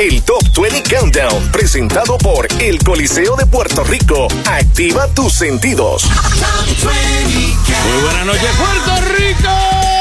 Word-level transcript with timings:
el 0.00 0.22
Top 0.22 0.42
20 0.58 0.82
Countdown, 0.84 1.52
presentado 1.52 2.16
por 2.16 2.48
el 2.58 2.82
Coliseo 2.82 3.36
de 3.36 3.44
Puerto 3.44 3.84
Rico. 3.84 4.28
Activa 4.46 5.06
tus 5.08 5.34
sentidos. 5.34 6.04
Muy 7.84 8.02
buenas 8.02 8.24
noches, 8.24 8.50
Puerto 8.56 9.14
Rico. 9.18 9.99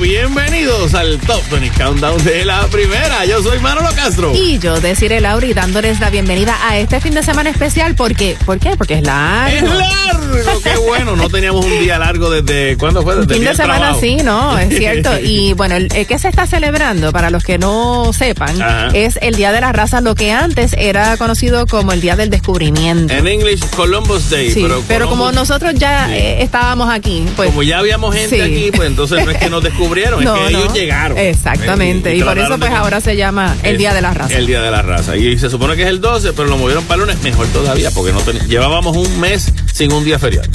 Bienvenidos 0.00 0.92
al 0.94 1.18
Top 1.20 1.40
20 1.50 1.70
Countdown 1.82 2.22
de 2.24 2.44
la 2.44 2.66
primera. 2.66 3.24
Yo 3.26 3.42
soy 3.42 3.58
Manolo 3.60 3.88
Castro. 3.94 4.32
Y 4.34 4.58
yo, 4.58 4.78
Desiree 4.80 5.20
Lauri, 5.20 5.54
dándoles 5.54 6.00
la 6.00 6.10
bienvenida 6.10 6.56
a 6.68 6.78
este 6.78 7.00
fin 7.00 7.14
de 7.14 7.22
semana 7.22 7.48
especial. 7.50 7.94
¿Por 7.94 8.14
qué? 8.14 8.36
¿Por 8.44 8.58
qué? 8.58 8.76
Porque 8.76 8.94
es 8.94 9.02
largo. 9.02 9.56
Es 9.56 9.62
largo, 9.62 10.60
qué 10.62 10.76
bueno. 10.86 11.16
No 11.16 11.28
teníamos 11.30 11.64
un 11.64 11.78
día 11.80 11.98
largo 11.98 12.28
desde. 12.30 12.76
¿Cuándo 12.76 13.02
fue? 13.02 13.14
Desde 13.16 13.34
fin 13.34 13.44
de 13.44 13.54
semana 13.54 13.78
trabajo. 13.78 14.00
sí, 14.00 14.16
¿no? 14.22 14.58
Es 14.58 14.76
cierto. 14.76 15.10
Y 15.24 15.52
bueno, 15.54 15.76
el, 15.76 15.88
el 15.94 16.06
que 16.06 16.18
se 16.18 16.28
está 16.28 16.46
celebrando, 16.46 17.12
para 17.12 17.30
los 17.30 17.44
que 17.44 17.56
no 17.58 18.12
sepan, 18.12 18.60
Ajá. 18.60 18.88
es 18.94 19.18
el 19.22 19.36
Día 19.36 19.52
de 19.52 19.60
la 19.60 19.72
Raza, 19.72 20.00
lo 20.00 20.14
que 20.14 20.32
antes 20.32 20.74
era 20.76 21.16
conocido 21.16 21.66
como 21.66 21.92
el 21.92 22.00
Día 22.00 22.16
del 22.16 22.30
Descubrimiento. 22.30 23.12
En 23.14 23.26
English, 23.26 23.64
Columbus 23.70 24.28
Day. 24.28 24.50
Sí, 24.50 24.62
pero, 24.62 24.82
pero, 24.86 25.08
como 25.08 25.32
nosotros 25.32 25.72
ya 25.76 26.06
Sí. 26.08 26.14
eh, 26.14 26.42
estábamos 26.42 26.90
aquí, 26.90 27.24
pues. 27.36 27.48
como 27.50 27.62
ya 27.62 27.78
habíamos 27.78 28.14
gente 28.14 28.36
Sí. 28.36 28.40
aquí, 28.42 28.70
pues 28.74 28.88
entonces 28.88 29.24
no 29.24 29.30
es 29.30 29.38
que 29.38 29.48
nos 29.48 29.62
descubrieron, 29.62 29.83
es 29.92 30.24
No, 30.24 30.34
que 30.34 30.48
ellos 30.48 30.72
llegaron. 30.72 31.18
Exactamente. 31.18 32.12
Eh, 32.12 32.16
y, 32.16 32.22
por 32.22 32.38
eso, 32.38 32.56
pues 32.58 32.70
de- 32.70 32.76
ahora 32.76 33.00
se 33.00 33.16
llama 33.16 33.54
el 33.62 33.72
Es 33.72 33.78
Día 33.78 33.94
de 33.94 34.00
la 34.00 34.14
Raza. 34.14 34.34
El 34.36 34.46
Día 34.46 34.60
de 34.62 34.70
la 34.70 34.82
Raza. 34.82 35.16
Y 35.16 35.38
se 35.38 35.50
supone 35.50 35.76
que 35.76 35.82
es 35.82 35.88
el 35.88 36.00
12, 36.00 36.32
pero 36.32 36.48
lo 36.48 36.56
movieron 36.56 36.84
para 36.84 37.02
el 37.02 37.08
lunes. 37.08 37.22
Mejor 37.22 37.46
todavía, 37.48 37.90
porque 37.90 38.12
no 38.12 38.20
ten- 38.20 38.38
llevábamos 38.48 38.96
un 38.96 39.20
mes 39.20 39.52
sin 39.72 39.92
un 39.92 40.04
día 40.04 40.18
feriado. 40.18 40.48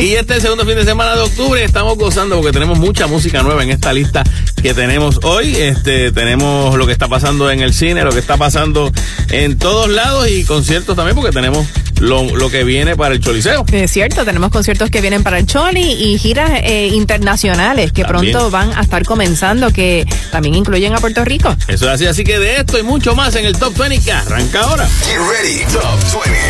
Y 0.00 0.12
este 0.12 0.32
es 0.32 0.36
el 0.38 0.42
segundo 0.42 0.66
fin 0.66 0.76
de 0.76 0.84
semana 0.84 1.14
de 1.14 1.22
octubre. 1.22 1.62
Estamos 1.62 1.96
gozando 1.96 2.36
porque 2.36 2.52
tenemos 2.52 2.78
mucha 2.78 3.06
música 3.06 3.42
nueva 3.42 3.62
en 3.62 3.70
esta 3.70 3.92
lista 3.92 4.24
que 4.62 4.74
tenemos 4.74 5.20
hoy. 5.22 5.54
Este, 5.56 6.12
tenemos 6.12 6.76
lo 6.76 6.86
que 6.86 6.92
está 6.92 7.08
pasando 7.08 7.50
en 7.50 7.60
el 7.60 7.72
cine, 7.74 8.02
lo 8.04 8.12
que 8.12 8.18
está 8.18 8.36
pasando 8.36 8.92
en 9.30 9.58
todos 9.58 9.88
lados 9.88 10.28
y 10.28 10.44
conciertos 10.44 10.96
también, 10.96 11.16
porque 11.16 11.32
tenemos 11.32 11.66
lo, 12.00 12.24
lo 12.36 12.50
que 12.50 12.64
viene 12.64 12.96
para 12.96 13.14
el 13.14 13.20
Choliseo. 13.20 13.64
Es 13.72 13.90
cierto, 13.90 14.24
tenemos 14.24 14.50
conciertos 14.50 14.90
que 14.90 15.00
vienen 15.00 15.22
para 15.22 15.38
el 15.38 15.46
Choli 15.46 15.92
y 15.92 16.18
giras 16.18 16.50
eh, 16.62 16.88
internacionales 16.92 17.92
que 17.92 18.02
También. 18.02 18.32
pronto 18.32 18.50
van 18.50 18.72
a 18.76 18.80
estar 18.80 19.04
comenzando, 19.04 19.70
que 19.72 20.06
también 20.30 20.54
incluyen 20.54 20.94
a 20.94 20.98
Puerto 20.98 21.24
Rico. 21.24 21.54
Eso 21.68 21.86
es 21.86 21.92
así, 21.92 22.06
así 22.06 22.24
que 22.24 22.38
de 22.38 22.56
esto 22.56 22.78
y 22.78 22.82
mucho 22.82 23.14
más 23.14 23.34
en 23.36 23.44
el 23.46 23.56
Top 23.58 23.76
20 23.76 24.04
que 24.04 24.12
arranca 24.12 24.60
ahora. 24.60 24.88
Get 25.06 25.18
ready, 25.18 25.60
Top 25.72 25.98
20. 26.24 26.42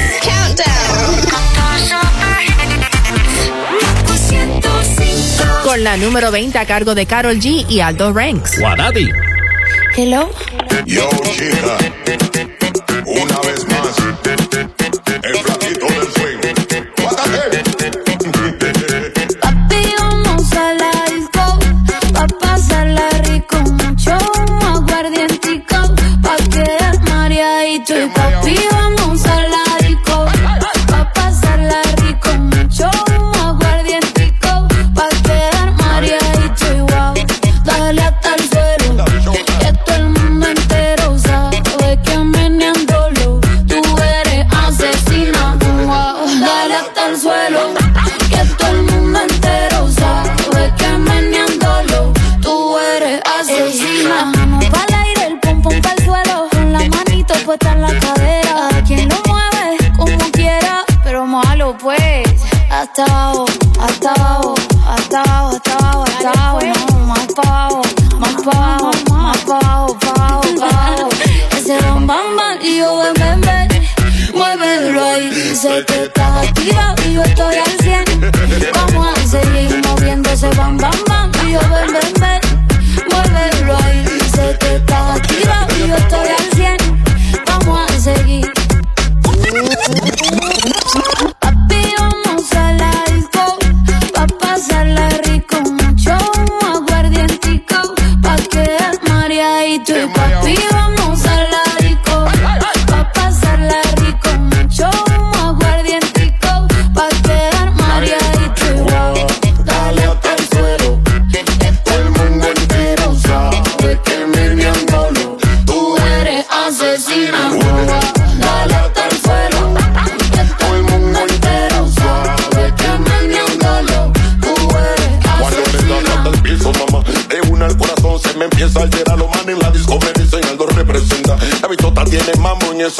Con 5.62 5.84
la 5.84 5.96
número 5.96 6.30
20 6.30 6.58
a 6.58 6.66
cargo 6.66 6.94
de 6.94 7.06
Carol 7.06 7.38
G 7.38 7.64
y 7.68 7.80
Aldo 7.80 8.12
Ranks. 8.12 8.58
Guatati. 8.58 9.08
Hello. 9.96 10.30
Yo, 10.86 11.08
chica, 11.34 11.78
una 13.06 13.38
vez 13.40 13.66
más, 13.68 13.96
el 15.22 15.36
flaquito 15.36 15.86
del 15.86 16.12
swing. 16.12 16.38
Guárdate. 17.00 17.62
Papi, 19.40 19.94
vamos 19.98 20.52
a 20.52 20.74
la 20.74 20.90
disco, 21.14 21.58
pa' 22.12 22.26
pasarla 22.40 23.08
rico, 23.24 23.56
mucho 23.58 24.16
aguardientico, 24.66 25.94
pa' 26.22 26.36
quedar 26.50 27.00
mareadito. 27.08 27.94
Y 27.98 28.08
papi, 28.08 28.56
hasta 65.14 65.30
abajo, 65.30 65.56
hasta 65.56 65.72
abajo, 65.76 66.04
hasta 66.04 66.30
abajo, 66.30 66.60
no, 66.62 67.06
más 67.06 67.26
pa' 67.34 67.66
abajo, 67.66 67.82
más 68.18 68.42
pa' 68.42 68.50
abajo, 68.50 68.90
más 69.10 69.38
pa' 69.38 69.58
abajo, 69.58 69.98
pa' 69.98 70.10
abajo, 70.10 70.42
pa' 70.58 70.68
abajo. 70.68 71.08
Ese 71.58 71.76
bam 71.82 72.06
bam 72.06 72.36
bam 72.36 72.58
y 72.62 72.78
yo 72.78 72.96
ven 72.96 73.14
ven 73.14 73.40
ven, 73.42 73.68
muévelo 74.34 75.04
ahí, 75.04 75.54
sé 75.54 75.84
que 75.86 76.04
estás 76.04 76.48
activa 76.48 76.94
y 77.06 77.12
yo 77.12 77.22
estoy 77.22 77.56
al 77.56 77.78
100. 77.82 78.04
Vamos 78.74 79.18
a 79.18 79.26
seguir 79.26 79.82
moviendo 79.86 80.30
ese 80.30 80.48
bam 80.50 80.78
bam 80.78 80.98
bam 81.06 81.30
y 81.46 81.52
yo 81.52 81.60
ven 81.60 81.92
ven 81.92 82.12
ven, 82.18 82.40
muévelo 83.10 83.76
ahí, 83.84 84.04
sé 84.34 84.56
que 84.60 84.76
estás 84.76 85.16
activa 85.16 85.66
y 85.76 85.88
yo 85.88 85.96
estoy 85.96 86.28
al 86.28 86.56
100. 86.56 86.76
Vamos 87.46 87.90
a 87.90 88.00
seguir. 88.00 88.50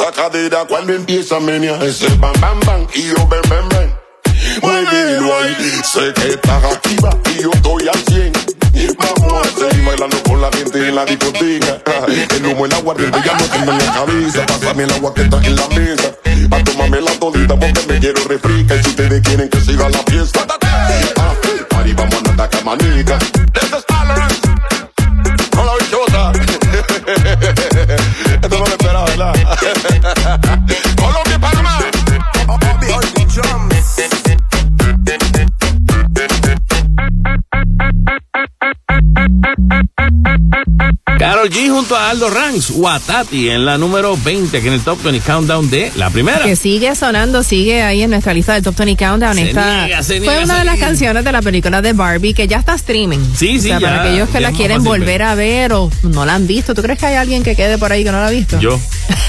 En 0.03 0.09
esa 0.09 0.11
cadera. 0.11 0.65
Cuando 0.65 0.93
empieza 0.93 1.37
a 1.37 1.39
menear 1.39 1.81
ese 1.83 2.07
bam 2.15 2.33
bam 2.39 2.59
bam 2.61 2.87
y 2.93 3.03
yo 3.03 3.27
ven 3.27 3.41
ven 3.49 3.69
ven. 3.69 3.95
Muévelo 4.61 5.39
ahí, 5.39 5.55
sé 5.83 6.13
que 6.13 6.29
estás 6.29 6.63
activa 6.63 7.09
y 7.35 7.43
yo 7.43 7.51
estoy 7.51 7.87
al 7.87 7.99
100. 8.13 8.33
Vamos 8.97 9.47
a 9.47 9.59
seguir 9.59 9.85
bailando 9.85 10.21
con 10.23 10.41
la 10.41 10.51
gente 10.51 10.87
en 10.89 10.95
la 10.95 11.05
discoteca. 11.05 11.81
El 12.35 12.45
humo, 12.45 12.65
el 12.65 12.73
aguardiente 12.73 13.19
ya 13.25 13.37
no 13.37 13.45
tengo 13.45 13.71
en 13.71 13.77
la 13.77 13.93
cabeza. 13.93 14.45
Pásame 14.45 14.83
el 14.83 14.91
agua 14.91 15.13
que 15.13 15.21
está 15.21 15.37
en 15.37 15.55
la 15.55 15.67
mesa. 15.69 16.15
Pa' 16.49 16.63
tomarme 16.63 17.01
la 17.01 17.11
todita 17.19 17.55
porque 17.55 17.81
me 17.87 17.99
quiero 17.99 18.23
refrica. 18.27 18.75
Y 18.75 18.83
si 18.83 18.89
ustedes 18.89 19.21
quieren 19.21 19.49
que 19.49 19.61
siga 19.61 19.89
la 19.89 19.99
fiesta, 19.99 20.45
ah, 20.49 21.33
party, 21.69 21.93
vamos 21.93 22.15
a 22.25 22.29
andar 22.29 22.49
camanica. 22.49 23.17
This 23.53 23.71
is 23.71 23.85
G 41.53 41.69
junto 41.69 41.95
a 41.95 42.09
Aldo 42.09 42.29
Ranks, 42.31 42.71
Watati 42.71 43.49
en 43.49 43.63
la 43.65 43.77
número 43.77 44.17
20, 44.17 44.59
que 44.61 44.67
en 44.67 44.73
el 44.73 44.81
Top 44.81 45.01
20 45.03 45.21
Countdown 45.23 45.69
de 45.69 45.91
la 45.95 46.09
primera. 46.09 46.39
Que 46.43 46.55
sigue 46.55 46.95
sonando, 46.95 47.43
sigue 47.43 47.83
ahí 47.83 48.01
en 48.01 48.09
nuestra 48.09 48.33
lista 48.33 48.53
del 48.55 48.63
Top 48.63 48.75
20 48.75 48.95
Countdown. 49.05 49.35
Se 49.35 49.49
Esta 49.49 49.85
niega, 49.85 50.01
se 50.03 50.21
fue 50.21 50.43
una 50.43 50.57
de 50.59 50.65
las 50.65 50.79
canciones 50.79 51.23
de 51.23 51.31
la 51.31 51.41
película 51.43 51.81
de 51.83 51.93
Barbie 51.93 52.33
que 52.33 52.47
ya 52.47 52.57
está 52.57 52.73
streaming. 52.73 53.19
Sí, 53.35 53.59
sí, 53.59 53.69
O 53.69 53.77
sea, 53.77 53.79
ya, 53.79 53.87
para 53.87 54.01
aquellos 54.03 54.29
que 54.29 54.39
la 54.39 54.51
quieren 54.51 54.83
volver 54.83 55.05
ver. 55.05 55.21
a 55.23 55.35
ver 55.35 55.73
o 55.73 55.91
no 56.01 56.25
la 56.25 56.33
han 56.35 56.47
visto. 56.47 56.73
¿Tú 56.73 56.81
crees 56.81 56.97
que 56.97 57.05
hay 57.05 57.15
alguien 57.15 57.43
que 57.43 57.55
quede 57.55 57.77
por 57.77 57.91
ahí 57.91 58.03
que 58.03 58.11
no 58.11 58.19
la 58.19 58.27
ha 58.27 58.31
visto? 58.31 58.59
Yo. 58.59 58.79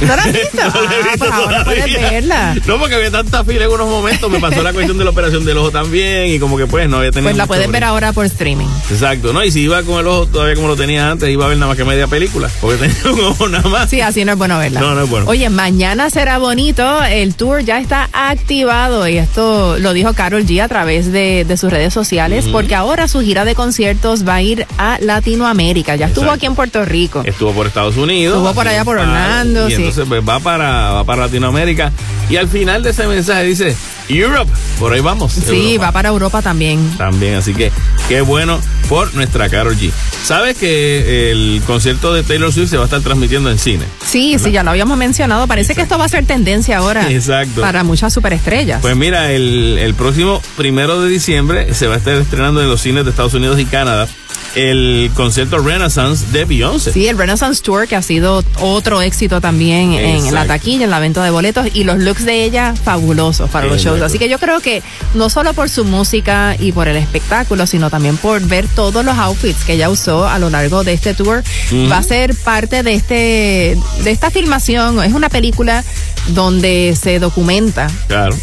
¿No 0.00 0.17
la 0.17 0.23
has 0.23 0.32
visto? 0.32 0.59
No 0.75 0.81
la 0.82 0.93
he 0.93 1.00
Ah, 1.05 1.06
visto 1.11 1.19
pues 1.19 1.31
ahora 1.32 1.65
puedes 1.65 1.93
verla. 1.93 2.55
No, 2.67 2.79
porque 2.79 2.94
había 2.94 3.11
tanta 3.11 3.44
fila 3.44 3.65
en 3.67 3.70
unos 3.70 3.88
momentos. 3.88 4.31
Me 4.31 4.41
pasó 4.41 4.62
la 4.62 4.73
cuestión 4.73 4.97
de 4.97 5.05
la 5.05 5.11
operación 5.11 5.44
del 5.44 5.59
ojo 5.59 5.70
también. 5.70 6.29
Y 6.31 6.38
como 6.38 6.56
que 6.56 6.67
pues 6.67 6.88
no 6.88 6.97
había 6.99 7.11
tenido. 7.11 7.29
Pues 7.29 7.37
la 7.37 7.47
puedes 7.47 7.70
ver 7.70 7.85
ahora 7.85 8.12
por 8.15 8.25
streaming. 8.25 8.67
Exacto, 8.91 9.32
¿no? 9.35 9.44
Y 9.44 9.50
si 9.53 9.61
iba 9.61 9.82
con 9.82 10.00
el 10.00 10.06
ojo 10.06 10.27
todavía 10.27 10.55
como 10.55 10.69
lo 10.69 10.77
tenía 10.77 11.11
antes, 11.11 11.29
iba 11.29 11.44
a 11.44 11.49
ver 11.49 11.59
nada 11.59 11.69
más 11.69 11.77
que 11.77 11.85
media 11.85 12.06
película, 12.14 12.49
porque 12.61 12.76
tenía 12.78 13.12
un 13.12 13.20
ojo 13.25 13.49
nada 13.49 13.69
más. 13.69 13.90
Sí, 13.90 14.00
así 14.00 14.25
no 14.25 14.32
es 14.32 14.38
bueno 14.38 14.56
verla. 14.56 14.78
No, 14.78 14.94
no 14.94 15.02
es 15.02 15.11
bueno. 15.11 15.26
Oye, 15.28 15.49
mañana 15.50 16.11
será 16.11 16.38
bonito. 16.38 17.02
El 17.02 17.34
tour 17.34 17.64
ya 17.64 17.81
está 17.81 18.08
activado 18.12 19.08
y 19.08 19.16
esto 19.19 19.76
lo 19.81 19.93
dijo 19.93 20.14
Carol 20.14 20.46
G 20.46 20.62
a 20.62 20.69
través 20.69 21.11
de, 21.11 21.44
de 21.44 21.56
sus 21.56 21.72
redes 21.72 21.93
sociales, 21.93 22.44
porque 22.52 22.76
ahora 22.76 23.08
su 23.08 23.20
gira 23.20 23.44
de 23.44 23.56
conciertos 23.56 24.26
va 24.26 24.37
a 24.37 24.43
ir 24.43 24.64
a 24.78 24.99
Latinoamérica. 25.00 25.96
Ya 25.96 26.06
estuvo 26.06 26.26
Exacto. 26.26 26.37
aquí 26.37 26.46
en 26.46 26.55
Puerto 26.55 26.84
Rico. 26.84 27.22
Estuvo 27.25 27.52
por 27.52 27.66
Estados 27.66 27.96
Unidos. 27.96 28.37
Estuvo 28.37 28.55
por 28.55 28.69
allá 28.69 28.84
por 28.84 28.96
Orlando, 28.99 29.67
Y 29.69 29.70
sí. 29.72 29.76
entonces 29.78 30.05
pues, 30.06 30.22
va 30.22 30.38
para, 30.38 30.93
va 30.93 31.05
para 31.05 31.22
Latinoamérica. 31.22 31.90
Y 32.31 32.37
al 32.37 32.49
final 32.49 32.84
de 32.84 32.90
ese 32.90 33.08
mensaje 33.08 33.43
dice, 33.43 33.76
Europe, 34.08 34.50
por 34.78 34.93
ahí 34.93 35.00
vamos. 35.00 35.32
Sí, 35.32 35.72
Europa. 35.72 35.87
va 35.87 35.93
para 35.93 36.08
Europa 36.10 36.43
también. 36.43 36.78
También, 36.96 37.34
así 37.34 37.55
que 37.55 37.72
qué 38.08 38.20
bueno 38.20 38.60
por 38.88 39.12
nuestra 39.14 39.49
Carol 39.49 39.76
G. 39.76 39.90
¿Sabes 40.25 40.56
que 40.56 41.31
el 41.31 41.62
concierto 41.67 42.04
de 42.12 42.23
Taylor 42.23 42.53
Swift 42.53 42.71
se 42.71 42.77
va 42.77 42.83
a 42.83 42.87
estar 42.87 43.01
transmitiendo 43.01 43.51
en 43.51 43.59
cine? 43.59 43.85
Sí, 44.05 44.37
sí, 44.39 44.51
ya 44.51 44.62
lo 44.62 44.71
habíamos 44.71 44.99
mencionado. 44.99 45.47
Parece 45.47 45.75
que 45.75 45.83
esto 45.83 45.99
va 45.99 46.05
a 46.05 46.09
ser 46.09 46.27
tendencia 46.27 46.79
ahora. 46.79 47.11
Exacto. 47.11 47.61
Para 47.61 47.85
muchas 47.85 48.12
superestrellas. 48.12 48.81
Pues 48.81 48.97
mira, 48.97 49.33
el, 49.33 49.79
el 49.79 49.95
próximo 49.95 50.43
primero 50.56 51.01
de 51.01 51.09
diciembre 51.09 51.73
se 51.75 51.87
va 51.87 51.95
a 51.95 51.99
estar 51.99 52.15
estrenando 52.15 52.62
en 52.62 52.69
los 52.69 52.81
cines 52.81 53.05
de 53.05 53.11
Estados 53.11 53.35
Unidos 53.35 53.59
y 53.61 53.65
Canadá 53.65 54.09
el 54.54 55.10
concierto 55.14 55.58
Renaissance 55.58 56.26
de 56.32 56.44
Beyoncé. 56.44 56.92
Sí, 56.92 57.08
el 57.08 57.19
Renaissance 57.19 57.62
Tour, 57.62 57.88
que 57.88 57.96
ha 57.96 58.02
sido 58.02 58.44
otro 58.60 59.02
éxito 59.02 59.40
también 59.40 59.92
en 59.92 60.32
la 60.32 60.46
taquilla, 60.46 60.84
en 60.84 60.90
la 60.90 61.00
venta 61.00 61.25
de 61.25 61.31
boletos, 61.31 61.66
y 61.75 61.84
los 61.84 61.98
looks 61.98 62.25
de 62.25 62.44
ella 62.44 62.75
fabulosos 62.75 63.50
para 63.50 63.66
los 63.66 63.82
shows. 63.82 64.00
Así 64.00 64.19
que 64.19 64.28
yo 64.28 64.38
creo 64.38 64.60
que 64.60 64.82
no 65.14 65.28
solo 65.28 65.54
por 65.54 65.69
su 65.69 65.84
música 65.84 66.56
y 66.58 66.72
por 66.72 66.88
el 66.88 66.96
espectáculo, 66.96 67.66
sino 67.66 67.90
también 67.90 68.16
por 68.16 68.40
ver 68.42 68.66
todos 68.69 69.04
los 69.04 69.16
outfits 69.19 69.64
que 69.64 69.75
ella 69.75 69.90
usó 69.90 70.26
a 70.26 70.38
lo 70.38 70.50
largo 70.50 70.84
de 70.84 70.92
este 70.92 71.14
tour, 71.14 71.42
va 71.90 71.98
a 71.98 72.02
ser 72.02 72.34
parte 72.34 72.82
de 72.82 72.94
este 72.94 73.78
de 74.02 74.10
esta 74.10 74.31
filmación. 74.31 75.02
Es 75.02 75.12
una 75.12 75.28
película 75.28 75.84
donde 76.29 76.97
se 77.00 77.19
documenta 77.19 77.87
Claro. 78.09 78.35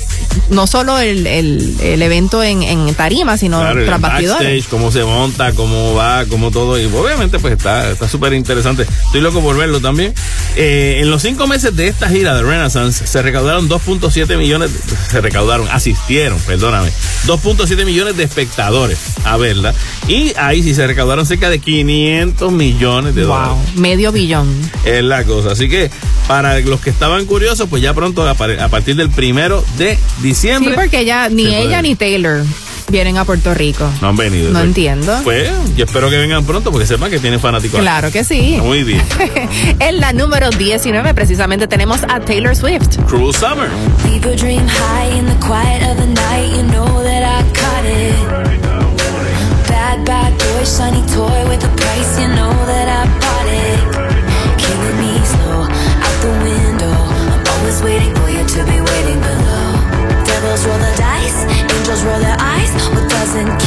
no 0.49 0.67
solo 0.67 0.99
el, 0.99 1.25
el, 1.27 1.75
el 1.81 2.01
evento 2.01 2.43
en, 2.43 2.63
en 2.63 2.93
tarima, 2.95 3.37
sino 3.37 3.59
Claro, 3.59 3.85
tras 3.85 3.99
bastidores. 4.01 4.65
cómo 4.67 4.91
se 4.91 5.03
monta, 5.03 5.53
cómo 5.53 5.93
va, 5.93 6.25
cómo 6.25 6.51
todo. 6.51 6.79
Y 6.79 6.85
obviamente, 6.85 7.39
pues 7.39 7.53
está 7.53 7.91
está 7.91 8.07
súper 8.07 8.33
interesante. 8.33 8.83
Estoy 9.05 9.21
loco 9.21 9.41
por 9.41 9.57
verlo 9.57 9.79
también. 9.81 10.13
Eh, 10.55 10.99
en 11.01 11.09
los 11.09 11.21
cinco 11.21 11.47
meses 11.47 11.75
de 11.75 11.87
esta 11.87 12.09
gira 12.09 12.35
de 12.35 12.43
Renaissance 12.43 13.05
se 13.07 13.21
recaudaron 13.21 13.69
2.7 13.69 14.37
millones, 14.37 14.71
se 15.09 15.21
recaudaron, 15.21 15.67
asistieron, 15.69 16.37
perdóname, 16.39 16.89
2.7 17.27 17.85
millones 17.85 18.17
de 18.17 18.23
espectadores 18.23 18.97
a 19.25 19.37
verla. 19.37 19.73
Y 20.07 20.33
ahí 20.37 20.61
sí 20.63 20.73
se 20.75 20.85
recaudaron 20.87 21.25
cerca 21.25 21.49
de 21.49 21.59
500 21.59 22.51
millones 22.51 23.15
de 23.15 23.21
dólares. 23.23 23.53
Wow, 23.73 23.81
medio 23.81 24.11
billón. 24.11 24.47
Es 24.85 25.03
la 25.03 25.23
cosa. 25.23 25.51
Así 25.51 25.69
que 25.69 25.89
para 26.27 26.59
los 26.59 26.79
que 26.81 26.89
estaban 26.89 27.25
curiosos, 27.25 27.67
pues 27.71 27.81
ya 27.81 27.95
pronto, 27.95 28.27
a 28.29 28.35
par- 28.35 28.59
a 28.59 28.67
partir 28.69 28.95
del 28.95 29.09
primero 29.09 29.63
de 29.79 29.95
Sí, 29.95 30.01
diciembre. 30.21 30.75
porque 30.75 31.05
ya 31.05 31.27
ni 31.29 31.45
puede 31.45 31.61
ella 31.63 31.81
ni 31.81 31.95
Taylor 31.95 32.43
vienen 32.89 33.17
a 33.17 33.23
Puerto 33.23 33.53
Rico. 33.53 33.89
No 34.01 34.09
han 34.09 34.17
venido. 34.17 34.43
No 34.51 34.59
exacto. 34.59 34.67
entiendo. 34.67 35.19
Pues 35.23 35.49
yo 35.77 35.85
espero 35.85 36.09
que 36.09 36.17
vengan 36.17 36.43
pronto 36.45 36.71
porque 36.71 36.85
sepan 36.85 37.09
que 37.09 37.19
tienen 37.19 37.39
fanáticos. 37.39 37.79
Claro 37.79 38.11
que 38.11 38.23
sí. 38.25 38.57
Muy 38.61 38.83
bien. 38.83 39.01
en 39.79 39.99
la 40.01 40.11
número 40.11 40.49
19 40.49 41.13
precisamente 41.13 41.67
tenemos 41.67 42.01
a 42.09 42.19
Taylor 42.19 42.53
Swift. 42.55 42.97
Cruel 43.07 43.33
Summer. 43.33 43.69
Leave 44.03 44.25
your 44.27 44.35
dream 44.35 44.67
high 44.67 45.17
in 45.17 45.25
the 45.25 45.35
quiet 45.45 45.81
of 45.89 45.97
the 45.97 46.07
night. 46.07 46.51
You 46.53 46.63
know 46.63 47.01
that 47.03 47.23
I 47.23 47.43
caught 47.53 47.85
it. 47.85 48.81
Bad, 49.69 50.03
bad 50.05 50.37
boy, 50.37 50.65
shiny 50.65 51.01
toy 51.15 51.47
with 51.49 51.63
a 51.63 51.69
price. 51.77 52.19
You 52.19 52.27
know 52.27 52.51
that 52.65 52.89
I 52.89 53.07
bought 53.19 53.95
it. 53.95 54.00
Waiting 57.83 58.13
for 58.15 58.29
you 58.29 58.45
to 58.45 58.63
be 58.65 58.79
waiting 58.79 59.19
below. 59.19 59.73
Devils 60.23 60.65
roll 60.67 60.77
the 60.77 60.93
dice, 60.97 61.45
angels 61.45 62.03
roll 62.03 62.19
their 62.19 62.37
eyes. 62.39 62.71
What 62.93 63.09
doesn't 63.09 63.60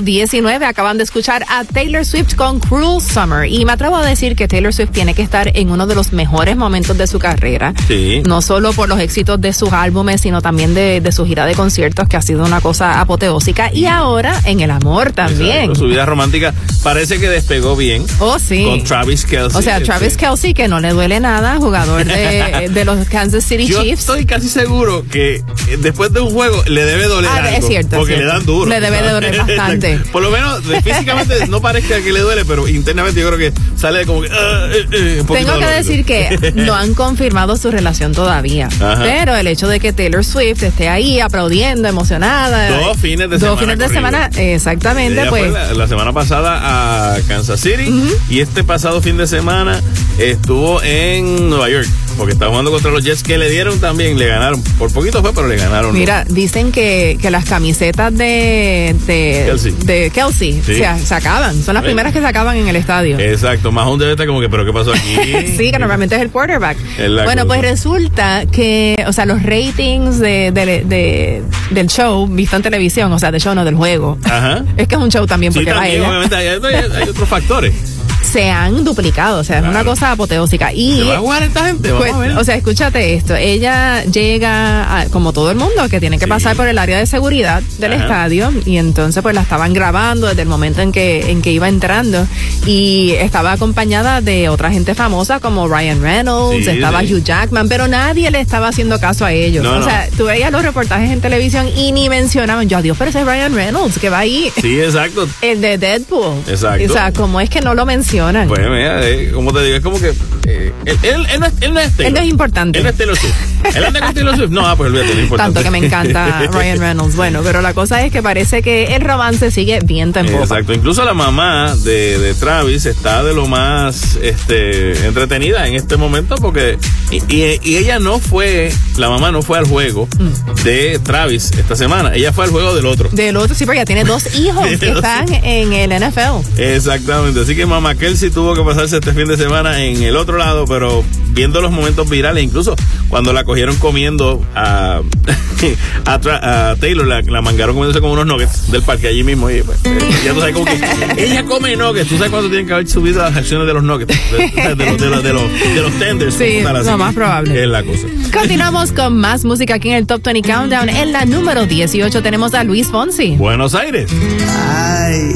número 0.00 0.20
19 0.20 0.64
acaban 0.66 0.96
de 0.98 1.04
escuchar 1.04 1.44
a 1.48 1.64
Taylor 1.64 2.04
Swift 2.04 2.34
con 2.34 2.58
Cruel 2.60 3.00
Summer. 3.02 3.46
Y 3.46 3.64
me 3.64 3.72
atrevo 3.72 3.96
a 3.96 4.06
decir 4.06 4.34
que 4.36 4.48
Taylor 4.48 4.72
Swift 4.72 4.90
tiene 4.90 5.14
que 5.14 5.22
estar 5.22 5.50
en 5.56 5.70
uno 5.70 5.86
de 5.86 5.94
los 5.94 6.12
mejores 6.12 6.56
momentos 6.56 6.96
de 6.98 7.06
su 7.06 7.18
carrera. 7.18 7.74
Sí. 7.86 8.22
No 8.26 8.40
solo 8.42 8.72
por 8.72 8.88
los 8.88 8.98
éxitos 9.00 9.40
de 9.40 9.52
sus 9.52 9.72
álbumes, 9.72 10.20
sino 10.22 10.40
también 10.42 10.74
de, 10.74 11.00
de 11.00 11.12
su 11.12 11.26
gira 11.26 11.44
de 11.46 11.54
conciertos, 11.54 12.08
que 12.08 12.16
ha 12.16 12.22
sido 12.22 12.44
una 12.44 12.60
cosa 12.60 13.00
apoteósica. 13.00 13.70
Y 13.72 13.86
ahora 13.86 14.34
en 14.44 14.60
el 14.60 14.70
amor 14.70 15.12
también. 15.12 15.56
Exacto, 15.70 15.74
Su 15.80 15.86
vida 15.86 16.06
romántica 16.06 16.54
parece 16.82 17.18
que 17.20 17.28
despegó 17.28 17.76
bien. 17.76 18.04
Oh, 18.20 18.38
sí. 18.38 18.64
Con 18.64 18.82
Travis 18.84 19.24
Kelsey. 19.26 19.58
O 19.58 19.62
sea, 19.62 19.82
Travis 19.82 20.08
Este, 20.08 20.26
Kelsey, 20.26 20.54
que 20.54 20.68
no 20.68 20.80
le 20.80 20.90
duele 20.90 21.20
nada, 21.20 21.56
jugador 21.58 22.04
de, 22.04 22.70
de 22.72 22.84
los 22.84 23.06
Kansas 23.08 23.44
City 23.44 23.66
Yo 23.66 23.82
Chiefs. 23.82 24.00
estoy 24.00 24.24
casi 24.24 24.48
seguro 24.48 25.04
que 25.10 25.42
después 25.78 26.12
de 26.12 26.20
un 26.20 26.30
juego 26.30 26.62
le 26.66 26.84
debe 26.84 27.04
doler 27.06 27.30
Ah, 27.32 27.36
algo, 27.44 27.56
es 27.58 27.66
cierto, 27.66 27.96
es 27.96 27.98
Porque 27.98 28.14
cierto. 28.14 28.26
le 28.26 28.32
dan 28.32 28.46
duro. 28.46 28.68
Le 28.70 28.80
debe 28.80 29.02
doler 29.08 29.36
bastante. 29.38 29.98
Por 30.12 30.22
lo 30.22 30.30
menos 30.30 30.60
físicamente 30.82 31.46
no 31.48 31.60
parezca 31.60 32.00
que 32.00 32.12
le 32.12 32.20
duele, 32.20 32.44
pero 32.44 32.66
internamente 32.68 33.20
yo 33.20 33.28
creo 33.30 33.38
que 33.38 33.52
sale 33.76 34.06
como 34.06 34.22
que... 34.22 34.28
ah, 34.32 34.68
eh, 34.72 34.86
eh, 34.92 35.24
Tengo 35.26 35.58
que 35.58 35.66
decir 35.66 36.04
que 36.04 36.52
no 36.54 36.74
han 36.74 36.94
confirmado 36.94 37.56
su 37.56 37.70
relación 37.70 38.12
todavía. 38.12 38.68
Ajá. 38.80 39.02
Pero 39.02 39.36
el 39.36 39.46
hecho 39.46 39.68
de 39.68 39.80
que 39.80 39.92
Taylor 39.92 40.24
Swift 40.24 40.62
esté 40.62 40.88
ahí 40.88 41.20
aplaudiendo, 41.20 41.88
emocionada. 41.88 42.70
Dos 42.80 42.96
fines 42.98 43.30
de 43.30 43.38
dos 43.38 43.40
semana 43.40 43.60
fines 43.60 43.78
de 43.78 43.88
semana, 43.88 44.30
exactamente, 44.36 45.20
Ella 45.20 45.30
pues. 45.30 45.42
fue 45.44 45.52
la, 45.52 45.74
la 45.74 45.88
semana 45.88 46.12
pasada 46.12 47.14
a 47.14 47.20
Kansas 47.28 47.60
City 47.60 47.92
y 48.28 48.40
este 48.40 48.64
pasado 48.64 49.00
fin 49.02 49.16
de 49.16 49.26
semana 49.26 49.80
estuvo 50.18 50.82
en 50.82 51.48
Nueva 51.50 51.68
York 51.68 51.86
porque 52.20 52.34
estaba 52.34 52.50
jugando 52.50 52.70
contra 52.70 52.90
los 52.90 53.02
Jets 53.02 53.22
que 53.22 53.38
le 53.38 53.48
dieron 53.48 53.80
también, 53.80 54.18
le 54.18 54.26
ganaron. 54.26 54.62
Por 54.78 54.92
poquito 54.92 55.22
fue, 55.22 55.32
pero 55.32 55.48
le 55.48 55.56
ganaron. 55.56 55.92
Mira, 55.94 56.24
dicen 56.28 56.70
que, 56.70 57.16
que 57.20 57.30
las 57.30 57.46
camisetas 57.46 58.14
de, 58.16 58.94
de 59.06 59.42
Kelsey. 59.46 59.74
de 59.84 60.10
Kelsey 60.10 60.52
Sí. 60.64 60.74
se, 60.74 60.98
se 61.06 61.14
acaban. 61.14 61.60
Son 61.62 61.74
las 61.74 61.82
primeras 61.82 62.12
que 62.12 62.20
se 62.20 62.26
acaban 62.26 62.56
en 62.58 62.68
el 62.68 62.76
estadio. 62.76 63.18
Exacto, 63.18 63.72
más 63.72 63.86
debe 63.98 64.10
estar 64.12 64.26
como 64.26 64.40
que, 64.40 64.48
pero 64.50 64.64
¿qué 64.66 64.72
pasó 64.72 64.92
aquí? 64.92 65.16
Sí, 65.56 65.70
que 65.72 65.78
normalmente 65.78 66.14
es 66.16 66.20
el 66.22 66.30
quarterback. 66.30 66.76
Es 66.98 67.08
Bueno, 67.10 67.26
cosa. 67.42 67.46
pues 67.46 67.60
resulta 67.62 68.44
que, 68.52 69.02
o 69.06 69.12
sea, 69.12 69.24
los 69.26 69.42
ratings 69.42 70.18
de, 70.18 70.52
de- 70.52 70.84
de- 70.84 71.42
del 71.70 71.86
show 71.88 72.26
visto 72.28 72.56
en 72.56 72.62
televisión, 72.62 73.10
o 73.12 73.18
sea, 73.18 73.30
del 73.32 73.40
show 73.40 73.54
no 73.54 73.64
del 73.64 73.74
juego. 73.74 74.18
Ajá. 74.24 74.64
Es 74.76 74.86
que 74.88 74.94
es 74.96 75.00
un 75.00 75.10
show 75.10 75.26
también 75.26 75.52
Sí, 75.52 75.60
porque 75.60 75.70
va 75.72 75.78
también, 75.80 76.00
ella. 76.02 76.08
obviamente, 76.08 76.36
hay, 76.36 76.48
hay- 76.48 77.02
hay 77.02 77.08
otros 77.08 77.28
factores. 77.28 77.72
Se 78.32 78.48
han 78.50 78.84
duplicado, 78.84 79.40
o 79.40 79.44
sea, 79.44 79.58
es 79.58 79.64
una 79.64 79.82
cosa 79.84 80.12
apoteósica. 80.12 80.72
Y 80.72 80.98
¿Se 80.98 81.02
va 81.04 81.16
a 81.16 81.18
jugar 81.18 81.42
esta 81.42 81.66
gente? 81.66 81.90
Vamos 81.90 82.06
Pues, 82.06 82.14
a 82.14 82.18
ver. 82.18 82.36
o 82.38 82.44
sea, 82.44 82.54
escúchate 82.54 83.14
esto. 83.14 83.34
Ella 83.34 84.04
llega, 84.04 85.00
a- 85.00 85.06
como 85.06 85.32
todo 85.32 85.50
el 85.50 85.56
mundo, 85.56 85.88
que 85.90 85.98
tiene 85.98 86.18
que 86.18 86.26
Sí. 86.26 86.30
pasar 86.30 86.54
por 86.54 86.68
el 86.68 86.78
área 86.78 86.98
de 86.98 87.06
seguridad 87.06 87.60
del 87.78 87.94
Ajá. 87.94 88.02
estadio. 88.02 88.52
Y 88.66 88.76
entonces, 88.76 89.20
pues 89.22 89.34
la 89.34 89.40
estaban 89.42 89.72
grabando 89.72 90.28
desde 90.28 90.42
el 90.42 90.48
momento 90.48 90.80
en 90.80 90.92
que, 90.92 91.30
en 91.30 91.42
que 91.42 91.50
iba 91.50 91.68
entrando. 91.68 92.26
Y 92.66 93.12
estaba 93.18 93.52
acompañada 93.52 94.20
de 94.20 94.48
otra 94.48 94.70
gente 94.70 94.94
famosa 94.94 95.40
como 95.40 95.66
Ryan 95.66 96.00
Reynolds, 96.00 96.64
Sí, 96.66 96.70
estaba 96.70 97.00
sí. 97.00 97.14
Hugh 97.14 97.24
Jackman, 97.24 97.68
pero 97.68 97.88
nadie 97.88 98.30
le 98.30 98.40
estaba 98.40 98.68
haciendo 98.68 99.00
caso 99.00 99.24
a 99.24 99.32
ellos. 99.32 99.64
No, 99.64 99.72
o 99.72 99.78
no. 99.80 99.84
sea, 99.84 100.08
tú 100.16 100.26
veías 100.26 100.52
los 100.52 100.62
reportajes 100.62 101.10
en 101.10 101.20
televisión 101.20 101.66
y 101.76 101.90
ni 101.92 102.08
mencionaban, 102.08 102.68
yo, 102.68 102.78
adiós, 102.78 102.96
pero 102.96 103.10
ese 103.10 103.20
es 103.20 103.26
Ryan 103.26 103.54
Reynolds, 103.54 103.98
que 103.98 104.08
va 104.08 104.18
ahí. 104.20 104.52
Sí, 104.60 104.78
exacto. 104.80 105.26
El 105.42 105.60
de 105.60 105.78
Deadpool. 105.78 106.42
Exacto. 106.46 106.84
O 106.88 106.92
sea, 106.92 107.12
¿cómo 107.12 107.40
es 107.40 107.50
que 107.50 107.60
no 107.60 107.74
lo 107.74 107.86
mencionan? 107.86 108.19
Pues 108.48 108.60
mira, 108.60 109.08
eh, 109.08 109.30
como 109.32 109.52
te 109.52 109.62
digo, 109.62 109.76
es 109.76 109.82
como 109.82 109.98
que 110.00 110.12
eh, 110.46 110.72
él, 110.84 110.98
él- 111.02 111.26
él 111.32 111.40
no 111.40 111.46
es, 111.46 111.52
él 111.60 111.74
no 111.74 111.80
es 111.80 111.90
Taylor. 111.96 112.06
Él 112.06 112.14
no 112.14 112.20
es 112.20 112.26
importante. 112.28 112.78
Él 112.78 112.84
no 112.84 112.90
es 112.90 112.96
Taylor 112.96 113.16
Swift. 113.16 113.34
Él 113.76 113.84
anda 113.84 114.00
con 114.00 114.14
Taylor 114.14 114.36
Swift. 114.36 114.50
No, 114.50 114.66
ah, 114.66 114.76
pues 114.76 114.88
olvídate, 114.90 115.08
no 115.12 115.16
es 115.18 115.22
importante. 115.24 115.54
Tanto 115.54 115.62
que 115.72 115.78
me 115.78 115.86
encanta 115.86 116.42
Ryan 116.52 116.78
Reynolds. 116.78 117.16
Bueno, 117.16 117.40
pero 117.44 117.60
la 117.60 117.74
cosa 117.74 118.04
es 118.04 118.12
que 118.12 118.22
parece 118.22 118.62
que 118.62 118.94
el 118.96 119.02
romance 119.02 119.50
sigue 119.50 119.80
viento 119.84 120.18
en 120.20 120.26
popa. 120.26 120.42
Exacto, 120.42 120.72
incluso 120.72 121.04
la 121.04 121.14
mamá 121.14 121.74
de, 121.76 122.18
de 122.18 122.34
Travis 122.34 122.86
está 122.86 123.22
de 123.22 123.34
lo 123.34 123.46
más 123.46 124.16
este, 124.22 125.06
entretenida 125.06 125.66
en 125.66 125.74
este 125.74 125.96
momento 125.96 126.36
porque 126.36 126.78
y, 127.10 127.16
y- 127.34 127.60
y 127.62 127.76
ella 127.76 127.98
no 127.98 128.18
fue, 128.18 128.72
la 128.96 129.08
mamá 129.10 129.30
no 129.32 129.42
fue 129.42 129.58
al 129.58 129.66
juego 129.66 130.08
Mm. 130.18 130.62
de 130.64 130.98
Travis 131.02 131.50
esta 131.58 131.76
semana, 131.76 132.14
ella 132.14 132.32
fue 132.32 132.44
al 132.44 132.50
juego 132.50 132.74
del 132.74 132.86
otro. 132.86 133.08
Del 133.10 133.36
otro, 133.36 133.54
sí, 133.54 133.64
porque 133.64 133.78
ya 133.80 133.84
tiene 133.84 134.04
dos 134.04 134.34
hijos 134.38 134.66
que 134.78 134.86
dos 134.86 134.96
están 134.96 135.32
en 135.32 135.72
el 135.72 135.90
NFL. 135.90 136.60
Exactamente, 136.60 137.40
así 137.40 137.54
que 137.56 137.66
mamá 137.66 137.94
Kelsey 137.94 138.30
tuvo 138.30 138.54
que 138.54 138.62
pasarse 138.62 138.96
este 138.96 139.12
fin 139.12 139.26
de 139.26 139.36
semana 139.36 139.82
en 139.82 140.02
el 140.02 140.16
otro 140.16 140.29
lado, 140.38 140.64
pero 140.66 141.04
viendo 141.30 141.60
los 141.60 141.70
momentos 141.72 142.08
virales, 142.08 142.42
incluso 142.44 142.74
cuando 143.08 143.32
la 143.32 143.44
cogieron 143.44 143.76
comiendo 143.76 144.44
a, 144.54 145.00
a, 146.06 146.20
Tra- 146.20 146.40
a 146.42 146.76
Taylor, 146.76 147.06
la, 147.06 147.22
la 147.22 147.42
mangaron 147.42 147.74
comiéndose 147.74 148.00
como 148.00 148.12
unos 148.14 148.26
nuggets 148.26 148.70
del 148.70 148.82
parque 148.82 149.08
allí 149.08 149.22
mismo. 149.24 149.50
Y, 149.50 149.62
pues, 149.62 149.78
ya 150.24 150.32
tú 150.32 150.40
sabes 150.40 150.54
como 150.54 150.66
que 150.66 150.78
ella 151.24 151.44
come 151.44 151.76
nuggets, 151.76 152.08
tú 152.08 152.16
sabes 152.16 152.30
cuánto 152.30 152.48
tienen 152.48 152.66
que 152.66 152.72
haber 152.74 152.88
subido 152.88 153.22
las 153.22 153.36
acciones 153.36 153.66
de 153.66 153.74
los 153.74 153.82
nuggets, 153.82 154.14
de, 154.32 154.74
de 154.74 154.86
los, 154.86 154.98
de, 154.98 155.06
los, 155.10 155.22
de, 155.22 155.32
los, 155.32 155.52
de 155.52 155.80
los 155.82 155.92
tenders. 155.98 156.34
Sí, 156.34 156.58
así 156.58 156.62
lo 156.62 156.82
que 156.84 156.96
más 156.96 157.14
probable. 157.14 157.62
Es 157.62 157.68
la 157.68 157.82
cosa. 157.82 158.06
Continuamos 158.32 158.92
con 158.92 159.16
más 159.18 159.44
música 159.44 159.74
aquí 159.74 159.90
en 159.90 159.96
el 159.96 160.06
Top 160.06 160.22
20 160.24 160.42
Countdown. 160.50 160.88
En 160.88 161.12
la 161.12 161.24
número 161.24 161.66
18 161.66 162.22
tenemos 162.22 162.54
a 162.54 162.64
Luis 162.64 162.88
Fonsi. 162.88 163.36
Buenos 163.36 163.74
Aires. 163.74 164.10
Ay, 164.48 165.32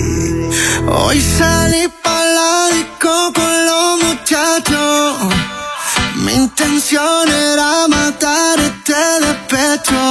hoy 0.89 1.21
salí 1.21 1.89
para 2.03 2.14
la 2.35 2.69
disco 2.73 3.33
con 3.33 3.67
los 3.67 4.03
muchachos. 4.05 5.17
Mi 6.17 6.33
intención 6.33 7.29
era 7.29 7.87
matar 7.89 8.59
este 8.59 9.01
despecho. 9.25 10.03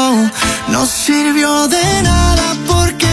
No 0.70 0.86
sirvió 0.86 1.68
de 1.68 1.86
nada 2.03 2.56
porque 2.68 3.08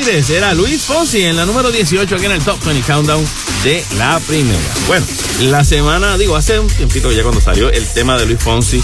Aires 0.00 0.30
era 0.30 0.54
Luis 0.54 0.80
Fonsi 0.82 1.24
en 1.24 1.36
la 1.36 1.44
número 1.44 1.70
18 1.70 2.14
aquí 2.14 2.24
en 2.24 2.32
el 2.32 2.42
Top 2.42 2.58
20 2.64 2.90
Countdown 2.90 3.22
de 3.62 3.84
la 3.98 4.18
primera. 4.20 4.58
Bueno, 4.86 5.04
la 5.42 5.62
semana, 5.62 6.16
digo, 6.16 6.36
hace 6.36 6.58
un 6.58 6.68
tiempito 6.68 7.12
ya 7.12 7.22
cuando 7.22 7.38
salió 7.42 7.68
el 7.70 7.86
tema 7.88 8.16
de 8.16 8.24
Luis 8.24 8.38
Fonsi 8.40 8.82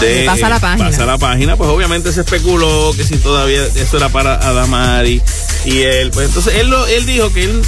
de 0.00 0.24
Pasa 0.26 0.48
la 0.48 0.58
página. 0.58 0.90
Pasa 0.90 1.06
la 1.06 1.18
página, 1.18 1.56
pues 1.56 1.70
obviamente 1.70 2.12
se 2.12 2.22
especuló 2.22 2.92
que 2.96 3.04
si 3.04 3.16
todavía 3.18 3.64
eso 3.76 3.96
era 3.96 4.08
para 4.08 4.34
Adamari 4.34 5.22
y 5.66 5.82
él, 5.82 6.10
pues 6.10 6.26
entonces 6.26 6.56
él, 6.56 6.68
lo, 6.68 6.84
él 6.88 7.06
dijo 7.06 7.32
que 7.32 7.44
él 7.44 7.62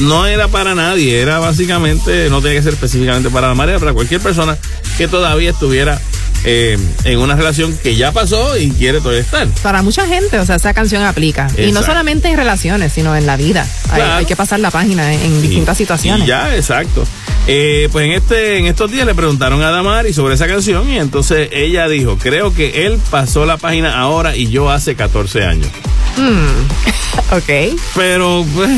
no 0.00 0.26
era 0.26 0.48
para 0.48 0.74
nadie, 0.74 1.20
era 1.20 1.38
básicamente, 1.38 2.28
no 2.28 2.42
tenía 2.42 2.58
que 2.58 2.64
ser 2.64 2.74
específicamente 2.74 3.30
para 3.30 3.46
Adamari, 3.46 3.70
era 3.70 3.80
para 3.80 3.94
cualquier 3.94 4.20
persona 4.20 4.58
que 4.98 5.08
todavía 5.08 5.52
estuviera 5.52 6.02
eh, 6.44 6.78
en 7.04 7.18
una 7.18 7.34
relación 7.36 7.76
que 7.82 7.94
ya 7.96 8.12
pasó 8.12 8.56
y 8.56 8.70
quiere 8.70 8.98
todavía 9.00 9.20
estar. 9.22 9.46
Para 9.62 9.82
mucha 9.82 10.06
gente, 10.06 10.38
o 10.38 10.46
sea, 10.46 10.56
esa 10.56 10.74
canción 10.74 11.02
aplica. 11.02 11.48
Y 11.56 11.72
no 11.72 11.82
solamente 11.82 12.28
en 12.28 12.36
relaciones, 12.36 12.92
sino 12.92 13.14
en 13.16 13.26
la 13.26 13.36
vida. 13.36 13.66
Hay, 13.90 13.96
Claro. 14.00 14.14
hay 14.14 14.24
que 14.26 14.36
pasar 14.36 14.60
la 14.60 14.70
página 14.70 15.12
en, 15.12 15.20
en 15.20 15.42
distintas 15.42 15.76
Y- 15.76 15.84
situaciones. 15.84 16.24
Y 16.24 16.28
ya, 16.28 16.54
exacto. 16.56 17.04
Eh, 17.46 17.88
pues 17.90 18.04
en 18.06 18.12
este, 18.12 18.58
en 18.58 18.66
estos 18.66 18.90
días 18.90 19.04
le 19.06 19.14
preguntaron 19.14 19.60
a 19.62 19.70
Damari 19.70 20.12
sobre 20.12 20.34
esa 20.34 20.46
canción 20.46 20.88
y 20.88 20.98
entonces 20.98 21.48
ella 21.52 21.88
dijo, 21.88 22.16
creo 22.18 22.54
que 22.54 22.86
él 22.86 23.00
pasó 23.10 23.44
la 23.46 23.56
página 23.56 23.98
ahora 23.98 24.36
y 24.36 24.48
yo 24.48 24.70
hace 24.70 24.94
14 24.94 25.44
años. 25.44 25.68
Ok. 27.30 27.78
Pero, 27.94 28.44
pues, 28.54 28.70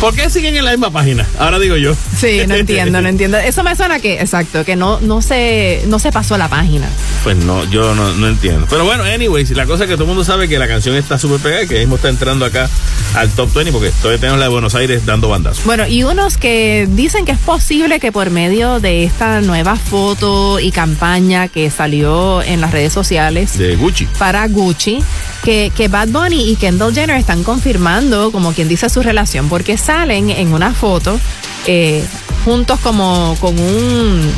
¿por 0.00 0.14
qué 0.14 0.28
siguen 0.30 0.56
en 0.56 0.64
la 0.64 0.72
misma 0.72 0.90
página? 0.90 1.26
Ahora 1.38 1.58
digo 1.58 1.76
yo. 1.76 1.94
Sí, 2.16 2.42
no 2.46 2.54
entiendo, 2.56 3.00
no 3.00 3.08
entiendo. 3.08 3.38
Eso 3.38 3.62
me 3.62 3.74
suena 3.76 3.98
que, 4.00 4.20
exacto, 4.20 4.64
que 4.64 4.76
no, 4.76 5.00
no 5.00 5.22
se, 5.22 5.82
no 5.86 5.98
se 5.98 6.12
pasó 6.12 6.36
la 6.38 6.48
página. 6.48 6.88
Pues 7.22 7.36
no, 7.36 7.64
yo 7.70 7.94
no, 7.94 8.12
no 8.14 8.28
entiendo. 8.28 8.66
Pero 8.68 8.84
bueno, 8.84 9.04
anyways, 9.04 9.50
la 9.52 9.66
cosa 9.66 9.84
es 9.84 9.90
que 9.90 9.94
todo 9.94 10.04
el 10.04 10.08
mundo 10.08 10.24
sabe 10.24 10.48
que 10.48 10.58
la 10.58 10.68
canción 10.68 10.96
está 10.96 11.18
súper 11.18 11.40
pegada 11.40 11.62
y 11.62 11.68
que 11.68 11.78
mismo 11.78 11.96
está 11.96 12.08
entrando 12.08 12.44
acá 12.44 12.68
al 13.14 13.30
top 13.30 13.52
20 13.54 13.72
porque 13.72 13.90
todavía 14.02 14.20
tenemos 14.20 14.38
la 14.38 14.46
de 14.46 14.50
Buenos 14.52 14.74
Aires 14.74 15.06
dando 15.06 15.28
bandas. 15.28 15.60
Bueno, 15.64 15.86
y 15.86 16.02
unos 16.04 16.36
que 16.36 16.86
dicen 16.90 17.24
que 17.24 17.32
es 17.32 17.38
posible 17.38 18.00
que 18.00 18.12
por 18.12 18.30
medio 18.30 18.80
de 18.80 19.04
esta 19.04 19.40
nueva 19.40 19.76
foto 19.76 20.60
y 20.60 20.70
campaña 20.70 21.48
que 21.48 21.70
salió 21.70 22.42
en 22.42 22.60
las 22.60 22.72
redes 22.72 22.92
sociales 22.92 23.56
De 23.56 23.76
Gucci. 23.76 24.06
para 24.18 24.46
Gucci, 24.48 25.02
que, 25.44 25.70
que 25.76 25.88
Bad 25.88 26.08
Bunny 26.08 26.50
y 26.50 26.56
Kendall 26.56 26.94
Jenner 26.94 27.16
están 27.16 27.44
confirmando, 27.44 28.32
como 28.32 28.52
quien 28.52 28.66
dice, 28.66 28.88
su 28.88 29.02
relación, 29.02 29.48
porque 29.48 29.76
salen 29.76 30.30
en 30.30 30.52
una 30.52 30.72
foto 30.72 31.20
eh, 31.66 32.02
juntos 32.44 32.80
como 32.80 33.36
con 33.40 33.58
un 33.58 34.32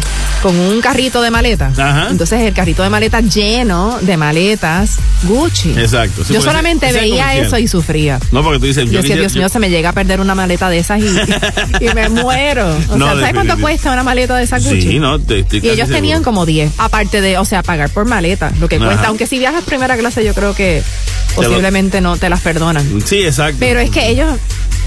con 0.47 0.57
un 0.61 0.81
carrito 0.81 1.21
de 1.23 1.31
maletas. 1.33 1.76
Ajá. 1.76 2.07
Entonces 2.09 2.41
el 2.43 2.55
carrito 2.55 2.85
de 2.85 2.88
maletas 2.88 3.25
lleno 3.35 3.99
de 4.00 4.17
maletas 4.17 4.93
Gucci. 5.25 5.71
Exacto. 5.76 6.23
Sí, 6.25 6.35
Yo 6.35 6.41
solamente 6.41 6.87
ese- 6.87 6.99
ese 6.99 7.05
es 7.07 7.11
veía 7.11 7.23
comercial. 7.25 7.47
eso 7.47 7.59
y 7.59 7.67
sufría. 7.67 8.21
No, 8.31 8.45
porque 8.45 8.61
tú 8.61 8.67
dices, 8.67 8.85
Yo 8.87 8.93
yo, 8.93 9.03
decía, 9.03 9.17
Dios 9.17 9.33
yo- 9.35 9.41
mío, 9.41 9.49
se 9.49 9.59
me 9.59 9.71
llega 9.71 9.88
a 9.88 9.93
perder 9.93 10.21
una 10.21 10.37
maleta 10.37 10.69
de 10.71 10.79
esas 10.79 11.00
y, 11.00 11.07
y 11.85 11.88
me 11.95 12.09
muero. 12.11 12.69
O 12.91 12.97
No, 12.97 13.07
sea, 13.07 13.15
¿sabes 13.17 13.35
cuánto 13.35 13.59
cuesta 13.59 13.91
una 13.93 14.05
maleta 14.05 14.37
de 14.37 14.45
esas 14.45 14.62
Gucci? 14.65 14.83
Sí, 14.83 14.99
no, 15.00 15.19
te- 15.19 15.41
estoy 15.41 15.61
Y 15.65 15.69
ellos 15.71 15.88
tenían 15.88 16.19
seguro. 16.19 16.25
como 16.31 16.47
10, 16.47 16.71
aparte 16.79 17.21
de, 17.21 17.38
o 17.38 17.45
sea, 17.45 17.65
pagar 17.65 17.91
por 17.91 18.05
maleta, 18.05 18.53
lo 18.61 18.69
que 18.69 18.76
Ajá. 18.76 18.85
cuesta. 18.87 19.09
Aunque 19.09 19.26
si 19.26 19.41
viajas 19.41 19.65
primera 19.65 19.97
clase, 19.97 20.25
yo 20.25 20.33
creo 20.33 20.55
que 20.55 20.81
posiblemente 21.35 22.00
no 22.00 22.17
te 22.17 22.29
las 22.29 22.41
perdonan. 22.41 22.87
Sí, 23.05 23.25
exacto. 23.25 23.57
Pero 23.59 23.81
es 23.81 23.91
que 23.91 24.09
ellos, 24.11 24.29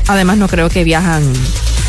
además, 0.08 0.38
no 0.38 0.48
creo 0.48 0.70
que 0.70 0.86
viajan 0.86 1.22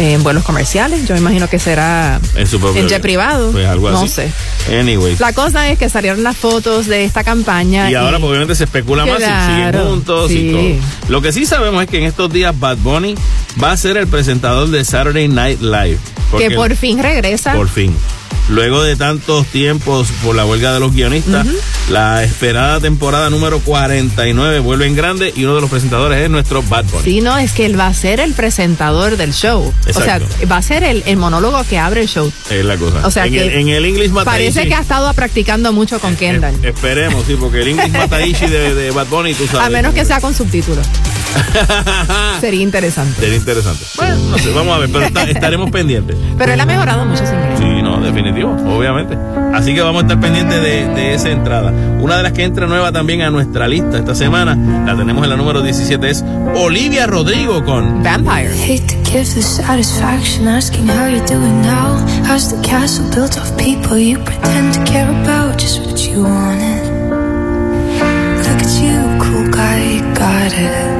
en 0.00 0.23
vuelos 0.23 0.45
comerciales. 0.45 1.07
Yo 1.07 1.14
me 1.14 1.21
imagino 1.21 1.49
que 1.49 1.59
será 1.59 2.21
en 2.35 2.47
su 2.47 2.59
propio 2.59 2.80
en 2.80 2.88
jet 2.88 3.02
privado. 3.02 3.52
Pues 3.52 3.66
algo 3.69 3.90
no 3.90 4.07
sé. 4.07 4.33
Anyways. 4.71 5.21
La 5.21 5.35
cosa 5.35 5.69
es 5.69 5.78
que 5.78 5.90
salieron 5.90 6.23
las 6.23 6.37
fotos 6.37 6.87
de 6.87 7.04
esta 7.04 7.23
campaña. 7.23 7.90
Y 7.90 7.95
ahora 7.95 8.19
pues, 8.19 8.30
obviamente 8.30 8.54
se 8.54 8.64
especula 8.64 9.04
más 9.04 9.19
si 9.19 9.25
siguen 9.25 9.73
juntos 9.85 10.30
sí. 10.30 10.38
y 10.38 10.52
todo. 10.52 11.09
Lo 11.09 11.21
que 11.21 11.33
sí 11.33 11.45
sabemos 11.45 11.83
es 11.83 11.90
que 11.90 11.99
en 11.99 12.04
estos 12.04 12.33
días 12.33 12.59
Bad 12.59 12.78
Bunny 12.78 13.14
va 13.62 13.73
a 13.73 13.76
ser 13.76 13.99
el 13.99 14.07
presentador 14.07 14.69
de 14.71 14.85
Saturday 14.85 15.28
Night 15.28 15.61
Live. 15.61 15.99
Que 16.38 16.50
por 16.50 16.75
fin 16.76 16.99
regresa. 17.02 17.52
por 17.52 17.69
fin. 17.69 17.95
Luego 18.50 18.83
de 18.83 18.97
tantos 18.97 19.47
tiempos 19.47 20.09
por 20.25 20.35
la 20.35 20.45
huelga 20.45 20.73
de 20.75 20.80
los 20.80 20.92
guionistas, 20.92 21.47
la 21.88 22.25
esperada 22.25 22.80
temporada 22.80 23.30
número 23.30 23.61
49 23.61 24.59
vuelve 24.59 24.87
en 24.87 24.97
grande 24.97 25.33
y 25.37 25.45
uno 25.45 25.54
de 25.54 25.61
los 25.61 25.71
presentadores 25.71 26.21
es 26.23 26.28
nuestro 26.30 26.62
Bad 26.64 26.85
Bunny. 26.87 27.04
Sí, 27.04 27.21
no, 27.21 27.38
es 27.38 27.52
que 27.52 27.64
él 27.66 27.78
va 27.78 27.87
a 27.87 27.95
ser 27.95 28.19
el 28.19 28.33
presentador 28.35 29.17
del 29.17 29.32
show. 29.32 29.73
Exacto. 29.86 30.26
O 30.34 30.39
sea, 30.39 30.49
va 30.49 30.56
a 30.56 30.63
ser 30.63 30.82
el, 30.82 31.02
el 31.06 31.17
monólogo 31.17 31.63
que 31.69 31.78
abre 31.78 32.00
el 32.02 32.08
show. 32.08 32.32
Es 32.50 32.65
la 32.65 32.76
cosa. 32.76 33.06
O 33.06 33.10
sea 33.13 33.26
en, 33.26 33.32
que 33.32 33.43
el, 33.47 33.50
en 33.52 33.69
el 33.69 33.84
English 33.84 34.10
Mataishi. 34.10 34.50
Parece 34.52 34.69
que 34.69 34.75
ha 34.75 34.80
estado 34.80 35.13
practicando 35.15 35.73
mucho 35.73 36.00
con 36.00 36.17
Kendall. 36.17 36.54
eh, 36.65 36.71
esperemos, 36.71 37.25
sí, 37.26 37.36
porque 37.39 37.63
el 37.63 37.69
English 37.69 37.93
Mataishi 37.93 38.47
de, 38.47 38.75
de 38.75 38.91
Bad 38.91 39.06
Bunny, 39.06 39.34
tú 39.34 39.47
sabes. 39.47 39.67
A 39.67 39.71
menos 39.71 39.95
que 39.95 40.04
sea 40.04 40.21
con 40.21 40.34
subtítulos. 40.34 40.84
Sería 42.41 42.63
interesante. 42.63 43.21
Sería 43.21 43.36
interesante. 43.36 43.84
Bueno, 43.97 44.17
no 44.30 44.39
sé, 44.39 44.50
vamos 44.52 44.75
a 44.75 44.78
ver, 44.78 44.91
pero 44.91 45.04
está- 45.06 45.23
estaremos 45.30 45.71
pendientes. 45.71 46.17
Pero 46.36 46.52
él 46.52 46.60
ha 46.60 46.67
mejorado 46.67 47.04
mucho 47.04 47.25
su 47.26 47.32
inglés. 47.32 47.58
Sí, 47.58 47.79
no, 48.00 48.06
definitivo, 48.06 48.50
obviamente. 48.76 49.17
Así 49.54 49.75
que 49.75 49.82
vamos 49.82 50.02
a 50.02 50.06
estar 50.06 50.21
pendientes 50.21 50.63
de, 50.63 50.89
de 50.89 51.15
esa 51.15 51.30
entrada. 51.30 51.73
Una 52.00 52.17
de 52.17 52.23
las 52.23 52.32
que 52.32 52.45
entra 52.45 52.67
nueva 52.67 52.93
también 52.93 53.23
a 53.23 53.30
nuestra 53.30 53.69
lista 53.69 53.99
esta 53.99 54.15
semana, 54.15 54.56
la 54.86 54.97
tenemos 54.97 55.23
en 55.25 55.30
la 55.30 55.36
número 55.36 55.63
17, 55.63 56.08
es 56.10 56.25
Olivia 56.54 57.06
Rodrigo 57.06 57.65
con 57.65 58.02
Vampire. 58.02 58.50
Hate 58.50 58.86
to 58.86 59.10
give 59.10 59.26
the 59.34 59.43
satisfaction 59.43 60.49
asking 60.49 60.89
how 60.89 61.06
you're 61.08 61.25
doing 61.26 61.60
now. 61.63 61.99
How's 62.26 62.50
the 62.54 62.60
castle 62.67 63.04
built 63.15 63.36
of 63.36 63.56
people 63.56 63.99
you 63.99 64.19
pretend 64.19 64.75
to 64.75 64.84
care 64.84 65.08
about? 65.23 65.58
Just 65.58 65.80
what 65.80 65.99
you 66.06 66.23
wanted. 66.23 66.80
Look 68.39 68.63
at 68.63 68.82
you, 68.82 69.19
cool 69.21 69.50
guy, 69.50 70.00
got 70.15 70.52
it. 70.52 71.00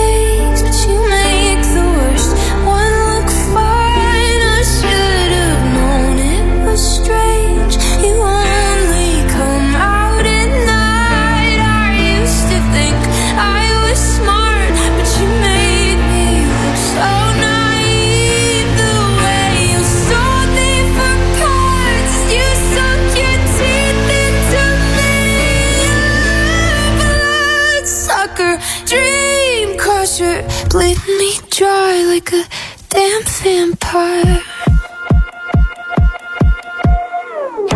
vampire. 33.51 34.39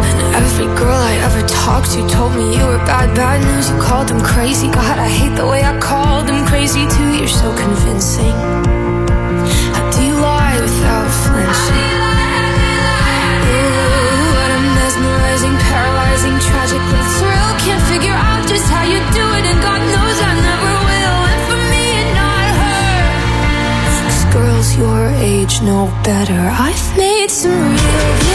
And 0.07 0.19
every 0.41 0.69
girl 0.79 1.01
I 1.11 1.13
ever 1.27 1.41
talked 1.47 1.91
to 1.93 2.07
told 2.07 2.33
me 2.35 2.57
you 2.57 2.65
were 2.65 2.83
bad, 2.91 3.13
bad 3.15 3.43
news. 3.47 3.69
You 3.69 3.77
called 3.81 4.07
them 4.07 4.21
crazy. 4.21 4.67
God, 4.67 4.97
I 4.97 5.09
hate 5.09 5.35
the 5.35 5.47
way 5.47 5.61
I 5.63 5.77
called 5.79 6.27
them 6.27 6.45
crazy 6.47 6.85
too. 6.95 7.09
You're 7.17 7.27
so 7.27 7.49
convincing. 7.57 8.74
Age 25.45 25.61
know 25.61 25.85
better. 26.03 26.33
I've 26.33 26.97
made 26.97 27.29
some 27.29 27.51
real 27.51 28.34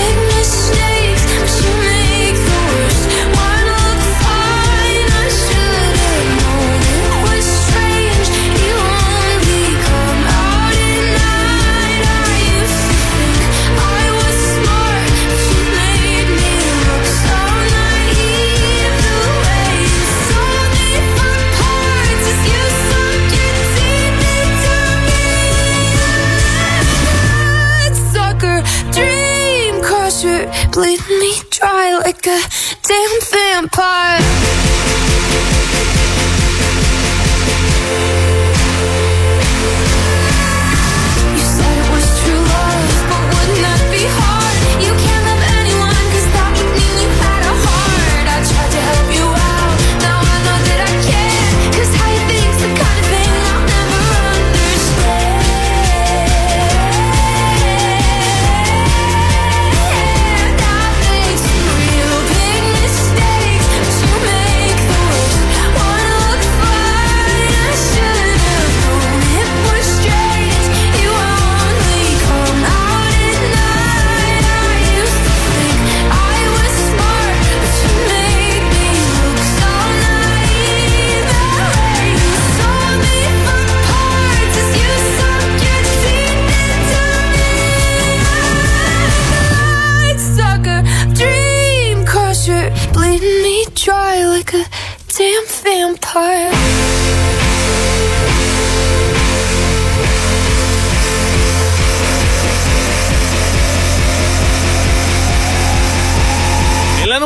like 32.11 32.27
a 32.27 32.41
damn 32.83 33.21
vampire. 33.21 33.40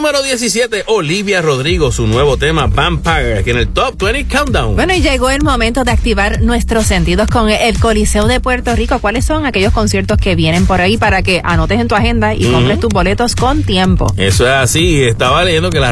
Número 0.05 0.23
17, 0.23 0.85
Olivia 0.89 1.41
Rodrigo, 1.41 1.91
su 1.91 2.07
nuevo 2.07 2.37
tema 2.37 2.67
Vampire, 2.67 3.39
aquí 3.39 3.49
en 3.49 3.57
el 3.57 3.69
Top 3.69 3.97
20 4.03 4.27
Countdown. 4.27 4.75
Bueno, 4.75 4.93
y 4.93 5.01
llegó 5.01 5.31
el 5.31 5.43
momento 5.43 5.83
de 5.83 5.93
activar 5.93 6.43
nuestros 6.43 6.85
sentidos 6.85 7.27
con 7.31 7.49
el 7.49 7.81
Coliseo 7.81 8.27
de 8.27 8.39
Puerto 8.39 8.77
Rico. 8.77 8.99
¿Cuáles 8.99 9.25
son 9.25 9.47
aquellos 9.47 9.73
conciertos 9.73 10.19
que 10.19 10.35
vienen 10.35 10.67
por 10.67 10.83
ahí 10.83 10.99
para 10.99 11.23
que 11.23 11.41
anotes 11.43 11.81
en 11.81 11.89
tu 11.89 11.95
agenda 11.95 12.35
y 12.35 12.45
compres 12.53 12.81
tus 12.81 12.91
boletos 12.91 13.35
con 13.35 13.63
tiempo? 13.63 14.13
Eso 14.19 14.47
es 14.47 14.53
así. 14.53 15.03
Estaba 15.03 15.43
leyendo 15.43 15.71
que 15.71 15.81
la, 15.81 15.91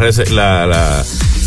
la 0.66 1.02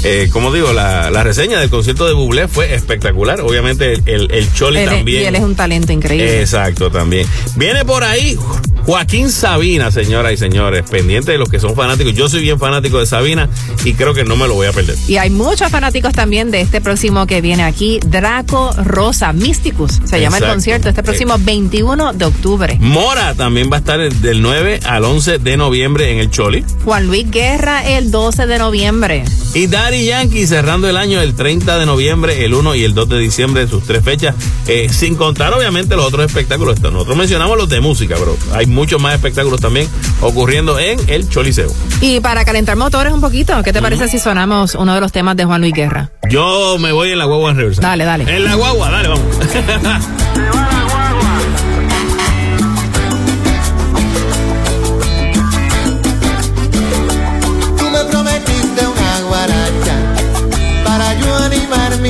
eh, 0.06 0.30
como 0.32 0.54
digo, 0.54 0.72
la, 0.74 1.10
la 1.12 1.24
reseña 1.24 1.60
del 1.60 1.70
concierto 1.70 2.06
de 2.06 2.14
Bublé 2.14 2.48
fue 2.48 2.74
espectacular. 2.74 3.42
Obviamente 3.42 3.94
el, 3.94 4.04
el, 4.06 4.32
el 4.32 4.54
Choli 4.54 4.80
Él 4.80 4.90
también. 4.90 5.24
y 5.24 5.26
él 5.26 5.36
es 5.36 5.42
un 5.42 5.56
talento 5.56 5.92
increíble. 5.92 6.42
Exacto, 6.42 6.92
también. 6.92 7.28
Viene 7.56 7.84
por 7.86 8.04
ahí 8.04 8.38
Joaquín 8.86 9.32
Sabina, 9.32 9.90
señoras 9.92 10.34
y 10.34 10.38
señores, 10.38 10.84
pendiente 10.90 11.32
de 11.32 11.38
los 11.40 11.50
que 11.50 11.60
son 11.60 11.76
fanáticos. 11.76 12.14
Yo 12.14 12.30
soy 12.30 12.42
bien 12.42 12.60
fanático 12.60 13.00
de 13.00 13.08
Sabina 13.08 13.50
y 13.84 13.94
creo 13.96 14.14
que 14.14 14.24
no 14.24 14.36
me 14.36 14.48
lo 14.48 14.54
voy 14.54 14.68
a 14.68 14.72
perder. 14.74 14.96
Y 15.08 15.18
hay 15.18 15.32
muchos 15.32 15.72
fanáticos 15.72 16.14
también 16.14 16.52
de 16.52 16.62
este 16.62 16.82
próximo 16.82 17.26
que 17.26 17.42
viene 17.42 17.64
aquí, 17.64 18.00
Draco 18.06 18.72
Rosa 18.84 19.34
Mysticus. 19.34 20.02
Se 20.06 20.22
llama 20.22 20.38
el 20.38 20.46
concierto 20.46 20.88
este 20.90 21.02
próximo 21.02 21.36
21 21.40 22.14
de 22.14 22.26
octubre. 22.26 22.78
Mora 22.80 23.34
también 23.34 23.70
va 23.72 23.78
a 23.78 23.80
estar 23.80 24.00
el- 24.00 24.22
del 24.22 24.42
9 24.44 24.80
al 24.86 25.04
11 25.04 25.40
de 25.40 25.58
noviembre 25.58 26.12
en 26.12 26.20
el 26.20 26.30
Choli. 26.30 26.64
Juan 26.84 27.08
Luis 27.08 27.30
Guerra 27.32 27.88
el 27.90 28.12
12 28.12 28.46
de 28.46 28.60
noviembre. 28.60 29.24
Y 29.56 29.68
Daddy 29.96 30.08
Yankee 30.08 30.46
cerrando 30.46 30.90
el 30.90 30.98
año 30.98 31.22
el 31.22 31.36
30 31.36 31.78
de 31.78 31.86
noviembre, 31.86 32.44
el 32.44 32.54
1 32.54 32.76
y 32.76 32.84
el 32.84 32.94
2 32.94 33.08
de 33.08 33.18
diciembre, 33.18 33.66
sus 33.66 33.86
tres 33.86 34.04
fechas, 34.04 34.36
eh, 34.68 34.90
sin 34.90 35.16
contar 35.16 35.54
obviamente 35.54 35.96
los 35.96 36.06
otros 36.06 36.26
espectáculos. 36.26 36.82
Nosotros 36.82 37.16
mencionamos 37.16 37.58
los 37.58 37.70
de 37.70 37.80
música, 37.80 38.18
bro. 38.18 38.36
Hay 38.52 38.66
muchos 38.66 39.02
más 39.02 39.16
espectáculos 39.16 39.62
también 39.62 39.88
ocurriendo 40.20 40.80
en 40.80 41.00
el 41.08 41.30
Choliseo. 41.30 41.72
Y 42.02 42.20
para 42.20 42.44
calentar 42.44 42.76
motores 42.76 43.14
un 43.14 43.22
poquito, 43.22 43.64
¿qué 43.64 43.72
te 43.72 43.82
parece 43.82 44.10
si 44.10 44.20
sonamos 44.20 44.76
uno 44.76 44.94
de 44.94 45.00
los 45.00 45.14
temas 45.14 45.38
de 45.38 45.46
Juan 45.46 45.62
Luis 45.62 45.74
Guerra? 45.74 46.12
Yo 46.30 46.78
me 46.78 46.92
voy 46.92 47.12
en 47.12 47.18
la 47.18 47.24
guagua 47.24 47.52
en 47.52 47.58
reversa. 47.58 47.82
Dale, 47.82 48.04
dale. 48.04 48.36
En 48.36 48.44
la 48.44 48.56
guagua, 48.56 48.92
dale, 48.92 49.08
vamos. 49.08 49.26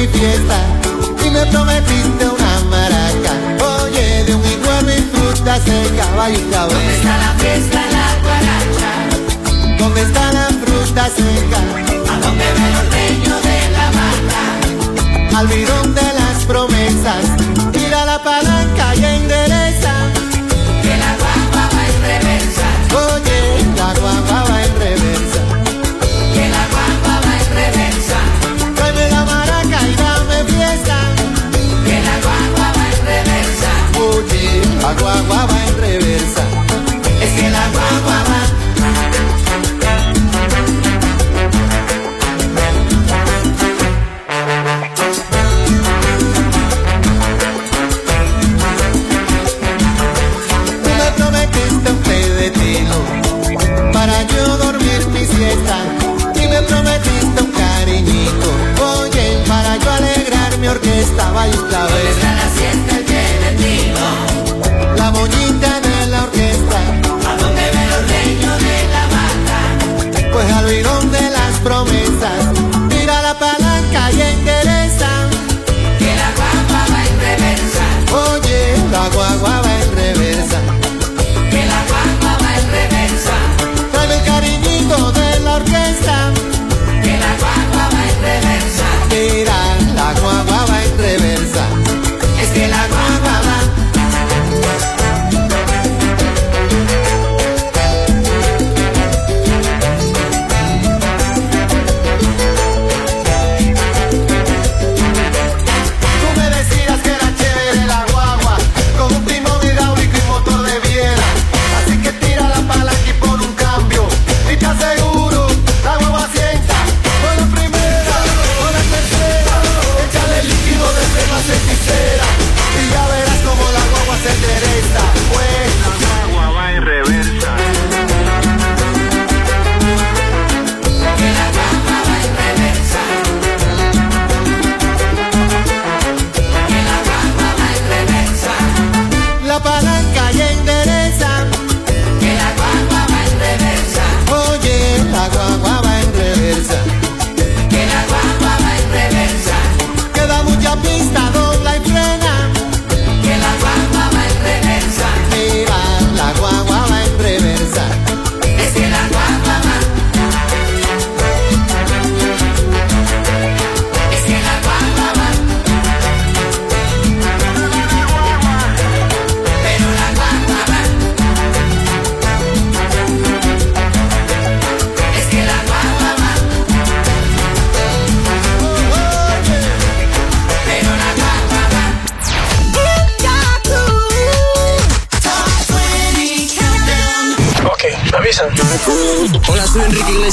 mi 0.06 0.20
fiesta 0.20 0.58
y 1.26 1.30
me 1.30 1.46
prometiste 1.48 2.26
una 2.28 2.60
maraca. 2.70 3.32
Oye, 3.82 4.24
de 4.26 4.36
un 4.36 4.46
igual 4.46 4.86
y 4.90 5.02
fruta 5.16 5.58
seca, 5.58 6.06
vaya 6.16 6.38
y 6.38 6.42
cabrón. 6.52 6.78
¿Dónde 6.78 6.96
está 6.96 7.18
la 7.18 7.34
fiesta, 7.40 7.82
la 7.92 8.08
guaracha? 8.24 9.78
¿Dónde 9.80 10.02
está 10.02 10.34
la 10.34 10.48
fruta 10.64 11.06
seca? 11.06 11.60
¿A 12.14 12.20
dónde 12.20 12.46
ve 12.58 12.68
los 12.76 12.86
leños 12.94 13.44
de 13.44 13.60
la 13.72 13.88
mata? 14.00 15.40
Al 15.40 15.48
bidón 15.48 15.96
de 15.96 16.14
las 16.14 16.46
promesas, 16.46 17.26
tira 17.72 18.06
la 18.06 18.22
palanca 18.22 18.96
y 18.96 19.06
endereza. 19.06 19.45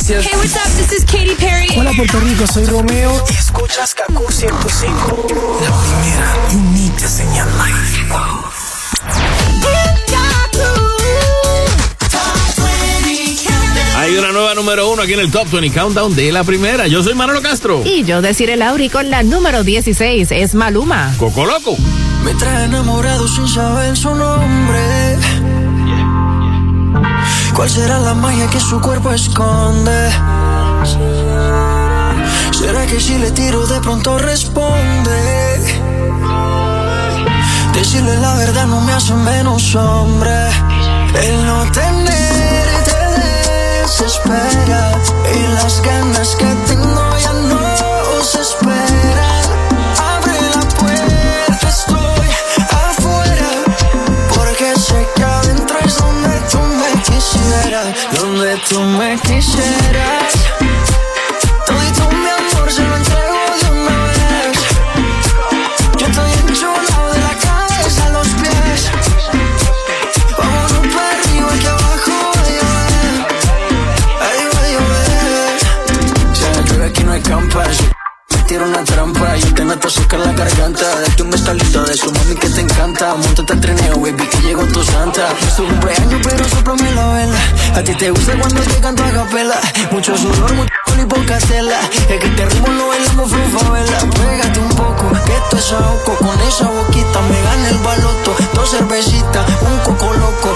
Iglesias. 0.03 0.27
Hey, 0.27 0.37
what's 0.37 0.57
up? 0.57 0.73
This 0.77 0.93
is 0.93 1.05
Katy 1.05 1.35
Perry. 1.37 1.69
Hola, 1.77 1.93
Puerto 1.97 2.19
Rico, 2.21 2.47
soy 2.47 2.65
Romeo. 2.67 3.13
Y 3.31 3.35
escuchas 3.35 3.95
Kaku 3.95 4.31
105. 4.31 5.27
La 5.61 5.71
primera 5.81 6.37
y 6.51 6.57
única 6.57 7.09
señal. 7.09 7.49
Hay 13.95 14.17
una 14.17 14.33
nueva 14.33 14.33
nueva 14.33 14.55
número 14.57 14.91
uno 14.91 15.03
aquí 15.03 15.13
en 15.13 15.21
el 15.21 15.31
Top 15.31 15.49
20 15.49 15.71
Countdown 15.79 16.17
de 16.17 16.33
la 16.33 16.43
primera. 16.43 16.89
Yo 16.89 17.03
soy 17.05 17.15
Manolo 17.15 17.41
Castro. 17.41 17.83
Y 17.85 18.03
yo 18.03 18.21
deciré 18.23 18.57
Lauri 18.57 18.89
con 18.89 19.11
la 19.11 19.23
número 19.23 19.63
16 19.63 20.33
es 20.33 20.55
Maluma. 20.55 21.15
Coco 21.19 21.47
Loco. 21.47 21.77
Me 22.25 22.35
trae 22.35 22.65
enamorado 22.65 23.29
sin 23.29 23.47
saber 23.47 23.97
su 23.97 24.13
nombre. 24.15 25.17
¿Cuál 27.55 27.69
será 27.69 27.99
la 27.99 28.15
magia 28.15 28.49
que 28.49 28.59
su 28.59 28.81
cuerpo 28.81 29.13
esconde? 29.13 30.11
¿Será 32.53 32.87
que 32.87 32.99
si 33.01 33.19
le 33.19 33.31
tiro 33.31 33.67
de 33.67 33.81
pronto 33.81 34.19
responde? 34.19 35.53
Decirle 37.75 38.17
la 38.19 38.35
verdad 38.35 38.67
no 38.67 38.81
me 38.81 38.93
hace 38.93 39.15
menos 39.15 39.75
hombre. 39.75 40.49
El 41.15 41.47
no 41.47 41.71
tener 41.73 42.85
te 42.85 43.83
desespera. 43.83 44.93
Y 45.35 45.55
las 45.55 45.83
ganas 45.83 46.37
que 46.37 46.47
tengo 46.67 46.92
Donde 57.73 58.55
tú 58.69 58.81
me 58.81 59.19
quisieras. 59.21 60.35
Todo 61.67 62.11
mi 62.11 62.29
amor 62.29 62.71
se 62.71 62.83
lo 62.83 62.97
entrego 62.99 63.33
de 63.63 63.71
una 63.71 63.97
vez. 64.05 64.59
Yo 65.99 66.07
estoy 66.07 66.33
enchulado 66.33 67.13
de 67.15 67.21
la 67.21 67.35
cabeza 67.41 68.05
a 68.05 68.11
los 68.11 68.29
pies. 68.29 68.91
Vámonos 70.37 70.95
para 70.95 71.11
arriba 71.13 71.53
que 71.63 71.69
abajo 71.69 72.13
va 72.37 72.43
a 72.43 72.51
llover. 72.59 73.15
Ahí 74.21 74.43
va 74.53 74.61
a 74.61 74.69
llover. 74.75 75.57
La 76.55 76.61
llueve 76.67 76.85
aquí 76.91 77.05
no 77.05 77.13
hay 77.13 77.23
campas. 77.23 77.77
Me 78.35 78.43
tiro 78.43 78.67
una 78.67 78.85
trampa 78.85 79.39
y 79.39 79.41
te 79.41 79.65
meto 79.65 79.89
a 79.89 79.91
sacar 79.91 80.21
la 80.21 80.33
garganta. 80.33 80.89
Su 81.95 82.11
mami 82.11 82.35
que 82.35 82.49
te 82.49 82.61
encanta. 82.63 83.15
Montate 83.15 83.53
al 83.53 83.61
trineo, 83.61 83.97
baby, 83.97 84.27
que 84.27 84.39
llegó 84.39 84.65
tu 84.65 84.83
santa. 84.83 85.29
Es 85.43 85.57
tu 85.57 85.67
cumpleaños, 85.67 86.21
pero 86.25 86.49
soplame 86.49 86.91
la 86.93 87.07
vela. 87.13 87.39
A 87.77 87.83
ti 87.83 87.95
te 87.95 88.11
gusta 88.11 88.33
cuando 88.39 88.63
te 88.63 88.81
canto 88.81 89.05
a 89.05 89.11
capela. 89.11 89.61
Mucho 89.91 90.17
sudor, 90.17 90.55
mucho 90.55 90.73
y 90.99 91.05
poca 91.05 91.39
tela. 91.39 91.79
Es 92.09 92.19
que 92.19 92.29
te 92.31 92.47
ritmo 92.47 92.69
lo 92.69 92.89
bailamos 92.89 93.31
vela. 93.31 93.99
Pégate 94.11 94.59
un 94.59 94.69
poco, 94.71 95.13
que 95.27 95.37
esto 95.37 95.57
es 95.57 95.73
ahogo. 95.73 96.17
Con 96.17 96.41
esa 96.41 96.69
boquita 96.71 97.21
me 97.29 97.43
gana 97.43 97.69
el 97.69 97.79
baloto. 97.79 98.37
Dos 98.55 98.71
cervecitas, 98.71 99.47
un 99.61 99.79
coco 99.81 100.15
loco, 100.15 100.55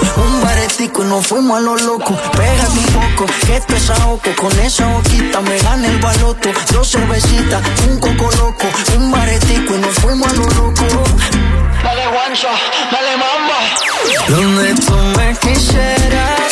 y 0.95 1.03
nos 1.03 1.27
fuimos 1.27 1.57
a 1.57 1.61
lo 1.61 1.75
loco. 1.75 2.15
Pégate 2.31 2.71
un 2.71 2.85
poco, 2.85 3.25
que 3.45 3.57
esto 3.57 3.75
es 3.75 3.89
ahogo. 3.89 4.21
Con 4.37 4.59
esa 4.59 4.87
boquita 4.87 5.41
me 5.41 5.57
gana 5.59 5.87
el 5.87 5.99
baloto. 5.99 6.49
Dos 6.73 6.91
cervecitas, 6.91 7.61
un 7.89 7.99
coco 7.99 8.29
loco, 8.37 8.67
un 8.95 9.11
baretico 9.11 9.75
y 9.75 9.79
nos 9.79 9.95
fuimos 9.95 10.27
a 10.31 10.33
lo 10.33 10.43
loco. 10.43 10.85
Dale 11.83 12.07
guancha, 12.07 12.49
dale 12.91 13.17
mamba. 13.17 13.59
Donde 14.29 14.73
tú 14.75 14.95
me 15.17 15.35
quisieras. 15.37 16.46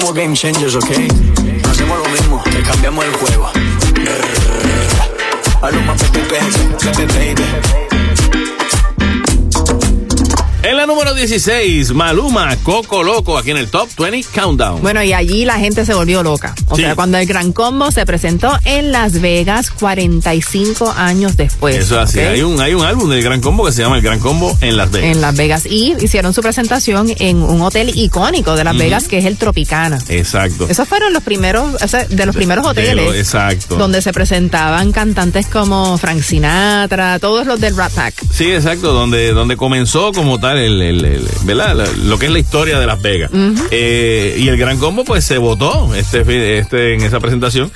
Somos 0.00 0.14
game 0.14 0.34
changers, 0.34 0.74
ok. 0.74 0.90
No 1.62 1.70
hacemos 1.70 1.98
lo 1.98 2.08
mismo, 2.10 2.42
te 2.44 2.62
cambiamos 2.62 3.02
el 3.02 3.12
juego. 3.12 3.50
Maluma, 5.62 5.94
baby, 5.94 6.20
baby, 6.28 7.06
baby, 7.06 7.34
baby. 7.34 7.65
16, 11.30 11.92
Maluma, 11.92 12.54
Coco 12.62 13.02
Loco, 13.02 13.36
aquí 13.36 13.50
en 13.50 13.56
el 13.56 13.68
Top 13.68 13.88
20 13.98 14.28
Countdown. 14.32 14.80
Bueno, 14.80 15.02
y 15.02 15.12
allí 15.12 15.44
la 15.44 15.58
gente 15.58 15.84
se 15.84 15.92
volvió 15.92 16.22
loca. 16.22 16.54
O 16.68 16.76
Sí. 16.76 16.82
sea, 16.82 16.94
cuando 16.94 17.18
el 17.18 17.26
Gran 17.26 17.52
Combo 17.52 17.90
se 17.90 18.06
presentó 18.06 18.56
en 18.64 18.92
Las 18.92 19.20
Vegas 19.20 19.70
45 19.70 20.92
años 20.96 21.36
después. 21.36 21.76
Eso 21.76 21.96
es 22.00 22.08
así. 22.10 22.20
Hay 22.20 22.42
un, 22.42 22.60
hay 22.60 22.74
un 22.74 22.84
álbum 22.84 23.10
del 23.10 23.22
Gran 23.22 23.40
Combo 23.40 23.64
que 23.66 23.72
se 23.72 23.82
llama 23.82 23.96
El 23.96 24.02
Gran 24.02 24.18
Combo 24.20 24.56
en 24.60 24.76
Las 24.76 24.90
Vegas. 24.90 25.10
En 25.16 25.20
Las 25.20 25.36
Vegas. 25.36 25.66
Y 25.66 25.94
hicieron 26.00 26.32
su 26.32 26.42
presentación 26.42 27.12
en 27.18 27.38
un 27.38 27.60
hotel 27.62 27.92
icónico 27.94 28.54
de 28.54 28.64
Las 28.64 28.76
Vegas, 28.76 29.08
que 29.08 29.18
es 29.18 29.24
el 29.24 29.36
Tropicana. 29.36 29.98
Exacto. 30.08 30.66
Esos 30.68 30.86
fueron 30.88 31.12
los 31.12 31.22
primeros, 31.22 31.82
o 31.82 31.88
sea, 31.88 32.04
de 32.04 32.26
los 32.26 32.34
primeros 32.36 32.66
hoteles. 32.66 32.94
lo- 33.06 33.14
exacto. 33.14 33.76
Donde 33.76 34.00
se 34.02 34.12
presentaban 34.12 34.92
cantantes 34.92 35.46
como 35.46 35.98
Frank 35.98 36.22
Sinatra, 36.22 37.18
todos 37.18 37.46
los 37.46 37.60
del 37.60 37.76
Rat 37.76 37.92
Pack. 37.92 38.14
Sí, 38.32 38.52
exacto, 38.52 38.92
donde, 38.92 39.32
donde 39.32 39.56
comenzó 39.56 40.12
como 40.12 40.38
tal 40.38 40.58
el, 40.58 40.80
el- 40.82 41.04
el- 41.16 41.28
¿verdad? 41.44 41.86
Lo 42.04 42.18
que 42.18 42.26
es 42.26 42.32
la 42.32 42.38
historia 42.38 42.78
de 42.78 42.86
Las 42.86 43.00
Vegas. 43.02 43.30
Eh, 43.70 44.36
y 44.38 44.48
el 44.48 44.56
Gran 44.56 44.78
Combo 44.78 45.04
pues 45.04 45.24
se 45.24 45.38
votó 45.38 45.94
este, 45.94 46.58
este, 46.58 46.94
en 46.94 47.02
esa 47.02 47.20
presentación, 47.20 47.70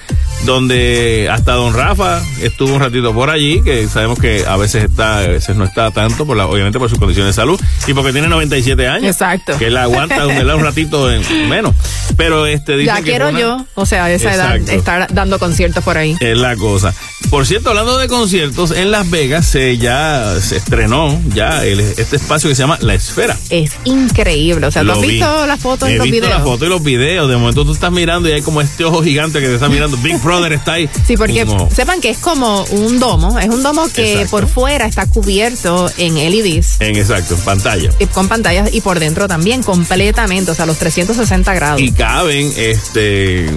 donde 0.44 1.28
hasta 1.30 1.52
Don 1.52 1.74
Rafa 1.74 2.22
estuvo 2.42 2.74
un 2.74 2.80
ratito 2.80 3.12
por 3.14 3.30
allí, 3.30 3.62
que 3.62 3.86
sabemos 3.88 4.18
que 4.18 4.44
a 4.46 4.56
veces 4.56 4.84
está, 4.84 5.18
a 5.18 5.26
veces 5.28 5.56
no 5.56 5.64
está 5.64 5.90
tanto, 5.90 6.26
por 6.26 6.36
la, 6.36 6.46
obviamente 6.46 6.78
por 6.78 6.88
sus 6.88 6.98
condiciones 6.98 7.34
de 7.36 7.40
salud, 7.40 7.60
y 7.86 7.94
porque 7.94 8.12
tiene 8.12 8.28
97 8.28 8.88
años. 8.88 9.04
Exacto. 9.04 9.56
Que 9.58 9.66
él 9.66 9.76
aguanta 9.76 10.26
un, 10.26 10.36
un 10.50 10.62
ratito 10.64 11.10
en- 11.12 11.48
menos. 11.48 11.74
Pero 12.16 12.46
este 12.46 12.76
dicen 12.76 12.96
Ya 12.96 13.02
quiero 13.02 13.28
una- 13.28 13.38
yo, 13.40 13.66
o 13.74 13.86
sea, 13.86 14.04
a 14.06 14.10
esa 14.12 14.34
edad, 14.34 14.56
estar 14.56 15.12
dando 15.12 15.38
conciertos 15.38 15.84
por 15.84 15.96
ahí. 15.98 16.16
es 16.20 16.36
la 16.36 16.56
cosa. 16.56 16.94
Por 17.30 17.46
cierto, 17.46 17.70
hablando 17.70 17.96
de 17.98 18.08
conciertos, 18.08 18.72
en 18.72 18.90
Las 18.90 19.08
Vegas 19.08 19.46
se 19.46 19.78
ya 19.78 20.34
se 20.40 20.56
estrenó 20.56 21.20
ya 21.34 21.64
el- 21.64 21.80
este 21.80 22.16
espacio 22.16 22.48
que 22.48 22.56
se 22.56 22.62
llama 22.62 22.78
La 22.80 22.94
Esfera. 22.94 23.36
Es 23.50 23.72
increíble. 23.84 24.66
O 24.66 24.70
sea, 24.70 24.82
¿tú 24.82 24.90
has 24.92 25.00
vi. 25.00 25.08
visto 25.08 25.46
las 25.46 25.60
fotos 25.60 25.88
He 25.88 25.92
y 25.94 25.96
los 25.98 26.04
visto 26.06 26.16
videos? 26.26 26.34
las 26.38 26.42
fotos 26.42 26.66
y 26.66 26.70
los 26.70 26.82
videos. 26.82 27.28
De 27.28 27.36
momento 27.36 27.64
tú 27.64 27.72
estás 27.72 27.92
mirando 27.92 28.28
y 28.28 28.32
hay 28.32 28.42
como 28.42 28.60
este 28.60 28.84
ojo 28.84 29.02
gigante 29.02 29.40
que 29.40 29.46
te 29.46 29.54
está 29.54 29.68
mirando. 29.68 29.96
Big 29.98 30.20
Brother 30.30 30.52
está 30.52 30.74
ahí. 30.74 30.88
Sí, 31.06 31.16
porque 31.16 31.44
Como- 31.44 31.68
sepan 31.70 32.00
que 32.00 32.10
es 32.10 32.18
como 32.18 32.62
un 32.70 33.00
domo, 33.00 33.36
es 33.40 33.48
un 33.48 33.64
domo 33.64 33.88
que 33.88 34.12
Exacto. 34.12 34.30
por 34.30 34.46
fuera 34.48 34.86
está 34.86 35.06
cubierto 35.06 35.90
en 35.98 36.14
LEDs 36.14 36.76
en 36.80 36.94
exacto, 36.96 37.34
en 37.34 37.40
pantalla. 37.40 37.90
y 37.98 38.06
con 38.06 38.28
pantallas 38.28 38.72
y 38.72 38.80
por 38.80 39.00
dentro 39.00 39.26
también 39.26 39.64
completamente, 39.64 40.52
o 40.52 40.54
sea, 40.54 40.66
los 40.66 40.78
360 40.78 41.52
grados. 41.54 41.80
Y 41.80 41.90
caben, 41.90 42.52
este, 42.56 43.50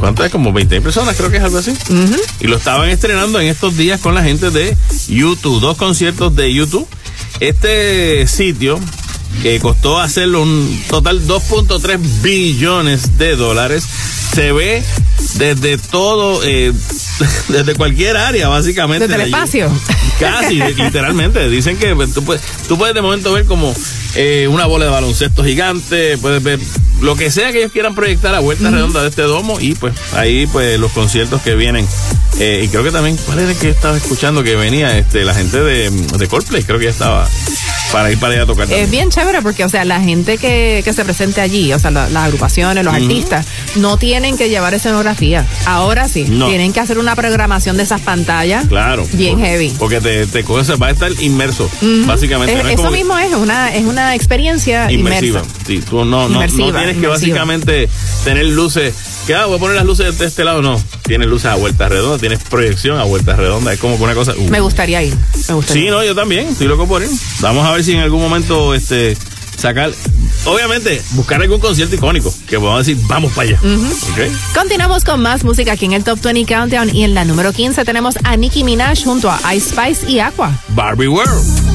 ¿cuántas? 0.00 0.30
Como 0.30 0.50
20 0.52 0.80
personas, 0.80 1.14
creo 1.14 1.30
que 1.30 1.36
es 1.36 1.42
algo 1.42 1.58
así. 1.58 1.74
Y 2.40 2.46
lo 2.46 2.56
estaban 2.56 2.88
estrenando 2.88 3.38
en 3.38 3.48
estos 3.48 3.76
días 3.76 4.00
con 4.00 4.14
la 4.14 4.22
gente 4.22 4.50
de 4.50 4.74
YouTube, 5.08 5.60
dos 5.60 5.76
conciertos 5.76 6.34
de 6.34 6.52
YouTube. 6.54 6.88
Este 7.40 8.26
sitio 8.26 8.80
que 9.42 9.60
costó 9.60 9.98
hacerlo 9.98 10.42
un 10.42 10.82
total 10.88 11.26
2.3 11.26 11.98
billones 12.22 13.18
de 13.18 13.36
dólares, 13.36 13.84
se 14.34 14.52
ve 14.52 14.82
desde 15.34 15.78
todo, 15.78 16.42
eh, 16.44 16.72
desde 17.48 17.74
cualquier 17.74 18.16
área, 18.16 18.48
básicamente. 18.48 19.06
Desde 19.08 19.22
el 19.22 19.28
espacio. 19.28 19.70
Casi, 20.20 20.54
literalmente. 20.60 21.48
Dicen 21.48 21.76
que 21.76 21.94
pues, 21.94 22.12
tú 22.14 22.24
puedes, 22.24 22.42
tú 22.68 22.78
puedes 22.78 22.94
de 22.94 23.02
momento 23.02 23.32
ver 23.32 23.44
como 23.46 23.74
eh, 24.14 24.46
una 24.48 24.66
bola 24.66 24.84
de 24.86 24.90
baloncesto 24.90 25.44
gigante, 25.44 26.16
puedes 26.18 26.42
ver 26.42 26.60
lo 27.00 27.16
que 27.16 27.30
sea 27.30 27.50
que 27.52 27.58
ellos 27.58 27.72
quieran 27.72 27.94
proyectar 27.94 28.34
a 28.34 28.38
vuelta 28.40 28.70
redonda 28.70 29.02
de 29.02 29.08
este 29.08 29.22
domo 29.22 29.58
y 29.60 29.74
pues 29.74 29.92
ahí 30.14 30.46
pues 30.46 30.78
los 30.78 30.92
conciertos 30.92 31.42
que 31.42 31.54
vienen 31.56 31.86
Eh, 32.40 32.62
y 32.64 32.68
creo 32.68 32.82
que 32.82 32.90
también, 32.90 33.16
¿cuál 33.26 33.38
era 33.40 33.50
el 33.52 33.56
que 33.56 33.70
estaba 33.70 33.96
escuchando 33.96 34.42
que 34.42 34.56
venía? 34.56 34.96
Este, 34.98 35.24
la 35.24 35.34
gente 35.34 35.60
de, 35.62 35.88
de 35.90 36.26
Coldplay, 36.28 36.64
creo 36.64 36.78
que 36.80 36.86
ya 36.86 36.90
estaba 36.90 37.28
para 37.92 38.10
ir 38.10 38.18
para 38.18 38.32
allá 38.34 38.42
a 38.42 38.46
tocar. 38.46 38.72
Es 38.72 38.90
bien 38.90 39.08
chévere 39.10 39.40
porque, 39.40 39.62
o 39.64 39.68
sea, 39.68 39.84
la 39.84 40.00
gente 40.00 40.36
que, 40.38 40.80
que 40.84 40.92
se 40.92 41.04
presente 41.04 41.40
allí, 41.40 41.72
o 41.72 41.78
sea, 41.78 41.92
la- 41.92 42.08
las 42.10 42.24
agrupaciones, 42.24 42.84
los 42.84 42.92
artistas, 42.92 43.46
no 43.76 43.98
tienen 43.98 44.36
que 44.36 44.48
llevar 44.48 44.74
escenografía. 44.74 45.46
Ahora 45.64 46.08
sí, 46.08 46.24
No. 46.28 46.48
tienen 46.48 46.72
que 46.72 46.80
hacer 46.80 46.98
una 46.98 47.03
programación 47.14 47.76
de 47.76 47.82
esas 47.84 48.00
pantallas. 48.00 48.66
Claro. 48.66 49.06
Bien 49.12 49.38
heavy. 49.38 49.70
Porque 49.78 50.00
te, 50.00 50.26
te 50.26 50.42
coges, 50.44 50.70
va 50.80 50.86
a 50.88 50.90
estar 50.90 51.10
inmerso, 51.20 51.68
básicamente. 52.06 52.54
Es- 52.56 52.62
no 52.64 52.68
es 52.70 52.80
eso 52.80 52.90
mismo 52.90 53.16
es 53.18 53.34
una, 53.34 53.74
es 53.74 53.84
una 53.84 54.14
experiencia 54.14 54.90
inmersiva. 54.90 55.40
inmersa. 55.40 55.58
Sí, 55.66 55.80
tú 55.88 56.04
no, 56.04 56.04
no, 56.04 56.28
no 56.28 56.34
Inmersiva, 56.36 56.78
tienes 56.78 56.96
que 56.98 57.06
básicamente 57.06 57.88
tener 58.24 58.46
luces. 58.46 58.94
Que 59.26 59.34
ah, 59.34 59.46
voy 59.46 59.56
a 59.56 59.58
poner 59.58 59.76
las 59.76 59.86
luces 59.86 60.18
de 60.18 60.26
este 60.26 60.44
lado. 60.44 60.60
No, 60.62 60.78
tienes 61.02 61.28
luces 61.28 61.46
a 61.46 61.54
vuelta 61.54 61.88
redonda, 61.88 62.18
tienes 62.18 62.40
proyección 62.40 62.98
a 62.98 63.04
vuelta 63.04 63.34
redonda. 63.36 63.72
Es 63.72 63.78
como 63.80 63.96
que 63.96 64.02
una 64.04 64.14
cosa. 64.14 64.32
uh. 64.36 64.48
Me 64.50 64.60
gustaría 64.60 65.02
ir. 65.02 65.14
Me 65.48 65.54
gustaría. 65.54 65.82
Sí, 65.84 65.88
no, 65.90 66.04
yo 66.04 66.14
también. 66.14 66.48
Estoy 66.48 66.66
loco 66.68 66.86
por 66.86 67.02
ir. 67.02 67.08
Vamos 67.40 67.66
a 67.66 67.72
ver 67.72 67.82
si 67.84 67.92
en 67.92 68.00
algún 68.00 68.20
momento 68.20 68.74
este 68.74 69.16
sacar. 69.56 69.92
Obviamente, 70.44 71.02
buscar 71.12 71.40
algún 71.40 71.60
concierto 71.60 71.94
icónico 71.94 72.32
que 72.46 72.58
podamos 72.58 72.86
decir, 72.86 73.02
vamos 73.06 73.32
para 73.32 73.50
allá. 73.50 73.60
Continuamos 74.54 75.04
con 75.04 75.20
más 75.20 75.44
música 75.44 75.72
aquí 75.72 75.86
en 75.86 75.92
el 75.92 76.04
Top 76.04 76.20
20 76.20 76.52
Countdown 76.52 76.94
y 76.94 77.04
en 77.04 77.14
la 77.14 77.24
número 77.24 77.52
15 77.52 77.84
tenemos 77.84 78.16
a 78.24 78.36
Nicki 78.36 78.64
Minaj 78.64 79.04
junto 79.04 79.30
a 79.30 79.54
Ice 79.54 79.70
Spice 79.70 80.10
y 80.10 80.18
Aqua. 80.20 80.58
Barbie 80.68 81.08
World. 81.08 81.73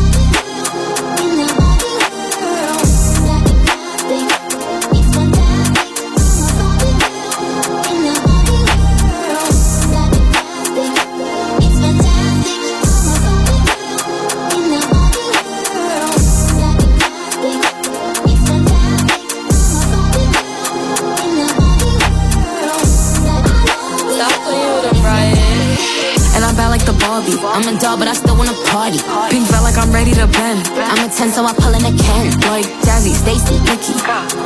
10, 31.19 31.35
so 31.35 31.43
I 31.43 31.51
pull 31.51 31.75
in 31.75 31.83
a 31.83 31.91
Ken. 31.99 32.31
Like 32.47 32.63
Jazzy, 32.87 33.11
Stacy, 33.11 33.59
Nikki. 33.67 33.91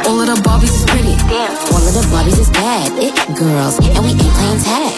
All 0.09 0.17
of 0.17 0.25
the 0.25 0.33
Barbies 0.41 0.73
is 0.73 0.81
pretty. 0.89 1.13
Damn. 1.29 1.53
All 1.69 1.85
of 1.85 1.93
the 1.93 2.01
Barbies 2.09 2.41
is 2.41 2.49
bad. 2.49 2.89
It 2.97 3.13
girls, 3.37 3.77
and 3.77 4.01
we 4.01 4.17
ain't 4.17 4.33
playing 4.33 4.57
tag. 4.65 4.89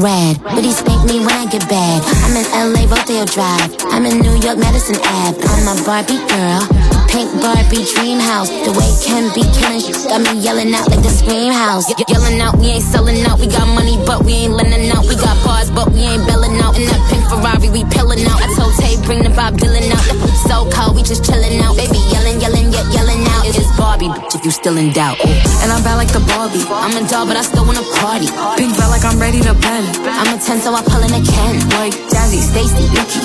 Rad, 0.00 0.40
but 0.40 0.64
he 0.64 0.72
spank 0.72 1.04
me 1.04 1.20
when 1.20 1.36
I 1.36 1.44
get 1.52 1.68
bad. 1.68 2.00
I'm 2.24 2.32
in 2.32 2.48
LA, 2.48 2.88
Rodeo 2.88 3.28
Drive. 3.28 3.76
I'm 3.92 4.08
in 4.08 4.24
New 4.24 4.40
York, 4.40 4.56
Madison 4.56 4.96
Ave. 4.96 5.36
I'm 5.36 5.68
a 5.68 5.76
Barbie 5.84 6.16
girl. 6.32 6.64
Pink 7.12 7.28
Barbie 7.44 7.84
dream 7.84 8.16
house. 8.16 8.48
The 8.48 8.72
way 8.72 8.88
Ken 9.04 9.28
be 9.36 9.44
killing 9.52 9.84
shit 9.84 10.00
got 10.08 10.24
me 10.24 10.40
yelling 10.40 10.72
out 10.72 10.88
like 10.88 11.04
the 11.04 11.12
scream 11.12 11.52
house. 11.52 11.92
Ye- 11.92 12.08
yelling 12.08 12.40
out, 12.40 12.56
we 12.56 12.72
ain't 12.80 12.88
selling 12.88 13.20
out. 13.28 13.36
We 13.36 13.48
got 13.52 13.68
money, 13.68 14.00
but 14.08 14.24
we 14.24 14.48
ain't 14.48 14.56
lending 14.56 14.88
out. 14.96 15.04
We 15.04 15.16
got 15.16 15.36
bars, 15.44 15.68
but 15.68 15.92
we 15.92 16.08
ain't 16.08 16.24
belling 16.24 16.56
out. 16.60 16.72
In 16.76 16.88
that 16.88 17.00
pink 17.12 17.24
Ferrari, 17.28 17.68
we 17.68 17.84
pillin' 17.92 18.24
out. 18.28 18.40
I 18.40 18.48
told 18.56 18.72
Tay, 18.80 18.96
bring 19.04 19.24
the 19.24 19.30
Bob 19.30 19.56
Dylan 19.56 19.88
out. 19.92 20.04
So 20.48 20.64
cold, 20.72 20.96
we 20.96 21.02
just 21.02 21.24
chillin' 21.28 21.60
out. 21.60 21.76
Baby, 21.76 22.00
yelling, 22.08 22.40
yelling, 22.40 22.72
yet 22.72 22.88
yelling 22.88 23.20
out. 23.36 23.44
It's 23.44 23.68
Barbie, 23.76 24.08
bitch, 24.08 24.34
if 24.34 24.44
you 24.44 24.50
still 24.50 24.78
in 24.78 24.92
doubt. 24.96 25.20
And 25.60 25.68
I'm 25.70 25.84
bad 25.84 25.96
like 26.00 26.08
the 26.08 26.24
Barbie. 26.24 26.64
I'm 26.72 26.96
a 26.96 27.06
doll, 27.06 27.26
but 27.26 27.36
I 27.36 27.42
still 27.42 27.66
wanna 27.68 27.84
party. 28.00 28.32
Pink 28.56 28.72
felt 28.74 28.90
like 28.90 29.04
I'm 29.04 29.20
ready 29.20 29.40
to 29.44 29.52
bend. 29.52 29.86
I'm 30.08 30.32
a 30.32 30.40
10, 30.40 30.60
so 30.64 30.72
I 30.72 30.80
pull 30.80 31.04
in 31.04 31.12
a 31.12 31.20
Ken. 31.20 31.60
Like 31.76 31.92
Jazzy, 32.08 32.40
Stacy, 32.40 32.88
Nikki. 32.96 33.20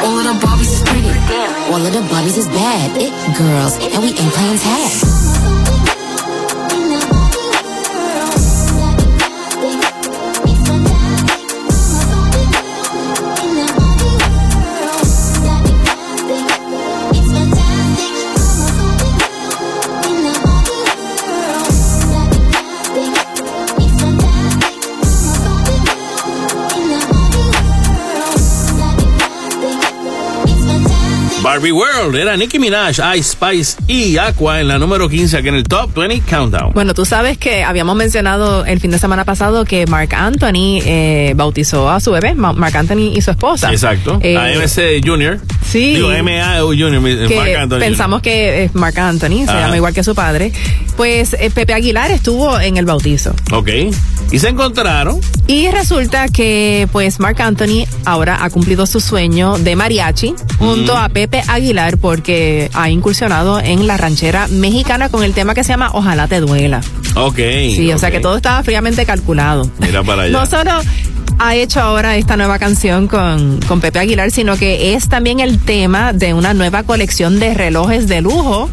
All 0.00 0.16
of 0.16 0.24
the 0.24 0.34
Barbies 0.40 0.72
is 0.72 0.82
pretty. 0.88 1.12
All 1.68 1.84
of 1.84 1.92
the 1.92 2.00
Barbies 2.08 2.38
is 2.38 2.48
bad. 2.48 2.96
It 2.96 3.12
girls, 3.36 3.76
and 3.76 4.02
we 4.02 4.08
ain't 4.16 4.32
playing 4.32 4.58
tag. 4.58 5.21
Barbie 31.52 31.70
World 31.72 32.16
era 32.16 32.34
Nicki 32.34 32.58
Minaj, 32.58 32.98
Ice 33.14 33.32
Spice 33.32 33.76
y 33.86 34.16
Aqua 34.16 34.62
en 34.62 34.68
la 34.68 34.78
número 34.78 35.06
15 35.06 35.36
aquí 35.36 35.48
en 35.48 35.56
el 35.56 35.64
Top 35.64 35.94
20 35.94 36.20
Countdown. 36.20 36.72
Bueno, 36.72 36.94
tú 36.94 37.04
sabes 37.04 37.36
que 37.36 37.62
habíamos 37.62 37.94
mencionado 37.94 38.64
el 38.64 38.80
fin 38.80 38.90
de 38.90 38.98
semana 38.98 39.26
pasado 39.26 39.66
que 39.66 39.86
Mark 39.86 40.14
Anthony 40.14 40.80
eh, 40.82 41.34
bautizó 41.36 41.90
a 41.90 42.00
su 42.00 42.10
bebé, 42.10 42.34
Ma- 42.34 42.54
Mark 42.54 42.74
Anthony 42.74 43.12
y 43.14 43.20
su 43.20 43.32
esposa. 43.32 43.70
Exacto. 43.70 44.18
Eh, 44.22 44.38
AMC 44.38 45.06
Junior. 45.06 45.40
Sí. 45.72 45.94
Digo, 45.94 46.08
MA 46.10 46.60
Junior. 46.60 47.00
Marc 47.00 47.56
Anthony 47.58 47.78
pensamos 47.78 48.20
que 48.20 48.64
es 48.64 48.74
Mark 48.74 48.98
Anthony, 48.98 49.44
se 49.46 49.50
Ajá. 49.50 49.60
llama 49.60 49.76
igual 49.76 49.94
que 49.94 50.04
su 50.04 50.14
padre. 50.14 50.52
Pues 50.98 51.34
eh, 51.38 51.50
Pepe 51.52 51.72
Aguilar 51.72 52.10
estuvo 52.10 52.60
en 52.60 52.76
el 52.76 52.84
bautizo. 52.84 53.34
Ok. 53.52 53.70
Y 54.30 54.38
se 54.38 54.48
encontraron. 54.50 55.18
Y 55.46 55.70
resulta 55.70 56.28
que 56.28 56.86
pues 56.92 57.20
Mark 57.20 57.40
Anthony 57.40 57.86
ahora 58.04 58.44
ha 58.44 58.50
cumplido 58.50 58.84
su 58.84 59.00
sueño 59.00 59.56
de 59.58 59.74
mariachi 59.74 60.34
junto 60.58 60.94
a 60.96 61.08
Pepe 61.08 61.42
Aguilar 61.48 61.96
porque 61.96 62.70
ha 62.74 62.90
incursionado 62.90 63.58
en 63.58 63.86
la 63.86 63.96
ranchera 63.96 64.48
mexicana 64.48 65.08
con 65.08 65.24
el 65.24 65.32
tema 65.32 65.54
que 65.54 65.64
se 65.64 65.70
llama 65.72 65.90
Ojalá 65.94 66.28
te 66.28 66.40
duela. 66.40 66.82
Ok. 67.14 67.36
Sí, 67.36 67.90
o 67.92 67.98
sea 67.98 68.10
que 68.10 68.20
todo 68.20 68.36
estaba 68.36 68.62
fríamente 68.62 69.06
calculado. 69.06 69.70
Mira 69.78 70.02
para 70.02 70.22
allá. 70.24 70.32
No 70.32 70.44
solo 70.46 70.72
ha 71.38 71.54
hecho 71.54 71.80
ahora 71.80 72.16
esta 72.16 72.36
nueva 72.36 72.58
canción 72.58 73.08
con, 73.08 73.60
con 73.66 73.80
Pepe 73.80 73.98
Aguilar, 73.98 74.30
sino 74.30 74.56
que 74.56 74.94
es 74.94 75.08
también 75.08 75.40
el 75.40 75.58
tema 75.58 76.12
de 76.12 76.34
una 76.34 76.54
nueva 76.54 76.82
colección 76.84 77.38
de 77.40 77.54
relojes 77.54 78.06
de 78.08 78.20
lujo 78.20 78.70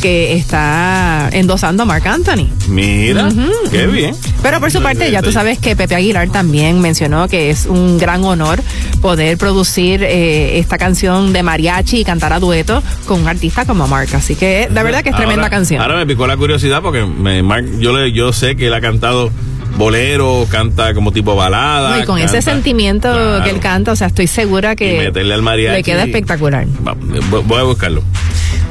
que 0.00 0.34
está 0.34 1.28
endosando 1.32 1.84
Mark 1.84 2.06
Anthony. 2.06 2.48
Mira, 2.68 3.26
Ujú, 3.26 3.50
qué 3.70 3.86
bien. 3.86 4.14
Pero 4.42 4.60
por 4.60 4.70
su 4.70 4.82
parte, 4.82 5.10
ya 5.10 5.20
tú 5.20 5.30
sabes 5.32 5.58
que 5.58 5.76
Pepe 5.76 5.94
Aguilar 5.94 6.30
también 6.30 6.80
mencionó 6.80 7.28
que 7.28 7.50
es 7.50 7.66
un 7.66 7.98
gran 7.98 8.24
honor 8.24 8.62
poder 9.02 9.36
producir 9.36 10.02
eh, 10.02 10.58
esta 10.58 10.78
canción 10.78 11.32
de 11.32 11.42
mariachi 11.42 12.00
y 12.00 12.04
cantar 12.04 12.32
a 12.32 12.38
dueto 12.40 12.82
con 13.06 13.20
un 13.20 13.28
artista 13.28 13.66
como 13.66 13.86
Mark. 13.88 14.08
Así 14.14 14.36
que 14.36 14.68
la 14.72 14.82
verdad 14.82 15.02
que 15.02 15.10
es 15.10 15.16
tremenda 15.16 15.50
canción. 15.50 15.82
Ahora 15.82 15.96
me 15.96 16.06
picó 16.06 16.26
la 16.26 16.36
curiosidad 16.36 16.80
porque 16.80 17.04
me, 17.04 17.42
Mark, 17.42 17.66
yo, 17.78 17.96
le, 17.96 18.12
yo 18.12 18.32
sé 18.32 18.56
que 18.56 18.68
él 18.68 18.74
ha 18.74 18.80
cantado 18.80 19.30
bolero, 19.76 20.46
canta 20.50 20.94
como 20.94 21.12
tipo 21.12 21.34
balada. 21.34 21.96
No, 21.96 22.02
y 22.02 22.04
con 22.06 22.18
canta- 22.18 22.38
ese 22.38 22.42
sentimiento 22.50 23.12
Claro. 23.12 23.44
que 23.44 23.50
él 23.50 23.60
canta, 23.60 23.92
o 23.92 23.96
sea, 23.96 24.08
estoy 24.08 24.26
segura 24.26 24.72
Y 24.72 24.76
que 24.76 24.98
meterle 24.98 25.34
al 25.34 25.42
mariachi. 25.42 25.76
le 25.76 25.82
queda 25.82 26.04
espectacular. 26.04 26.66
Va, 26.86 26.94
voy 27.42 27.58
a 27.60 27.62
buscarlo. 27.64 28.02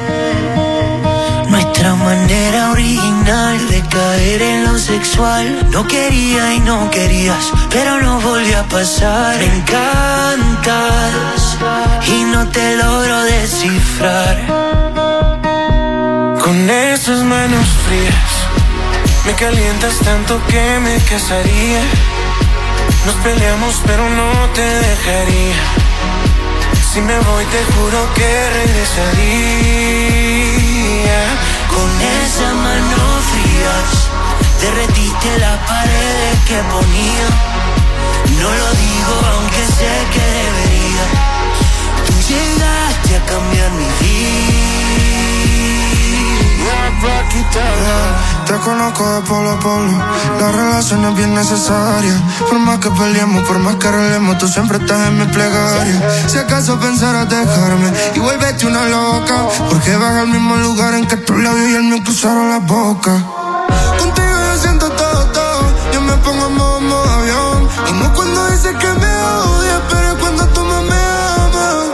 Nuestra 1.48 1.94
manera 1.94 2.70
original 2.72 3.68
de 3.68 3.82
caer 3.82 4.42
en 4.42 4.64
lo 4.64 4.78
sexual. 4.78 5.68
No 5.70 5.86
quería 5.86 6.54
y 6.54 6.60
no 6.60 6.90
querías, 6.90 7.52
pero 7.70 8.00
no 8.00 8.20
volvió 8.20 8.58
a 8.60 8.64
pasar. 8.64 9.42
Encantas 9.42 10.78
y 12.06 12.24
no 12.24 12.48
te 12.48 12.76
logro 12.76 13.22
descifrar. 13.24 14.79
Con 16.60 16.68
esas 16.68 17.22
manos 17.22 17.66
frías, 17.86 18.32
me 19.24 19.32
calientas 19.32 19.98
tanto 20.00 20.38
que 20.46 20.78
me 20.80 20.98
casaría. 21.04 21.80
Nos 23.06 23.14
peleamos, 23.24 23.80
pero 23.86 24.10
no 24.10 24.30
te 24.52 24.60
dejaría. 24.60 25.56
Si 26.92 27.00
me 27.00 27.18
voy, 27.18 27.46
te 27.46 27.64
juro 27.72 28.06
que 28.14 28.50
regresaría. 28.60 29.08
Con 31.74 31.90
esa 32.20 32.52
mano 32.52 32.98
frías, 33.32 34.10
derretiste 34.60 35.38
las 35.38 35.56
paredes 35.66 36.38
que 36.46 36.58
ponía. 36.74 37.26
No 38.38 38.50
lo 38.52 38.70
digo, 38.84 39.14
aunque 39.32 39.64
sé 39.64 39.92
que 40.12 40.24
debería. 40.42 41.04
Tú 42.04 42.12
llegaste 42.28 43.16
a 43.16 43.24
cambiar 43.24 43.70
mi 43.70 43.88
vida. 44.02 44.60
Te 48.46 48.56
conozco 48.56 49.08
de 49.14 49.20
polo 49.22 49.50
a 49.50 49.60
polo. 49.60 49.92
La 50.40 50.50
relación 50.50 51.04
es 51.04 51.14
bien 51.14 51.34
necesaria. 51.34 52.20
Por 52.48 52.58
más 52.58 52.78
que 52.78 52.90
peleemos, 52.90 53.46
por 53.46 53.58
más 53.60 53.76
que 53.76 53.86
arreglemos, 53.86 54.38
tú 54.38 54.48
siempre 54.48 54.78
estás 54.78 55.06
en 55.06 55.18
mi 55.18 55.24
plegaria. 55.26 56.02
Si 56.26 56.36
acaso 56.36 56.78
pensaras 56.80 57.28
dejarme 57.28 57.92
y 58.14 58.18
vuélvete 58.18 58.66
una 58.66 58.86
loca. 58.86 59.46
Porque 59.68 59.96
vas 59.96 60.16
al 60.16 60.28
mismo 60.28 60.56
lugar 60.56 60.94
en 60.94 61.06
que 61.06 61.16
tu 61.18 61.38
labio 61.38 61.68
y 61.68 61.74
el 61.74 61.84
mío 61.84 62.02
cruzaron 62.04 62.50
la 62.50 62.58
boca. 62.58 63.12
Contigo 63.98 64.36
yo 64.52 64.60
siento 64.60 64.90
todo, 64.90 65.24
todo. 65.26 65.62
Yo 65.92 66.00
me 66.00 66.14
pongo 66.18 66.46
en 66.48 66.56
modo, 66.56 66.80
modo 66.80 67.10
avión. 67.10 67.68
Y 67.88 68.08
cuando 68.16 68.46
dices 68.48 68.74
que 68.74 68.88
me 68.88 69.22
odias, 69.22 69.80
pero 69.90 70.18
cuando 70.18 70.44
tú 70.48 70.60
me 70.64 71.00
amas. 71.44 71.84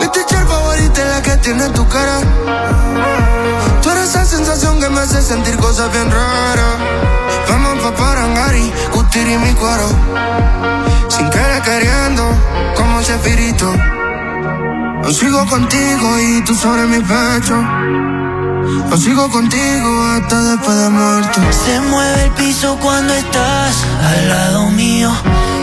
Mi 0.00 0.08
teacher 0.08 0.46
favorita 0.46 1.02
es 1.02 1.08
la 1.08 1.22
que 1.22 1.36
tiene 1.36 1.68
tu 1.70 1.86
cara. 1.88 2.21
Tú 5.12 5.18
eres 5.18 5.28
esa 5.28 5.34
sensación 5.34 5.42
que 5.42 5.52
me 5.52 5.52
hace 5.52 5.52
sentir 5.52 5.56
cosas 5.58 5.92
bien 5.92 6.10
raras. 6.10 6.74
Vamos 7.48 7.82
pa' 7.82 7.94
Parangari, 7.94 8.72
Gutiri 8.92 9.34
y 9.34 9.38
mi 9.38 9.52
cuero. 9.52 9.88
Sin 11.08 11.28
querer 11.28 11.62
queriendo, 11.62 12.24
como 12.76 12.96
un 12.96 13.04
chefirito. 13.04 13.74
Yo 15.04 15.12
sigo 15.12 15.46
contigo 15.46 16.18
y 16.18 16.42
tú 16.44 16.54
sobre 16.54 16.86
mi 16.86 17.00
pecho. 17.00 17.56
Yo 18.90 18.96
sigo 18.96 19.30
contigo 19.30 20.04
hasta 20.04 20.40
después 20.40 20.76
de 20.78 20.88
muerto. 20.88 21.40
Se 21.64 21.80
mueve 21.80 22.24
el 22.24 22.30
piso 22.30 22.78
cuando 22.80 23.12
estás 23.12 23.84
al 24.02 24.28
lado 24.28 24.70
mío. 24.70 25.10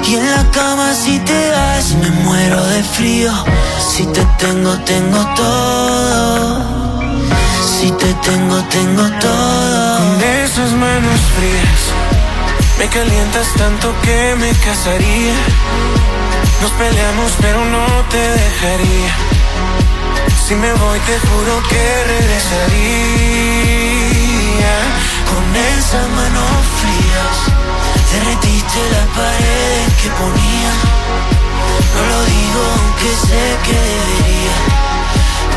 Y 0.05 0.15
en 0.15 0.29
la 0.29 0.49
cama 0.51 0.93
si 0.93 1.17
te 1.19 1.47
das, 1.47 1.95
me 1.95 2.11
muero 2.23 2.63
de 2.65 2.83
frío. 2.83 3.33
Si 3.79 4.05
te 4.05 4.23
tengo, 4.37 4.77
tengo 4.85 5.25
todo. 5.35 6.88
Si 7.61 7.91
te 7.91 8.13
tengo, 8.13 8.63
tengo 8.69 9.09
todo. 9.19 9.97
Con 9.97 10.21
esas 10.23 10.71
manos 10.73 11.19
frías, 11.35 11.81
me 12.77 12.87
calientas 12.87 13.53
tanto 13.57 13.93
que 14.01 14.35
me 14.37 14.51
casaría. 14.65 15.33
Nos 16.61 16.71
peleamos, 16.71 17.31
pero 17.41 17.63
no 17.65 17.85
te 18.09 18.17
dejaría. 18.17 19.15
Si 20.45 20.55
me 20.55 20.73
voy, 20.73 20.99
te 20.99 21.19
juro 21.19 21.61
que 21.69 22.03
regresaría. 22.07 22.69
Con 25.29 25.55
esas 25.55 26.09
manos 26.09 26.49
frías, 26.81 27.35
derretiste 28.11 28.79
las 28.91 29.07
paredes 29.15 29.93
que 30.01 30.09
ponía. 30.09 30.71
No 31.95 32.01
lo 32.11 32.19
digo 32.25 32.61
aunque 32.77 33.09
sé 33.27 33.43
que 33.63 33.73
debería. 33.73 34.88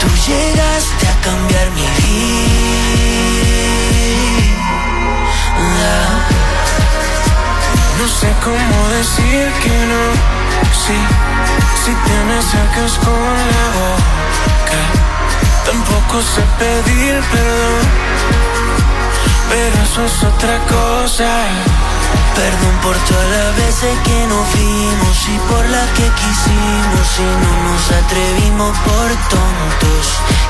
Tú 0.02 0.08
llegaste 0.26 1.06
a 1.06 1.14
cambiar 1.20 1.70
mi 1.70 1.86
vida. 2.02 2.34
No 7.98 8.08
sé 8.08 8.28
cómo 8.42 8.88
decir 8.98 9.44
que 9.62 9.76
no. 9.92 10.02
Sí, 10.84 10.98
si 11.84 11.92
te 11.94 12.16
me 12.28 12.38
sacas 12.42 12.92
con 12.98 13.32
la 13.54 13.66
boca. 13.78 14.80
Tampoco 15.66 16.20
sé 16.20 16.42
pedir 16.58 17.14
perdón. 17.30 17.84
Pero 19.50 19.76
eso 19.84 20.00
es 20.04 20.24
otra 20.24 20.58
cosa. 20.66 21.30
Perdón 22.34 22.76
por 22.82 22.96
todas 23.04 23.28
las 23.30 23.56
veces 23.56 23.94
que 24.04 24.26
nos 24.26 24.48
fuimos 24.48 25.28
y 25.28 25.38
por 25.50 25.64
las 25.68 25.88
que 25.90 26.08
quisimos 26.20 27.08
y 27.18 27.30
no 27.42 27.52
nos 27.68 27.84
atrevimos 28.02 28.78
por 28.78 29.08
tontos. 29.28 30.04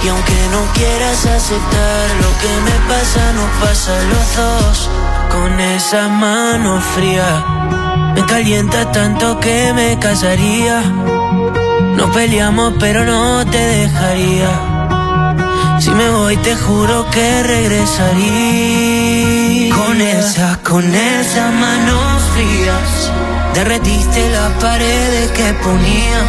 Y 0.04 0.08
aunque 0.08 0.48
no 0.50 0.60
quieras 0.74 1.26
aceptar 1.26 2.04
lo 2.22 2.30
que 2.40 2.52
me 2.66 2.76
pasa, 2.88 3.32
nos 3.32 3.50
pasa 3.60 3.92
los 4.12 4.36
dos. 4.36 4.90
Con 5.30 5.60
esa 5.60 6.08
mano 6.08 6.80
fría, 6.94 7.44
me 8.14 8.24
calienta 8.26 8.90
tanto 8.92 9.38
que 9.40 9.72
me 9.72 9.98
casaría. 9.98 10.82
No 11.96 12.10
peleamos, 12.12 12.74
pero 12.78 13.04
no 13.04 13.44
te 13.46 13.58
dejaría. 13.58 14.50
Si 15.78 15.90
me 15.90 16.10
voy 16.10 16.36
te 16.36 16.54
juro 16.54 17.06
que 17.10 17.42
regresaría 17.42 19.01
Con 19.93 20.01
esa, 20.01 20.59
con 20.62 20.95
esa 20.95 21.51
manos 21.51 22.22
frías. 22.32 23.11
Derretiste 23.53 24.30
las 24.30 24.51
paredes 24.53 25.30
que 25.32 25.53
ponía. 25.62 26.22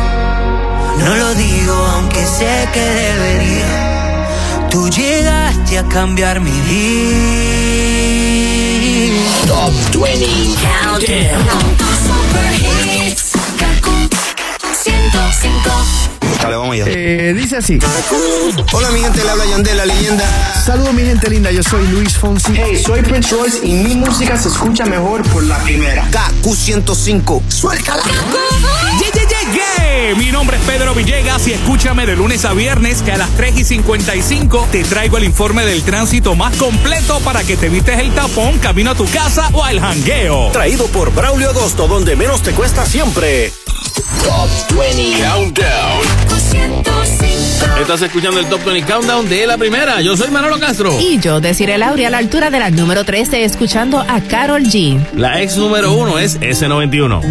No 1.00 1.16
lo 1.16 1.34
digo 1.34 1.74
aunque 1.96 2.26
sé 2.26 2.68
que 2.74 2.82
debería. 2.82 4.28
Tú 4.70 4.90
llegaste 4.90 5.80
a 5.80 5.84
cambiar 5.88 6.42
mi 6.42 6.52
vida. 6.52 7.14
Top 9.48 9.72
20 9.94 10.26
Countdown. 10.60 11.74
Dale, 16.44 16.58
vamos 16.58 16.74
allá. 16.74 16.86
Eh, 16.88 17.34
dice 17.34 17.56
así. 17.56 17.80
Hola, 18.74 18.92
mi 18.92 19.00
gente, 19.00 19.24
le 19.24 19.30
habla 19.30 19.46
Yandel, 19.46 19.78
la 19.78 19.86
leyenda. 19.86 20.26
Saludos, 20.66 20.94
mi 20.94 21.04
gente 21.04 21.30
linda. 21.30 21.50
Yo 21.52 21.64
soy 21.64 21.88
Luis 21.88 22.18
Fonsi. 22.18 22.52
Hey, 22.54 22.84
soy 22.86 23.02
Prince 23.02 23.34
Royce 23.34 23.66
y 23.66 23.72
mi 23.76 23.96
música 23.96 24.36
se 24.38 24.50
escucha 24.50 24.86
mejor 24.86 25.24
por 25.30 25.42
la 25.44 25.58
primera. 25.60 26.06
KQ105. 26.12 27.44
Suéltala. 27.48 28.04
Yeah, 28.04 29.12
yeah, 29.14 29.30
yeah, 29.30 29.54
yeah. 29.54 30.16
Mi 30.18 30.34
nombre 30.34 30.58
es 30.58 30.64
Pedro 30.64 30.94
Villegas 30.94 31.48
y 31.48 31.54
escúchame 31.54 32.06
de 32.06 32.18
lunes 32.18 32.44
a 32.44 32.52
viernes 32.52 33.02
que 33.04 33.14
a 33.14 33.18
las 33.18 33.30
3 33.38 33.60
y 33.60 33.64
55 33.64 34.68
te 34.70 34.84
traigo 34.84 35.18
el 35.18 35.24
informe 35.24 35.66
del 35.66 35.82
tránsito 35.84 36.36
más 36.36 36.58
completo 36.58 37.22
para 37.22 37.46
que 37.46 37.56
te 37.56 37.68
evites 37.68 37.98
el 38.00 38.12
tapón 38.12 38.60
camino 38.60 38.92
a 38.92 38.96
tu 38.96 39.06
casa 39.06 39.50
o 39.54 39.64
al 39.64 39.80
jangueo. 39.80 40.50
Traído 40.52 40.88
por 40.88 41.14
Braulio 41.14 41.52
Agosto, 41.52 41.88
donde 41.88 42.18
menos 42.18 42.42
te 42.42 42.52
cuesta 42.52 42.86
siempre. 42.86 43.54
Top 44.24 44.50
20 44.78 45.24
Countdown. 45.24 46.23
Estás 47.80 48.02
escuchando 48.02 48.40
el 48.40 48.46
Top 48.48 48.64
20 48.64 48.90
Countdown 48.92 49.28
de 49.28 49.46
la 49.46 49.58
primera. 49.58 50.00
Yo 50.02 50.16
soy 50.16 50.32
Manolo 50.32 50.60
Castro. 50.60 50.98
Y 51.02 51.20
yo, 51.20 51.42
Desiree 51.42 51.78
Lauri, 51.78 52.06
a 52.06 52.10
la 52.10 52.20
altura 52.20 52.50
de 52.50 52.60
la 52.60 52.70
número 52.70 53.04
13, 53.04 53.44
escuchando 53.44 54.00
a 54.00 54.22
Carol 54.22 54.64
G. 54.64 55.00
La 55.16 55.42
ex 55.42 55.58
número 55.58 55.92
uno 55.94 56.18
es 56.18 56.40
S91. 56.40 57.22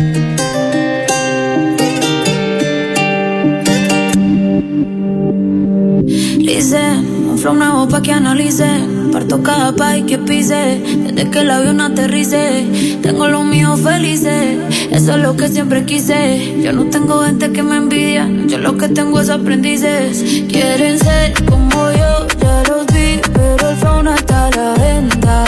Lice, 6.39 6.81
un 6.81 7.39
flow 7.39 7.55
nuevo 7.55 7.89
pa' 7.89 8.03
que 8.03 8.13
analice. 8.13 8.69
Parto 9.13 9.43
cada 9.43 9.73
país 9.73 10.05
que 10.07 10.19
pise. 10.19 10.81
Desde 11.05 11.31
que 11.31 11.41
el 11.41 11.51
avión 11.51 11.81
aterrice. 11.81 12.99
Tengo 13.03 13.29
los 13.29 13.45
míos 13.45 13.81
felices. 13.81 14.59
Eso 14.91 15.17
es 15.17 15.23
lo 15.23 15.37
que 15.37 15.49
siempre 15.49 15.85
quise. 15.85 16.61
Yo 16.63 16.73
no 16.73 16.85
tengo 16.87 17.21
gente 17.21 17.53
que 17.53 17.63
me 17.63 17.77
envidia. 17.77 18.27
Yo 18.47 18.59
lo 18.59 18.79
que 18.79 18.89
tengo 18.89 19.21
es 19.21 19.29
aprendices. 19.29 20.25
Quieren 20.49 20.99
ser 20.99 21.35
como 21.45 21.91
yo, 21.91 22.27
ya 22.41 22.63
los 22.69 22.87
vi. 22.87 23.21
Pero 23.35 23.71
el 23.71 23.77
flow 23.77 24.03
no 24.03 24.15
está 24.15 24.47
a 24.47 24.51
la 24.51 24.75
venta. 24.83 25.45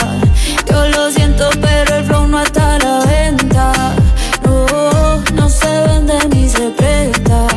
Yo 0.69 0.87
lo 0.89 1.11
siento, 1.11 1.49
pero 1.59 1.95
el 1.95 2.03
flow 2.05 2.27
no 2.27 2.41
está 2.41 2.75
a 2.75 2.79
la 2.79 2.99
venta. 3.05 3.95
No, 4.43 5.23
no 5.33 5.49
se 5.49 5.81
vende 5.87 6.13
ni 6.33 6.47
se 6.47 6.69
presta. 6.69 7.47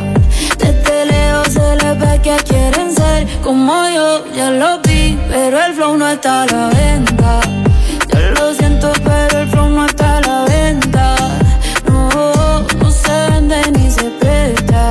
Desde 0.58 1.06
lejos 1.06 1.48
se 1.52 1.76
les 1.76 1.98
ve 1.98 2.20
que 2.22 2.36
quieren 2.48 2.94
ser 2.94 3.26
como 3.42 3.72
yo, 3.94 4.24
ya 4.34 4.50
lo 4.50 4.80
vi, 4.80 4.87
pero 5.28 5.64
el 5.64 5.74
flow 5.74 5.96
no 5.96 6.08
está 6.08 6.42
a 6.42 6.46
la 6.46 6.68
venta. 6.68 7.40
Yo 8.12 8.30
lo 8.30 8.54
siento, 8.54 8.92
pero 9.04 9.40
el 9.40 9.48
flow 9.48 9.68
no 9.70 9.86
está 9.86 10.18
a 10.18 10.20
la 10.20 10.44
venta. 10.44 11.16
No, 11.86 12.66
no 12.80 12.90
se 12.90 13.30
vende 13.30 13.56
ni 13.72 13.90
se 13.90 14.04
presta. 14.20 14.90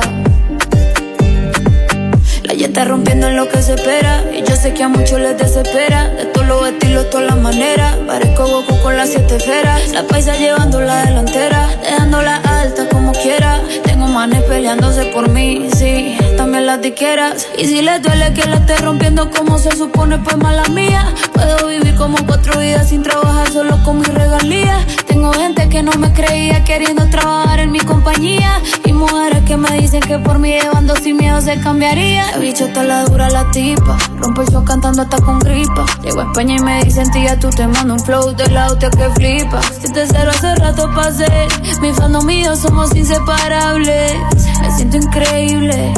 Ella 2.44 2.66
está 2.66 2.84
rompiendo 2.84 3.28
en 3.28 3.36
lo 3.36 3.48
que 3.48 3.62
se 3.62 3.74
espera. 3.74 4.24
Y 4.32 4.42
yo 4.48 4.56
sé 4.56 4.74
que 4.74 4.82
a 4.82 4.88
muchos 4.88 5.20
les 5.20 5.36
desespera. 5.36 6.10
Los 6.48 6.66
estilos, 6.66 7.10
todas 7.10 7.26
las 7.26 7.36
maneras. 7.36 7.96
Parezco 8.06 8.46
Goku 8.46 8.80
con 8.82 8.96
las 8.96 9.10
siete 9.10 9.36
esferas. 9.36 9.92
La 9.92 10.02
paisa 10.04 10.34
llevando 10.36 10.80
la 10.80 11.04
delantera. 11.04 11.68
Dejándola 11.82 12.36
alta 12.36 12.88
como 12.88 13.12
quiera. 13.12 13.60
Tengo 13.84 14.06
manes 14.08 14.42
peleándose 14.44 15.04
por 15.06 15.28
mí, 15.28 15.68
sí. 15.76 16.16
También 16.36 16.66
las 16.66 16.80
diqueras. 16.80 17.46
Y 17.56 17.66
si 17.66 17.82
les 17.82 18.02
duele 18.02 18.32
que 18.32 18.48
la 18.48 18.56
esté 18.56 18.76
rompiendo 18.78 19.30
como 19.30 19.58
se 19.58 19.76
supone, 19.76 20.18
pues 20.18 20.36
mala 20.38 20.64
mía. 20.68 21.14
Puedo 21.32 21.68
vivir 21.68 21.94
como 21.96 22.16
cuatro 22.26 22.58
vidas 22.58 22.88
sin 22.88 23.02
trabajar 23.02 23.50
solo 23.52 23.78
con 23.84 23.98
mis 23.98 24.12
regalías. 24.12 24.86
Tengo 25.06 25.32
gente 25.32 25.68
que 25.68 25.82
no 25.82 25.92
me 25.92 26.12
creía 26.12 26.64
queriendo 26.64 27.08
trabajar 27.10 27.60
en 27.60 27.70
mi 27.72 27.80
compañía. 27.80 28.60
Mujeres 28.98 29.44
que 29.44 29.56
me 29.56 29.80
dicen 29.80 30.00
que 30.00 30.18
por 30.18 30.40
mí 30.40 30.50
llevando 30.50 30.96
sin 30.96 31.18
miedo 31.18 31.40
se 31.40 31.60
cambiaría. 31.60 32.30
El 32.30 32.40
bicho 32.40 32.64
está 32.64 32.82
la 32.82 33.04
dura 33.04 33.30
la 33.30 33.48
tipa. 33.52 33.96
Rompo 34.18 34.42
el 34.42 34.48
show 34.48 34.64
cantando 34.64 35.02
hasta 35.02 35.18
con 35.20 35.38
gripa. 35.38 35.86
Llego 36.02 36.20
a 36.20 36.24
España 36.24 36.56
y 36.56 36.60
me 36.60 36.82
dicen, 36.82 37.08
tía, 37.12 37.38
tú 37.38 37.48
te 37.48 37.68
mando 37.68 37.94
un 37.94 38.00
flow 38.00 38.34
de 38.34 38.48
la 38.50 38.66
hostia 38.66 38.90
que 38.90 39.08
flipa. 39.10 39.62
Si 39.62 39.92
te 39.92 40.04
cero 40.04 40.32
hace 40.34 40.52
rato 40.56 40.90
pasé. 40.96 41.46
Mi 41.80 41.92
fandom 41.92 42.26
mío 42.26 42.56
somos 42.56 42.92
inseparables. 42.96 44.14
Me 44.62 44.76
siento 44.76 44.96
increíble. 44.96 45.92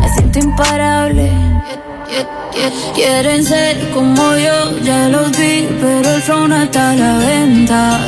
Me 0.00 0.08
siento 0.14 0.40
imparable. 0.40 1.30
Quieren 2.96 3.44
ser 3.44 3.90
como 3.90 4.34
yo, 4.34 4.76
ya 4.82 5.08
los 5.08 5.30
vi, 5.38 5.68
pero 5.80 6.10
el 6.10 6.20
flow 6.20 6.48
no 6.48 6.62
está 6.62 6.90
a 6.90 6.96
la 6.96 7.18
venta. 7.18 8.00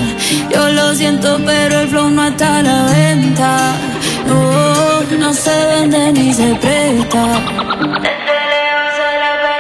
Yo 0.51 0.69
lo 0.69 0.93
siento, 0.97 1.39
pero 1.47 1.83
el 1.83 1.89
flow 1.89 2.11
no 2.11 2.27
está 2.27 2.57
a 2.57 2.63
la 2.63 2.83
venta. 2.87 3.92
No, 5.19 5.33
se 5.33 5.67
vende 5.67 6.13
ni 6.13 6.33
se 6.33 6.55
presta. 6.57 7.23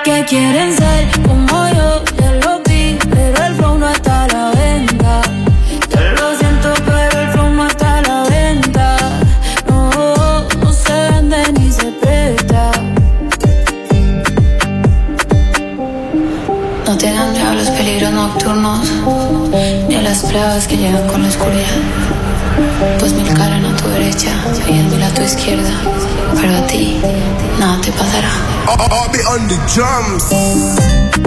Que 0.04 0.24
quieren 0.24 0.76
ser 0.76 1.08
como 1.22 1.68
yo, 1.68 2.02
ya 2.18 2.32
los 2.44 2.62
vi, 2.64 2.98
pero 3.10 3.44
el 3.46 3.54
flow 3.56 3.78
no 3.78 3.88
está 3.88 4.24
a 4.24 4.28
la 4.28 4.50
venta. 4.50 5.22
Yo 5.90 6.00
lo 6.20 6.36
siento, 6.36 6.74
pero 6.84 7.20
el 7.20 7.28
flow 7.32 7.50
no 7.50 7.66
está 7.66 7.98
a 7.98 8.02
la 8.02 8.22
venta. 8.24 8.96
No, 9.68 10.72
se 10.72 10.92
vende 10.92 11.52
ni 11.52 11.70
se 11.70 11.86
presta. 11.92 12.70
No 16.86 16.96
te 16.98 17.12
dan 17.12 17.32
miedo 17.32 17.54
los 17.54 17.70
peligros 17.70 18.12
nocturnos, 18.12 18.80
ni 19.88 19.94
a 19.96 20.02
las 20.02 20.22
pruebas 20.24 20.66
que 20.66 20.76
llegan 20.76 21.06
con 21.08 21.22
la 21.22 21.28
oscuridad. 21.28 22.11
Pues 22.98 23.12
mil 23.12 23.32
caran 23.34 23.64
a 23.64 23.76
tu 23.76 23.88
derecha 23.88 24.30
y 24.66 24.72
diez 24.72 24.84
mil 24.86 25.02
a 25.02 25.10
tu 25.14 25.22
izquierda, 25.22 25.70
pero 26.40 26.56
a 26.56 26.66
ti 26.66 27.00
nada 27.58 27.80
te 27.80 27.92
pasará. 27.92 28.30
I'll 28.68 29.08
be 29.12 29.20
on 29.26 29.48
the 29.48 29.56
drums. 29.72 31.21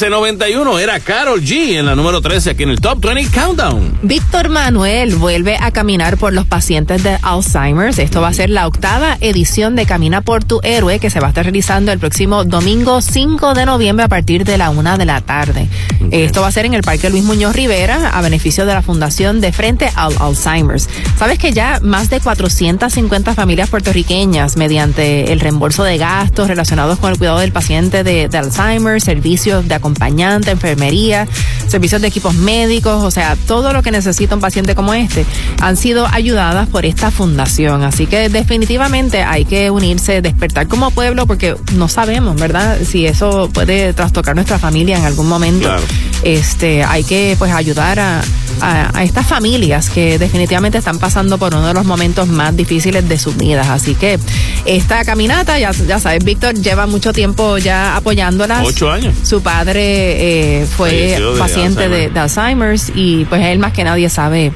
Ese 0.00 0.08
91 0.08 0.78
era 0.78 0.98
Carol 0.98 1.42
G 1.42 1.78
en 1.78 1.84
la 1.84 1.94
número 1.94 2.22
13 2.22 2.52
aquí 2.52 2.62
en 2.62 2.70
el 2.70 2.80
Top 2.80 3.04
20 3.04 3.38
Countdown. 3.38 3.98
Víctor 4.00 4.48
Manuel 4.48 5.14
vuelve 5.16 5.58
a 5.60 5.72
caminar 5.72 6.16
por 6.16 6.32
los 6.32 6.46
pacientes 6.46 7.02
de 7.02 7.18
Alzheimer's. 7.20 7.98
Esto 7.98 8.22
va 8.22 8.28
a 8.28 8.32
ser 8.32 8.48
la 8.48 8.66
octava 8.66 9.18
edición 9.20 9.76
de 9.76 9.84
Camina 9.84 10.22
por 10.22 10.42
tu 10.42 10.60
héroe 10.62 11.00
que 11.00 11.10
se 11.10 11.20
va 11.20 11.26
a 11.26 11.28
estar 11.28 11.44
realizando 11.44 11.92
el 11.92 11.98
próximo 11.98 12.44
domingo 12.44 13.02
5 13.02 13.52
de 13.52 13.66
noviembre 13.66 14.06
a 14.06 14.08
partir 14.08 14.46
de 14.46 14.56
la 14.56 14.70
una 14.70 14.96
de 14.96 15.04
la 15.04 15.20
tarde. 15.20 15.68
Esto 16.10 16.40
va 16.40 16.46
a 16.46 16.52
ser 16.52 16.64
en 16.64 16.72
el 16.72 16.80
Parque 16.80 17.10
Luis 17.10 17.24
Muñoz 17.24 17.54
Rivera 17.54 18.08
a 18.08 18.22
beneficio 18.22 18.64
de 18.64 18.72
la 18.72 18.80
Fundación 18.80 19.42
de 19.42 19.52
Frente 19.52 19.90
al 19.96 20.14
Alzheimer's. 20.18 20.88
Sabes 21.18 21.38
que 21.38 21.52
ya 21.52 21.78
más 21.82 22.08
de 22.08 22.20
450 22.20 23.34
familias 23.34 23.68
puertorriqueñas 23.68 24.56
mediante 24.56 25.30
el 25.30 25.40
reembolso 25.40 25.84
de 25.84 25.98
gastos 25.98 26.48
relacionados 26.48 26.98
con 26.98 27.12
el 27.12 27.18
cuidado 27.18 27.40
del 27.40 27.52
paciente 27.52 28.02
de, 28.02 28.30
de 28.30 28.38
Alzheimer, 28.38 28.98
servicios 29.02 29.68
de 29.68 29.74
acompañante, 29.90 30.50
enfermería, 30.50 31.26
servicios 31.66 32.00
de 32.00 32.08
equipos 32.08 32.34
médicos, 32.34 33.02
o 33.02 33.10
sea, 33.10 33.36
todo 33.46 33.72
lo 33.72 33.82
que 33.82 33.90
necesita 33.90 34.34
un 34.34 34.40
paciente 34.40 34.74
como 34.74 34.94
este, 34.94 35.26
han 35.60 35.76
sido 35.76 36.06
ayudadas 36.06 36.68
por 36.68 36.86
esta 36.86 37.10
fundación. 37.10 37.82
Así 37.82 38.06
que 38.06 38.28
definitivamente 38.28 39.22
hay 39.22 39.44
que 39.44 39.70
unirse, 39.70 40.22
despertar 40.22 40.68
como 40.68 40.90
pueblo, 40.92 41.26
porque 41.26 41.56
no 41.74 41.88
sabemos, 41.88 42.36
¿verdad? 42.36 42.78
Si 42.84 43.06
eso 43.06 43.50
puede 43.52 43.92
trastocar 43.92 44.34
nuestra 44.34 44.58
familia 44.58 44.96
en 44.96 45.04
algún 45.04 45.28
momento. 45.28 45.66
Claro. 45.66 45.82
Este, 46.22 46.84
hay 46.84 47.02
que 47.02 47.34
pues 47.38 47.52
ayudar 47.52 47.98
a, 47.98 48.20
a, 48.60 48.90
a 48.98 49.02
estas 49.04 49.26
familias 49.26 49.90
que 49.90 50.18
definitivamente 50.18 50.78
están 50.78 50.98
pasando 50.98 51.38
por 51.38 51.54
uno 51.54 51.66
de 51.66 51.74
los 51.74 51.84
momentos 51.84 52.28
más 52.28 52.56
difíciles 52.56 53.08
de 53.08 53.18
sus 53.18 53.36
vidas. 53.36 53.68
Así 53.68 53.94
que 53.94 54.18
esta 54.64 55.04
caminata, 55.04 55.58
ya, 55.58 55.70
ya 55.72 55.98
sabes, 55.98 56.24
Víctor 56.24 56.54
lleva 56.54 56.86
mucho 56.86 57.12
tiempo 57.12 57.58
ya 57.58 57.96
apoyándolas. 57.96 58.66
Ocho 58.66 58.90
años. 58.90 59.14
Su 59.22 59.42
padre 59.42 60.60
eh, 60.62 60.66
fue 60.66 60.90
de 61.20 61.38
paciente 61.38 61.88
de, 61.88 62.04
Alzheimer. 62.06 62.12
de 62.12 62.20
Alzheimer's 62.20 62.92
y 62.94 63.24
pues 63.26 63.42
él 63.44 63.58
más 63.58 63.72
que 63.72 63.84
nadie 63.84 64.08
sabe 64.08 64.52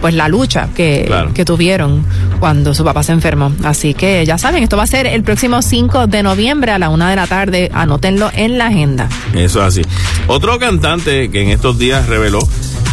pues 0.00 0.14
la 0.14 0.26
lucha 0.28 0.68
que, 0.74 1.04
Claro. 1.06 1.32
que 1.34 1.44
tuvieron 1.44 2.04
cuando 2.40 2.74
su 2.74 2.84
papá 2.84 3.02
se 3.02 3.12
enfermó. 3.12 3.52
Así 3.64 3.94
que 3.94 4.24
ya 4.26 4.36
saben, 4.38 4.62
esto 4.62 4.76
va 4.76 4.82
a 4.82 4.86
ser 4.88 5.06
el 5.06 5.22
próximo 5.22 5.62
5 5.62 6.08
de 6.08 6.22
noviembre 6.22 6.72
a 6.72 6.78
la 6.78 6.88
una 6.88 7.08
de 7.10 7.16
la 7.16 7.26
tarde. 7.26 7.70
Anótenlo 7.72 8.30
en 8.34 8.58
la 8.58 8.66
agenda. 8.66 9.08
Eso 9.34 9.60
es 9.60 9.66
así. 9.66 9.82
Otro 10.26 10.58
cantante 10.58 11.30
que 11.30 11.42
en 11.42 11.50
estos 11.50 11.78
días 11.78 12.06
reveló 12.08 12.40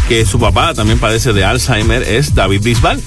que 0.10 0.26
su 0.26 0.40
papá 0.40 0.74
también 0.74 0.98
padece 0.98 1.34
de 1.34 1.46
Alzheimer 1.46 2.02
es 2.02 2.34
David 2.34 2.64
Bisbal. 2.64 3.00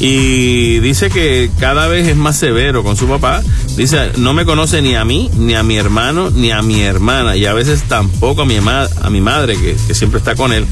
Y 0.00 0.78
dice 0.78 1.10
que 1.10 1.50
cada 1.58 1.88
vez 1.88 2.06
es 2.06 2.16
más 2.16 2.36
severo 2.38 2.84
con 2.84 2.96
su 2.96 3.08
papá. 3.08 3.42
Dice, 3.76 4.12
no 4.18 4.32
me 4.32 4.44
conoce 4.44 4.80
ni 4.82 4.94
a 4.94 5.04
mí, 5.04 5.28
ni 5.36 5.54
a 5.54 5.62
mi 5.62 5.76
hermano, 5.76 6.30
ni 6.30 6.50
a 6.52 6.62
mi 6.62 6.80
hermana. 6.82 7.36
Y 7.36 7.46
a 7.46 7.52
veces 7.52 7.82
tampoco 7.88 8.42
a 8.42 8.44
mi, 8.46 8.56
a 8.56 9.10
mi 9.10 9.20
madre, 9.20 9.56
que, 9.56 9.76
que 9.86 9.94
siempre 9.94 10.18
está 10.18 10.34
con 10.36 10.52
él. 10.52 10.64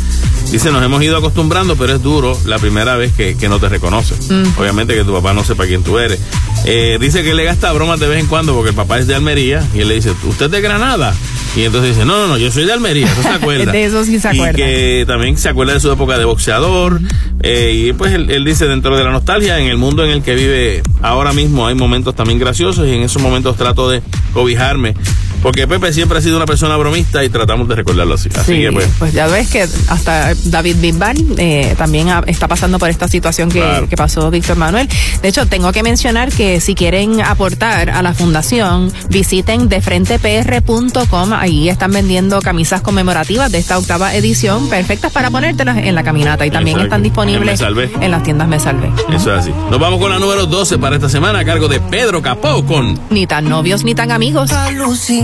Dice, 0.51 0.71
nos 0.71 0.83
hemos 0.85 1.03
ido 1.03 1.17
acostumbrando, 1.17 1.75
pero 1.77 1.95
es 1.95 2.03
duro 2.03 2.39
la 2.47 2.59
primera 2.59 2.97
vez 2.97 3.13
que, 3.13 3.37
que 3.37 3.49
no 3.49 3.59
te 3.59 3.69
reconoce. 3.69 4.15
Obviamente 4.59 4.95
que 4.95 5.03
tu 5.05 5.13
papá 5.13 5.33
no 5.35 5.43
sepa 5.45 5.67
quién 5.67 5.83
tú 5.83 5.99
eres. 5.99 6.21
Eh, 6.65 6.99
dice 7.01 7.23
que 7.25 7.35
le 7.35 7.45
gasta 7.45 7.73
bromas 7.73 7.99
de 8.01 8.07
vez 8.09 8.21
en 8.21 8.27
cuando 8.27 8.55
porque 8.55 8.71
el 8.71 8.77
papá 8.77 8.99
es 8.99 9.07
de 9.09 9.15
Almería. 9.17 9.65
Y 9.75 9.81
él 9.81 9.89
le 9.89 9.95
dice, 9.97 10.13
¿usted 10.25 10.47
es 10.47 10.53
de 10.53 10.61
Granada? 10.61 11.15
Y 11.57 11.63
entonces 11.65 11.95
dice, 11.95 12.05
no, 12.05 12.19
no, 12.19 12.27
no, 12.29 12.37
yo 12.39 12.53
soy 12.53 12.65
de 12.67 12.73
Almería, 12.75 13.11
eso 13.11 13.23
se 13.23 13.29
acuerda. 13.31 13.73
De 13.73 13.85
eso 13.85 14.05
sí 14.05 14.21
se 14.21 14.29
Y 14.29 14.37
acuerda. 14.37 14.53
que 14.57 15.05
también 15.07 15.39
se 15.39 15.49
acuerda 15.49 15.73
de 15.73 15.81
su 15.81 15.91
época 15.91 16.19
de 16.19 16.25
boxeador. 16.27 17.01
eh, 17.43 17.73
y 17.89 17.93
pues 17.95 18.13
él, 18.13 18.31
él 18.31 18.45
dice, 18.45 18.67
dentro 18.67 18.97
de 18.97 19.05
la 19.05 19.11
nostalgia, 19.17 19.59
en 19.59 19.69
el 19.69 19.79
mundo 19.79 20.05
en 20.05 20.11
el 20.11 20.23
que 20.23 20.35
vive 20.35 20.83
ahora 21.01 21.33
mismo 21.33 21.67
hay 21.67 21.75
momentos 21.75 22.15
también 22.15 22.39
graciosos 22.39 22.87
y 22.87 22.93
en 22.93 23.03
esos 23.03 23.23
momentos 23.23 23.57
trato 23.57 23.89
de 23.89 24.03
cobijarme. 24.35 24.95
Porque 25.43 25.67
Pepe 25.69 25.93
siempre 25.93 26.19
ha 26.19 26.21
sido 26.21 26.37
una 26.37 26.47
persona 26.47 26.77
bromista 26.77 27.23
y 27.25 27.29
tratamos 27.29 27.69
de 27.69 27.77
recordarlo 27.77 28.15
así. 28.15 28.29
Así 28.35 28.53
Sí, 28.55 28.61
que 28.63 28.73
pues, 28.73 28.89
pues 28.99 29.13
ya 29.13 29.27
ves 29.27 29.49
que 29.49 29.67
hasta 29.89 30.35
David 30.45 30.77
Bisbal 30.81 31.17
eh, 31.39 31.75
también 31.79 32.09
ha- 32.09 32.23
está 32.27 32.49
pasando 32.49 32.79
por 32.79 32.91
esta 32.91 33.07
situación 33.09 33.49
que, 33.51 33.61
Claro. 33.61 33.89
que 33.89 33.97
pasó 33.97 34.31
Víctor 34.31 34.57
Manuel. 34.57 34.89
De 35.23 35.29
hecho, 35.29 35.47
tengo 35.47 35.71
que 35.73 35.83
mencionar 35.83 36.31
que 36.33 36.61
si 36.61 36.75
quieren 36.75 37.21
aportar 37.21 37.91
a 37.91 38.03
la 38.03 38.13
fundación, 38.15 38.93
visiten 39.11 39.69
defrentepr.com. 39.69 41.33
Ahí 41.33 41.69
están 41.69 41.93
vendiendo 41.93 42.41
camisas 42.41 42.81
conmemorativas 42.81 43.51
de 43.53 43.59
esta 43.59 43.79
octava 43.79 44.15
edición, 44.15 44.69
perfectas 44.69 45.13
para 45.13 45.31
ponértelas 45.31 45.79
en 45.79 45.95
la 45.95 46.03
caminata. 46.03 46.47
Y 46.47 46.51
también 46.51 46.77
Exacto. 46.77 46.87
están 46.95 47.03
disponibles 47.03 47.61
en 48.01 48.11
las 48.11 48.23
tiendas 48.23 48.49
Me 48.49 48.59
Salvé. 48.61 48.91
eso 49.15 49.33
es 49.35 49.41
así. 49.41 49.51
Nos 49.71 49.79
vamos 49.79 50.01
con 50.01 50.11
la 50.11 50.19
número 50.19 50.47
12 50.47 50.79
para 50.79 50.97
esta 50.97 51.09
semana 51.09 51.41
a 51.41 51.45
cargo 51.45 51.69
de 51.69 51.81
Pedro 51.81 52.23
Capó 52.23 52.65
con 52.65 52.99
Ni 53.11 53.27
tan 53.27 53.49
novios 53.49 53.85
ni 53.85 53.95
tan 53.95 54.11
amigos. 54.13 54.51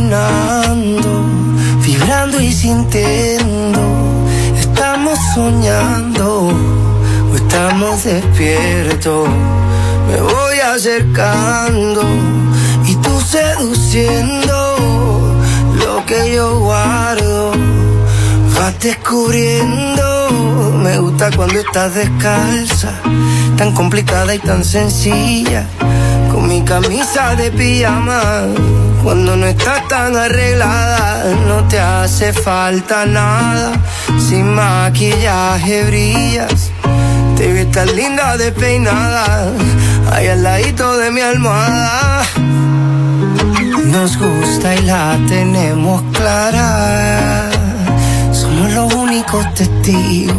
Alucinando, 0.03 1.24
vibrando 1.84 2.40
y 2.40 2.53
sintiendo. 2.53 3.80
Estamos 4.59 5.16
soñando 5.34 6.48
o 7.30 7.36
estamos 7.36 8.03
despiertos. 8.03 9.28
Me 10.09 10.20
voy 10.20 10.59
acercando 10.74 12.03
y 12.84 12.96
tú 12.96 13.20
seduciendo 13.20 14.76
lo 15.84 16.05
que 16.05 16.34
yo 16.34 16.59
guardo. 16.59 17.53
Vas 18.57 18.78
descubriendo, 18.80 20.72
me 20.82 20.98
gusta 20.98 21.30
cuando 21.36 21.61
estás 21.61 21.94
descalza, 21.94 22.90
tan 23.57 23.72
complicada 23.72 24.34
y 24.34 24.40
tan 24.40 24.64
sencilla, 24.64 25.66
mi 26.62 26.68
camisa 26.68 27.34
de 27.34 27.50
pijama. 27.50 28.20
Cuando 29.02 29.36
no 29.36 29.46
estás 29.46 29.86
tan 29.88 30.16
arreglada, 30.16 31.24
no 31.48 31.66
te 31.66 31.78
hace 31.80 32.32
falta 32.32 33.04
nada, 33.04 33.72
sin 34.18 34.54
maquillaje 34.54 35.84
brillas. 35.84 36.70
Te 37.36 37.52
ves 37.52 37.70
tan 37.72 37.94
linda 37.96 38.36
despeinada, 38.36 39.50
ahí 40.12 40.28
al 40.28 40.42
ladito 40.42 40.96
de 40.98 41.10
mi 41.10 41.20
almohada. 41.20 42.22
Nos 43.84 44.16
gusta 44.16 44.74
y 44.76 44.82
la 44.82 45.18
tenemos 45.28 46.02
clara. 46.12 47.50
Somos 48.32 48.72
los 48.72 48.94
únicos 48.94 49.42
testigos. 49.54 50.36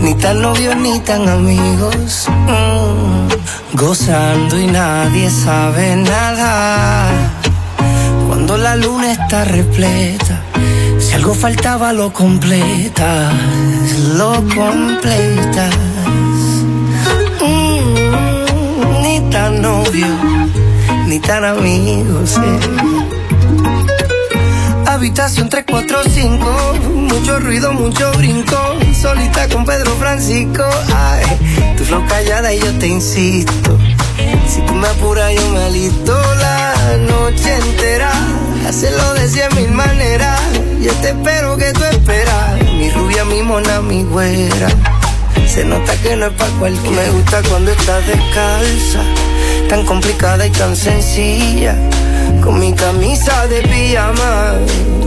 Ni 0.00 0.14
tan 0.14 0.40
novios 0.40 0.76
ni 0.76 0.98
tan 1.00 1.28
amigos. 1.28 2.28
Mm, 2.46 3.29
Gozando 3.72 4.58
y 4.58 4.66
nadie 4.66 5.30
sabe 5.30 5.96
nada. 5.96 7.08
Cuando 8.26 8.56
la 8.56 8.76
luna 8.76 9.12
está 9.12 9.44
repleta. 9.44 10.40
Si 10.98 11.12
algo 11.14 11.34
faltaba 11.34 11.92
lo 11.92 12.12
completas. 12.12 13.32
Lo 14.14 14.32
completas. 14.54 15.74
Mm, 17.40 19.02
ni 19.02 19.20
tan 19.30 19.62
novio, 19.62 20.06
ni 21.06 21.18
tan 21.20 21.44
amigos. 21.44 22.36
eh. 22.38 22.60
Habitación 24.86 25.48
345, 25.48 26.74
mucho 26.94 27.38
ruido, 27.40 27.72
mucho 27.72 28.12
brinco. 28.18 28.56
Solita 29.00 29.48
con 29.48 29.64
Pedro 29.64 29.96
Francisco. 29.96 30.62
Ay, 30.94 31.24
tu 31.78 31.84
flow 31.84 32.04
callada 32.06 32.52
y 32.52 32.60
yo 32.60 32.70
te 32.78 32.86
insisto. 32.86 33.78
Si 34.46 34.60
tú 34.60 34.74
me 34.74 34.86
apuras, 34.88 35.32
yo 35.34 35.48
me 35.48 35.64
alisto 35.64 36.12
la 36.12 36.74
noche 37.08 37.56
entera. 37.56 38.12
Hacerlo 38.68 39.14
de 39.14 39.26
cien 39.26 39.48
mil 39.56 39.70
maneras. 39.72 40.38
Yo 40.82 40.92
te 41.00 41.08
espero 41.08 41.56
que 41.56 41.72
tú 41.72 41.82
esperas. 41.84 42.62
Mi 42.62 42.90
rubia, 42.90 43.24
mi 43.24 43.42
mona, 43.42 43.80
mi 43.80 44.02
güera. 44.04 44.68
Se 45.48 45.64
nota 45.64 45.96
que 46.02 46.16
no 46.16 46.26
es 46.26 46.32
pa' 46.34 46.48
cualquiera. 46.58 47.02
Me 47.02 47.10
gusta 47.10 47.42
cuando 47.48 47.72
estás 47.72 48.06
descalza, 48.06 49.00
tan 49.70 49.86
complicada 49.86 50.46
y 50.46 50.50
tan 50.50 50.76
sencilla. 50.76 51.74
Con 52.42 52.58
mi 52.58 52.72
camisa 52.74 53.46
de 53.48 53.62
pijama, 53.62 54.54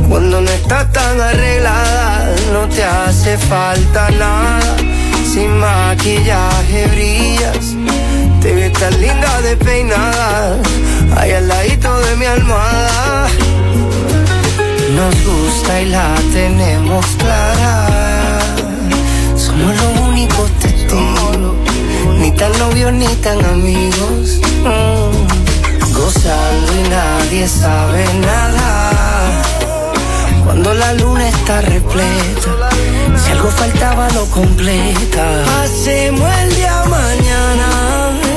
cuando 0.09 0.41
no 0.41 0.49
estás 0.49 0.91
tan 0.91 1.19
arreglada, 1.19 2.35
no 2.53 2.67
te 2.67 2.83
hace 2.83 3.37
falta 3.37 4.09
nada. 4.11 4.75
Sin 5.33 5.57
maquillaje 5.57 6.87
brillas, 6.87 7.75
te 8.41 8.53
ves 8.53 8.73
tan 8.73 9.01
linda 9.01 9.41
despeinada, 9.41 10.57
ahí 11.17 11.31
al 11.31 11.47
ladito 11.47 11.99
de 12.01 12.15
mi 12.17 12.25
almohada. 12.25 13.27
Nos 14.95 15.15
gusta 15.25 15.81
y 15.81 15.85
la 15.85 16.13
tenemos 16.33 17.05
clara. 17.17 18.39
Somos 19.35 19.75
los 19.75 20.07
únicos 20.07 20.51
testigos, 20.59 21.37
ni 22.19 22.31
tan 22.31 22.51
novios 22.59 22.93
ni 22.93 23.07
tan 23.23 23.43
amigos. 23.43 24.39
Mm, 24.63 25.22
Gozando 26.03 26.73
y 26.73 26.89
nadie 26.89 27.47
sabe 27.47 28.03
nada. 28.15 29.41
Cuando 30.43 30.73
la 30.73 30.93
luna 30.95 31.29
está 31.29 31.61
repleta, 31.61 32.69
si 33.15 33.31
algo 33.31 33.49
faltaba 33.49 34.09
lo 34.09 34.25
completa. 34.25 35.23
Hacemos 35.63 36.29
el 36.41 36.55
día 36.55 36.83
mañana, 36.89 37.69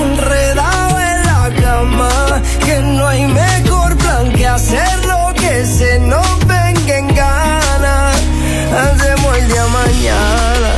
enredado 0.01 1.01
en 1.01 1.27
la 1.27 1.51
cama, 1.61 2.43
que 2.65 2.79
no 2.79 3.05
hay 3.09 3.27
mejor 3.27 3.97
plan 3.97 4.33
que 4.33 4.47
hacerlo 4.47 5.35
que 5.35 5.67
se 5.67 5.99
nos 5.99 6.39
venga 6.47 6.99
en 6.99 7.09
gana. 7.09 8.13
Hacemos 8.85 9.39
el 9.39 9.49
día 9.49 9.67
mañana, 9.67 10.71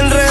enredado 0.00 0.27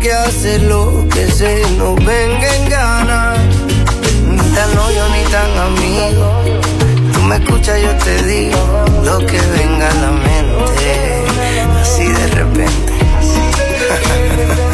que 0.00 0.12
hacerlo 0.12 1.06
que 1.12 1.30
se 1.30 1.62
nos 1.76 1.94
venga 1.96 2.54
en 2.56 2.68
gana. 2.68 3.34
Ni 4.26 4.38
tan 4.54 4.74
novio 4.74 5.04
ni 5.10 5.22
tan 5.30 5.58
amigo. 5.58 6.42
Tú 7.12 7.20
me 7.22 7.36
escuchas, 7.36 7.80
yo 7.82 7.94
te 7.96 8.22
digo 8.24 8.84
lo 9.04 9.18
que 9.18 9.38
venga 9.38 9.90
a 9.90 9.94
la 9.94 10.10
mente, 10.10 11.24
así 11.82 12.06
de 12.06 12.26
repente. 12.28 12.92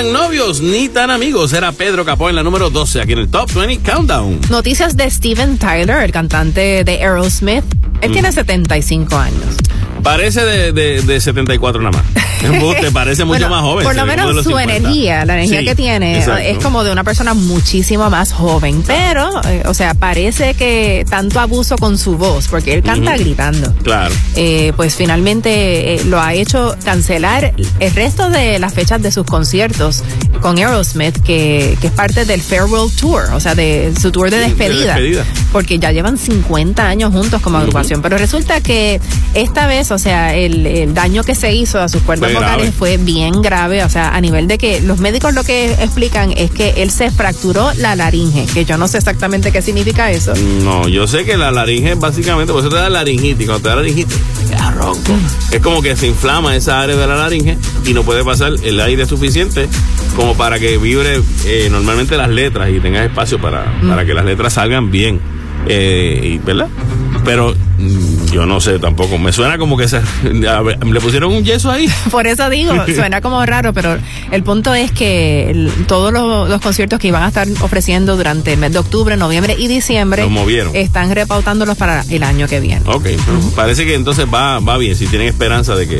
Ni 0.00 0.06
tan 0.06 0.12
novios, 0.14 0.62
ni 0.62 0.88
tan 0.88 1.10
amigos. 1.10 1.52
Era 1.52 1.72
Pedro 1.72 2.06
Capó 2.06 2.30
en 2.30 2.34
la 2.34 2.42
número 2.42 2.70
12, 2.70 3.02
aquí 3.02 3.12
en 3.12 3.18
el 3.18 3.30
Top 3.30 3.52
20 3.52 3.80
Countdown. 3.90 4.40
Noticias 4.48 4.96
de 4.96 5.10
Steven 5.10 5.58
Tyler, 5.58 6.02
el 6.02 6.10
cantante 6.10 6.84
de 6.84 6.92
Aerosmith. 7.02 7.64
Él 8.00 8.10
tiene 8.10 8.32
75 8.32 9.14
años. 9.14 9.56
Parece 10.02 10.44
de, 10.44 10.72
de, 10.72 11.02
de 11.02 11.20
74 11.20 11.80
nada 11.82 11.98
más. 11.98 12.24
Te 12.80 12.90
parece 12.92 13.24
mucho 13.24 13.38
Bueno, 13.40 13.50
más 13.50 13.62
joven. 13.62 13.84
Por 13.86 13.94
lo 13.96 14.06
menos 14.06 14.34
su 14.36 14.42
50. 14.44 14.76
energía, 14.76 15.24
la 15.26 15.34
energía 15.34 15.60
Sí, 15.60 15.64
que 15.66 15.74
tiene, 15.74 16.18
exacto. 16.18 16.40
es 16.42 16.58
como 16.58 16.84
de 16.84 16.90
una 16.92 17.04
persona 17.04 17.34
muchísimo 17.34 18.08
más 18.10 18.32
joven. 18.32 18.82
Pero, 18.86 19.28
eh, 19.46 19.62
o 19.66 19.74
sea, 19.74 19.94
parece 19.94 20.54
que 20.54 21.04
tanto 21.08 21.38
abuso 21.40 21.76
con 21.76 21.98
su 21.98 22.16
voz, 22.16 22.48
porque 22.48 22.74
él 22.74 22.82
canta 22.82 23.16
gritando. 23.16 23.72
Claro. 23.82 24.14
eh, 24.36 24.72
pues 24.76 24.96
finalmente 24.96 25.94
eh, 25.96 26.04
lo 26.06 26.20
ha 26.20 26.32
hecho 26.34 26.74
cancelar 26.84 27.52
el 27.78 27.94
resto 27.94 28.30
de 28.30 28.58
las 28.58 28.72
fechas 28.74 29.02
de 29.02 29.12
sus 29.12 29.26
conciertos 29.26 30.02
con 30.40 30.58
Aerosmith, 30.58 31.18
que, 31.22 31.76
que 31.80 31.86
es 31.88 31.92
parte 31.92 32.24
del 32.24 32.40
Farewell 32.40 32.90
Tour, 32.98 33.24
o 33.32 33.40
sea, 33.40 33.54
de 33.54 33.92
su 34.00 34.10
tour 34.10 34.30
de 34.30 34.38
despedida. 34.38 34.96
Porque 35.52 35.78
ya 35.78 35.92
llevan 35.92 36.18
50 36.18 36.86
años 36.86 37.12
juntos 37.12 37.40
como 37.42 37.58
agrupación. 37.58 38.02
Pero 38.02 38.18
resulta 38.18 38.60
que 38.60 39.00
esta 39.34 39.66
vez, 39.66 39.90
o 39.90 39.98
sea, 39.98 40.34
el, 40.34 40.66
el 40.66 40.94
daño 40.94 41.22
que 41.22 41.34
se 41.34 41.54
hizo 41.54 41.80
a 41.80 41.88
sus 41.88 42.02
cuerdas 42.02 42.30
Fue 42.30 42.40
grave. 42.40 42.54
vocales 42.56 42.74
fue 42.74 42.96
bien 42.96 43.42
grave, 43.42 43.84
o 43.84 43.88
sea, 43.88 44.14
a 44.14 44.20
nivel 44.20 44.48
de 44.48 44.58
que 44.58 44.80
los 44.80 44.98
médicos 44.98 45.34
lo 45.34 45.44
que 45.44 45.72
explican 45.72 46.32
es 46.36 46.50
que 46.50 46.74
él 46.78 46.90
se 46.90 47.10
fracturó 47.10 47.72
la 47.76 47.94
laringe, 47.96 48.46
que 48.52 48.64
yo 48.64 48.78
no 48.78 48.88
sé 48.88 48.98
exactamente 48.98 49.52
qué 49.52 49.62
significa 49.62 50.10
eso. 50.10 50.32
No, 50.62 50.88
yo 50.88 51.06
sé 51.06 51.24
que 51.24 51.36
la 51.36 51.50
laringe 51.50 51.94
básicamente, 51.94 52.52
por 52.52 52.60
eso 52.62 52.70
te 52.70 52.76
da 52.76 52.88
laringitis. 52.88 53.46
Cuando 53.46 53.62
te 53.62 53.68
da 53.68 53.76
laringitis, 53.76 54.16
te 54.48 54.54
da 54.54 54.70
ronco. 54.70 55.12
Es 55.50 55.60
como 55.60 55.82
que 55.82 55.96
se 55.96 56.06
inflama 56.06 56.56
esa 56.56 56.80
área 56.80 56.96
de 56.96 57.06
la 57.06 57.16
laringe 57.16 57.58
y 57.86 57.92
no 57.94 58.02
puede 58.02 58.24
pasar 58.24 58.52
el 58.62 58.80
aire 58.80 59.06
suficiente 59.06 59.68
como 60.16 60.29
para 60.34 60.58
que 60.58 60.78
vibre 60.78 61.20
eh, 61.46 61.68
normalmente 61.70 62.16
las 62.16 62.28
letras 62.28 62.70
y 62.70 62.80
tengas 62.80 63.04
espacio 63.06 63.40
para, 63.40 63.64
para 63.88 64.04
que 64.04 64.14
las 64.14 64.24
letras 64.24 64.52
salgan 64.54 64.90
bien. 64.90 65.20
Eh, 65.66 66.20
y, 66.22 66.38
¿Verdad? 66.38 66.68
Pero 67.22 67.54
mm, 67.78 68.30
yo 68.32 68.46
no 68.46 68.62
sé 68.62 68.78
tampoco. 68.78 69.18
Me 69.18 69.30
suena 69.30 69.58
como 69.58 69.76
que 69.76 69.86
se, 69.88 70.00
ver, 70.22 70.84
le 70.86 71.00
pusieron 71.00 71.34
un 71.34 71.44
yeso 71.44 71.70
ahí. 71.70 71.86
Por 72.10 72.26
eso 72.26 72.48
digo, 72.48 72.72
suena 72.94 73.20
como 73.20 73.44
raro, 73.44 73.74
pero 73.74 73.98
el 74.30 74.42
punto 74.42 74.74
es 74.74 74.90
que 74.90 75.50
el- 75.50 75.70
todos 75.86 76.12
los, 76.14 76.48
los 76.48 76.60
conciertos 76.62 76.98
que 76.98 77.08
iban 77.08 77.22
a 77.22 77.28
estar 77.28 77.46
ofreciendo 77.60 78.16
durante 78.16 78.54
el 78.54 78.58
mes 78.58 78.72
de 78.72 78.78
octubre, 78.78 79.16
noviembre 79.18 79.54
y 79.58 79.68
diciembre 79.68 80.22
Los 80.22 80.30
movieron. 80.30 80.74
están 80.74 81.14
repautándolos 81.14 81.76
para 81.76 82.04
el 82.08 82.22
año 82.22 82.48
que 82.48 82.58
viene. 82.60 82.80
Ok, 82.86 83.06
parece 83.54 83.84
que 83.84 83.94
entonces 83.96 84.24
va, 84.32 84.60
va 84.60 84.78
bien, 84.78 84.96
si 84.96 85.06
tienen 85.08 85.28
esperanza 85.28 85.76
de 85.76 85.86
que, 85.86 85.98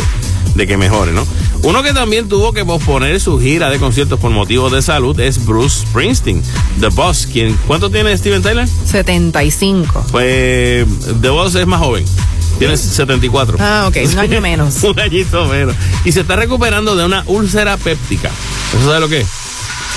de 0.55 0.67
que 0.67 0.77
mejore, 0.77 1.13
¿no? 1.13 1.27
Uno 1.63 1.83
que 1.83 1.93
también 1.93 2.29
tuvo 2.29 2.53
que 2.53 2.65
posponer 2.65 3.21
su 3.21 3.39
gira 3.39 3.71
de 3.71 3.79
conciertos 3.79 4.19
por 4.19 4.31
motivos 4.31 4.73
de 4.73 4.83
salud 4.83 5.19
es 5.21 5.45
Bruce 5.45 5.87
Springsteen, 5.87 6.43
The 6.81 6.89
Boss. 6.89 7.29
¿Quién, 7.31 7.57
¿Cuánto 7.67 7.91
tiene 7.91 8.17
Steven 8.17 8.43
Tyler? 8.43 8.69
75. 8.85 10.07
Pues 10.11 10.87
The 11.21 11.29
Boss 11.29 11.55
es 11.55 11.67
más 11.67 11.81
joven, 11.81 12.05
tiene 12.59 12.77
74. 12.77 13.57
Ah, 13.61 13.87
ok, 13.89 13.97
un 14.13 14.19
año 14.19 14.41
menos. 14.41 14.83
un 14.85 14.99
añito 14.99 15.47
menos. 15.47 15.75
Y 16.05 16.13
se 16.13 16.21
está 16.21 16.37
recuperando 16.37 16.97
de 16.97 17.05
una 17.05 17.25
úlcera 17.27 17.77
péptica. 17.77 18.31
¿Eso 18.75 18.87
sabe 18.87 19.01
lo 19.01 19.09
que 19.09 19.21
es? 19.21 19.50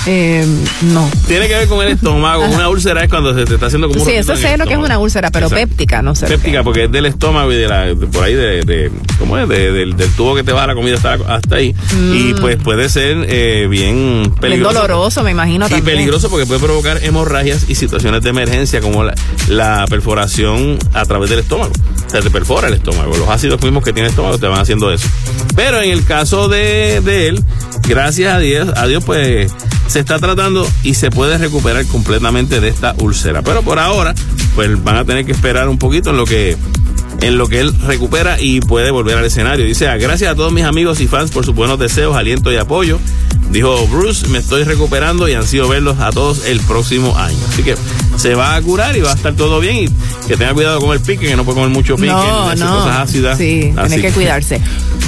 Eh, 0.06 0.44
no. 0.92 1.08
Tiene 1.26 1.48
que 1.48 1.54
ver 1.54 1.68
con 1.68 1.84
el 1.84 1.92
estómago. 1.92 2.44
Una 2.44 2.68
úlcera 2.68 3.02
es 3.04 3.08
cuando 3.10 3.34
se 3.34 3.44
te 3.44 3.54
está 3.54 3.66
haciendo 3.66 3.88
como 3.88 4.02
un 4.02 4.06
Sí, 4.08 4.14
eso 4.14 4.36
sé 4.36 4.56
lo 4.58 4.66
que 4.66 4.74
es 4.74 4.78
una 4.78 4.98
úlcera, 4.98 5.30
pero 5.30 5.46
Exacto. 5.46 5.66
péptica, 5.68 6.02
no 6.02 6.14
sé. 6.14 6.26
Péptica, 6.26 6.62
porque 6.62 6.84
es 6.84 6.92
del 6.92 7.06
estómago 7.06 7.50
y 7.52 7.56
de 7.56 7.68
la, 7.68 7.80
de- 7.86 7.94
por 8.06 8.22
ahí 8.24 8.34
de, 8.34 8.62
de- 8.62 8.90
¿cómo 9.18 9.38
es? 9.38 9.48
De- 9.48 9.72
del, 9.72 9.96
del 9.96 10.10
tubo 10.10 10.34
que 10.34 10.42
te 10.42 10.52
va 10.52 10.66
la 10.66 10.74
comida 10.74 10.96
hasta, 10.96 11.14
hasta 11.14 11.56
ahí. 11.56 11.74
Y 12.12 12.34
pues 12.34 12.56
puede 12.56 12.88
ser 12.88 13.24
eh, 13.28 13.66
bien 13.70 13.94
es. 13.94 14.04
Bien 14.28 14.34
peligroso. 14.40 14.74
doloroso, 14.74 15.22
me 15.22 15.30
imagino 15.30 15.66
Y 15.66 15.70
también. 15.70 15.96
peligroso 15.98 16.28
porque 16.28 16.46
puede 16.46 16.60
provocar 16.60 17.02
hemorragias 17.02 17.64
y 17.68 17.74
situaciones 17.74 18.22
de 18.22 18.30
emergencia 18.30 18.80
como 18.80 19.04
la, 19.04 19.14
la 19.48 19.84
perforación 19.88 20.78
a 20.92 21.04
través 21.04 21.30
del 21.30 21.38
estómago. 21.40 21.72
O 22.06 22.10
sea, 22.10 22.20
te 22.20 22.30
perfora 22.30 22.68
el 22.68 22.74
estómago. 22.74 23.16
Los 23.16 23.28
ácidos 23.28 23.60
mismos 23.62 23.82
que 23.84 23.92
tiene 23.92 24.06
el 24.08 24.10
estómago 24.10 24.38
te 24.38 24.46
van 24.46 24.60
haciendo 24.60 24.92
eso. 24.92 25.08
Pero 25.56 25.80
en 25.80 25.90
el 25.90 26.04
caso 26.04 26.48
de, 26.48 27.00
de 27.02 27.28
él, 27.28 27.42
gracias 27.88 28.34
a 28.34 28.38
Dios, 28.38 28.68
a 28.76 28.86
Dios, 28.86 29.02
pues 29.04 29.52
se 29.86 30.00
está 30.00 30.18
tratando 30.18 30.66
y 30.82 30.94
se 30.94 31.10
puede 31.10 31.38
recuperar 31.38 31.84
completamente 31.86 32.60
de 32.60 32.68
esta 32.68 32.94
úlcera. 33.00 33.42
Pero 33.42 33.62
por 33.62 33.78
ahora, 33.78 34.14
pues 34.54 34.82
van 34.82 34.96
a 34.96 35.04
tener 35.04 35.24
que 35.24 35.32
esperar 35.32 35.68
un 35.68 35.78
poquito 35.78 36.10
en 36.10 36.16
lo 36.16 36.24
que 36.24 36.56
en 37.20 37.38
lo 37.38 37.46
que 37.46 37.60
él 37.60 37.72
recupera 37.86 38.40
y 38.40 38.60
puede 38.60 38.90
volver 38.90 39.16
al 39.16 39.24
escenario. 39.24 39.64
Dice, 39.64 39.88
"Ah, 39.88 39.96
gracias 39.96 40.30
a 40.32 40.34
todos 40.34 40.52
mis 40.52 40.64
amigos 40.64 41.00
y 41.00 41.06
fans 41.06 41.30
por 41.30 41.44
sus 41.46 41.54
buenos 41.54 41.78
deseos, 41.78 42.16
aliento 42.16 42.52
y 42.52 42.56
apoyo. 42.56 42.98
Dijo 43.50 43.86
Bruce, 43.86 44.26
me 44.28 44.38
estoy 44.38 44.64
recuperando 44.64 45.28
y 45.28 45.34
ansío 45.34 45.68
verlos 45.68 46.00
a 46.00 46.10
todos 46.10 46.44
el 46.46 46.60
próximo 46.60 47.16
año. 47.16 47.38
Así 47.48 47.62
que 47.62 47.76
se 48.16 48.34
va 48.34 48.56
a 48.56 48.62
curar 48.62 48.96
y 48.96 49.00
va 49.00 49.12
a 49.12 49.14
estar 49.14 49.32
todo 49.34 49.60
bien 49.60 49.76
y 49.76 49.88
que 50.26 50.36
tenga 50.36 50.52
cuidado 50.54 50.80
con 50.80 50.92
el 50.92 51.00
pique, 51.00 51.26
que 51.28 51.36
no 51.36 51.44
puede 51.44 51.56
comer 51.56 51.70
mucho 51.70 51.94
pique, 51.94 52.08
No, 52.08 52.54
no. 52.56 52.78
cosas 52.78 52.98
ácidas. 52.98 53.38
Sí, 53.38 53.72
tiene 53.88 54.02
que 54.02 54.10
cuidarse. 54.12 54.60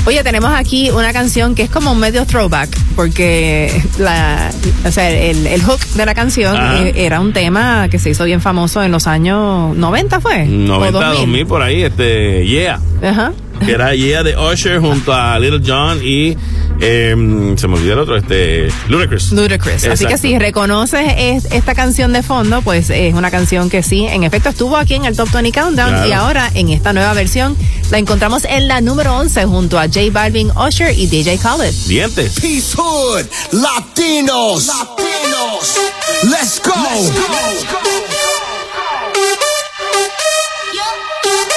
Oye, 0.07 0.22
tenemos 0.22 0.52
aquí 0.54 0.90
una 0.90 1.12
canción 1.12 1.57
que 1.57 1.62
es 1.62 1.70
como 1.70 1.90
un 1.90 1.98
medio 1.98 2.24
throwback, 2.26 2.68
porque 2.94 3.82
la, 3.98 4.52
o 4.84 4.92
sea, 4.92 5.11
el, 5.11 5.48
el 5.48 5.62
hook 5.64 5.80
de 5.96 6.07
la 6.07 6.14
canción 6.14 6.57
Ajá. 6.57 6.80
eh, 6.80 6.92
era 6.94 7.18
un 7.18 7.32
tema 7.32 7.88
que 7.90 7.98
se 7.98 8.11
hizo 8.11 8.24
bien 8.24 8.40
famoso 8.40 8.84
en 8.84 8.92
los 8.92 9.09
años 9.09 9.76
90, 9.76 10.20
¿fue? 10.20 10.42
O 10.44 10.46
90, 10.46 10.92
2000. 10.92 11.20
2000 11.22 11.46
por 11.46 11.62
ahí, 11.62 11.82
este, 11.82 12.46
Yeah. 12.46 12.80
Ajá. 13.02 13.32
Que 13.64 13.72
era 13.72 13.94
Yeah 13.94 14.22
de 14.22 14.36
Usher 14.36 14.80
junto 14.80 15.12
a 15.12 15.38
Little 15.38 15.61
John 15.66 16.00
y 16.02 16.36
em, 16.80 17.57
se 17.57 17.66
me 17.66 17.74
olvidó 17.74 17.94
el 17.94 17.98
otro, 18.00 18.16
este, 18.16 18.68
Ludacris. 18.88 19.32
Ludacris. 19.32 19.86
Así 19.86 20.04
que 20.07 20.18
si 20.18 20.38
reconoces 20.38 21.07
es- 21.16 21.46
esta 21.50 21.74
canción 21.74 22.12
de 22.12 22.22
fondo, 22.22 22.61
pues 22.62 22.90
es 22.90 23.14
una 23.14 23.30
canción 23.30 23.70
que 23.70 23.82
sí, 23.82 24.04
en 24.07 24.24
efecto 24.24 24.50
estuvo 24.50 24.76
aquí 24.76 24.94
en 24.94 25.04
el 25.07 25.16
Top 25.16 25.30
20 25.32 25.52
Countdown 25.52 25.88
Claro. 25.90 26.09
y 26.09 26.12
ahora 26.12 26.50
en 26.54 26.68
esta 26.68 26.92
nueva 26.92 27.12
versión 27.14 27.57
la 27.90 27.98
encontramos 27.98 28.44
en 28.44 28.68
la 28.68 28.80
número 28.80 29.16
11 29.16 29.44
junto 29.46 29.78
a 29.78 29.84
J 29.86 30.00
Balvin, 30.12 30.50
Usher 30.50 30.96
y 30.96 31.07
DJ 31.07 31.38
Khaled. 31.38 31.72
Dientes. 31.86 32.38
Peace 32.40 32.74
Hood, 32.76 33.24
Latinos, 33.52 34.66
Latinos, 34.66 35.76
let's 36.24 36.61
go. 36.62 36.74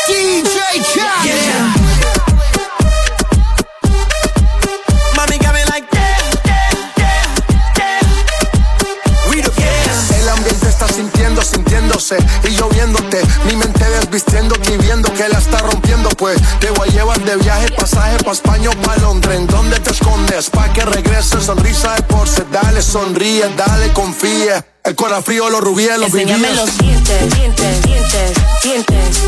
DJ 0.07 0.81
Khaled. 0.93 1.78
Y 12.43 12.55
lloviéndote. 12.55 13.21
Mi 13.45 13.55
mente 13.55 13.83
desvistiéndote 13.89 14.73
y 14.73 14.77
viendo 14.77 15.11
que 15.13 15.27
la 15.27 15.37
está 15.37 15.57
rompiendo. 15.59 16.09
Pues 16.11 16.39
te 16.59 16.71
voy 16.71 16.87
a 16.87 16.91
llevar 16.91 17.19
de 17.19 17.35
viaje, 17.35 17.67
pasaje 17.73 18.17
pa' 18.23 18.31
España 18.31 18.69
o 18.69 18.81
pa' 18.81 18.95
Londres. 18.97 19.37
¿En 19.37 19.47
dónde 19.47 19.79
te 19.79 19.91
escondes? 19.91 20.49
Pa' 20.49 20.71
que 20.71 20.85
regreses, 20.85 21.43
sonrisa 21.43 21.95
de 21.95 22.03
porce. 22.03 22.45
Dale, 22.51 22.81
sonríe, 22.81 23.49
dale, 23.57 23.91
confía. 23.91 24.65
El 24.83 24.95
corazón 24.95 25.23
frío, 25.25 25.49
los 25.49 25.61
rubíes, 25.61 25.97
los 25.97 26.07
Enséñame 26.13 26.55
los 26.55 26.77
dientes, 26.77 27.35
dientes, 27.35 27.81
dientes, 27.83 28.31
dientes. 28.63 29.19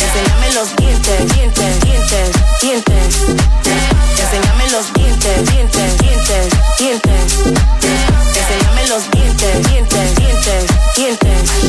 Enséñame 0.00 0.52
los 0.52 0.76
dientes, 0.76 1.34
dientes, 1.34 1.80
dientes, 1.80 2.30
dientes. 2.60 3.16
Enséñame 4.20 4.70
los 4.70 4.92
dientes, 4.92 5.50
dientes, 5.50 5.98
dientes, 5.98 6.48
dientes. 6.78 7.36
Enséñame 8.36 8.88
los 8.88 9.10
dientes, 9.10 9.68
dientes, 9.68 10.14
dientes, 10.16 10.64
dientes. 10.96 11.59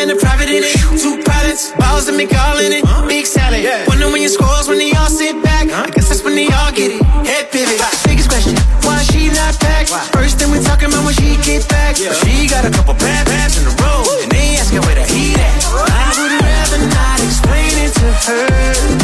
I 0.00 0.06
was 0.06 0.16
flying 0.16 0.16
up 0.16 0.16
high 0.16 0.16
in 0.16 0.16
a 0.16 0.16
private 0.16 0.48
in 0.48 0.64
it. 0.64 1.00
Two 1.00 1.22
pilots, 1.24 1.72
balls 1.76 2.08
and 2.08 2.16
me 2.16 2.26
calling 2.26 2.72
it. 2.72 2.84
Big 3.08 3.26
salad. 3.26 3.64
Wonder 3.86 4.10
when 4.10 4.20
your 4.22 4.30
scores 4.30 4.68
when 4.68 4.78
they 4.78 4.92
all 4.92 5.08
sit 5.08 5.42
back. 5.42 5.68
I 5.68 5.90
guess 5.90 6.08
that's 6.08 6.24
when 6.24 6.34
they 6.34 6.48
all 6.48 6.72
get 6.72 6.92
it. 6.92 7.02
Head 7.26 7.50
pivot. 7.52 7.80
Biggest 8.04 8.28
question, 8.28 8.56
why 8.82 9.02
she 9.02 9.28
not 9.28 9.58
back? 9.60 9.88
First 10.12 10.38
thing 10.38 10.50
we 10.50 10.60
talking 10.60 10.88
about 10.88 11.04
when 11.04 11.14
she 11.14 11.36
get 11.44 11.68
back. 11.68 11.96
She 11.96 12.48
got 12.48 12.64
a 12.64 12.70
couple 12.70 12.94
bad 12.94 13.26
babs 13.26 13.60
in 13.60 13.66
a 13.66 13.74
row. 13.82 14.04
And 14.22 14.30
they 14.32 14.56
asking 14.56 14.80
where 14.82 14.94
the 14.94 15.04
heat 15.04 15.36
at. 15.36 15.56
I 15.68 16.08
would 16.16 16.34
rather 16.40 16.80
not 16.88 17.18
explain 17.20 17.72
it 17.84 17.92
to 18.00 18.08
her. 18.08 18.99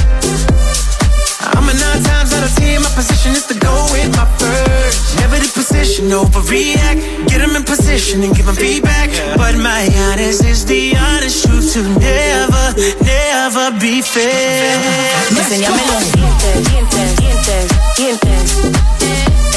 I'm 1.57 1.65
a 1.65 1.73
nine 1.73 2.03
times 2.05 2.33
out 2.37 2.45
of 2.45 2.55
ten. 2.55 2.83
My 2.83 2.93
position 2.93 3.33
is 3.33 3.47
to 3.47 3.57
go 3.59 3.73
with 3.91 4.13
my 4.13 4.29
first. 4.37 5.17
Never 5.17 5.41
the 5.41 5.49
position, 5.49 6.13
overreact. 6.13 7.01
Get 7.29 7.41
them 7.41 7.57
in 7.57 7.65
position 7.65 8.23
and 8.23 8.37
give 8.37 8.45
them 8.45 8.57
feedback. 8.57 9.09
But 9.41 9.57
my 9.57 9.89
honest 10.07 10.45
is 10.45 10.67
the 10.67 10.95
honest 10.97 11.49
truth 11.49 11.73
to 11.73 11.83
never, 11.97 12.67
never 13.01 13.73
be 13.81 14.03
fair. 14.03 14.77
Enséñame 15.33 15.81
los 15.89 16.05
dientes, 16.13 16.55
dientes, 16.69 17.09
dientes, 17.17 17.65
dientes. 17.97 18.45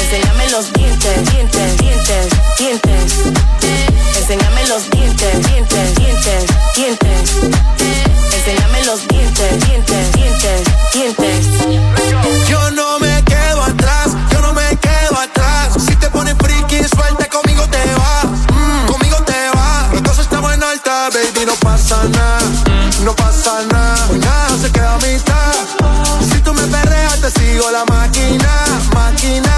Enséñame 0.00 0.50
los 0.50 0.72
dientes, 0.72 1.16
dientes, 1.30 1.76
dientes, 1.76 2.26
dientes. 2.58 3.12
Enséñame 4.16 4.66
los 4.68 4.88
dientes, 4.90 5.34
dientes, 5.48 5.94
dientes, 6.00 6.44
dientes. 6.76 7.20
Enséñame 8.34 8.84
los 8.86 9.06
dientes, 9.06 9.66
dientes, 9.66 10.12
dientes, 10.12 10.69
dientes. 10.92 11.46
Yo 12.48 12.70
no 12.72 12.98
me 12.98 13.22
quedo 13.24 13.62
atrás, 13.62 14.08
yo 14.32 14.40
no 14.40 14.52
me 14.52 14.76
quedo 14.76 15.18
atrás. 15.18 15.74
Si 15.86 15.94
te 15.96 16.08
pones 16.08 16.34
friki, 16.38 16.78
suelta 16.88 17.26
conmigo 17.28 17.66
te 17.68 17.82
va, 17.94 18.22
mm, 18.24 18.86
conmigo 18.86 19.16
te 19.24 19.50
va. 19.56 19.88
Los 19.92 20.02
dos 20.02 20.18
estamos 20.18 20.52
en 20.52 20.62
alta, 20.62 21.10
baby, 21.10 21.46
no 21.46 21.54
pasa 21.54 22.02
nada, 22.04 22.40
no 23.04 23.14
pasa 23.14 23.62
nada. 23.70 24.08
Nada 24.12 24.58
se 24.60 24.70
queda 24.72 24.94
a 24.94 24.98
mitad. 24.98 25.54
Si 26.30 26.40
tú 26.40 26.54
me 26.54 26.66
perreas, 26.66 27.20
te 27.20 27.30
sigo 27.30 27.70
la 27.70 27.84
máquina, 27.84 28.64
máquina. 28.94 29.49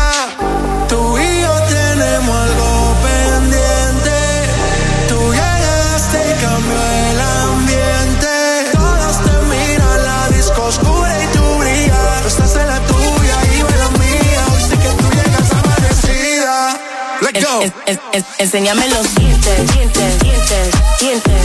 En- 17.62 17.72
en- 17.86 18.00
en- 18.12 18.24
enséñame 18.38 18.88
los 18.88 19.14
dientes, 19.14 19.72
dientes, 19.72 20.18
dientes, 20.18 20.68
dientes. 21.00 21.42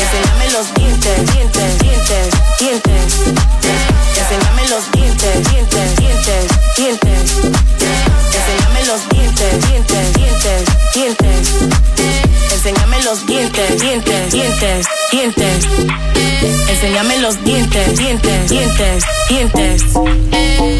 Enséñame 0.00 0.50
los 0.52 0.74
dientes, 0.74 1.32
dientes, 1.34 1.78
dientes, 1.78 2.28
dientes. 2.58 3.14
Enséñame 4.18 4.68
los 4.70 4.90
dientes, 4.92 5.50
dientes, 5.50 5.96
dientes, 5.96 6.46
dientes. 6.78 7.20
Enséñame 8.34 8.84
los 8.86 9.08
dientes, 9.10 9.68
dientes, 9.68 10.14
dientes, 10.14 10.64
dientes. 10.94 11.48
Enséñame 12.54 13.02
los 13.02 13.26
dientes, 13.26 13.80
dientes, 13.80 14.32
dientes, 14.32 14.86
dientes. 15.12 15.66
Enséñame 16.70 17.18
los 17.18 17.44
dientes, 17.44 17.98
dientes, 17.98 18.48
dientes, 18.48 19.04
dientes. 19.28 19.82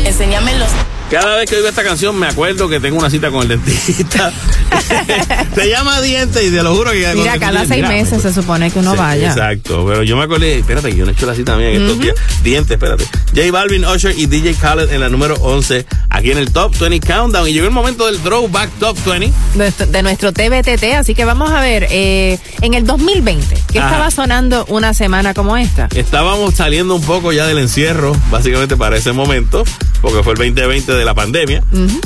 Enséñame 0.07 0.55
los 0.55 0.69
Cada 1.11 1.37
vez 1.37 1.49
que 1.49 1.57
oigo 1.57 1.69
esta 1.69 1.85
canción 1.85 2.17
me 2.19 2.27
acuerdo 2.27 2.69
que 2.69 2.81
tengo 2.81 2.99
una 2.99 3.11
cita 3.11 3.31
con 3.31 3.43
el 3.43 3.49
dentista. 3.49 4.33
Se 5.55 5.69
llama 5.69 6.01
dientes 6.01 6.43
y 6.45 6.51
te 6.51 6.63
lo 6.63 6.75
juro 6.75 6.91
que 6.91 7.13
Mira, 7.15 7.39
cada 7.39 7.61
seis 7.61 7.77
Mira, 7.83 7.89
meses 7.89 8.23
se 8.23 8.33
supone 8.33 8.71
que 8.71 8.79
uno 8.81 8.93
Sí, 8.93 8.99
vaya. 8.99 9.29
Exacto, 9.29 9.85
pero 9.87 10.03
yo 10.03 10.17
me 10.17 10.25
acordé, 10.25 10.59
espérate, 10.59 10.91
que 10.91 10.97
yo 10.97 11.05
no 11.05 11.11
he 11.11 11.15
hecho 11.15 11.27
la 11.27 11.35
cita 11.35 11.57
mía 11.57 11.71
en 11.71 11.83
estos 11.83 11.99
días. 12.01 12.15
Dientes, 12.43 12.73
espérate. 12.73 13.05
J 13.35 13.51
Balvin, 13.53 13.85
Usher 13.85 14.19
y 14.19 14.27
DJ 14.27 14.55
Khaled 14.55 14.91
en 14.93 15.01
la 15.01 15.09
número 15.09 15.35
11, 15.37 15.87
aquí 16.11 16.33
en 16.33 16.39
el 16.39 16.51
Top 16.53 16.77
20 16.79 17.01
Countdown. 17.07 17.49
Y 17.49 17.53
llegó 17.53 17.67
el 17.67 17.73
momento 17.73 18.07
del 18.07 18.19
Throwback 18.19 18.71
Top 18.81 18.97
20. 19.07 19.33
Nuestro- 19.55 19.87
de 19.87 20.03
nuestro 20.03 20.33
TBTT, 20.33 20.95
así 20.97 21.15
que 21.15 21.25
vamos 21.25 21.51
a 21.53 21.61
ver, 21.61 21.87
eh, 21.91 22.39
en 22.63 22.75
el 22.75 22.85
2020, 22.87 23.57
¿qué 23.73 23.79
Ajá. 23.79 23.89
estaba 23.89 24.11
sonando 24.11 24.65
una 24.69 24.93
semana 24.95 25.35
como 25.35 25.57
esta? 25.57 25.89
Estábamos 25.95 26.55
saliendo 26.55 26.95
un 26.97 27.03
poco 27.03 27.33
ya 27.33 27.47
del 27.47 27.59
encierro, 27.59 28.13
básicamente 28.31 28.77
para 28.77 28.97
ese 28.97 29.13
momento, 29.13 29.65
porque 30.01 30.23
fue 30.23 30.33
el 30.33 30.39
2020 30.39 30.93
de 30.97 31.05
la 31.05 31.15
pandemia. 31.15 31.63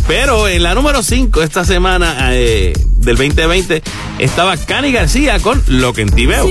Pero 0.06 0.48
en 0.48 0.62
la 0.62 0.74
número 0.74 1.02
5 1.02 1.42
esta 1.42 1.64
semana 1.64 2.30
eh, 2.32 2.72
del 2.96 3.16
2020 3.16 3.82
estaba 4.18 4.56
Cani 4.56 4.92
García 4.92 5.38
con 5.40 5.62
Lo 5.66 5.92
que 5.92 6.02
en 6.02 6.10
ti 6.10 6.26
veo. 6.26 6.46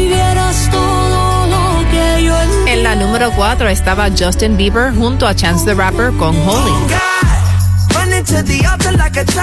En 2.68 2.84
la 2.84 2.96
número 2.96 3.32
4 3.36 3.70
estaba 3.70 4.10
Justin 4.18 4.58
Bieber 4.58 4.94
junto 4.94 5.26
a 5.28 5.36
Chance 5.36 5.66
the 5.66 5.74
Rapper 5.74 6.12
con 6.14 6.36
Holy. 6.48 6.72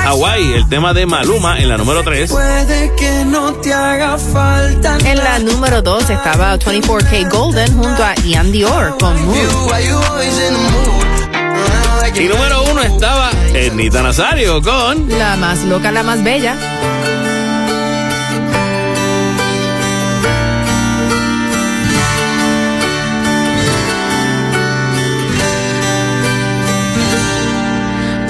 Hawaii, 0.06 0.52
el 0.54 0.68
tema 0.68 0.92
de 0.92 1.06
Maluma 1.06 1.58
en 1.58 1.68
la 1.68 1.76
número 1.76 2.02
3. 2.02 2.30
Puede 2.30 2.92
que 2.96 3.24
no 3.24 3.52
te 3.54 3.72
haga 3.72 4.18
falta. 4.18 4.98
En 5.04 5.18
la 5.18 5.38
número 5.38 5.82
2 5.82 6.10
estaba 6.10 6.58
24K 6.58 7.30
Golden 7.30 7.76
junto 7.76 8.04
a 8.04 8.14
Ian 8.16 8.52
Dior 8.52 8.96
con 8.98 9.24
Mood. 9.24 9.34
Y 12.12 12.28
número 12.28 12.64
1 12.70 12.82
estaba 12.82 13.30
Ernita 13.54 14.02
Nazario 14.02 14.60
con 14.60 15.08
La 15.08 15.36
más 15.36 15.64
loca, 15.64 15.90
la 15.90 16.02
más 16.02 16.22
bella. 16.22 16.54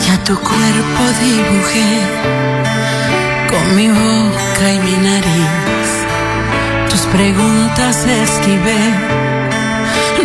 Ya 0.06 0.24
tu 0.24 0.34
cuerpo 0.34 1.02
dibujé 1.20 2.00
con 3.50 3.76
mi 3.76 3.88
boca 3.88 4.72
y 4.72 4.78
mi 4.78 4.96
nariz. 5.08 5.90
Tus 6.90 7.00
preguntas 7.06 8.06
esquivé, 8.06 8.78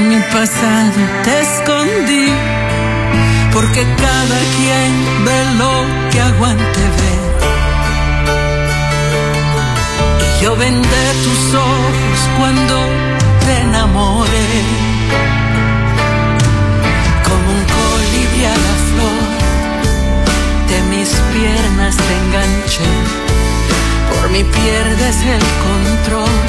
mi 0.08 0.20
pasado 0.32 1.02
te 1.24 1.42
escondí. 1.42 2.69
Porque 3.54 3.84
cada 3.98 4.40
quien 4.56 5.26
ve 5.26 5.46
lo 5.58 5.74
que 6.12 6.22
aguante 6.22 6.82
ver. 7.00 7.20
Y 10.26 10.44
yo 10.44 10.56
vendé 10.56 11.06
tus 11.24 11.56
ojos 11.56 12.20
cuando 12.38 12.76
te 13.46 13.62
enamoré, 13.62 14.50
como 17.28 17.48
un 17.58 17.64
colibrí 17.78 18.46
a 18.46 18.56
la 18.66 18.76
flor, 18.90 19.24
de 20.70 20.78
mis 20.92 21.10
piernas 21.34 21.96
te 21.98 22.14
enganché, 22.24 22.94
por 24.12 24.30
mí 24.32 24.44
pierdes 24.44 25.18
el 25.36 25.44
control 25.66 26.40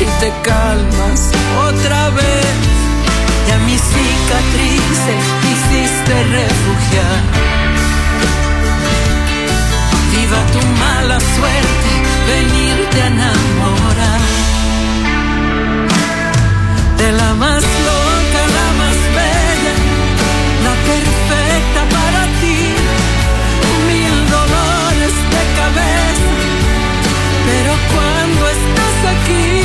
y 0.00 0.04
te 0.20 0.32
calmas 0.42 1.30
otra 1.68 2.10
vez. 2.10 2.89
A 3.52 3.58
mis 3.66 3.80
cicatrices 3.80 5.24
quisiste 5.42 6.14
refugiar. 6.38 7.20
Viva 10.12 10.40
tu 10.52 10.60
mala 10.82 11.18
suerte, 11.18 11.90
venirte 12.30 13.02
a 13.02 13.06
enamorar. 13.06 14.20
De 16.98 17.12
la 17.12 17.34
más 17.34 17.62
loca, 17.88 18.40
la 18.58 18.68
más 18.80 18.98
bella, 19.18 19.74
la 20.66 20.74
perfecta 20.90 21.82
para 21.96 22.22
ti. 22.40 22.60
Mil 23.90 24.16
dolores 24.36 25.14
de 25.34 25.42
cabeza, 25.60 26.30
pero 27.46 27.72
cuando 27.92 28.42
estás 28.56 28.96
aquí, 29.14 29.59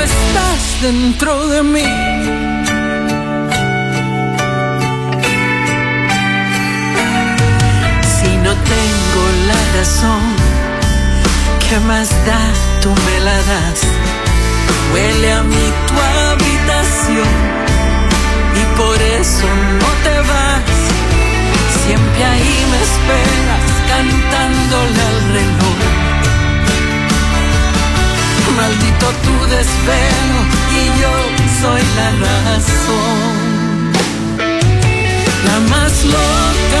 estás 0.00 0.82
dentro 0.82 1.46
de 1.48 1.62
mí. 1.62 1.90
Si 8.16 8.30
no 8.44 8.52
tengo 8.72 9.22
la 9.50 9.60
razón, 9.78 10.22
¿qué 11.68 11.78
más 11.80 12.08
da? 12.26 12.40
Tú 12.80 12.90
me 12.90 13.20
la 13.20 13.36
das. 13.52 13.80
Huele 14.92 15.32
a 15.32 15.42
mí 15.42 15.66
tu 15.86 15.94
habitación 16.00 17.34
y 18.60 18.76
por 18.76 18.98
eso 19.20 19.46
no 19.80 19.90
te 20.04 20.16
vas. 20.30 20.76
Siempre 21.84 22.24
ahí 22.24 22.56
me 22.70 22.78
esperas 22.88 23.66
cantándole 23.88 25.00
al 25.10 25.20
reloj. 25.34 25.75
Maldito 28.56 29.06
tu 29.24 29.36
desvelo 29.54 30.38
y 30.72 30.82
yo 31.00 31.12
soy 31.60 31.82
la 31.98 32.08
razón. 32.24 33.92
La 35.46 35.58
más 35.70 35.92
loca, 36.04 36.80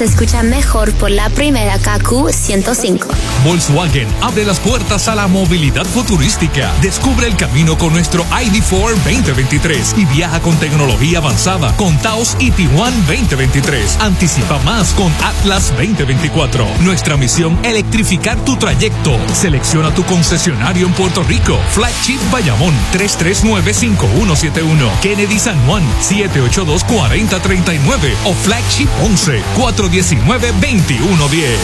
se 0.00 0.06
escucha 0.06 0.42
mejor 0.42 0.92
por 0.94 1.10
la 1.10 1.28
primera 1.28 1.78
KQ 1.78 2.30
105. 2.30 3.06
Volkswagen 3.44 4.08
abre 4.22 4.46
las 4.46 4.58
puertas 4.58 5.08
a 5.08 5.14
la 5.14 5.26
movilidad 5.26 5.84
futurística. 5.84 6.72
Descubre 6.80 7.26
el 7.26 7.36
camino 7.36 7.76
con 7.76 7.92
nuestro 7.92 8.24
ID4 8.24 8.94
2023 8.94 9.96
y 9.98 10.06
viaja 10.06 10.40
con 10.40 10.56
tecnología 10.56 11.18
avanzada 11.18 11.76
con 11.76 11.98
Taos 11.98 12.34
y 12.38 12.50
Tiguan 12.50 12.94
2023. 13.08 13.98
Anticipa 14.00 14.58
más 14.60 14.94
con 14.94 15.12
Atlas 15.22 15.70
2024. 15.76 16.66
Nuestra 16.80 17.18
misión, 17.18 17.58
electrificar 17.62 18.42
tu 18.42 18.56
trayecto. 18.56 19.18
Selecciona 19.34 19.94
tu 19.94 20.02
concesionario 20.04 20.86
en 20.86 20.94
Puerto 20.94 21.22
Rico. 21.24 21.58
Flagship 21.72 22.20
Bayamón 22.32 22.72
339-5171. 22.94 25.00
Kennedy 25.02 25.38
San 25.38 25.60
Juan 25.66 25.82
782-4039 26.00 28.14
o 28.24 28.32
Flagship 28.32 28.88
11 29.04 29.42
419-2110. 29.90 31.58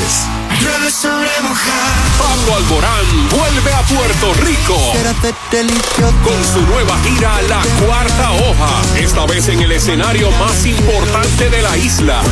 Llueve 0.60 0.90
sobre 0.90 1.30
mojado. 1.42 1.86
Pablo 2.18 2.56
Alborán 2.56 3.28
vuelve 3.30 3.72
a 3.72 3.82
Puerto 3.82 4.34
Rico 4.44 4.76
con 6.24 6.44
su 6.44 6.60
nueva 6.66 6.98
gira 7.04 7.40
La 7.42 7.62
Cuarta 7.84 8.32
Hoja, 8.32 8.98
esta 8.98 9.26
vez 9.26 9.48
en 9.48 9.60
el 9.60 9.72
escenario 9.72 10.30
más 10.32 10.66
importante 10.66 11.50
de 11.50 11.62
la 11.62 11.76
isla. 11.76 12.22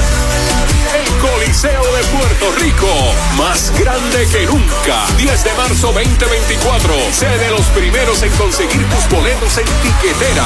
Coliseo 1.25 1.83
de 1.97 2.05
Puerto 2.05 2.53
Rico, 2.61 2.87
más 3.39 3.72
grande 3.79 4.27
que 4.31 4.45
nunca. 4.45 5.07
10 5.16 5.45
de 5.45 5.55
marzo 5.55 5.87
2024. 5.93 6.93
Sé 7.12 7.27
de 7.27 7.51
los 7.51 7.62
primeros 7.68 8.22
en 8.22 8.31
conseguir 8.33 8.87
tus 8.91 9.09
boletos 9.09 9.57
en 9.57 9.64
tiquetera. 9.64 10.45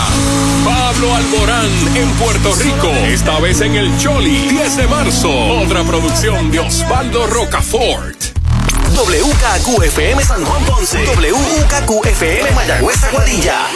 Pablo 0.64 1.14
Alborán 1.16 1.96
en 1.96 2.08
Puerto 2.12 2.54
Rico, 2.54 2.88
esta 3.06 3.40
vez 3.40 3.60
en 3.60 3.74
el 3.74 3.98
Choli. 3.98 4.48
10 4.50 4.76
de 4.76 4.86
marzo. 4.86 5.30
Otra 5.30 5.82
producción 5.82 6.52
de 6.52 6.60
Osvaldo 6.60 7.26
Rocafort. 7.26 8.16
WKQFM 8.94 10.22
San 10.22 10.44
Juan 10.44 10.64
Ponce. 10.64 11.04
WKQFM 11.04 12.52
Mayagüez 12.54 13.02
Aguadilla. 13.02 13.66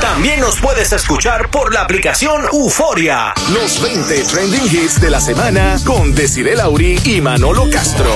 También 0.00 0.40
nos 0.40 0.58
puedes 0.60 0.92
escuchar 0.92 1.50
por 1.50 1.72
la 1.72 1.82
aplicación 1.82 2.42
Euforia. 2.52 3.34
Los 3.52 3.80
20 3.82 4.24
trending 4.24 4.64
hits 4.64 5.00
de 5.00 5.10
la 5.10 5.20
semana 5.20 5.76
con 5.84 6.14
Desiree 6.14 6.56
Lauri 6.56 7.00
y 7.04 7.20
Manolo 7.20 7.68
Castro. 7.70 8.14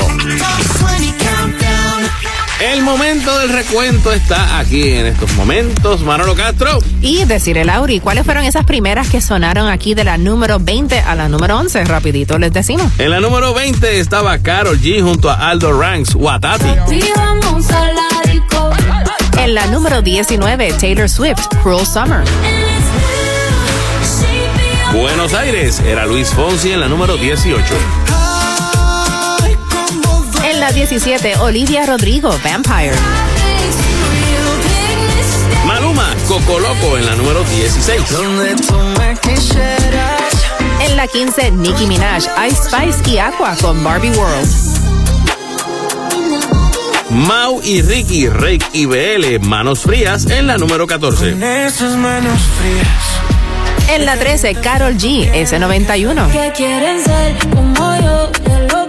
El 2.60 2.82
momento 2.82 3.36
del 3.40 3.48
recuento 3.48 4.12
está 4.12 4.58
aquí 4.60 4.90
en 4.90 5.06
estos 5.06 5.32
momentos. 5.34 6.02
Manolo 6.02 6.36
Castro. 6.36 6.78
Y 7.00 7.24
decirle, 7.24 7.64
Lauri, 7.64 7.98
¿cuáles 7.98 8.24
fueron 8.24 8.44
esas 8.44 8.64
primeras 8.64 9.08
que 9.08 9.20
sonaron 9.20 9.68
aquí 9.68 9.94
de 9.94 10.04
la 10.04 10.16
número 10.16 10.60
20 10.60 11.00
a 11.00 11.14
la 11.16 11.28
número 11.28 11.58
11? 11.58 11.84
Rapidito 11.84 12.38
les 12.38 12.52
decimos. 12.52 12.86
En 12.98 13.10
la 13.10 13.20
número 13.20 13.52
20 13.52 13.98
estaba 13.98 14.38
Carol 14.38 14.80
G 14.80 15.02
junto 15.02 15.28
a 15.28 15.50
Aldo 15.50 15.72
Ranks, 15.78 16.14
Watati. 16.14 16.66
En 19.42 19.54
la 19.54 19.66
número 19.66 20.02
19, 20.02 20.72
Taylor 20.74 21.08
Swift, 21.08 21.48
Cruel 21.64 21.84
Summer. 21.84 22.22
Buenos 24.92 25.34
Aires 25.34 25.80
era 25.80 26.06
Luis 26.06 26.28
Fonsi 26.28 26.70
en 26.70 26.78
la 26.78 26.86
número 26.86 27.16
18. 27.16 27.74
En 30.48 30.60
la 30.60 30.70
17, 30.70 31.38
Olivia 31.38 31.84
Rodrigo, 31.86 32.30
Vampire. 32.44 32.94
Maluma, 35.66 36.14
Coco 36.28 36.60
Loco 36.60 36.96
en 36.96 37.06
la 37.06 37.16
número 37.16 37.42
16. 37.42 38.00
En 40.82 40.96
la 40.96 41.08
15, 41.08 41.50
Nicki 41.50 41.86
Minaj, 41.88 42.28
Ice 42.48 42.62
Spice 42.62 43.10
y 43.10 43.18
Aqua 43.18 43.56
con 43.60 43.82
Barbie 43.82 44.12
World. 44.12 44.71
Mau 47.12 47.60
y 47.62 47.82
Ricky, 47.82 48.28
Rake 48.28 48.64
y 48.72 48.86
BL, 48.86 49.38
Manos 49.40 49.80
Frías 49.80 50.24
en 50.26 50.46
la 50.46 50.56
número 50.56 50.86
14. 50.86 51.36
En 53.88 54.06
la 54.06 54.16
13, 54.16 54.54
Carol 54.54 54.96
G, 54.96 55.30
S91. 55.30 56.30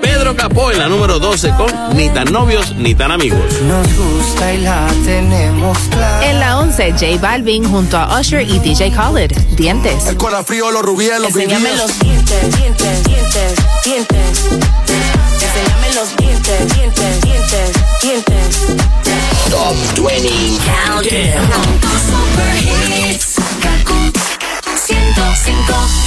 Pedro 0.01 0.35
Capó 0.37 0.71
en 0.71 0.79
la 0.79 0.87
número 0.87 1.19
12 1.19 1.49
con 1.57 1.97
Ni 1.97 2.09
tan 2.09 2.31
novios 2.31 2.73
ni 2.77 2.95
tan 2.95 3.11
amigos. 3.11 3.61
Nos 3.63 3.87
gusta 3.97 4.53
y 4.53 4.59
la 4.59 4.87
tenemos 5.03 5.77
clara. 5.89 6.29
En 6.29 6.39
la 6.39 6.59
11, 6.59 6.91
J 6.93 7.05
Balvin 7.19 7.69
junto 7.69 7.97
a 7.97 8.21
Usher 8.21 8.47
y 8.47 8.59
DJ 8.59 8.91
Khaled, 8.91 9.31
Dientes. 9.57 10.07
El 10.07 10.15
cola 10.15 10.45
frío, 10.45 10.71
los 10.71 10.81
rubíes, 10.81 11.19
los 11.19 11.35
Enséñame 11.35 11.75
los 11.75 11.99
dientes, 11.99 12.57
dientes, 12.57 13.03
dientes, 13.03 13.55
dientes. 13.83 15.12
Enséñame 15.55 15.93
los 15.93 16.15
dientes, 16.17 16.75
dientes, 16.75 17.21
dientes, 17.21 17.71
dientes. 18.01 18.75
Top 19.51 19.75
20 20.03 20.29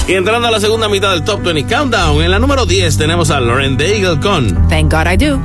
Y 0.09 0.15
entrando 0.15 0.49
a 0.49 0.51
la 0.51 0.59
segunda 0.59 0.89
mitad 0.89 1.11
del 1.11 1.23
Top 1.23 1.43
20 1.43 1.73
Countdown, 1.73 2.23
en 2.23 2.31
la 2.33 2.41
número 2.41 2.67
10 2.67 2.99
tenemos 2.99 3.31
a 3.31 3.39
Lauren 3.39 3.77
Daigle 3.77 4.19
con 4.19 4.69
Thank 4.69 4.93
God 4.93 5.07
I 5.07 5.17
Do. 5.17 5.41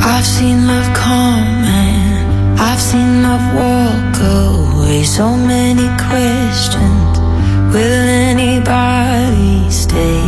I've 0.00 0.24
seen 0.24 0.66
love 0.66 0.94
come 0.94 1.64
and 1.66 2.58
I've 2.58 2.80
seen 2.80 3.22
love 3.22 3.54
walk 3.54 4.16
away. 4.22 5.04
So 5.04 5.36
many 5.36 5.88
questions. 6.08 6.97
Will 7.72 8.08
anybody 8.30 9.70
stay? 9.70 10.22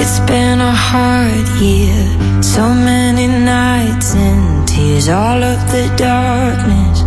It's 0.00 0.20
been 0.30 0.60
a 0.60 0.72
hard 0.72 1.48
year. 1.60 2.42
So 2.42 2.62
many 2.74 3.26
nights 3.26 4.14
and 4.14 4.68
tears. 4.68 5.08
All 5.08 5.42
of 5.42 5.58
the 5.72 5.92
darkness. 5.96 6.98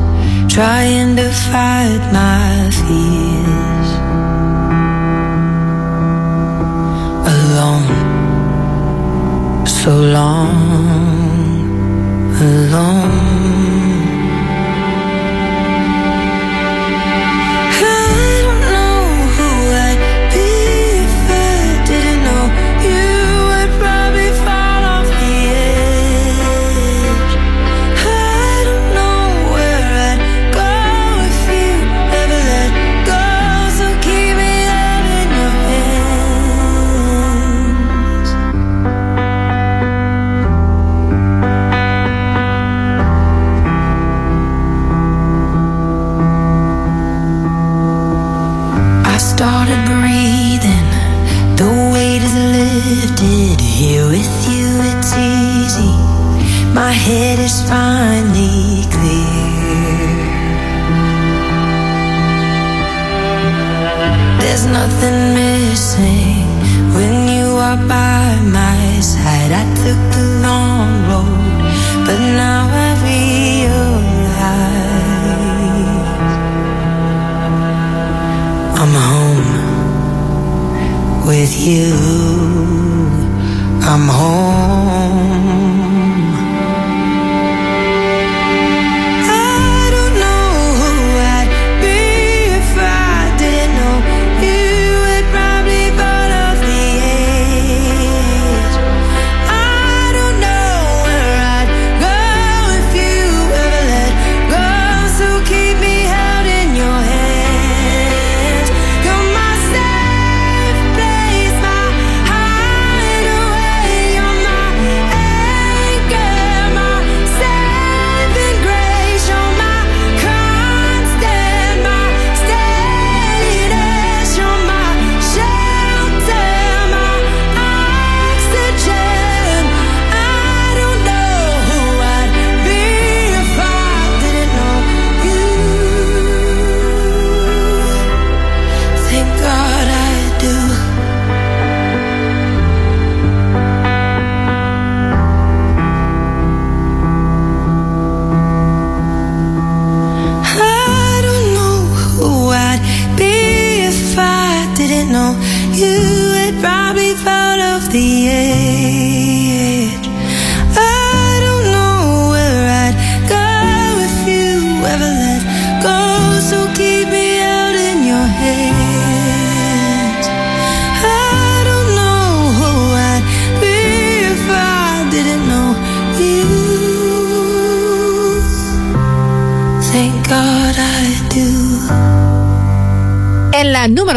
Trying 0.54 1.16
to 1.16 1.30
fight 1.50 2.02
my 2.12 2.70
fears. 2.80 3.62
alone, 7.62 9.66
so 9.66 9.92
long, 9.92 10.56
alone. 12.42 13.81
My 56.82 56.94
head 56.94 57.38
is 57.38 57.62
finally 57.70 58.82
clear. 58.96 60.18
There's 64.40 64.66
nothing 64.66 65.18
missing 65.36 66.48
when 66.96 67.14
you 67.36 67.48
are 67.68 67.78
by 67.88 68.26
my 68.60 69.00
side. 69.00 69.52
I 69.62 69.64
took 69.84 70.02
the 70.18 70.26
long 70.48 70.90
road, 71.12 71.62
but 72.08 72.20
now 72.44 72.64
I 72.88 72.90
realize. 73.12 74.42
I'm 78.82 78.94
home 79.12 79.52
with 81.28 81.54
you. 81.68 81.94
I'm 83.92 84.06
home. 84.20 85.41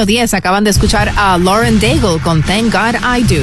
10 0.07 0.35
acaban 0.35 0.65
de 0.65 0.71
escuchar 0.71 1.13
a 1.17 1.39
Lauren 1.39 1.81
Daigle 1.81 2.19
con 2.23 2.43
Thank 2.43 2.73
God 2.73 2.97
I 3.19 3.23
Do. 3.25 3.43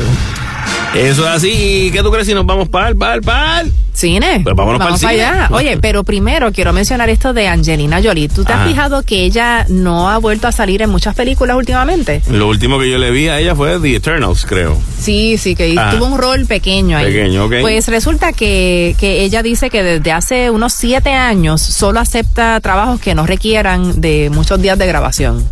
Eso 0.96 1.24
es 1.24 1.30
así. 1.36 1.90
¿Qué 1.94 2.02
tú 2.04 2.12
crees 2.12 2.28
si 2.28 2.34
nos 2.34 2.46
vamos 2.46 2.68
para 2.68 2.94
para 2.94 3.62
el? 3.62 3.72
Cine. 3.94 4.42
Pues 4.44 4.56
vámonos 4.56 4.80
Vamos 4.80 5.02
para 5.02 5.14
el 5.14 5.20
cine. 5.20 5.26
allá. 5.26 5.48
Oye, 5.52 5.78
pero 5.78 6.04
primero 6.04 6.52
quiero 6.52 6.74
mencionar 6.74 7.10
esto 7.10 7.34
de 7.34 7.48
Angelina 7.48 8.02
Jolie. 8.04 8.28
¿Tú 8.30 8.44
te 8.44 8.52
has 8.54 8.60
Ajá. 8.62 8.68
fijado 8.70 9.04
que 9.04 9.24
ella 9.24 9.66
no 9.70 10.10
ha 10.10 10.18
vuelto 10.18 10.48
a 10.48 10.52
salir 10.52 10.82
en 10.82 10.90
muchas 10.90 11.14
películas 11.16 11.56
últimamente? 11.58 12.22
Lo 12.30 12.48
último 12.48 12.78
que 12.80 12.90
yo 12.90 12.98
le 12.98 13.12
vi 13.12 13.28
a 13.28 13.40
ella 13.40 13.56
fue 13.56 13.80
The 13.80 13.96
Eternals, 13.96 14.46
creo. 14.46 14.78
Sí, 15.00 15.38
sí, 15.38 15.56
que 15.56 15.78
Ajá. 15.78 15.92
tuvo 15.92 16.06
un 16.08 16.18
rol 16.18 16.46
pequeño 16.46 16.98
ahí. 16.98 17.06
Pequeño, 17.06 17.46
ok. 17.46 17.54
Pues 17.62 17.88
resulta 17.88 18.34
que, 18.34 18.96
que 19.00 19.24
ella 19.24 19.44
dice 19.44 19.70
que 19.70 19.84
desde 19.84 20.12
hace 20.12 20.50
unos 20.50 20.74
siete 20.74 21.12
años 21.12 21.62
solo 21.62 22.00
acepta 22.02 22.60
trabajos 22.62 23.00
que 23.00 23.14
no 23.16 23.26
requieran 23.26 24.00
de 24.02 24.30
muchos 24.30 24.62
días 24.62 24.78
de 24.78 24.88
grabación. 24.88 25.46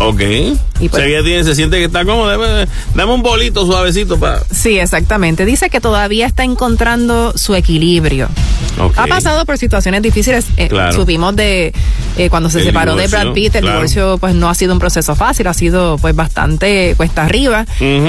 Ok. 0.00 0.20
Y 0.80 0.88
pues- 0.88 1.04
tiene, 1.04 1.44
se 1.44 1.54
siente 1.54 1.76
que 1.78 1.84
está 1.84 2.04
cómoda. 2.06 2.36
Dame, 2.38 2.66
dame 2.94 3.12
un 3.12 3.22
bolito 3.22 3.66
suavecito 3.66 4.18
para. 4.18 4.40
Sí, 4.50 4.78
exactamente. 4.78 5.44
Dice 5.44 5.68
que 5.68 5.80
todavía 5.80 6.26
está 6.26 6.42
encontrando 6.42 7.36
su 7.36 7.54
equilibrio. 7.54 8.28
Ok. 8.80 8.94
Ha 8.96 9.06
pasado 9.06 9.44
por 9.44 9.58
situaciones 9.58 10.00
difíciles. 10.00 10.46
eh, 10.56 10.68
Claro. 10.68 10.92
Supimos 10.94 11.36
de 11.36 11.74
eh, 12.16 12.30
cuando 12.30 12.48
se 12.48 12.60
El 12.60 12.64
separó 12.66 12.96
de 12.96 13.08
Brad 13.08 13.32
Pitt, 13.34 13.54
el 13.56 13.60
claro. 13.60 13.76
divorcio 13.76 14.16
pues 14.18 14.34
no 14.34 14.48
ha 14.48 14.54
sido 14.54 14.72
un 14.72 14.78
proceso 14.78 15.14
fácil, 15.14 15.46
ha 15.48 15.54
sido 15.54 15.98
pues 15.98 16.16
bastante 16.16 16.94
cuesta 16.96 17.24
arriba. 17.26 17.66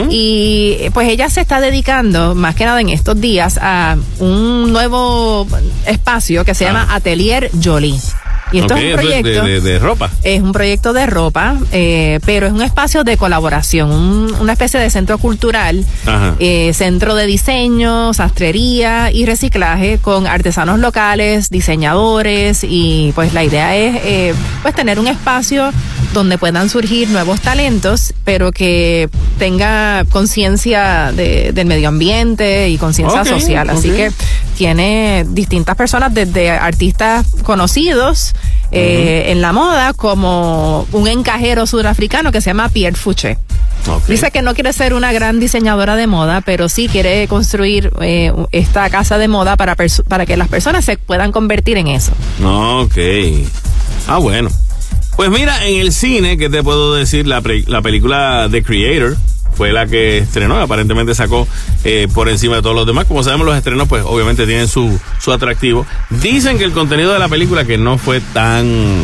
Y 0.09 0.77
pues 0.93 1.09
ella 1.09 1.29
se 1.29 1.41
está 1.41 1.59
dedicando 1.59 2.35
más 2.35 2.55
que 2.55 2.63
nada 2.65 2.79
en 2.79 2.89
estos 2.89 3.19
días 3.19 3.59
a 3.61 3.97
un 4.19 4.71
nuevo 4.71 5.45
espacio 5.85 6.45
que 6.45 6.55
se 6.55 6.63
llama 6.63 6.87
Atelier 6.89 7.51
Jolie. 7.61 7.99
Y 8.51 8.59
esto 8.59 8.75
es 8.75 8.81
un 8.83 8.87
de- 8.89 8.93
proyecto. 8.95 9.43
de, 9.45 9.61
de 9.61 9.79
ropa. 9.79 10.09
Es 10.23 10.41
un 10.41 10.51
proyecto 10.51 10.93
de 10.93 11.05
ropa, 11.05 11.55
eh, 11.71 12.19
pero 12.25 12.47
es 12.47 12.53
un 12.53 12.61
espacio 12.61 13.03
de 13.03 13.17
colaboración, 13.17 13.91
un- 13.91 14.35
una 14.39 14.53
especie 14.53 14.79
de 14.79 14.89
centro 14.89 15.17
cultural, 15.17 15.85
eh, 16.39 16.71
centro 16.73 17.15
de 17.15 17.25
diseño, 17.27 18.13
sastrería 18.13 19.11
y 19.11 19.25
reciclaje 19.25 19.99
con 19.99 20.27
artesanos 20.27 20.79
locales, 20.79 21.49
diseñadores 21.49 22.63
y 22.67 23.11
pues 23.15 23.33
la 23.33 23.43
idea 23.43 23.75
es 23.75 23.99
eh, 24.03 24.33
pues 24.61 24.75
tener 24.75 24.99
un 24.99 25.07
espacio 25.07 25.71
donde 26.13 26.37
puedan 26.37 26.69
surgir 26.69 27.09
nuevos 27.09 27.39
talentos, 27.41 28.13
pero 28.25 28.51
que 28.51 29.09
tenga 29.39 30.03
conciencia 30.09 31.11
de- 31.15 31.51
del 31.53 31.65
medio 31.67 31.87
ambiente 31.89 32.69
y 32.69 32.77
conciencia 32.77 33.21
social. 33.39 33.69
Así 33.69 33.89
que 33.91 34.11
tiene 34.57 35.25
distintas 35.29 35.75
personas, 35.75 36.13
desde 36.13 36.49
artistas 36.51 37.25
conocidos 37.43 38.33
eh, 38.71 39.25
en 39.31 39.41
la 39.41 39.51
moda, 39.53 39.93
como 39.93 40.87
un 40.91 41.07
encajero 41.07 41.65
surafricano 41.67 42.31
que 42.31 42.39
se 42.41 42.49
llama 42.51 42.69
Pierre 42.69 42.95
Fouché. 42.97 43.37
Dice 44.07 44.29
que 44.31 44.41
no 44.43 44.53
quiere 44.53 44.71
ser 44.73 44.93
una 44.93 45.11
gran 45.11 45.39
diseñadora 45.39 45.95
de 45.95 46.05
moda, 46.07 46.41
pero 46.41 46.69
sí 46.69 46.87
quiere 46.87 47.27
construir 47.27 47.91
eh, 48.01 48.31
esta 48.51 48.89
casa 48.89 49.17
de 49.17 49.27
moda 49.27 49.57
para, 49.57 49.75
para 50.07 50.25
que 50.25 50.37
las 50.37 50.47
personas 50.49 50.85
se 50.85 50.97
puedan 50.97 51.31
convertir 51.31 51.77
en 51.77 51.87
eso. 51.87 52.11
Ok. 52.43 52.97
Ah, 54.07 54.17
bueno. 54.17 54.49
Pues 55.21 55.29
mira, 55.29 55.67
en 55.67 55.79
el 55.79 55.93
cine, 55.93 56.35
¿qué 56.35 56.49
te 56.49 56.63
puedo 56.63 56.95
decir? 56.95 57.27
La, 57.27 57.43
la 57.67 57.83
película 57.83 58.47
The 58.49 58.63
Creator 58.63 59.15
fue 59.53 59.71
la 59.71 59.85
que 59.85 60.17
estrenó, 60.17 60.59
aparentemente 60.59 61.13
sacó 61.13 61.47
eh, 61.83 62.07
por 62.11 62.27
encima 62.27 62.55
de 62.55 62.63
todos 62.63 62.75
los 62.75 62.87
demás. 62.87 63.05
Como 63.05 63.21
sabemos, 63.21 63.45
los 63.45 63.55
estrenos, 63.55 63.87
pues 63.87 64.03
obviamente 64.03 64.47
tienen 64.47 64.67
su, 64.67 64.99
su 65.19 65.31
atractivo. 65.31 65.85
Dicen 66.09 66.57
que 66.57 66.63
el 66.63 66.71
contenido 66.71 67.13
de 67.13 67.19
la 67.19 67.29
película 67.29 67.65
que 67.65 67.77
no 67.77 67.99
fue 67.99 68.19
tan, 68.33 68.95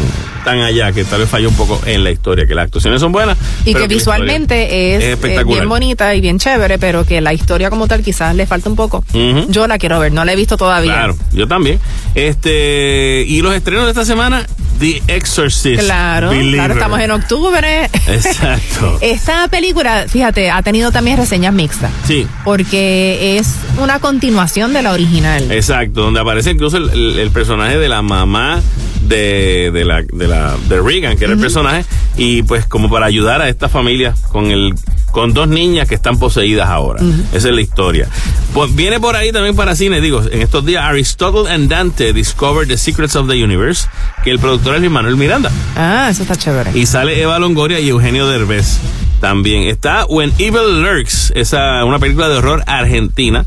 tan 0.48 0.60
allá, 0.62 0.92
que 0.92 1.04
tal 1.04 1.20
vez 1.20 1.30
falló 1.30 1.50
un 1.50 1.56
poco 1.56 1.80
en 1.86 2.04
la 2.04 2.12
historia, 2.12 2.46
que 2.48 2.56
las 2.56 2.66
actuaciones 2.66 3.02
son 3.02 3.12
buenas. 3.12 3.38
Y 3.66 3.74
que 3.74 3.88
visualmente 3.88 4.96
es, 4.96 5.00
es 5.00 5.04
eh, 5.04 5.12
espectacular. 5.14 5.58
bien 5.60 5.70
bonita 5.70 6.16
y 6.16 6.22
bien 6.22 6.40
chévere, 6.40 6.78
pero 6.80 7.06
que 7.06 7.22
la 7.22 7.34
historia 7.34 7.70
como 7.70 7.88
tal 7.88 8.02
quizás 8.04 8.36
le 8.36 8.46
falta 8.46 8.70
un 8.70 8.76
poco. 8.76 9.04
Yo 9.50 9.68
la 9.68 9.78
quiero 9.78 10.00
ver, 10.00 10.12
no 10.12 10.24
la 10.26 10.34
he 10.34 10.36
visto 10.36 10.58
todavía. 10.58 10.94
Claro, 10.94 11.18
yo 11.34 11.48
también. 11.48 11.80
Este, 12.16 13.24
y 13.28 13.42
los 13.42 13.54
estrenos 13.54 13.86
de 13.86 13.92
esta 13.92 14.06
semana, 14.06 14.46
The 14.80 15.02
Exorcist. 15.08 15.82
Claro, 15.84 16.30
claro, 16.30 16.74
estamos 16.74 17.00
en 17.00 17.12
octubre. 17.12 17.90
Exacto. 18.08 18.98
Esta 19.02 19.48
película, 19.48 20.06
fíjate, 20.08 20.52
ha 20.52 20.62
tenido 20.62 20.92
también 20.92 21.18
reseñas 21.18 21.54
mixtas. 21.54 21.92
Sí. 22.06 22.28
Porque 22.44 23.38
es 23.38 23.56
una 23.82 24.00
continuación 24.00 24.74
de 24.74 24.82
la 24.84 24.92
original. 24.92 25.52
Exacto, 25.52 26.02
donde 26.02 26.20
aparece 26.20 26.52
incluso 26.52 26.78
el, 26.78 26.90
el- 26.90 27.20
el 27.20 27.32
personaje 27.32 27.78
de 27.78 27.90
la 27.90 28.02
mamá 28.02 28.62
de, 29.02 29.72
de 29.72 29.86
la 29.86 30.02
de 30.02 30.28
la 30.28 30.56
de 30.68 30.82
Regan, 30.82 31.18
que 31.18 31.26
era 31.26 31.34
el 31.34 31.40
personaje, 31.40 31.86
y 32.18 32.44
pues 32.44 32.66
como 32.66 32.90
para 32.90 33.06
ayudar 33.06 33.42
a 33.42 33.50
esta 33.50 33.70
familia 33.70 34.14
con 34.32 34.52
el 34.52 34.74
con 35.12 35.34
dos 35.34 35.48
niñas 35.48 35.88
que 35.88 35.96
están 35.96 36.20
poseídas 36.20 36.70
ahora. 36.70 37.02
Esa 37.34 37.50
es 37.50 37.56
la 37.56 37.62
historia. 37.62 38.08
Pues 38.54 38.76
viene 38.76 39.00
por 39.00 39.16
ahí 39.16 39.32
también 39.32 39.56
para 39.56 39.76
cine, 39.76 40.00
digo, 40.02 40.22
en 40.22 40.42
estos 40.42 40.66
días 40.66 40.84
Aristotle 40.84 41.52
and 41.52 41.70
Dante 41.70 42.14
Discover 42.14 42.68
the 42.68 42.78
Secrets 42.78 43.16
of 43.16 43.28
the 43.28 43.44
Universe, 43.44 43.88
que 44.24 44.32
el 44.32 44.40
productor 44.40 44.76
es 44.76 44.82
Luis 44.82 44.92
Manuel 44.92 45.16
Miranda. 45.16 45.52
Ah, 45.76 46.08
eso 46.12 46.22
está 46.22 46.36
chévere. 46.36 46.72
Y 46.78 46.86
sale 46.86 47.22
Eva 47.22 47.40
Longoria 47.40 47.80
y 47.80 47.90
Eugenio 47.90 48.28
Derbez. 48.28 48.80
También 49.20 49.64
está 49.64 50.06
When 50.06 50.32
Evil 50.38 50.84
Lurks, 50.84 51.32
esa 51.36 51.84
una 51.86 51.98
película 51.98 52.30
de 52.30 52.36
horror 52.36 52.64
argentina 52.68 53.46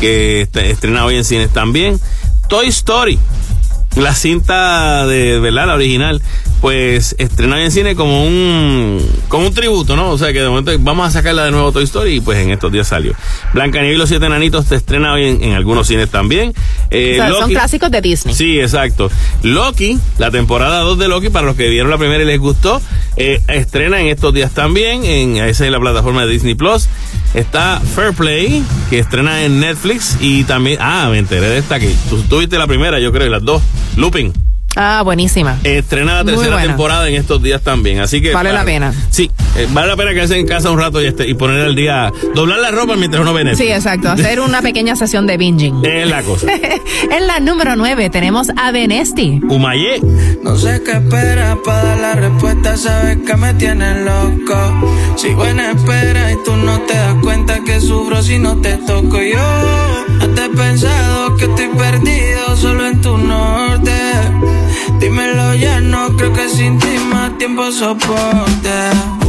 que 0.00 0.40
está 0.42 0.62
estrena 0.62 1.04
hoy 1.04 1.16
en 1.16 1.24
cines 1.24 1.50
también. 1.50 2.00
Toy 2.48 2.68
Story, 2.68 3.18
la 3.96 4.14
cinta 4.14 5.06
de 5.06 5.38
verdad 5.40 5.66
la 5.66 5.74
original, 5.74 6.22
pues 6.60 7.14
estrena 7.18 7.56
hoy 7.56 7.62
en 7.62 7.70
cine 7.70 7.94
como 7.94 8.24
un 8.24 9.00
como 9.28 9.46
un 9.46 9.54
tributo, 9.54 9.96
¿no? 9.96 10.10
O 10.10 10.18
sea 10.18 10.32
que 10.32 10.40
de 10.40 10.48
momento 10.48 10.72
vamos 10.80 11.08
a 11.08 11.10
sacarla 11.10 11.44
de 11.44 11.50
nuevo 11.50 11.72
Toy 11.72 11.84
Story 11.84 12.16
y 12.16 12.20
pues 12.20 12.38
en 12.38 12.50
estos 12.50 12.70
días 12.70 12.88
salió. 12.88 13.14
Blancanieves 13.54 13.96
y 13.96 13.98
los 13.98 14.08
siete 14.08 14.26
enanitos 14.26 14.66
te 14.66 14.74
estrena 14.76 15.12
hoy 15.14 15.24
en, 15.24 15.42
en 15.42 15.52
algunos 15.54 15.86
cines 15.86 16.10
también. 16.10 16.52
Eh, 16.90 17.18
O 17.20 17.26
sea, 17.26 17.40
son 17.40 17.50
clásicos 17.50 17.90
de 17.90 18.00
Disney. 18.00 18.34
Sí, 18.34 18.60
exacto. 18.60 19.10
Loki, 19.42 19.98
la 20.18 20.30
temporada 20.30 20.80
2 20.80 20.98
de 20.98 21.08
Loki, 21.08 21.30
para 21.30 21.46
los 21.46 21.56
que 21.56 21.68
vieron 21.68 21.90
la 21.90 21.98
primera 21.98 22.22
y 22.22 22.26
les 22.26 22.38
gustó, 22.38 22.80
eh, 23.16 23.40
estrena 23.48 24.00
en 24.00 24.08
estos 24.08 24.34
días 24.34 24.52
también, 24.52 25.04
en 25.04 25.36
esa 25.36 25.64
es 25.64 25.70
la 25.72 25.80
plataforma 25.80 26.26
de 26.26 26.32
Disney 26.32 26.54
Plus. 26.54 26.88
Está 27.32 27.80
Fair 27.94 28.12
Play, 28.12 28.64
que 28.90 28.98
estrena 28.98 29.44
en 29.44 29.60
Netflix, 29.60 30.16
y 30.20 30.44
también, 30.44 30.78
ah, 30.80 31.08
me 31.10 31.18
enteré 31.18 31.48
de 31.48 31.58
esta 31.58 31.78
que 31.78 31.94
tú 32.08 32.20
tuviste 32.22 32.58
la 32.58 32.66
primera, 32.66 32.98
yo 32.98 33.12
creo, 33.12 33.26
y 33.28 33.30
las 33.30 33.44
dos. 33.44 33.62
Looping. 33.96 34.49
Ah, 34.82 35.02
buenísima. 35.02 35.58
Estrena 35.62 36.14
la 36.14 36.24
Muy 36.24 36.32
tercera 36.32 36.56
buena. 36.56 36.66
temporada 36.68 37.06
en 37.06 37.14
estos 37.16 37.42
días 37.42 37.60
también, 37.60 38.00
así 38.00 38.22
que... 38.22 38.32
Vale 38.32 38.50
la 38.50 38.64
pena. 38.64 38.94
Sí, 39.10 39.30
eh, 39.56 39.68
vale 39.72 39.88
la 39.88 39.96
pena 39.96 40.14
quedarse 40.14 40.38
en 40.38 40.46
casa 40.46 40.70
un 40.70 40.78
rato 40.78 41.02
y, 41.02 41.06
este, 41.06 41.28
y 41.28 41.34
poner 41.34 41.60
el 41.66 41.74
día, 41.74 42.10
doblar 42.34 42.60
la 42.60 42.70
ropa 42.70 42.96
mientras 42.96 43.20
uno 43.20 43.34
ve 43.34 43.44
Netflix. 43.44 43.66
Sí, 43.66 43.70
exacto. 43.70 44.08
Hacer 44.12 44.40
una 44.40 44.62
pequeña 44.62 44.96
sesión 44.96 45.26
de 45.26 45.36
binging. 45.36 45.84
Es 45.84 46.08
la 46.08 46.22
cosa. 46.22 46.46
en 47.10 47.26
la 47.26 47.40
número 47.40 47.76
9 47.76 48.08
tenemos 48.08 48.48
a 48.56 48.70
Benesti. 48.72 49.40
Humayé. 49.46 50.00
No 50.42 50.56
sé 50.56 50.82
qué 50.82 50.92
esperas 50.92 51.58
para 51.62 51.84
dar 51.84 51.98
la 51.98 52.14
respuesta, 52.14 52.74
sabes 52.78 53.18
que 53.26 53.36
me 53.36 53.52
tienes 53.52 53.98
loco. 54.06 55.14
Sigo 55.16 55.44
en 55.44 55.60
espera 55.60 56.32
y 56.32 56.36
tú 56.42 56.56
no 56.56 56.80
te 56.86 56.94
das 56.94 57.16
cuenta 57.22 57.60
que 57.66 57.80
sufro 57.82 58.22
si 58.22 58.38
no 58.38 58.56
te 58.62 58.78
toco 58.78 59.18
yo. 59.20 59.38
Hasta 60.22 60.46
he 60.46 60.48
pensado 60.48 61.36
que 61.36 61.44
estoy 61.44 61.68
perdido 61.68 62.56
solo 62.56 62.86
en 62.86 63.00
tu 63.02 63.18
norte. 63.18 63.92
Dímelo 65.00 65.54
ya, 65.54 65.80
no 65.80 66.14
creo 66.16 66.32
que 66.32 66.48
sin 66.48 66.78
ti 66.78 66.98
más 67.10 67.38
tiempo 67.38 67.72
soporte. 67.72 69.19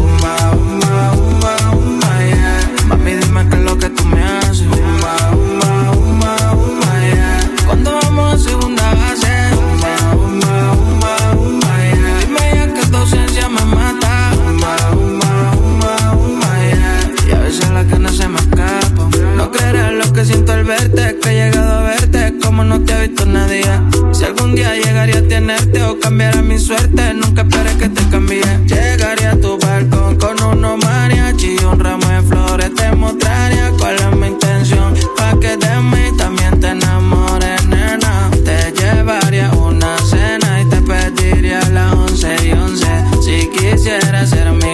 Si 24.13 24.25
algún 24.25 24.55
día 24.55 24.75
llegaría 24.75 25.19
a 25.19 25.21
tenerte 25.23 25.83
o 25.83 25.99
cambiara 25.99 26.41
mi 26.41 26.57
suerte, 26.57 27.13
nunca 27.13 27.41
esperes 27.41 27.75
que 27.75 27.89
te 27.89 28.03
cambie. 28.09 28.41
Llegaría 28.65 29.31
a 29.31 29.35
tu 29.35 29.57
balcón 29.57 30.15
con 30.17 30.41
unos 30.43 30.77
mariachi 30.85 31.55
y 31.59 31.63
un 31.63 31.79
ramo 31.79 32.07
de 32.07 32.21
flores. 32.21 32.73
Te 32.75 32.91
mostraría 32.95 33.71
cuál 33.77 33.95
es 33.95 34.15
mi 34.15 34.27
intención. 34.27 34.93
Pa' 35.17 35.39
que 35.39 35.57
de 35.57 35.75
mí 35.81 36.17
también 36.17 36.59
te 36.59 36.69
enamores, 36.69 37.65
nena. 37.67 38.29
Te 38.45 38.71
llevaría 38.73 39.51
una 39.51 39.97
cena 39.99 40.61
y 40.61 40.65
te 40.69 40.81
pediría 40.81 41.61
las 41.69 41.93
once 41.93 42.35
y 42.47 42.51
once. 42.51 42.91
Si 43.23 43.49
quisiera 43.49 44.25
ser 44.25 44.51
mi 44.51 44.70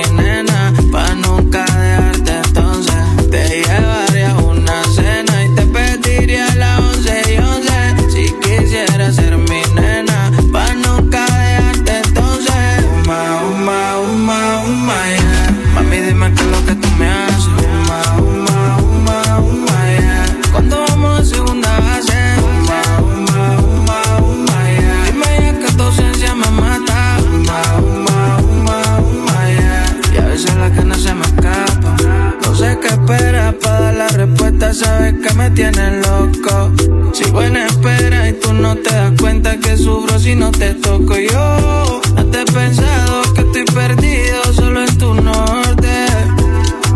sabes 34.78 35.16
que 35.24 35.34
me 35.34 35.50
tienes 35.52 36.08
loco. 36.08 36.72
Si 37.14 37.30
buena 37.32 37.66
espera 37.66 38.30
y 38.30 38.34
tú 38.34 38.54
no 38.54 38.76
te 38.76 38.94
das 38.94 39.12
cuenta 39.20 39.58
que 39.58 39.76
sufro 39.76 40.20
si 40.20 40.36
no 40.36 40.52
te 40.52 40.74
toco 40.76 41.16
yo. 41.18 42.02
No 42.16 42.26
te 42.26 42.42
he 42.42 42.46
pensado 42.46 43.22
que 43.34 43.42
estoy 43.42 43.66
perdido 43.66 44.54
solo 44.54 44.84
en 44.84 44.98
tu 44.98 45.14
norte. 45.16 46.06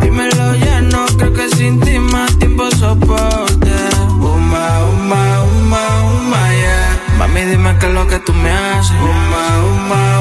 Dímelo 0.02 0.56
ya, 0.56 0.82
no 0.82 1.06
creo 1.18 1.34
que 1.34 1.50
sin 1.56 1.80
ti 1.80 1.98
más 1.98 2.38
tiempo 2.38 2.70
soporte. 2.72 3.72
Uma, 4.20 4.86
uma, 4.86 5.44
uma, 5.44 6.04
uma, 6.04 6.54
yeah. 6.54 7.00
Mami, 7.18 7.42
dime 7.46 7.76
qué 7.80 7.88
es 7.88 7.94
lo 7.94 8.08
que 8.08 8.20
tú 8.20 8.34
me 8.34 8.52
haces. 8.52 8.92
Uma, 9.02 9.44
uma, 9.74 10.21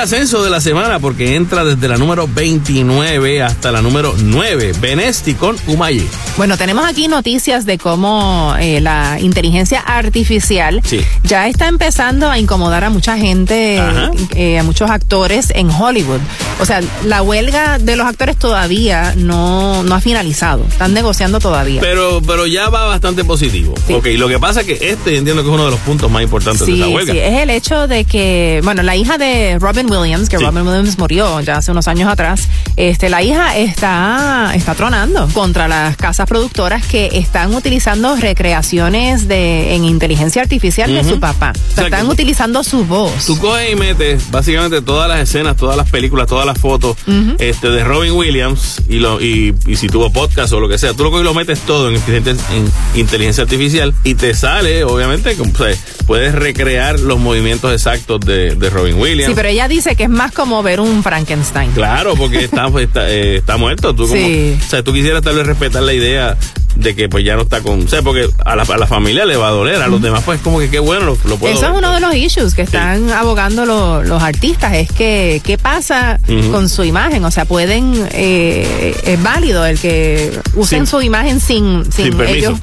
ascenso 0.00 0.42
de 0.42 0.50
la 0.50 0.60
semana 0.60 0.98
porque 0.98 1.36
entra 1.36 1.64
desde 1.64 1.86
la 1.88 1.96
número 1.98 2.26
29 2.26 3.42
hasta 3.42 3.70
la 3.70 3.82
número 3.82 4.14
9. 4.18 4.72
Benesti 4.80 5.34
con 5.34 5.56
Umaye. 5.66 6.06
Bueno, 6.36 6.56
tenemos 6.56 6.88
aquí 6.88 7.06
noticias 7.08 7.66
de 7.66 7.76
cómo 7.78 8.54
eh, 8.58 8.80
la 8.80 9.18
inteligencia 9.20 9.80
artificial 9.80 10.80
Sí. 10.84 11.00
ya 11.22 11.48
está 11.48 11.68
empezando 11.68 12.30
a 12.30 12.38
incomodar 12.38 12.84
a 12.84 12.90
mucha 12.90 13.16
gente, 13.18 13.80
eh, 14.34 14.58
a 14.58 14.62
muchos 14.62 14.90
actores 14.90 15.52
en 15.54 15.70
Hollywood. 15.70 16.20
O 16.60 16.64
sea, 16.66 16.80
la 17.04 17.22
huelga 17.22 17.78
de 17.78 17.96
los 17.96 18.06
actores 18.06 18.36
todavía 18.36 19.14
no, 19.16 19.82
no 19.82 19.94
ha 19.94 20.00
finalizado. 20.00 20.64
Están 20.68 20.94
negociando 20.94 21.38
todavía. 21.40 21.80
Pero, 21.80 22.20
pero 22.26 22.46
ya 22.46 22.68
va 22.70 22.86
bastante 22.86 23.24
positivo. 23.24 23.74
Ok, 23.92 24.06
lo 24.16 24.28
que 24.28 24.38
pasa 24.38 24.60
es 24.62 24.66
que 24.66 24.78
este 24.90 25.16
entiendo 25.18 25.42
que 25.42 25.48
es 25.48 25.54
uno 25.54 25.64
de 25.66 25.70
los 25.72 25.80
puntos 25.80 26.10
más 26.10 26.22
importantes 26.22 26.66
de 26.66 26.72
Sí, 26.72 26.80
esa 26.80 26.88
huelga. 26.88 27.12
sí, 27.12 27.18
es 27.18 27.38
el 27.42 27.50
hecho 27.50 27.86
de 27.86 28.04
que, 28.04 28.60
bueno, 28.64 28.82
la 28.82 28.96
hija 28.96 29.18
de 29.18 29.58
Robin 29.58 29.89
Williams, 29.90 30.28
que 30.28 30.38
Sí. 30.38 30.44
Robin 30.44 30.66
Williams 30.66 30.96
murió 30.98 31.40
ya 31.40 31.56
hace 31.58 31.70
unos 31.72 31.88
años 31.88 32.08
atrás, 32.10 32.48
este, 32.76 33.08
la 33.10 33.22
hija 33.22 33.56
está, 33.56 34.52
está 34.54 34.74
tronando 34.74 35.28
contra 35.34 35.68
las 35.68 35.96
casas 35.96 36.26
productoras 36.28 36.86
que 36.86 37.10
están 37.14 37.54
utilizando 37.54 38.16
recreaciones 38.16 39.28
de, 39.28 39.74
en 39.74 39.84
inteligencia 39.84 40.42
artificial 40.42 40.92
de 40.92 41.04
su 41.04 41.20
papá. 41.20 41.52
O 41.54 41.58
sea, 41.66 41.74
sea, 41.74 41.84
están 41.84 42.06
que- 42.06 42.12
utilizando 42.12 42.62
su 42.64 42.84
voz. 42.84 43.26
Tú 43.26 43.38
coges 43.38 43.72
y 43.72 43.76
metes 43.76 44.30
básicamente 44.30 44.82
todas 44.82 45.08
las 45.08 45.20
escenas, 45.20 45.56
todas 45.56 45.76
las 45.76 45.88
películas, 45.90 46.26
todas 46.26 46.46
las 46.46 46.58
fotos 46.58 46.96
este, 47.38 47.70
de 47.70 47.84
Robin 47.84 48.12
Williams 48.12 48.82
y, 48.88 48.98
lo, 48.98 49.20
y, 49.20 49.54
y 49.66 49.76
si 49.76 49.88
tuvo 49.88 50.12
podcast 50.12 50.52
o 50.52 50.60
lo 50.60 50.68
que 50.68 50.78
sea, 50.78 50.92
tú 50.94 51.04
lo 51.04 51.10
coges 51.10 51.22
y 51.22 51.24
lo 51.24 51.34
metes 51.34 51.60
todo 51.60 51.88
en, 51.88 51.96
inteligencia- 51.96 52.46
en 52.54 52.72
inteligencia 53.00 53.42
artificial 53.44 53.94
y 54.04 54.14
te 54.14 54.34
sale, 54.34 54.84
obviamente, 54.84 55.36
o 55.40 55.44
sea, 55.56 55.74
puedes 56.06 56.34
recrear 56.34 56.98
los 57.00 57.18
movimientos 57.18 57.72
exactos 57.72 58.20
de, 58.20 58.54
de 58.56 58.70
Robin 58.70 58.96
Williams. 58.98 59.28
Sí, 59.28 59.32
pero 59.34 59.48
ella 59.48 59.68
dice 59.68 59.79
que 59.96 60.04
es 60.04 60.10
más 60.10 60.32
como 60.32 60.62
ver 60.62 60.80
un 60.80 61.02
Frankenstein. 61.02 61.70
Claro, 61.72 62.14
porque 62.14 62.44
está, 62.44 62.66
está, 62.80 63.10
eh, 63.10 63.36
está 63.36 63.56
muerto. 63.56 63.94
Tú 63.94 64.02
como, 64.08 64.14
Sí. 64.14 64.56
o 64.64 64.68
sea, 64.70 64.82
tú 64.82 64.92
quisieras 64.92 65.22
tal 65.22 65.36
vez 65.36 65.46
respetar 65.46 65.82
la 65.82 65.92
idea 65.92 66.36
de 66.76 66.94
que 66.94 67.08
pues 67.08 67.24
ya 67.24 67.34
no 67.34 67.42
está 67.42 67.60
con... 67.60 67.84
O 67.84 67.88
sea, 67.88 68.00
porque 68.02 68.28
a 68.44 68.54
la, 68.54 68.62
a 68.62 68.76
la 68.78 68.86
familia 68.86 69.26
le 69.26 69.36
va 69.36 69.48
a 69.48 69.50
doler, 69.50 69.82
a 69.82 69.88
los 69.88 70.00
demás 70.00 70.22
pues 70.24 70.40
como 70.40 70.60
que 70.60 70.70
qué 70.70 70.78
bueno, 70.78 71.04
lo, 71.04 71.18
lo 71.24 71.36
puedo 71.36 71.52
Eso 71.52 71.66
es 71.66 71.72
uno 71.76 71.92
de 71.92 72.00
los 72.00 72.14
issues 72.14 72.54
que 72.54 72.62
están 72.62 73.10
abogando 73.10 73.66
lo- 73.66 74.02
los 74.04 74.22
artistas, 74.22 74.74
es 74.74 74.90
que 74.92 75.40
qué 75.44 75.58
pasa 75.58 76.20
con 76.52 76.68
su 76.68 76.84
imagen, 76.84 77.24
o 77.24 77.30
sea, 77.32 77.44
pueden, 77.44 77.92
eh, 78.12 78.94
es 79.04 79.22
válido 79.22 79.66
el 79.66 79.78
que 79.80 80.30
usen 80.54 80.86
su 80.86 81.02
imagen 81.02 81.40
sin, 81.40 81.84
sin, 81.92 82.04
sin 82.06 82.16
permiso. 82.16 82.50
ellos, 82.50 82.60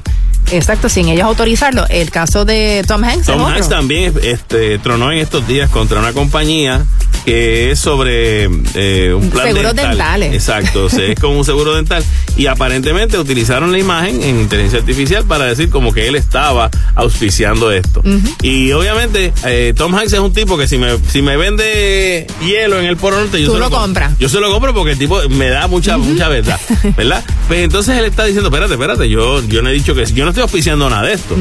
exacto, 0.52 0.88
sin 0.88 1.08
ellos 1.08 1.24
autorizarlo. 1.24 1.86
El 1.88 2.10
caso 2.10 2.44
de 2.44 2.84
Tom 2.86 3.02
Hanks 3.04 3.26
Tom 3.26 3.40
otro. 3.40 3.54
Hanks 3.54 3.68
también 3.68 4.14
este, 4.22 4.78
tronó 4.78 5.12
en 5.12 5.18
estos 5.18 5.46
días 5.46 5.70
contra 5.70 5.98
una 6.00 6.12
compañía 6.12 6.84
que 7.24 7.70
es 7.72 7.78
sobre 7.78 8.44
eh, 8.74 9.12
un 9.14 9.28
plan 9.28 9.46
Seguros 9.48 9.74
dental. 9.74 9.88
dentales. 9.90 10.32
Exacto, 10.34 10.84
o 10.86 10.88
sea, 10.88 11.04
es 11.04 11.18
como 11.20 11.38
un 11.38 11.44
seguro 11.44 11.74
dental. 11.74 12.02
Y 12.36 12.46
aparentemente 12.46 13.18
utilizaron 13.18 13.70
la 13.72 13.78
imagen 13.78 14.22
en 14.22 14.40
inteligencia 14.40 14.78
artificial 14.78 15.24
para 15.24 15.44
decir 15.44 15.68
como 15.68 15.92
que 15.92 16.08
él 16.08 16.14
estaba 16.16 16.70
auspiciando 16.94 17.70
esto. 17.70 18.02
Y 18.42 18.72
obviamente 18.72 19.32
eh, 19.44 19.74
Tom 19.76 19.94
Hanks 19.94 20.12
es 20.14 20.20
un 20.20 20.32
tipo 20.32 20.56
que 20.56 20.66
si 20.66 20.78
me, 20.78 20.96
si 21.10 21.20
me 21.20 21.36
vende 21.36 22.26
hielo 22.46 22.78
en 22.78 22.86
el 22.86 22.96
Polo 22.96 23.18
Norte, 23.20 23.40
yo 23.42 23.48
Tú 23.48 23.54
se 23.54 23.58
lo 23.58 23.64
compro. 23.64 23.80
compras. 23.82 24.12
Yo 24.18 24.28
se 24.28 24.40
lo 24.40 24.50
compro 24.50 24.72
porque 24.72 24.92
el 24.92 24.98
tipo 24.98 25.20
me 25.28 25.48
da 25.50 25.66
mucha, 25.66 25.98
mucha 25.98 26.28
verdad, 26.28 26.58
¿verdad? 26.96 27.22
Pues 27.48 27.60
entonces 27.60 27.96
él 27.96 28.04
está 28.04 28.24
diciendo, 28.26 28.50
espérate, 28.50 28.74
espérate, 28.74 29.08
yo, 29.08 29.42
yo 29.44 29.62
no 29.62 29.70
he 29.70 29.72
dicho 29.72 29.94
que, 29.94 30.04
yo 30.06 30.24
no 30.26 30.30
estoy 30.38 30.42
auspiciando 30.44 30.88
nada 30.88 31.02
de 31.02 31.14
esto. 31.14 31.36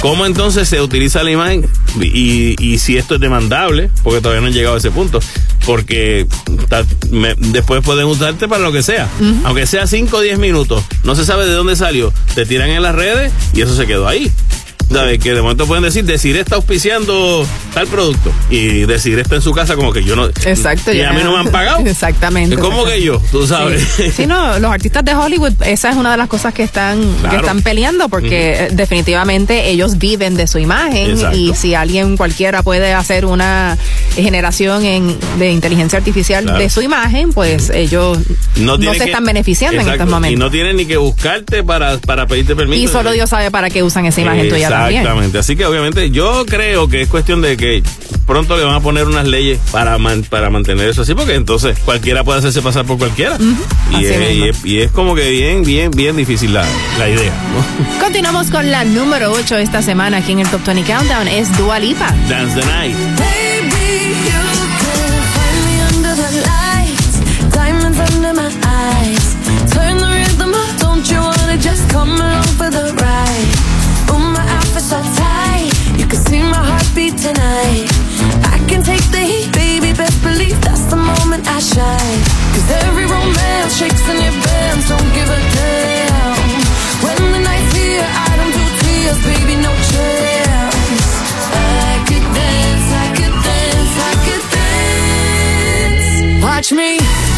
¿Cómo 0.00 0.26
entonces 0.26 0.68
se 0.68 0.80
utiliza 0.82 1.22
la 1.22 1.30
imagen? 1.30 1.66
Y, 2.00 2.54
y 2.62 2.78
si 2.78 2.96
esto 2.98 3.14
es 3.14 3.20
demandable, 3.20 3.90
porque 4.02 4.20
todavía 4.20 4.40
no 4.42 4.48
han 4.48 4.52
llegado 4.52 4.74
a 4.74 4.78
ese 4.78 4.90
punto, 4.90 5.18
porque 5.64 6.26
ta- 6.68 6.84
me- 7.10 7.34
después 7.38 7.82
pueden 7.82 8.04
usarte 8.06 8.46
para 8.48 8.62
lo 8.62 8.70
que 8.72 8.82
sea, 8.82 9.08
aunque 9.44 9.66
sea 9.66 9.86
5 9.86 10.16
o 10.16 10.20
10 10.20 10.38
minutos, 10.38 10.82
no 11.04 11.14
se 11.14 11.24
sabe 11.24 11.46
de 11.46 11.52
dónde 11.52 11.74
salió, 11.76 12.12
te 12.34 12.44
tiran 12.44 12.68
en 12.70 12.82
las 12.82 12.94
redes 12.94 13.32
y 13.54 13.62
eso 13.62 13.74
se 13.74 13.86
quedó 13.86 14.06
ahí. 14.06 14.30
¿Sabes? 14.94 15.18
Que 15.18 15.34
de 15.34 15.42
momento 15.42 15.66
pueden 15.66 15.84
decir, 15.84 16.04
Decir 16.04 16.36
está 16.36 16.56
auspiciando 16.56 17.46
tal 17.72 17.86
producto 17.86 18.30
y 18.50 18.84
Decir 18.86 19.18
está 19.18 19.34
en 19.36 19.42
su 19.42 19.52
casa 19.52 19.74
como 19.76 19.92
que 19.92 20.04
yo 20.04 20.14
no... 20.16 20.26
Exacto. 20.26 20.92
Y 20.92 20.98
ya. 20.98 21.10
a 21.10 21.12
mí 21.12 21.20
no 21.22 21.32
me 21.32 21.38
han 21.38 21.48
pagado. 21.48 21.80
Exactamente. 21.86 22.56
¿Cómo 22.56 22.84
que 22.84 23.02
yo? 23.02 23.20
Tú 23.32 23.46
sabes. 23.46 23.82
Sí. 23.96 24.10
Sí, 24.10 24.26
no, 24.26 24.58
los 24.58 24.70
artistas 24.72 25.04
de 25.04 25.14
Hollywood, 25.14 25.52
esa 25.64 25.90
es 25.90 25.96
una 25.96 26.12
de 26.12 26.16
las 26.16 26.28
cosas 26.28 26.54
que 26.54 26.62
están, 26.62 27.00
Claro. 27.20 27.30
que 27.30 27.36
están 27.36 27.62
peleando 27.62 28.08
porque 28.08 28.52
eh, 28.54 28.68
definitivamente 28.72 29.68
ellos 29.70 29.98
viven 29.98 30.36
de 30.36 30.46
su 30.46 30.58
imagen 30.58 31.10
Exacto. 31.12 31.36
y 31.36 31.54
si 31.54 31.74
alguien 31.74 32.16
cualquiera 32.16 32.62
puede 32.62 32.92
hacer 32.92 33.26
una 33.26 33.76
generación 34.14 34.84
en, 34.84 35.16
de 35.38 35.50
inteligencia 35.50 35.98
artificial 35.98 36.44
Claro. 36.44 36.58
de 36.58 36.70
su 36.70 36.82
imagen, 36.82 37.32
pues 37.32 37.70
ellos 37.70 38.18
no, 38.56 38.76
se 38.76 38.90
que- 38.98 39.04
están 39.04 39.24
beneficiando 39.24 39.80
en 39.80 39.88
estos 39.88 40.08
momentos. 40.08 40.32
Y 40.32 40.36
no 40.36 40.50
tienen 40.50 40.76
ni 40.76 40.86
que 40.86 40.96
buscarte 40.96 41.62
para, 41.62 41.98
para 41.98 42.26
pedirte 42.26 42.54
permiso. 42.54 42.82
Y 42.82 42.88
solo 42.88 43.12
Dios 43.12 43.30
sabe 43.30 43.50
para 43.50 43.70
qué 43.70 43.82
usan 43.82 44.06
esa 44.06 44.20
imagen 44.20 44.48
tuya. 44.48 44.68
Exactamente. 44.90 45.38
Así 45.38 45.56
que 45.56 45.66
obviamente 45.66 46.10
yo 46.10 46.44
creo 46.46 46.88
que 46.88 47.02
es 47.02 47.08
cuestión 47.08 47.40
de 47.42 47.56
que 47.56 47.82
pronto 48.26 48.56
le 48.56 48.64
van 48.64 48.74
a 48.74 48.80
poner 48.80 49.06
unas 49.06 49.26
leyes 49.26 49.58
para, 49.70 49.98
man- 49.98 50.24
para 50.28 50.48
mantener 50.50 50.88
eso 50.88 51.02
así, 51.02 51.14
porque 51.14 51.34
entonces 51.34 51.78
cualquiera 51.80 52.24
puede 52.24 52.38
hacerse 52.38 52.62
pasar 52.62 52.84
por 52.84 52.98
cualquiera. 52.98 53.36
y, 53.90 54.04
es, 54.04 54.18
mismo. 54.18 54.44
y, 54.46 54.48
es, 54.48 54.64
y 54.64 54.80
es 54.80 54.90
como 54.90 55.14
que 55.14 55.28
bien, 55.30 55.62
bien, 55.62 55.90
bien 55.90 56.16
difícil 56.16 56.54
la, 56.54 56.64
la 56.98 57.08
idea. 57.08 57.32
¿no? 57.52 58.00
Continuamos 58.04 58.50
con 58.50 58.70
la 58.70 58.84
número 58.84 59.32
8 59.32 59.58
esta 59.58 59.82
semana 59.82 60.18
aquí 60.18 60.32
en 60.32 60.40
el 60.40 60.48
Top 60.48 60.64
20 60.64 60.90
Countdown, 60.90 61.28
es 61.28 61.56
Dua 61.58 61.78
Lipa. 61.78 62.14
Dance 62.28 62.58
the 62.60 62.66
night. 62.66 62.96
Heartbeat 76.94 77.18
tonight. 77.18 77.88
I 78.54 78.58
can 78.68 78.82
take 78.82 79.02
the 79.10 79.18
heat, 79.18 79.52
baby, 79.52 79.92
best 79.92 80.22
believe 80.22 80.60
that's 80.60 80.84
the 80.84 80.96
moment 80.96 81.46
I 81.46 81.58
shine. 81.58 82.20
Cause 82.54 82.70
every 82.86 83.06
romance 83.06 83.76
shakes 83.78 84.06
in 84.08 84.20
your 84.22 84.36
bands, 84.46 84.88
don't 84.88 85.10
give 85.14 85.28
a 85.28 85.40
damn. 85.58 86.36
When 87.02 87.16
the 87.32 87.40
night's 87.40 87.72
here, 87.74 88.06
I 88.06 88.36
don't 88.38 88.54
do 88.54 88.64
tears, 88.82 89.18
baby, 89.26 89.56
no 89.60 89.72
chance. 89.90 91.06
I 91.50 92.04
could 92.08 92.26
dance, 92.40 92.86
I 93.04 93.06
could 93.18 93.36
dance, 93.50 93.94
I 94.10 94.14
could 94.26 94.44
dance. 96.14 96.44
Watch 96.44 96.72
me 96.72 97.33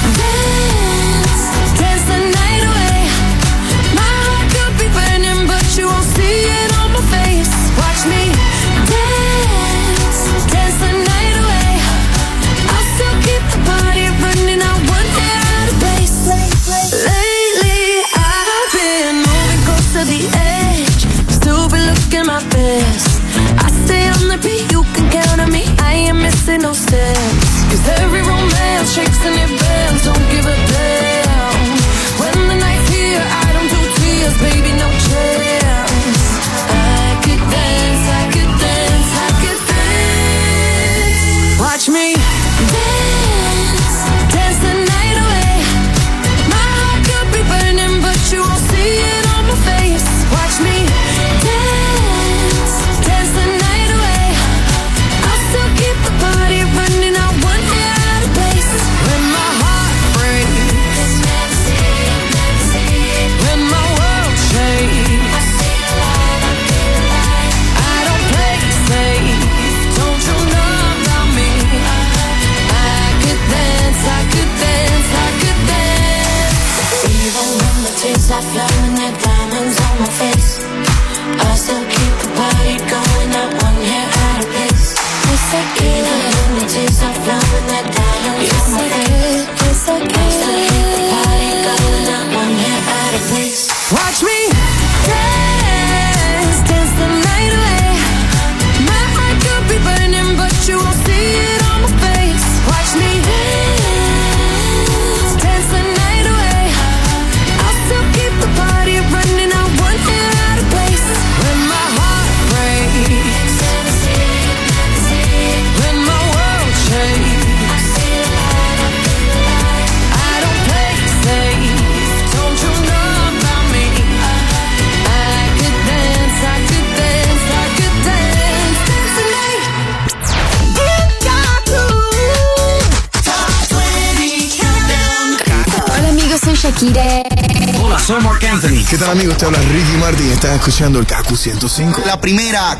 Estás 140.36 140.56
escuchando 140.56 140.98
el 140.98 141.06
Kaku 141.06 141.34
105. 141.34 142.02
La 142.04 142.20
primera. 142.20 142.76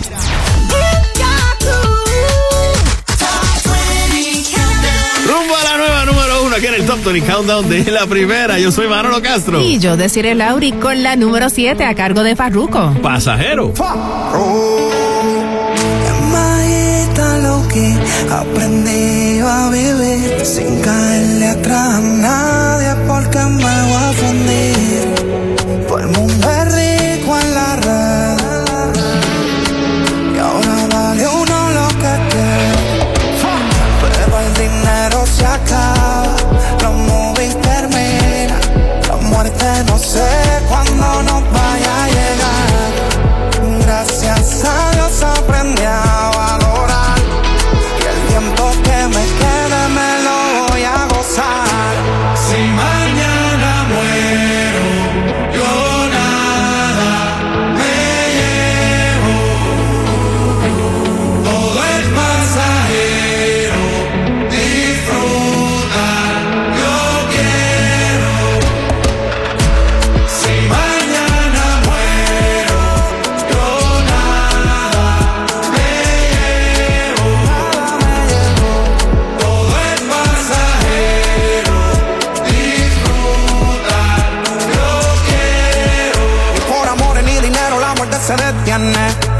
Rumbo 5.26 5.56
a 5.56 5.64
la 5.64 5.76
nueva 5.78 6.04
número 6.04 6.44
uno 6.44 6.54
aquí 6.56 6.66
en 6.66 6.74
el 6.74 6.84
Top 6.84 7.02
20 7.02 7.32
Countdown 7.32 7.66
de 7.70 7.90
la 7.90 8.06
primera. 8.06 8.58
Yo 8.58 8.70
soy 8.70 8.88
Manolo 8.88 9.22
Castro. 9.22 9.62
Y 9.62 9.78
yo 9.78 9.96
deciré 9.96 10.34
Lauri 10.34 10.72
con 10.72 11.02
la 11.02 11.16
número 11.16 11.48
7 11.48 11.82
a 11.86 11.94
cargo 11.94 12.22
de 12.22 12.36
Farruko. 12.36 12.92
Pasajero. 13.02 13.72
Lo 17.42 17.68
que 17.68 17.94
aprendí 18.30 19.40
a 19.40 19.68
vivir 19.70 20.44
sin 20.44 20.80
caerle 20.80 21.48
atrás 21.48 21.96
a 21.96 22.00
nadie 22.00 22.94
porque 23.06 23.38
me 23.38 23.75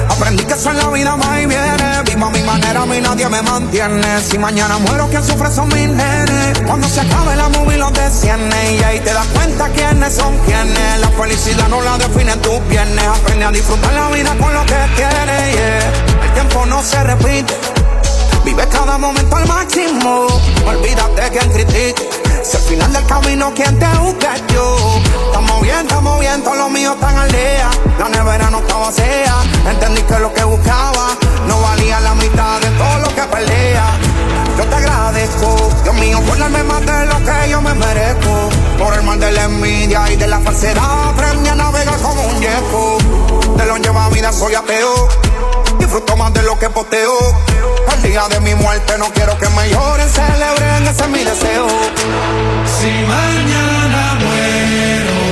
Aprendí 0.08 0.44
que 0.44 0.54
eso 0.54 0.70
en 0.70 0.78
la 0.78 0.88
vida 0.88 1.14
va 1.14 1.40
y 1.40 1.44
viene. 1.44 2.02
Vivo 2.06 2.26
a 2.26 2.30
mi 2.30 2.42
manera, 2.42 2.82
a 2.82 2.86
mí 2.86 3.00
nadie 3.02 3.28
me 3.28 3.42
mantiene. 3.42 4.20
Si 4.22 4.38
mañana 4.38 4.78
muero, 4.78 5.08
quien 5.10 5.22
sufre 5.22 5.50
son 5.50 5.68
mis 5.68 5.88
nenes. 5.90 6.58
Cuando 6.64 6.88
se 6.88 7.00
acabe 7.00 7.36
la 7.36 7.50
movie 7.50 7.76
los 7.76 7.92
desciende. 7.92 8.76
Y 8.76 8.82
ahí 8.82 9.00
te 9.00 9.12
das 9.12 9.26
cuenta 9.26 9.68
quiénes 9.68 10.14
son 10.14 10.38
quienes. 10.46 11.00
La 11.00 11.10
felicidad 11.10 11.68
no 11.68 11.82
la 11.82 11.98
definen 11.98 12.40
tus 12.40 12.58
piernas. 12.60 13.04
Aprende 13.18 13.44
a 13.44 13.52
disfrutar 13.52 13.92
la 13.92 14.08
vida 14.08 14.34
con 14.40 14.54
lo 14.54 14.64
que 14.64 14.78
quieres. 14.96 15.84
El 16.24 16.32
tiempo 16.32 16.64
no 16.64 16.82
se 16.82 17.04
repite. 17.04 17.54
Vive 18.42 18.66
cada 18.68 18.96
momento 18.96 19.36
al 19.36 19.46
máximo. 19.46 20.28
Olvídate 20.66 21.30
quien 21.30 21.52
critique. 21.52 22.15
Si 22.47 22.56
al 22.56 22.62
final 22.62 22.93
del 22.93 23.05
camino 23.06 23.52
quien 23.55 23.77
te 23.77 23.89
busca 23.98 24.36
yo. 24.55 24.77
Estamos 25.27 25.62
bien, 25.62 25.81
estamos 25.81 26.20
bien, 26.20 26.44
todos 26.44 26.56
los 26.56 26.70
míos 26.70 26.94
están 26.94 27.16
al 27.16 27.32
día. 27.32 27.68
La 27.98 28.09
nevera 28.09 28.51
no 28.51 28.59
estaba 28.60 28.86
vacía. 28.86 29.35
Entendí 29.68 30.01
que 30.02 30.18
lo 30.20 30.32
que 30.32 30.44
buscaba 30.44 31.16
no 31.48 31.60
valía 31.60 31.98
la 31.98 32.14
mitad 32.14 32.60
de 32.60 32.68
todo 32.78 32.98
lo 33.01 33.09
que 33.16 33.23
pelea. 33.23 33.86
Yo 34.56 34.64
te 34.64 34.74
agradezco, 34.77 35.70
Dios 35.82 35.94
mío, 35.97 36.20
por 36.20 36.39
darme 36.39 36.62
más 36.62 36.86
de 36.86 37.06
lo 37.06 37.18
que 37.24 37.51
yo 37.51 37.60
me 37.62 37.74
merezco. 37.74 38.48
Por 38.78 38.94
el 38.94 39.02
mal 39.02 39.18
de 39.18 39.32
la 39.32 39.44
envidia 39.44 40.09
y 40.12 40.14
de 40.14 40.28
la 40.28 40.39
falsedad, 40.39 41.09
aprendí 41.09 41.48
a 41.48 41.56
navegar 41.56 42.01
como 42.01 42.23
un 42.28 42.40
yeco. 42.40 42.98
De 43.56 43.66
lo 43.66 43.77
lleva 43.78 44.09
vida 44.10 44.32
soy 44.32 44.55
ateo. 44.55 45.09
Disfruto 45.97 46.31
de 46.31 46.43
lo 46.43 46.59
que 46.59 46.68
posteo. 46.68 47.16
El 47.94 48.02
día 48.02 48.28
de 48.28 48.39
mi 48.40 48.55
muerte 48.55 48.98
no 48.98 49.10
quiero 49.14 49.39
que 49.39 49.48
me 49.48 49.70
lloren, 49.70 50.06
celebren, 50.10 50.86
ese 50.86 51.02
es 51.05 51.09
mi 51.09 51.24
deseo. 51.24 51.66
Si 52.66 52.90
mañana 53.09 54.18
muero, 54.20 55.25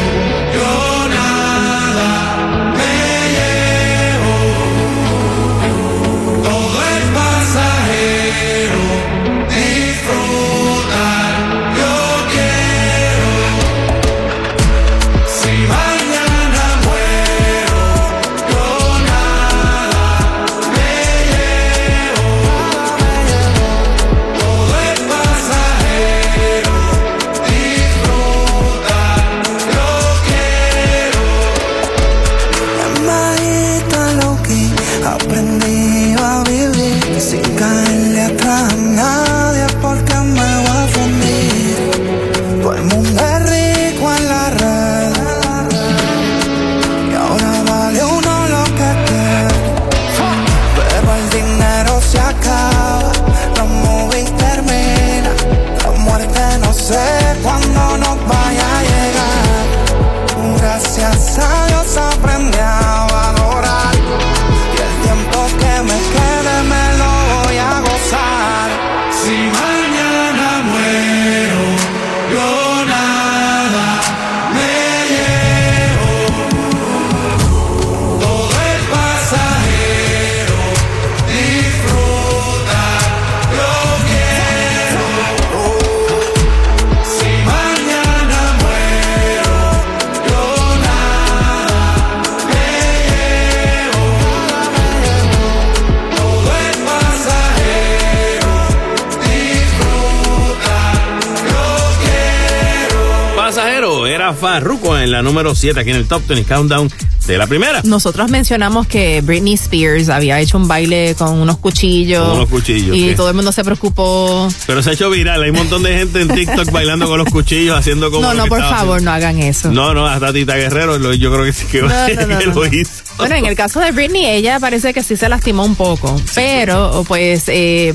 en 105.04 105.12
la 105.12 105.22
número 105.22 105.54
7 105.54 105.78
aquí 105.80 105.90
en 105.90 105.96
el 105.96 106.06
Top 106.06 106.22
20 106.26 106.46
Countdown 106.52 106.90
de 107.26 107.38
la 107.38 107.46
primera. 107.46 107.80
Nosotros 107.84 108.30
mencionamos 108.30 108.86
que 108.86 109.20
Britney 109.22 109.54
Spears 109.54 110.08
había 110.10 110.40
hecho 110.40 110.58
un 110.58 110.68
baile 110.68 111.14
con 111.16 111.38
unos 111.38 111.56
cuchillos. 111.58 112.22
Con 112.26 112.36
unos 112.36 112.48
cuchillos, 112.50 112.94
Y 112.96 113.14
todo 113.14 113.28
el 113.30 113.34
mundo 113.34 113.50
se 113.52 113.64
preocupó. 113.64 114.48
Pero 114.66 114.82
se 114.82 114.90
ha 114.90 114.92
hecho 114.92 115.08
viral. 115.08 115.42
Hay 115.42 115.50
un 115.50 115.56
montón 115.56 115.82
de 115.82 115.96
gente 115.96 116.20
en 116.20 116.28
TikTok 116.28 116.70
bailando 116.70 117.06
con 117.08 117.18
los 117.18 117.28
cuchillos, 117.30 117.78
haciendo 117.78 118.10
como. 118.10 118.22
no, 118.26 118.34
no, 118.34 118.46
por 118.46 118.60
favor, 118.60 118.96
haciendo. 118.96 119.00
no 119.10 119.10
hagan 119.12 119.38
eso. 119.38 119.70
No, 119.72 119.94
no, 119.94 120.06
hasta 120.06 120.32
Tita 120.32 120.56
Guerrero, 120.56 120.98
lo- 120.98 121.14
yo 121.14 121.32
creo 121.32 121.44
que 121.44 121.52
sí 121.52 121.64
que, 121.66 121.80
No, 121.82 121.88
no, 121.88 122.26
no, 122.26 122.38
que 122.38 122.46
lo 122.46 122.66
hizo. 122.66 123.02
Bueno, 123.16 123.36
en 123.36 123.46
el 123.46 123.54
caso 123.56 123.80
de 123.80 123.92
Britney, 123.92 124.26
ella 124.26 124.58
parece 124.60 124.92
que 124.92 125.02
sí 125.02 125.16
se 125.16 125.28
lastimó 125.28 125.64
un 125.64 125.76
poco, 125.76 126.20
pero 126.34 127.04
pues 127.06 127.44
eh, 127.46 127.94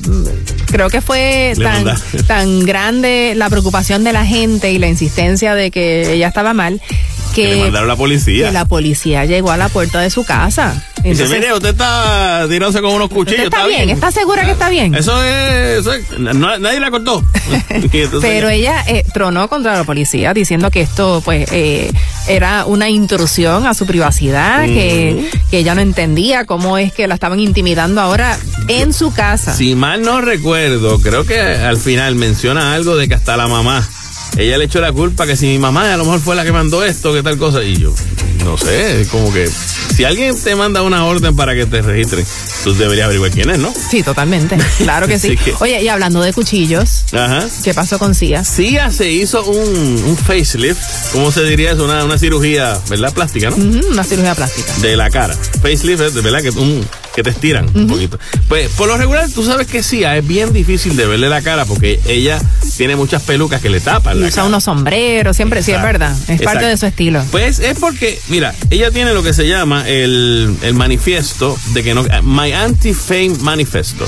creo 0.72 0.90
que 0.90 1.02
fue 1.02 1.54
tan, 1.62 1.86
tan 2.28 2.66
grande 2.66 3.34
la 3.36 3.50
preocupación 3.50 4.04
de 4.04 4.14
la 4.14 4.26
gente 4.26 4.72
y 4.72 4.78
la 4.78 4.88
insistencia 4.88 5.56
de 5.56 5.72
que 5.72 6.14
ella 6.14 6.28
estaba 6.28 6.54
mal 6.54 6.82
Que 7.34 7.47
le 7.56 7.61
mandaron 7.61 7.88
la 7.88 7.95
policía. 7.95 8.47
que 8.47 8.51
la 8.53 8.65
policía 8.65 9.26
llegó 9.26 9.51
a 9.51 9.57
la 9.57 9.69
puerta 9.69 9.99
de 10.01 10.10
su 10.10 10.23
casa. 10.26 10.84
Dice, 10.97 11.10
Entonces, 11.23 11.39
mire, 11.39 11.53
usted 11.53 11.69
está 11.69 12.45
tirándose 12.49 12.81
con 12.81 12.93
unos 12.93 13.10
cuchillos. 13.10 13.45
¿Usted 13.45 13.57
está 13.57 13.68
bien? 13.68 13.89
¿Está 13.89 14.11
segura 14.11 14.43
que 14.45 14.51
está 14.51 14.69
bien? 14.69 14.95
Eso 14.95 15.23
es. 15.23 15.80
Eso 15.80 15.93
es- 15.93 16.19
no- 16.19 16.57
nadie 16.57 16.80
la 16.80 16.91
cortó. 16.91 17.23
Y 17.72 17.89
Pero 18.22 18.49
ella 18.49 18.84
eh, 18.88 19.03
tronó 19.14 19.47
contra 19.47 19.76
la 19.77 19.84
policía 19.84 20.34
diciendo 20.34 20.69
que 20.72 20.81
esto 20.81 21.22
pues 21.23 21.47
eh, 21.51 21.91
era 22.27 22.65
una 22.65 22.89
intrusión 22.89 23.65
a 23.65 23.73
su 23.73 23.85
privacidad, 23.85 24.65
que, 24.65 25.30
que 25.49 25.60
ella 25.60 25.76
no 25.76 25.81
entendía 25.81 26.45
cómo 26.45 26.77
es 26.77 26.91
que 26.93 27.07
la 27.07 27.14
estaban 27.15 27.39
intimidando 27.39 28.01
ahora 28.01 28.38
en 28.68 28.93
su 28.93 29.14
casa. 29.14 29.53
Si 29.53 29.76
mal 29.76 30.01
no 30.01 30.22
recuerdo, 30.22 30.99
creo 31.01 31.26
que 31.26 31.39
al 31.39 31.77
final 31.77 32.15
menciona 32.15 32.73
algo 32.73 32.95
de 32.97 33.07
que 33.07 33.15
hasta 33.15 33.38
la 33.38 33.47
mamá, 33.47 33.88
ella 34.38 34.57
le 34.57 34.65
echó 34.65 34.80
la 34.81 34.91
culpa 34.91 35.26
que 35.26 35.35
si 35.35 35.47
mi 35.47 35.60
mamá 35.60 35.93
a 35.93 35.97
lo 35.97 36.06
mejor 36.06 36.19
fue 36.19 36.35
la 36.35 36.43
que 36.43 36.51
mandó 36.51 36.84
esto, 36.84 37.14
que 37.14 37.23
tal 37.23 37.38
cosa. 37.38 37.64
Y 37.64 37.77
yo, 37.77 37.93
no 38.43 38.57
sé, 38.57 39.06
como 39.11 39.34
que 39.34 39.49
si 39.99 40.05
alguien 40.05 40.34
te 40.41 40.55
manda 40.55 40.81
una 40.81 41.03
orden 41.03 41.35
para 41.35 41.53
que 41.53 41.65
te 41.65 41.81
registren, 41.81 42.26
tú 42.63 42.73
deberías 42.73 43.03
averiguar 43.03 43.31
quién 43.31 43.49
es, 43.49 43.59
¿no? 43.59 43.73
Sí, 43.91 44.01
totalmente. 44.01 44.57
Claro 44.77 45.07
que 45.09 45.19
sí. 45.19 45.35
Que- 45.35 45.53
Oye, 45.59 45.81
y 45.84 45.89
hablando 45.89 46.21
de 46.21 46.31
cuchillos, 46.31 47.03
Ajá. 47.11 47.45
¿qué 47.65 47.73
pasó 47.73 47.99
con 47.99 48.15
Cia? 48.15 48.45
Sia 48.45 48.91
se 48.91 49.11
hizo 49.11 49.43
un, 49.43 50.01
un 50.05 50.15
facelift, 50.15 50.80
¿cómo 51.11 51.34
se 51.34 51.43
diría 51.43 51.73
eso? 51.73 51.84
Una, 51.84 52.05
una 52.05 52.17
cirugía, 52.17 52.80
¿verdad? 52.89 53.11
Plástica, 53.13 53.49
¿no? 53.49 53.57
Una 53.57 54.05
cirugía 54.05 54.35
plástica. 54.35 54.71
De 54.77 54.95
la 54.95 55.09
cara. 55.09 55.35
Facelift 55.61 55.99
es 56.01 56.13
de 56.13 56.21
verdad 56.21 56.41
que, 56.43 56.51
un, 56.51 56.88
que 57.13 57.21
te 57.21 57.31
estiran 57.31 57.69
un 57.76 57.88
poquito. 57.88 58.17
Pues 58.47 58.69
por 58.69 58.88
lo 58.88 58.95
regular, 58.95 59.30
tú 59.30 59.43
sabes 59.43 59.67
que 59.67 59.84
Sia 59.84 60.15
es 60.15 60.26
bien 60.26 60.53
difícil 60.53 60.95
de 60.95 61.07
verle 61.07 61.27
la 61.27 61.41
cara 61.41 61.65
porque 61.65 61.99
ella 62.07 62.41
tiene 62.77 62.95
muchas 62.95 63.21
pelucas 63.23 63.61
que 63.61 63.69
le 63.69 63.81
tapan 63.81 64.15
Y 64.15 64.21
la 64.21 64.27
usa 64.27 64.35
cara. 64.38 64.47
unos 64.47 64.63
sombreros, 64.63 65.35
siempre, 65.35 65.61
sí, 65.61 65.73
es 65.73 65.81
verdad. 65.81 66.15
Es 66.30 66.41
parte 66.41 66.63
de 66.63 66.77
su 66.77 66.85
estilo. 66.85 67.21
Pues 67.31 67.59
es 67.59 67.77
porque, 67.77 68.17
mira, 68.30 68.55
ella 68.69 68.91
tiene 68.91 69.13
lo 69.13 69.21
que 69.23 69.34
se 69.34 69.45
llama 69.45 69.89
el, 69.90 70.56
el 70.61 70.74
manifiesto 70.76 71.57
de 71.74 71.84
que 71.84 71.94
no. 71.94 72.06
My 72.24 72.52
Anti-Fame 72.53 73.36
Manifesto. 73.41 74.06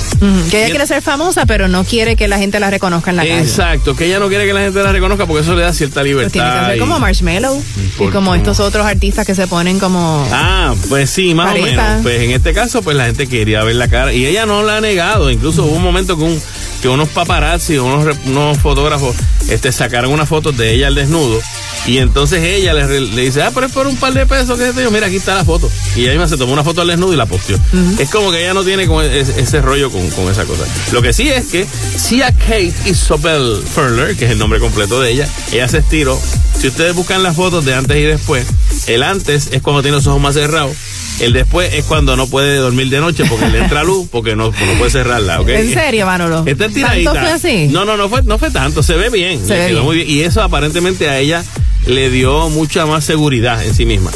Que 0.50 0.58
ella 0.60 0.70
quiere 0.70 0.86
ser 0.86 1.02
famosa, 1.02 1.44
pero 1.46 1.66
no 1.68 1.84
quiere 1.84 2.14
que 2.16 2.28
la 2.28 2.38
gente 2.38 2.60
la 2.60 2.70
reconozca 2.70 3.10
en 3.10 3.16
la 3.16 3.22
calle. 3.24 3.40
Exacto, 3.40 3.96
que 3.96 4.06
ella 4.06 4.18
no 4.20 4.28
quiere 4.28 4.46
que 4.46 4.52
la 4.52 4.60
gente 4.60 4.82
la 4.82 4.92
reconozca 4.92 5.26
porque 5.26 5.42
eso 5.42 5.54
le 5.56 5.62
da 5.62 5.72
cierta 5.72 6.02
Pues 6.02 6.04
tiene 6.04 6.30
que 6.30 6.38
libertad. 6.38 6.66
ser 6.68 6.76
y- 6.76 6.80
como 6.80 6.98
Marshmallow 7.00 7.62
y 8.00 8.06
como 8.08 8.34
estos 8.34 8.60
otros 8.60 8.86
artistas 8.86 9.26
que 9.26 9.34
se 9.34 9.46
ponen 9.46 9.78
como... 9.78 10.26
Ah, 10.30 10.74
pues 10.88 11.10
sí, 11.10 11.34
más 11.34 11.54
o 11.54 11.58
menos. 11.62 12.02
Pues 12.02 12.22
en 12.22 12.30
este 12.30 12.52
caso, 12.52 12.82
pues 12.82 12.96
la 12.96 13.06
gente 13.06 13.26
quería 13.26 13.62
ver 13.64 13.76
la 13.76 13.88
cara 13.88 14.12
y 14.12 14.24
ella 14.26 14.46
no 14.46 14.62
la 14.62 14.76
ha 14.76 14.80
negado. 14.80 15.30
Incluso 15.30 15.64
hubo 15.64 15.76
un 15.76 15.82
momento 15.82 16.16
que, 16.16 16.22
un- 16.24 16.42
que 16.80 16.88
unos 16.88 17.08
paparazzi, 17.08 17.78
unos, 17.78 18.16
unos 18.26 18.58
fotógrafos, 18.58 19.16
este, 19.48 19.72
sacaron 19.72 20.12
una 20.12 20.26
foto 20.26 20.52
de 20.52 20.74
ella 20.74 20.86
al 20.88 20.94
desnudo 20.94 21.40
y 21.86 21.98
entonces 21.98 22.42
ella 22.44 22.72
le, 22.74 23.00
dice, 23.22 23.42
ah, 23.42 23.50
pero 23.52 23.66
es 23.66 23.72
por 23.72 23.86
un 23.88 23.96
par 23.96 24.12
de 24.12 24.24
pesos 24.26 24.58
que 24.58 24.72
digo, 24.72 24.90
mira, 24.90 25.06
aquí 25.08 25.16
está 25.16 25.34
la 25.34 25.44
foto. 25.44 25.70
Y 25.94 26.02
ella 26.02 26.12
misma 26.12 26.28
se 26.28 26.36
tomó 26.38 26.52
una 26.52 26.64
foto 26.64 26.80
al 26.80 26.88
desnudo 26.88 27.12
y 27.12 27.16
la 27.16 27.26
posteó. 27.26 27.58
Es 27.98 28.08
como 28.10 28.30
que 28.30 28.42
ella 28.42 28.54
no 28.54 28.64
tiene 28.64 28.86
como 28.86 29.02
ese, 29.02 29.40
ese 29.40 29.60
rollo 29.60 29.90
con, 29.90 30.08
con 30.10 30.30
esa 30.30 30.44
cosa. 30.44 30.64
Lo 30.92 31.02
que 31.02 31.12
sí 31.12 31.28
es 31.28 31.46
que 31.46 31.66
Sia 31.96 32.32
Kate 32.32 32.72
Isabel 32.86 33.62
Furler, 33.74 34.16
que 34.16 34.24
es 34.24 34.30
el 34.30 34.38
nombre 34.38 34.58
completo 34.58 35.00
de 35.00 35.10
ella, 35.10 35.28
ella 35.52 35.68
se 35.68 35.78
estiró. 35.78 36.18
Si 36.58 36.68
ustedes 36.68 36.94
buscan 36.94 37.22
las 37.22 37.36
fotos 37.36 37.64
de 37.64 37.74
antes 37.74 37.96
y 37.96 38.02
después, 38.02 38.46
el 38.86 39.02
antes 39.02 39.48
es 39.52 39.60
cuando 39.62 39.82
tiene 39.82 39.96
los 39.96 40.06
ojos 40.06 40.20
más 40.20 40.34
cerrados. 40.34 40.74
El 41.20 41.34
después 41.34 41.74
es 41.74 41.84
cuando 41.84 42.16
no 42.16 42.26
puede 42.26 42.56
dormir 42.56 42.88
de 42.88 42.98
noche 42.98 43.24
porque 43.28 43.48
le 43.48 43.58
entra 43.58 43.84
luz 43.84 44.08
porque 44.10 44.34
no, 44.34 44.46
no 44.46 44.78
puede 44.78 44.90
cerrarla, 44.90 45.40
¿ok? 45.40 45.48
¿En 45.48 45.72
serio, 45.72 46.06
Manolo? 46.06 46.42
Esta 46.46 46.64
estiradita. 46.66 47.12
¿Tanto 47.12 47.26
fue 47.26 47.34
así? 47.34 47.68
No, 47.70 47.84
no, 47.84 47.96
no 47.96 48.08
fue, 48.08 48.22
no 48.22 48.38
fue 48.38 48.50
tanto. 48.50 48.82
Se 48.82 48.94
ve 48.94 49.10
bien. 49.10 49.46
Se 49.46 49.52
ve 49.54 49.66
quedó 49.66 49.68
bien. 49.68 49.84
muy 49.84 49.96
bien. 49.96 50.10
Y 50.10 50.20
eso 50.22 50.42
aparentemente 50.42 51.08
a 51.10 51.18
ella 51.18 51.44
le 51.86 52.10
dio 52.10 52.48
mucha 52.50 52.86
más 52.86 53.04
seguridad 53.04 53.64
en 53.64 53.74
sí 53.74 53.84
misma. 53.86 54.10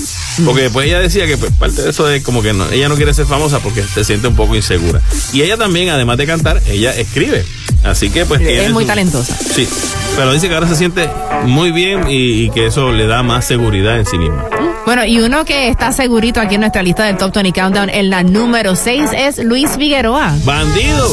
Porque 0.45 0.63
después 0.63 0.87
ella 0.87 1.01
decía 1.01 1.27
que 1.27 1.37
pues, 1.37 1.53
parte 1.53 1.83
de 1.83 1.91
eso 1.91 2.09
es 2.11 2.23
como 2.23 2.43
que 2.43 2.53
no, 2.53 2.69
ella 2.71 2.89
no 2.89 2.97
quiere 2.97 3.13
ser 3.15 3.27
famosa 3.27 3.61
porque 3.61 3.83
se 3.83 4.05
siente 4.05 4.29
un 4.29 4.37
poco 4.37 4.55
insegura. 4.55 5.01
Y 5.33 5.43
ella 5.43 5.57
también, 5.57 5.89
además 5.89 6.17
de 6.19 6.27
cantar, 6.27 6.63
ella 6.69 6.95
escribe. 6.95 7.45
Así 7.85 8.11
que 8.11 8.25
pues... 8.27 8.41
Es 8.43 8.71
muy 8.73 8.85
su- 8.85 8.89
talentosa. 8.89 9.37
Sí, 9.37 9.69
pero 10.17 10.33
dice 10.33 10.49
que 10.49 10.55
ahora 10.55 10.69
se 10.69 10.77
siente 10.77 11.09
muy 11.45 11.71
bien 11.73 12.09
y, 12.11 12.45
y 12.45 12.51
que 12.51 12.67
eso 12.67 12.91
le 12.93 13.07
da 13.07 13.23
más 13.23 13.45
seguridad 13.47 13.99
en 13.99 14.07
sí 14.07 14.19
misma. 14.19 14.45
Bueno, 14.85 15.05
y 15.05 15.19
uno 15.21 15.45
que 15.45 15.69
está 15.69 15.91
segurito 15.93 16.41
aquí 16.41 16.55
en 16.57 16.61
nuestra 16.61 16.83
lista 16.83 17.05
del 17.07 17.17
Top 17.17 17.35
20 17.35 17.53
Countdown 17.61 17.91
en 17.91 18.11
la 18.11 18.23
número 18.23 18.77
6 18.77 19.11
es 19.17 19.39
Luis 19.39 19.71
Figueroa. 19.77 20.37
¡Bandido! 20.45 21.13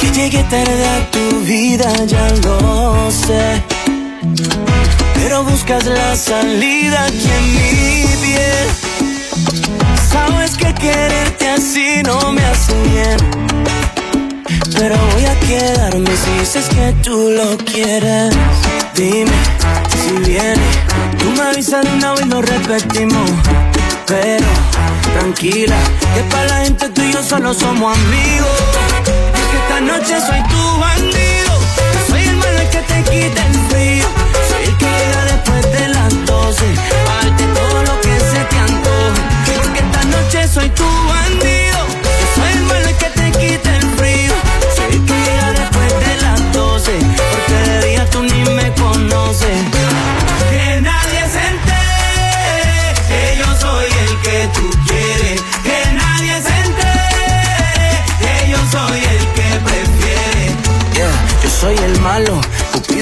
Que 0.00 0.10
llegué 0.12 0.42
tarde 0.44 0.86
a 0.86 1.10
tu 1.10 1.40
vida, 1.40 1.92
ya 2.06 2.28
lo 2.44 3.10
sé. 3.10 3.62
Pero 5.14 5.44
buscas 5.44 5.86
la 5.86 6.14
salida 6.14 7.04
aquí 7.04 7.28
en 7.38 7.52
mi 7.52 8.04
piel. 8.22 8.68
Sabes 10.10 10.56
que 10.56 10.74
quererte 10.74 11.48
así 11.48 12.02
no 12.04 12.32
me 12.32 12.44
hace 12.44 12.74
bien. 12.82 13.16
Pero 14.74 14.96
voy 15.12 15.24
a 15.24 15.40
quedarme 15.40 16.10
si 16.16 16.30
dices 16.38 16.68
que 16.68 16.92
tú 17.02 17.30
lo 17.30 17.56
quieres. 17.64 18.34
Dime 18.94 19.32
si 20.02 20.30
viene. 20.30 20.68
Tú 21.18 21.30
me 21.30 21.42
avisas 21.42 21.82
de 21.84 21.92
una 21.92 22.12
vez 22.12 22.26
lo 22.26 22.42
repetimos. 22.42 23.30
Pero 24.06 24.46
tranquila, 25.18 25.76
que 26.14 26.22
para 26.30 26.44
la 26.46 26.64
gente 26.64 26.88
tú 26.90 27.02
y 27.02 27.12
yo 27.12 27.22
solo 27.22 27.54
somos 27.54 27.96
amigos. 27.96 28.48
Es 29.34 29.46
que 29.50 29.56
esta 29.56 29.80
noche 29.80 30.20
soy 30.20 30.42
tu 30.48 30.80
bandido. 30.80 31.29
Yo 61.42 61.48
soy 61.48 61.76
el 61.78 62.00
malo 62.00 62.40
el 62.40 62.59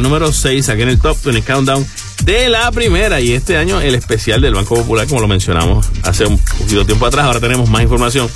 número 0.00 0.32
6, 0.32 0.68
aquí 0.68 0.82
en 0.82 0.88
el 0.88 1.00
Top 1.00 1.16
20 1.24 1.42
Countdown 1.42 1.86
de 2.24 2.48
la 2.48 2.70
primera. 2.72 3.20
Y 3.20 3.32
este 3.32 3.56
año 3.56 3.80
el 3.80 3.94
especial 3.94 4.40
del 4.40 4.54
Banco 4.54 4.74
Popular, 4.74 5.06
como 5.06 5.20
lo 5.20 5.28
mencionamos 5.28 5.86
hace 6.02 6.26
un 6.26 6.38
poquito 6.38 6.84
tiempo 6.86 7.06
atrás, 7.06 7.26
ahora 7.26 7.40
tenemos 7.40 7.68
más 7.70 7.82
información. 7.82 8.28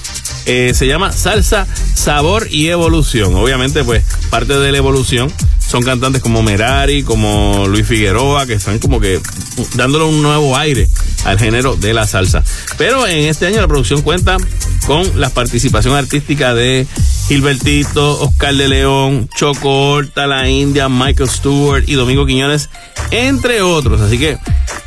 Eh, 0.47 0.73
se 0.75 0.87
llama 0.87 1.13
Salsa, 1.13 1.67
Sabor 1.95 2.49
y 2.51 2.69
Evolución. 2.69 3.35
Obviamente, 3.35 3.85
pues 3.85 4.05
parte 4.31 4.59
de 4.59 4.73
la 4.73 4.79
evolución 4.79 5.33
son 5.71 5.85
cantantes 5.85 6.21
como 6.21 6.43
Merari, 6.43 7.05
como 7.05 7.67
Luis 7.69 7.87
Figueroa, 7.87 8.47
que 8.47 8.55
están 8.55 8.81
como 8.81 8.99
que 8.99 9.21
dándole 9.75 10.05
un 10.05 10.21
nuevo 10.21 10.57
aire 10.57 10.89
al 11.25 11.39
género 11.39 11.77
de 11.77 11.95
la 11.95 12.07
salsa. 12.07 12.43
Pero 12.77 13.07
en 13.07 13.29
este 13.29 13.47
año 13.47 13.61
la 13.61 13.69
producción 13.69 14.03
cuenta 14.03 14.37
con 14.87 15.21
la 15.21 15.31
participación 15.31 15.95
artística 15.95 16.55
de 16.55 16.87
Gilbertito, 17.31 18.21
Oscar 18.23 18.53
de 18.57 18.67
León, 18.67 19.29
Choco 19.37 19.93
Horta, 19.93 20.27
La 20.27 20.49
India, 20.49 20.89
Michael 20.89 21.29
Stewart 21.31 21.85
y 21.87 21.93
Domingo 21.95 22.27
Quiñones, 22.27 22.71
entre 23.13 23.63
otros. 23.63 24.01
Así 24.01 24.19
que 24.19 24.37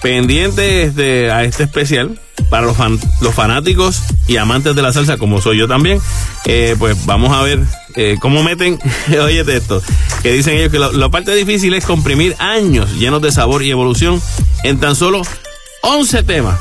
pendientes 0.01 0.93
de, 0.93 1.31
a 1.31 1.45
este 1.45 1.63
especial 1.63 2.19
para 2.49 2.65
los, 2.65 2.75
fan- 2.75 2.99
los 3.21 3.33
fanáticos 3.33 4.01
y 4.27 4.35
amantes 4.35 4.75
de 4.75 4.81
la 4.81 4.91
salsa, 4.91 5.15
como 5.15 5.39
soy 5.39 5.57
yo 5.57 5.69
también, 5.69 6.01
eh, 6.43 6.75
pues 6.77 7.05
vamos 7.05 7.31
a 7.31 7.41
ver 7.43 7.61
eh, 7.95 8.17
cómo 8.19 8.43
meten, 8.43 8.77
oye 9.23 9.45
esto, 9.47 9.81
que 10.21 10.33
dicen 10.33 10.57
ellos 10.57 10.69
que 10.69 10.79
la 10.79 11.07
parte 11.09 11.33
difícil 11.35 11.73
es 11.75 11.85
comprimir 11.85 12.35
años 12.39 12.91
llenos 12.95 13.21
de 13.21 13.31
sabor 13.31 13.63
y 13.63 13.71
evolución 13.71 14.21
en 14.65 14.81
tan 14.81 14.97
solo 14.97 15.21
11 15.83 16.23
temas. 16.23 16.59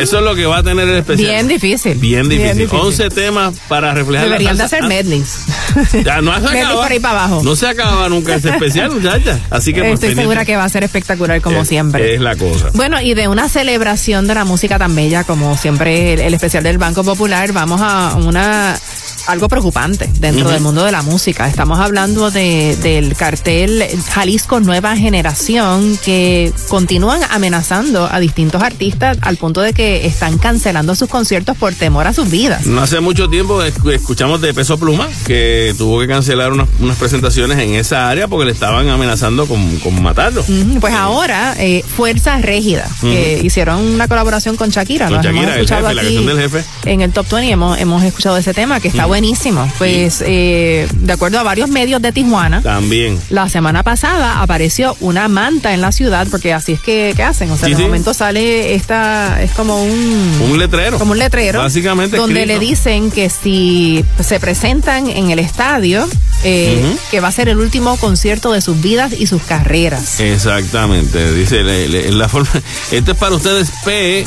Eso 0.00 0.18
es 0.18 0.24
lo 0.24 0.34
que 0.34 0.46
va 0.46 0.58
a 0.58 0.62
tener 0.62 0.88
el 0.88 0.96
especial. 0.98 1.30
Bien 1.30 1.48
difícil. 1.48 1.94
Bien 1.98 2.28
difícil. 2.28 2.58
difícil. 2.58 2.78
11 2.78 3.08
temas 3.10 3.54
para 3.68 3.92
reflejar 3.94 4.26
Deberían 4.26 4.52
de 4.54 4.58
la 4.58 4.64
hacer 4.64 4.82
medleys. 4.84 5.40
Ya, 6.04 6.22
no 6.22 6.32
se 6.48 6.60
acaba. 6.60 6.82
por 6.82 6.92
ahí 6.92 7.00
para 7.00 7.24
abajo. 7.24 7.42
No 7.44 7.54
se 7.54 7.66
acaba 7.68 8.08
nunca 8.08 8.34
ese 8.36 8.48
especial, 8.50 8.90
muchacha. 8.92 9.38
Así 9.50 9.74
que 9.74 9.90
Estoy 9.92 10.14
segura 10.14 10.44
que 10.44 10.56
va 10.56 10.64
a 10.64 10.68
ser 10.68 10.84
espectacular 10.84 11.40
como 11.42 11.62
Es- 11.62 11.68
siempre. 11.68 12.14
Es 12.14 12.20
la 12.20 12.34
cosa. 12.36 12.70
Bueno, 12.72 13.00
y 13.00 13.12
de 13.14 13.28
una 13.28 13.48
celebración 13.48 14.26
de 14.26 14.34
la 14.34 14.44
música 14.44 14.78
tan 14.78 14.94
bella 14.94 15.24
como 15.24 15.56
siempre 15.56 16.14
el, 16.14 16.20
el 16.20 16.34
especial 16.34 16.62
del 16.62 16.78
Banco 16.78 17.04
Popular, 17.04 17.52
vamos 17.52 17.80
a 17.82 18.14
una 18.16 18.78
algo 19.26 19.48
preocupante 19.48 20.08
dentro 20.20 20.48
del 20.50 20.60
mundo 20.60 20.84
de 20.84 20.92
la 20.92 21.02
música. 21.02 21.48
Estamos 21.48 21.78
hablando 21.78 22.30
de, 22.30 22.76
del 22.76 23.14
cartel 23.16 23.84
Jalisco 24.12 24.60
Nueva 24.60 24.96
Generación 24.96 25.98
que 26.04 26.52
continúan 26.68 27.20
amenazando 27.30 28.08
a 28.10 28.18
distintos 28.20 28.62
artistas 28.62 29.18
al 29.22 29.36
punto 29.36 29.60
de 29.60 29.72
que 29.72 30.06
están 30.06 30.38
cancelando 30.38 30.94
sus 30.94 31.08
conciertos 31.08 31.56
por 31.56 31.74
temor 31.74 32.06
a 32.06 32.12
sus 32.12 32.30
vidas. 32.30 32.66
No 32.66 32.80
hace 32.82 33.00
mucho 33.00 33.28
tiempo 33.28 33.62
esc- 33.62 33.92
escuchamos 33.92 34.40
de 34.40 34.54
Peso 34.54 34.78
Pluma 34.78 35.08
que 35.26 35.74
tuvo 35.76 36.00
que 36.00 36.06
cancelar 36.08 36.52
unas, 36.52 36.68
unas 36.80 36.96
presentaciones 36.96 37.58
en 37.58 37.74
esa 37.74 38.08
área 38.08 38.28
porque 38.28 38.46
le 38.46 38.52
estaban 38.52 38.88
amenazando 38.88 39.46
con, 39.46 39.78
con 39.78 40.00
matarlo. 40.02 40.44
Pues 40.80 40.94
ahora, 40.94 41.54
eh, 41.58 41.82
Fuerza 41.96 42.38
Régida, 42.38 42.88
que 43.00 43.40
hicieron 43.42 43.80
una 43.80 44.08
colaboración 44.08 44.56
con 44.56 44.70
Shakira. 44.70 45.06
Con 45.08 45.14
hemos 45.16 45.24
Shakira, 45.26 45.54
el 45.54 45.60
escuchado 45.60 45.82
jefe, 45.88 45.94
la 45.94 46.02
aquí 46.02 46.14
canción 46.14 46.36
del 46.36 46.50
jefe. 46.50 46.64
En 46.84 47.00
el 47.00 47.12
Top 47.12 47.26
20 47.30 47.52
hemos, 47.52 47.78
hemos 47.78 48.02
escuchado 48.04 48.36
ese 48.36 48.54
tema 48.54 48.80
que 48.80 48.88
está 48.88 49.04
Ujú. 49.04 49.12
Buenísimo. 49.20 49.66
Pues, 49.78 50.22
eh, 50.26 50.86
de 50.92 51.12
acuerdo 51.14 51.38
a 51.38 51.42
varios 51.42 51.70
medios 51.70 52.02
de 52.02 52.12
Tijuana, 52.12 52.60
También. 52.60 53.18
la 53.30 53.48
semana 53.48 53.82
pasada 53.82 54.42
apareció 54.42 54.94
una 55.00 55.26
manta 55.28 55.72
en 55.72 55.80
la 55.80 55.90
ciudad, 55.90 56.26
porque 56.30 56.52
así 56.52 56.72
es 56.72 56.80
que, 56.80 57.14
que 57.16 57.22
hacen. 57.22 57.50
O 57.50 57.56
sea, 57.56 57.66
Sí, 57.68 57.72
de 57.72 57.78
sí. 57.78 57.82
momento 57.84 58.12
sale 58.12 58.74
esta, 58.74 59.42
es 59.42 59.52
como 59.52 59.82
un... 59.82 60.38
Un 60.50 60.58
letrero. 60.58 60.98
Como 60.98 61.12
un 61.12 61.18
letrero. 61.18 61.60
Básicamente 61.60 62.18
Donde 62.18 62.42
escrito. 62.42 62.60
le 62.60 62.66
dicen 62.66 63.10
que 63.10 63.30
si 63.30 64.04
se 64.20 64.38
presentan 64.38 65.08
en 65.08 65.30
el 65.30 65.38
estadio, 65.38 66.06
eh, 66.44 66.96
que 67.10 67.20
va 67.20 67.28
a 67.28 67.32
ser 67.32 67.48
el 67.48 67.58
último 67.58 67.96
concierto 67.96 68.52
de 68.52 68.60
sus 68.60 68.80
vidas 68.80 69.12
y 69.18 69.26
sus 69.26 69.42
carreras. 69.42 70.20
Exactamente, 70.20 71.32
dice 71.34 71.62
le- 71.62 71.88
le- 71.88 72.10
la 72.12 72.28
forma. 72.28 72.48
Esto 72.90 73.12
es 73.12 73.18
para 73.18 73.34
ustedes 73.34 73.70
P 73.84 74.24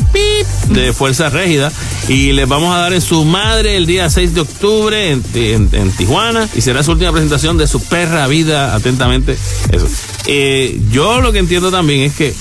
de 0.69 0.93
Fuerza 0.93 1.29
Régida 1.29 1.71
y 2.07 2.31
les 2.33 2.47
vamos 2.47 2.75
a 2.75 2.79
dar 2.79 2.93
en 2.93 3.01
su 3.01 3.25
madre 3.25 3.77
el 3.77 3.85
día 3.85 4.09
6 4.09 4.33
de 4.33 4.41
octubre 4.41 5.11
en, 5.11 5.23
en- 5.33 5.69
en 5.73 5.91
Tijuana 5.91 6.47
y 6.55 6.61
será 6.61 6.83
su 6.83 6.91
última 6.91 7.11
presentación 7.11 7.57
de 7.57 7.67
su 7.67 7.81
perra 7.83 8.27
vida. 8.27 8.75
Atentamente, 8.75 9.37
eso. 9.71 9.87
Eh, 10.25 10.79
yo 10.91 11.21
lo 11.21 11.31
que 11.31 11.39
entiendo 11.39 11.71
también 11.71 12.01
es 12.01 12.13
que 12.13 12.33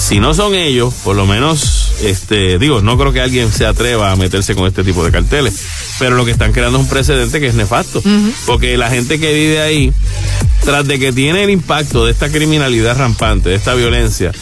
si 0.00 0.20
no 0.20 0.34
son 0.34 0.54
ellos, 0.54 0.92
por 1.02 1.16
lo 1.16 1.26
menos, 1.26 1.83
este, 2.02 2.58
digo, 2.58 2.80
no 2.82 2.98
creo 2.98 3.12
que 3.12 3.20
alguien 3.20 3.50
se 3.52 3.66
atreva 3.66 4.10
a 4.12 4.16
meterse 4.16 4.54
con 4.54 4.66
este 4.66 4.82
tipo 4.84 5.04
de 5.04 5.10
carteles, 5.12 5.54
pero 5.98 6.16
lo 6.16 6.24
que 6.24 6.30
están 6.32 6.52
creando 6.52 6.78
es 6.78 6.84
un 6.84 6.90
precedente 6.90 7.40
que 7.40 7.46
es 7.48 7.54
nefasto, 7.54 8.02
porque 8.46 8.76
la 8.76 8.90
gente 8.90 9.18
que 9.20 9.32
vive 9.32 9.60
ahí, 9.60 9.92
tras 10.64 10.86
de 10.86 10.98
que 10.98 11.12
tiene 11.12 11.44
el 11.44 11.50
impacto 11.50 12.04
de 12.06 12.12
esta 12.12 12.30
criminalidad 12.30 12.96
rampante, 12.98 13.50
de 13.50 13.54
esta 13.56 13.74
violencia, 13.74 14.32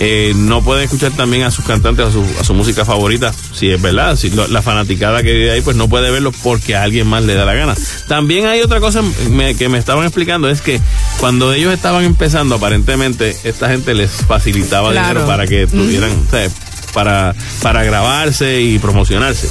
eh, 0.00 0.32
no 0.36 0.62
puede 0.62 0.84
escuchar 0.84 1.10
también 1.12 1.42
a 1.42 1.50
sus 1.50 1.64
cantantes, 1.64 2.06
a 2.06 2.12
su, 2.12 2.24
a 2.40 2.44
su 2.44 2.54
música 2.54 2.84
favorita, 2.84 3.32
si 3.52 3.68
es 3.70 3.82
verdad, 3.82 4.14
si 4.14 4.30
lo- 4.30 4.46
la 4.46 4.62
fanaticada 4.62 5.24
que 5.24 5.32
vive 5.32 5.50
ahí, 5.50 5.60
pues 5.60 5.76
no 5.76 5.88
puede 5.88 6.12
verlo 6.12 6.30
porque 6.44 6.76
a 6.76 6.84
alguien 6.84 7.08
más 7.08 7.24
le 7.24 7.34
da 7.34 7.44
la 7.44 7.54
gana. 7.54 7.74
También 8.06 8.46
hay 8.46 8.60
otra 8.60 8.78
cosa 8.78 9.02
me- 9.30 9.56
que 9.56 9.68
me 9.68 9.76
estaban 9.78 10.04
explicando, 10.04 10.48
es 10.48 10.60
que 10.60 10.80
cuando 11.18 11.52
ellos 11.52 11.74
estaban 11.74 12.04
empezando, 12.04 12.54
aparentemente, 12.54 13.36
esta 13.42 13.68
gente 13.70 13.92
les 13.94 14.10
facilitaba 14.12 14.92
Claro. 14.92 15.08
dinero 15.08 15.26
para 15.26 15.48
que 15.48 15.66
tuvieran, 15.66 16.12
o 16.12 16.30
sea, 16.30 16.48
para, 16.92 17.34
para 17.62 17.82
grabarse 17.84 18.60
y 18.62 18.78
promocionarse. 18.78 19.48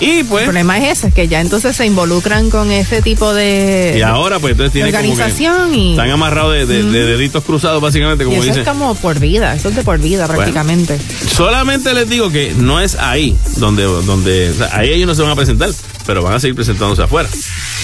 Y 0.00 0.24
pues... 0.24 0.42
El 0.42 0.46
problema 0.48 0.78
es 0.78 0.98
ese, 0.98 1.12
que 1.12 1.28
ya 1.28 1.40
entonces 1.40 1.76
se 1.76 1.86
involucran 1.86 2.50
con 2.50 2.70
ese 2.72 3.02
tipo 3.02 3.32
de 3.34 3.94
Y 3.98 4.02
ahora, 4.02 4.38
pues 4.38 4.52
entonces 4.52 4.72
tienen 4.72 4.92
como 4.92 5.02
que- 5.04 5.10
organización 5.10 5.74
y 5.74 5.90
Están 5.92 6.10
amarrados 6.10 6.52
de, 6.54 6.66
de- 6.66 6.82
de 6.84 7.04
deditos 7.06 7.44
cruzados, 7.44 7.80
básicamente, 7.80 8.24
y 8.24 8.26
como 8.26 8.38
eso 8.38 8.46
dicen. 8.46 8.62
es 8.62 8.68
como 8.68 8.94
por 8.94 9.18
vida, 9.18 9.54
eso 9.54 9.68
es 9.68 9.76
de 9.76 9.82
por 9.82 9.98
vida 9.98 10.26
Bueno. 10.26 10.38
prácticamente. 10.38 10.98
Solamente 11.34 11.92
les 11.94 12.08
digo 12.08 12.30
que 12.30 12.54
no 12.56 12.80
es 12.80 12.94
ahí 12.96 13.36
donde, 13.56 13.82
donde 13.84 14.50
o 14.50 14.54
sea, 14.54 14.70
ahí 14.72 14.90
ellos 14.90 15.06
no 15.06 15.14
se 15.14 15.22
van 15.22 15.30
a 15.32 15.36
presentar, 15.36 15.70
pero 16.06 16.22
van 16.22 16.34
a 16.34 16.40
seguir 16.40 16.54
presentándose 16.54 17.02
afuera. 17.02 17.28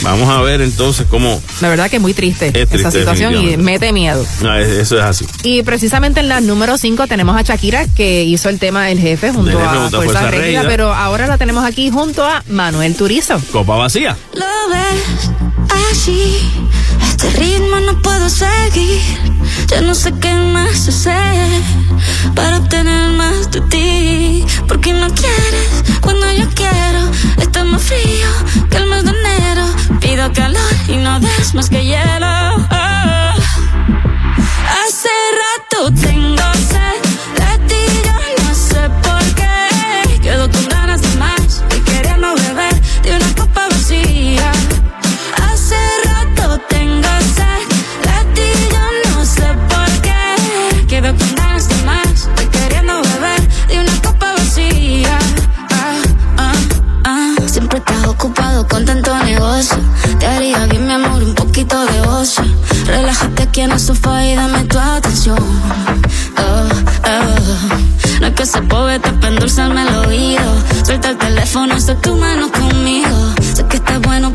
Vamos 0.02 0.28
a 0.28 0.40
ver 0.42 0.60
entonces 0.62 1.06
cómo. 1.08 1.42
La 1.60 1.68
verdad 1.68 1.90
que 1.90 1.96
es 1.96 2.02
muy 2.02 2.14
triste, 2.14 2.46
Es 2.48 2.52
triste, 2.68 2.76
esa 2.76 2.90
situación 2.90 3.34
y 3.36 3.56
mete 3.56 3.92
miedo. 3.92 4.24
No, 4.40 4.56
es- 4.56 4.68
eso 4.68 4.96
es 4.98 5.04
así. 5.04 5.26
Y 5.42 5.62
precisamente 5.62 6.20
en 6.20 6.28
la 6.28 6.40
número 6.40 6.78
5 6.78 7.06
tenemos 7.06 7.36
a 7.36 7.42
Shakira 7.42 7.86
que 7.88 8.24
hizo 8.24 8.48
el 8.48 8.58
tema 8.58 8.90
El 8.90 8.98
Jefe 8.98 9.32
junto 9.32 9.50
El 9.50 9.56
Jefe 9.58 9.68
a 9.68 9.90
Fuerza 9.90 10.20
Fuerza 10.30 10.62
pero 10.68 10.92
ahora 10.94 11.26
la 11.26 11.38
tenemos 11.38 11.64
aquí 11.64 11.90
junto 11.90 12.24
a 12.24 12.42
Manuel 12.48 12.94
Turizo. 12.94 13.40
Copa 13.52 13.76
vacía. 13.76 14.16
Lo 14.34 14.44
ves 14.72 15.30
así, 15.90 16.36
este 17.02 17.30
ritmo 17.30 17.80
no 17.80 18.00
puedo 18.02 18.28
seguir. 18.28 19.00
Ya 19.68 19.80
no 19.80 19.94
sé 19.94 20.12
qué 20.20 20.34
más 20.34 20.88
hacer 20.88 21.62
para 22.34 22.58
obtener 22.58 23.10
más 23.10 23.50
de 23.50 23.60
ti. 23.62 24.44
Porque 24.68 24.92
no 24.92 25.08
quieres 25.08 25.84
cuando 26.00 26.30
yo 26.32 26.48
quiero. 26.54 27.10
Está 27.38 27.64
más 27.64 27.82
frío 27.82 28.30
que 28.70 28.76
el 28.76 28.86
mes 28.86 29.04
de 29.04 29.10
enero. 29.10 29.66
Pido 30.00 30.32
calor 30.32 30.74
y 30.88 30.96
no 30.96 31.20
des 31.20 31.54
más 31.54 31.68
que 31.68 31.84
hielo. 31.84 32.56
Oh. 32.70 33.34
Hace 34.80 35.14
rato 35.42 35.92
tengo 36.00 36.42
sed 36.70 37.01
ocupado 58.22 58.68
con 58.68 58.84
tanto 58.84 59.12
negocio. 59.24 59.76
Te 60.20 60.26
haría 60.26 60.64
bien, 60.66 60.86
mi 60.86 60.92
amor, 60.92 61.24
un 61.24 61.34
poquito 61.34 61.84
de 61.86 62.00
ocio. 62.02 62.44
Relájate 62.86 63.42
aquí 63.42 63.62
en 63.62 63.72
el 63.72 63.80
sofá 63.80 64.24
y 64.24 64.36
dame 64.36 64.62
tu 64.64 64.78
atención. 64.78 65.38
Oh, 66.38 66.68
oh. 67.04 68.20
No 68.20 68.26
es 68.28 68.34
que 68.34 68.46
se 68.46 68.62
poeta 68.62 69.12
para 69.20 69.34
endulzarme 69.34 69.82
el 69.82 69.94
oído. 70.06 70.54
Suelta 70.84 71.10
el 71.10 71.18
teléfono, 71.18 71.74
hasta 71.74 71.96
tu 71.96 72.14
mano 72.16 72.48
conmigo. 72.52 73.34
Sé 73.54 73.64
que 73.66 73.78
estás 73.78 74.00
bueno, 74.00 74.32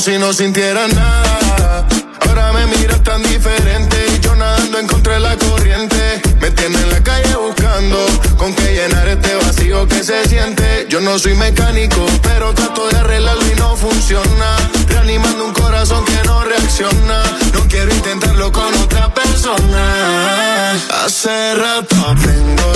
si 0.00 0.18
no 0.18 0.32
sintiera 0.32 0.86
nada. 0.88 1.86
Ahora 2.20 2.52
me 2.52 2.66
miras 2.66 3.02
tan 3.02 3.22
diferente 3.22 3.96
y 4.14 4.20
yo 4.20 4.34
nadando 4.34 4.78
encontré 4.78 5.18
la 5.18 5.36
corriente. 5.36 6.20
Me 6.40 6.50
tiene 6.50 6.78
en 6.78 6.90
la 6.90 7.02
calle 7.02 7.34
buscando 7.36 8.04
con 8.36 8.54
qué 8.54 8.74
llenar 8.74 9.08
este 9.08 9.34
vacío 9.36 9.88
que 9.88 10.04
se 10.04 10.28
siente. 10.28 10.86
Yo 10.90 11.00
no 11.00 11.18
soy 11.18 11.34
mecánico, 11.34 12.04
pero 12.22 12.52
trato 12.52 12.88
de 12.88 12.98
arreglarlo 12.98 13.46
y 13.50 13.54
no 13.54 13.76
funciona. 13.76 14.56
Reanimando 14.88 15.46
un 15.46 15.52
corazón 15.52 16.04
que 16.04 16.22
no 16.26 16.44
reacciona. 16.44 17.22
No 17.54 17.66
quiero 17.68 17.94
intentarlo 17.94 18.52
con 18.52 18.74
otra 18.74 19.12
persona. 19.14 20.72
Hace 21.04 21.54
rato 21.54 21.96
vengo 22.16 22.72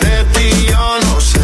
de 0.00 0.24
ti, 0.32 0.66
yo 0.68 0.98
no 1.04 1.20
sé 1.20 1.39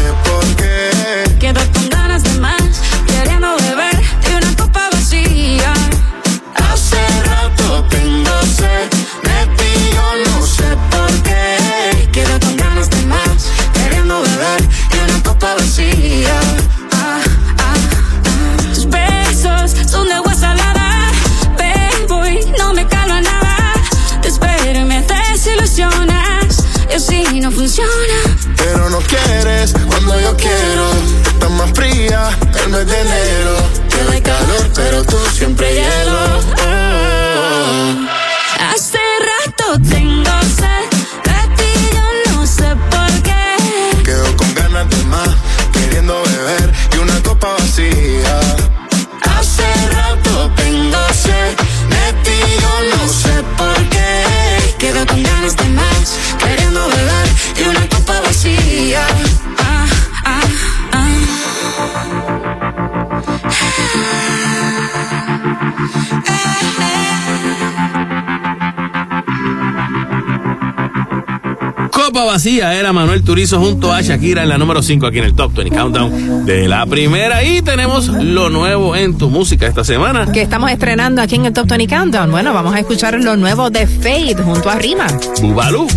Copa 72.17 72.31
vacía 72.31 72.73
era 72.73 72.93
Manuel 72.93 73.21
Turizo 73.21 73.59
junto 73.59 73.93
a 73.93 74.01
Shakira 74.01 74.41
en 74.41 74.49
la 74.49 74.57
número 74.57 74.81
5 74.81 75.05
aquí 75.05 75.19
en 75.19 75.25
el 75.25 75.35
Top 75.35 75.53
20 75.53 75.75
Countdown 75.75 76.45
de 76.47 76.67
la 76.67 76.83
primera. 76.87 77.43
Y 77.43 77.61
tenemos 77.61 78.07
lo 78.07 78.49
nuevo 78.49 78.95
en 78.95 79.19
tu 79.19 79.29
música 79.29 79.67
esta 79.67 79.83
semana. 79.83 80.31
Que 80.31 80.41
estamos 80.41 80.71
estrenando 80.71 81.21
aquí 81.21 81.35
en 81.35 81.45
el 81.45 81.53
Top 81.53 81.67
20 81.67 81.95
Countdown. 81.95 82.31
Bueno, 82.31 82.55
vamos 82.55 82.73
a 82.73 82.79
escuchar 82.79 83.13
lo 83.21 83.37
nuevo 83.37 83.69
de 83.69 83.85
Fade 83.85 84.35
junto 84.43 84.67
a 84.67 84.79
Rima. 84.79 85.05
Bubalú. 85.41 85.87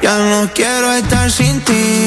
Ya 0.00 0.16
no 0.16 0.48
quiero 0.54 0.92
estar 0.92 1.28
sin 1.28 1.60
ti. 1.62 2.04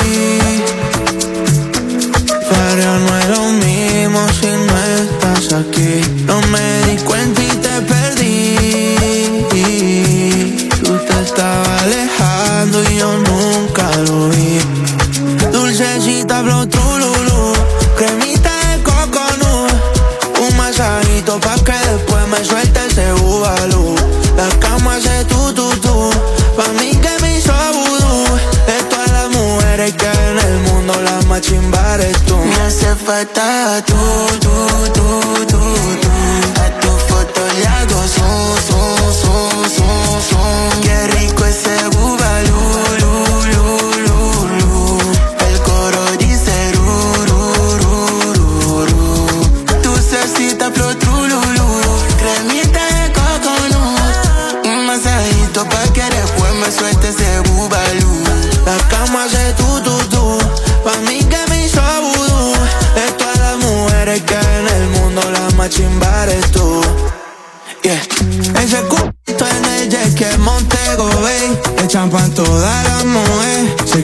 Pero 2.49 2.99
no 2.99 3.17
es 3.17 3.29
lo 3.37 3.45
mismo 3.65 4.25
si 4.39 4.47
no 4.47 4.77
estás 5.03 5.51
aquí. 5.51 6.23
No 6.25 6.39
me 6.39 6.89
di 6.89 7.03
cuenta 7.03 7.43
y 7.43 7.58
but 33.09 33.35
I 33.39 33.81
do, 33.87 33.95
do, 34.39 34.53
do, 34.93 35.45
do, 35.47 36.01
do. 36.01 36.08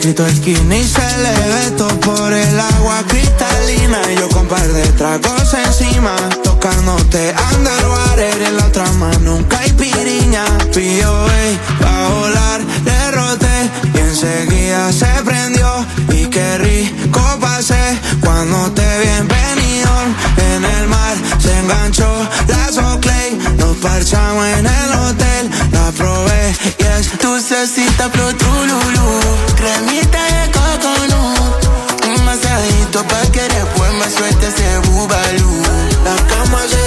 escrito 0.05 0.29
skinny 0.35 0.83
se 0.83 1.17
le 1.17 1.31
ve 1.31 1.71
todo 1.77 1.99
por 2.01 2.31
el 2.31 2.59
agua 2.59 3.01
cristalina. 3.07 3.99
Y 4.11 4.19
yo 4.19 4.29
con 4.29 4.47
par 4.47 4.67
de 4.67 4.83
tragos 4.93 5.51
encima, 5.53 6.15
tocándote 6.43 7.33
underwater 7.53 8.41
en 8.43 8.57
la 8.57 8.71
trama. 8.71 9.09
Nunca 9.21 9.57
hay 9.59 9.71
piriña, 9.71 10.45
POA, 10.73 11.43
va 11.81 12.05
a 12.05 12.09
volar, 12.09 12.61
derroté. 12.83 13.71
Y 13.95 13.97
enseguida 13.97 14.91
se 14.91 15.07
prendió. 15.23 15.83
Y 16.11 16.27
qué 16.27 16.57
rico 16.59 17.21
pasé 17.41 17.99
cuando 18.21 18.71
te 18.73 18.99
vi 18.99 19.07
en 19.07 20.63
el 20.63 20.87
mar 20.87 21.15
se 21.39 21.57
enganchó 21.57 22.27
la 22.47 22.71
Soclay. 22.71 23.39
Nos 23.57 23.75
parchamos 23.77 24.45
en 24.45 24.65
el 24.67 24.91
hotel, 24.99 25.49
la 25.71 25.91
probé. 25.97 26.55
Y 26.77 26.83
es 26.83 27.17
dulcecita, 27.17 28.07
pero 28.11 28.35
tu 28.35 28.45
lulu. 28.45 29.24
Cremita 29.55 30.23
de 30.35 30.51
coconut. 30.51 31.65
Un 32.05 32.25
masajito 32.25 33.03
pa' 33.07 33.25
que 33.31 33.41
después 33.41 33.91
me 33.93 34.09
suelte 34.09 34.47
ese 34.47 34.77
bubalú. 34.89 35.61
La 36.03 36.15
cama 36.27 36.61
se 36.67 36.84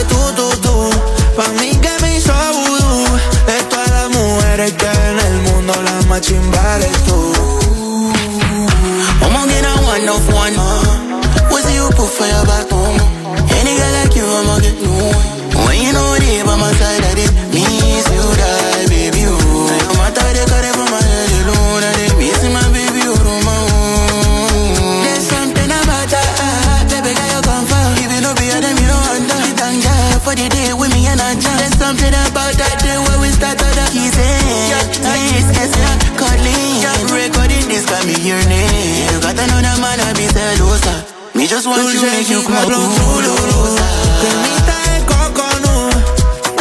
just 41.59 41.67
want 41.67 41.83
Dulce 41.83 41.95
you 41.95 42.07
make 42.07 42.31
you 42.31 42.43
cuatro 42.47 42.79
tururú 42.79 43.75
Cremita 44.21 44.79
de 44.87 44.99
coconut 45.11 45.95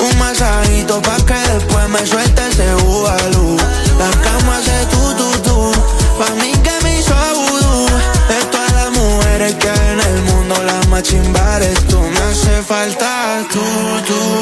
Un 0.02 0.18
masajito 0.18 0.99
pa' 1.02 1.22
que 1.28 1.38
después 1.53 1.88
me 1.90 2.03
suelte 2.06 2.41
ese 2.49 2.74
bubalú 2.82 3.57
La 3.99 4.10
cama 4.26 4.57
hace 4.57 4.86
tu 4.91 5.02
tu 5.19 5.30
tu 5.45 5.72
Pa' 6.18 6.34
mí 6.41 6.52
que 6.65 6.76
me 6.84 6.98
hizo 6.98 7.14
vudú. 7.36 7.86
De 8.30 8.40
todas 8.52 8.74
las 8.74 8.91
mujeres 8.98 9.53
que 9.56 9.69
hay 9.69 9.88
en 9.94 9.99
el 9.99 10.22
mundo 10.30 10.56
Las 10.65 10.88
más 10.88 11.03
chimbares 11.03 11.78
tú. 11.88 11.99
Me 11.99 12.22
hace 12.32 12.64
falta 12.64 13.45
tú, 13.53 13.61
tú 14.07 14.36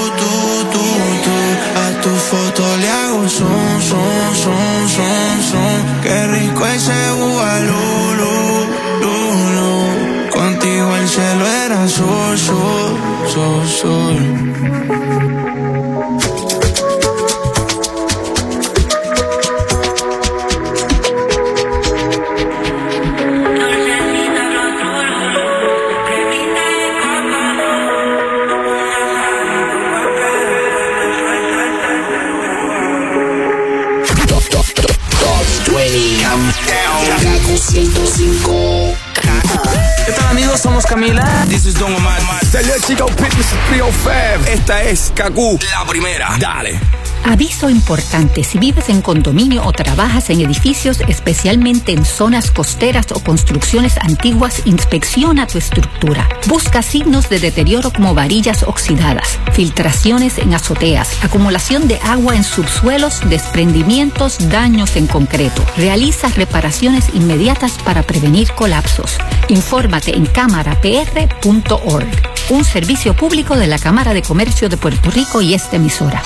Chico 42.87 43.07
Fitness 43.07 43.47
305. 43.69 44.47
Esta 44.47 44.83
es 44.83 45.11
Kaku, 45.15 45.57
la 45.71 45.87
primera. 45.87 46.35
Dale. 46.39 46.79
Aviso 47.27 47.71
importante, 47.71 48.43
si 48.43 48.59
vives 48.59 48.89
en 48.89 49.01
condominio 49.01 49.63
o 49.65 49.71
trabajas 49.71 50.29
en 50.29 50.41
edificios, 50.41 50.99
especialmente 51.07 51.91
en 51.91 52.05
zonas 52.05 52.51
costeras 52.51 53.07
o 53.13 53.19
construcciones 53.19 53.97
antiguas, 53.97 54.61
inspecciona 54.65 55.47
tu 55.47 55.57
estructura. 55.57 56.29
Busca 56.47 56.83
signos 56.83 57.27
de 57.27 57.39
deterioro 57.39 57.91
como 57.91 58.13
varillas 58.13 58.61
oxidadas, 58.61 59.39
filtraciones 59.53 60.37
en 60.37 60.53
azoteas, 60.53 61.23
acumulación 61.23 61.87
de 61.87 61.99
agua 62.03 62.35
en 62.35 62.43
subsuelos, 62.43 63.27
desprendimientos, 63.27 64.51
daños 64.51 64.95
en 64.95 65.07
concreto. 65.07 65.65
Realiza 65.77 66.27
reparaciones 66.27 67.09
inmediatas 67.15 67.79
para 67.83 68.03
prevenir 68.03 68.51
colapsos. 68.51 69.17
Infórmate 69.47 70.15
en 70.15 70.27
cámarapr.org, 70.27 72.07
un 72.49 72.63
servicio 72.63 73.15
público 73.15 73.55
de 73.55 73.67
la 73.67 73.80
Cámara 73.80 74.13
de 74.13 74.22
Comercio 74.22 74.69
de 74.69 74.77
Puerto 74.77 75.09
Rico 75.09 75.41
y 75.41 75.53
esta 75.53 75.77
emisora. 75.77 76.22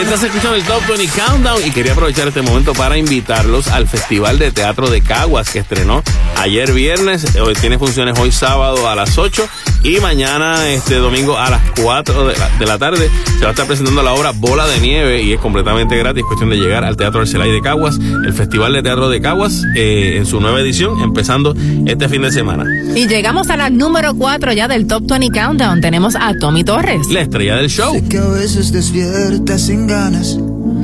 Estás 0.00 0.22
escuchando 0.24 0.54
el 0.54 0.64
Top 0.64 0.86
20 0.86 1.08
Countdown 1.08 1.66
y 1.66 1.70
quería 1.70 1.92
aprovechar 1.92 2.28
este 2.28 2.42
momento 2.42 2.72
para 2.72 2.96
invitarlos 2.96 3.68
al 3.68 3.88
Festival 3.88 4.38
de 4.38 4.52
Teatro 4.52 4.88
de 4.88 5.00
Caguas 5.02 5.50
que 5.50 5.60
estrenó 5.60 6.02
ayer 6.36 6.72
viernes. 6.72 7.36
Hoy 7.36 7.54
tiene 7.54 7.78
funciones 7.78 8.18
hoy 8.18 8.30
sábado 8.30 8.88
a 8.88 8.94
las 8.94 9.18
8 9.18 9.48
y 9.84 10.00
mañana 10.00 10.66
este 10.70 10.96
domingo 10.96 11.38
a 11.38 11.50
las 11.50 11.60
4 11.82 12.26
de 12.26 12.36
la, 12.38 12.48
de 12.58 12.66
la 12.66 12.78
tarde 12.78 13.10
se 13.38 13.40
va 13.42 13.48
a 13.48 13.50
estar 13.50 13.66
presentando 13.66 14.02
la 14.02 14.14
obra 14.14 14.32
Bola 14.32 14.66
de 14.66 14.80
Nieve 14.80 15.22
y 15.22 15.34
es 15.34 15.40
completamente 15.40 15.96
gratis. 15.98 16.24
Cuestión 16.26 16.48
de 16.48 16.56
llegar 16.56 16.84
al 16.84 16.96
Teatro 16.96 17.20
Arcelay 17.20 17.50
de 17.50 17.60
Caguas, 17.60 17.98
el 17.98 18.32
Festival 18.32 18.72
de 18.72 18.82
Teatro 18.82 19.10
de 19.10 19.20
Caguas 19.20 19.62
eh, 19.76 20.14
en 20.16 20.24
su 20.24 20.40
nueva 20.40 20.60
edición, 20.60 21.00
empezando 21.00 21.54
este 21.86 22.08
fin 22.08 22.22
de 22.22 22.32
semana. 22.32 22.64
Y 22.96 23.06
llegamos 23.06 23.50
a 23.50 23.58
la 23.58 23.68
número 23.68 24.14
4 24.14 24.54
ya 24.54 24.68
del 24.68 24.86
Top 24.86 25.04
20 25.06 25.38
Countdown. 25.38 25.82
Tenemos 25.82 26.16
a 26.16 26.32
Tommy 26.38 26.64
Torres. 26.64 27.08
La 27.10 27.20
estrella 27.20 27.56
del 27.56 27.68
show. 27.68 27.92
Sé 27.92 28.04
que 28.08 28.18
a 28.18 28.28
veces 28.28 28.72
despiertas 28.72 29.66
sin 29.66 29.86
ganas, 29.86 30.38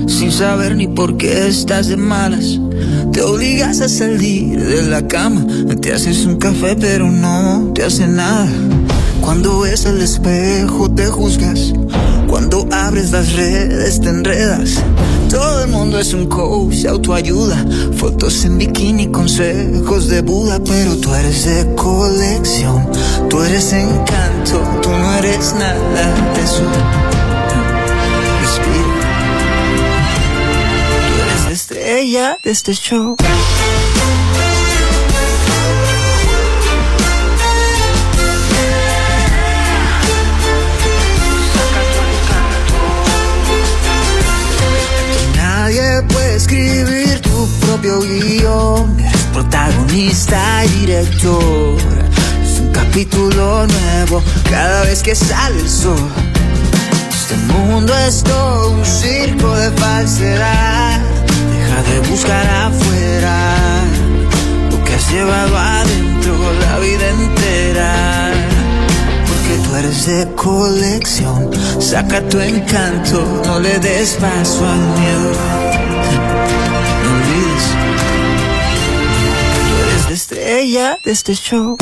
sin 0.09 0.31
saber 0.31 0.77
ni 0.77 0.89
por 0.89 1.17
qué 1.17 1.47
estás 1.49 1.89
de 1.89 1.97
malas. 1.97 2.61
Te 3.15 3.23
obligas 3.23 3.81
a 3.81 3.89
salir 3.89 4.61
de 4.61 4.83
la 4.83 5.09
cama, 5.09 5.47
te 5.81 5.93
haces 5.93 6.27
un 6.27 6.37
café 6.39 6.77
pero 6.79 7.11
no 7.11 7.73
te 7.75 7.83
hace 7.83 8.07
nada. 8.07 8.49
Cuando 9.21 9.61
ves 9.61 9.85
el 9.85 10.01
espejo 10.01 10.91
te 10.91 11.07
juzgas, 11.07 11.73
cuando 12.29 12.67
abres 12.73 13.11
las 13.11 13.33
redes 13.33 14.01
te 14.01 14.09
enredas. 14.09 14.83
Todo 15.29 15.65
el 15.65 15.71
mundo 15.71 15.99
es 15.99 16.13
un 16.13 16.27
coach, 16.27 16.87
autoayuda, 16.87 17.65
fotos 17.97 18.45
en 18.45 18.59
bikini, 18.59 19.09
consejos 19.09 20.09
de 20.09 20.23
Buda, 20.23 20.59
pero 20.65 20.97
tú 20.97 21.15
eres 21.15 21.45
de 21.45 21.75
colección, 21.77 22.91
tú 23.29 23.41
eres 23.43 23.73
encanto, 23.73 24.61
tú 24.83 24.91
no 24.91 25.15
eres 25.15 25.55
nada 25.55 26.33
de 26.35 26.43
eso. 26.43 26.63
Respira. 28.41 29.01
Tú 31.07 31.23
eres 31.23 31.45
la 31.45 31.51
estrella 31.53 32.39
de 32.43 32.51
este 32.51 32.73
show. 32.75 33.17
Nadie 45.71 46.03
puede 46.03 46.35
escribir 46.35 47.21
tu 47.21 47.49
propio 47.61 48.01
guion. 48.01 48.99
Eres 48.99 49.23
protagonista 49.33 50.65
y 50.65 50.69
director. 50.81 51.77
Es 52.43 52.59
un 52.59 52.73
capítulo 52.73 53.69
nuevo 53.69 54.21
cada 54.51 54.83
vez 54.83 55.01
que 55.01 55.15
sale 55.15 55.61
el 55.61 55.69
sol. 55.69 56.11
Este 57.09 57.37
mundo 57.53 57.97
es 58.09 58.25
todo 58.25 58.73
un 58.73 58.85
circo 58.85 59.55
de 59.55 59.71
falsedad. 59.71 61.01
Deja 61.53 61.83
de 61.85 62.11
buscar 62.11 62.47
afuera 62.49 63.55
lo 64.73 64.83
que 64.83 64.95
has 64.95 65.13
llevado 65.13 65.57
adentro 65.57 66.53
la 66.63 66.79
vida 66.81 67.11
entera. 67.11 68.33
Porque 69.25 69.69
tú 69.69 69.77
eres 69.77 70.07
de 70.07 70.35
colección. 70.35 71.49
Saca 71.79 72.21
tu 72.29 72.41
encanto, 72.41 73.43
no 73.45 73.61
le 73.61 73.79
des 73.79 74.15
paso 74.15 74.67
al 74.67 74.81
miedo. 74.99 75.50
La 80.61 80.67
estrella 80.67 80.99
de 81.03 81.13
este 81.13 81.35
show. 81.35 81.77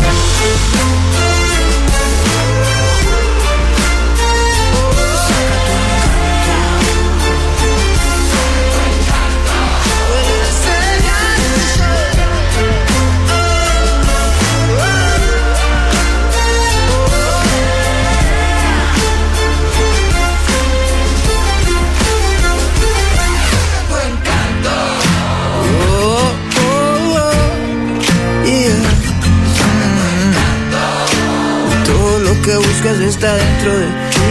Está 33.09 33.35
dentro 33.35 33.79
de 33.79 33.87
ti. 33.87 34.29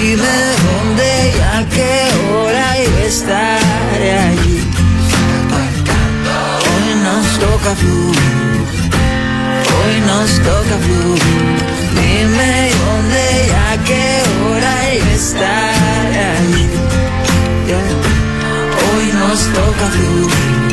Dime 0.00 0.36
dónde 0.64 1.08
y 1.34 1.40
a 1.40 1.68
qué 1.74 1.92
hora 2.30 2.78
estaré 3.04 4.12
allí. 4.12 4.60
Hoy 6.68 6.88
nos 7.06 7.26
toca 7.40 7.74
fluir. 7.74 8.64
Hoy 9.76 9.94
nos 10.06 10.30
toca 10.48 10.76
fluir. 10.84 11.22
Dime 12.00 12.70
dónde 12.84 13.22
y 13.46 13.50
a 13.50 13.84
qué 13.84 14.06
hora 14.44 14.74
estaré 15.14 16.24
allí. 16.38 16.66
Hoy 18.86 19.06
nos 19.20 19.40
toca 19.52 19.86
fluir. 19.94 20.65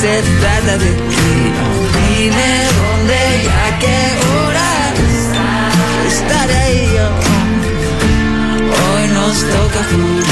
Se 0.00 0.22
trata 0.40 0.78
de 0.78 0.90
ti. 1.10 1.28
Dime 1.96 2.50
dónde 2.78 3.18
y 3.42 3.48
a 3.48 3.78
qué 3.80 3.98
hora 4.28 4.70
estaré 6.06 6.66
yo. 6.94 7.06
Hoy 8.78 9.04
nos 9.16 9.36
toca 9.54 9.80
fluir. 9.90 10.24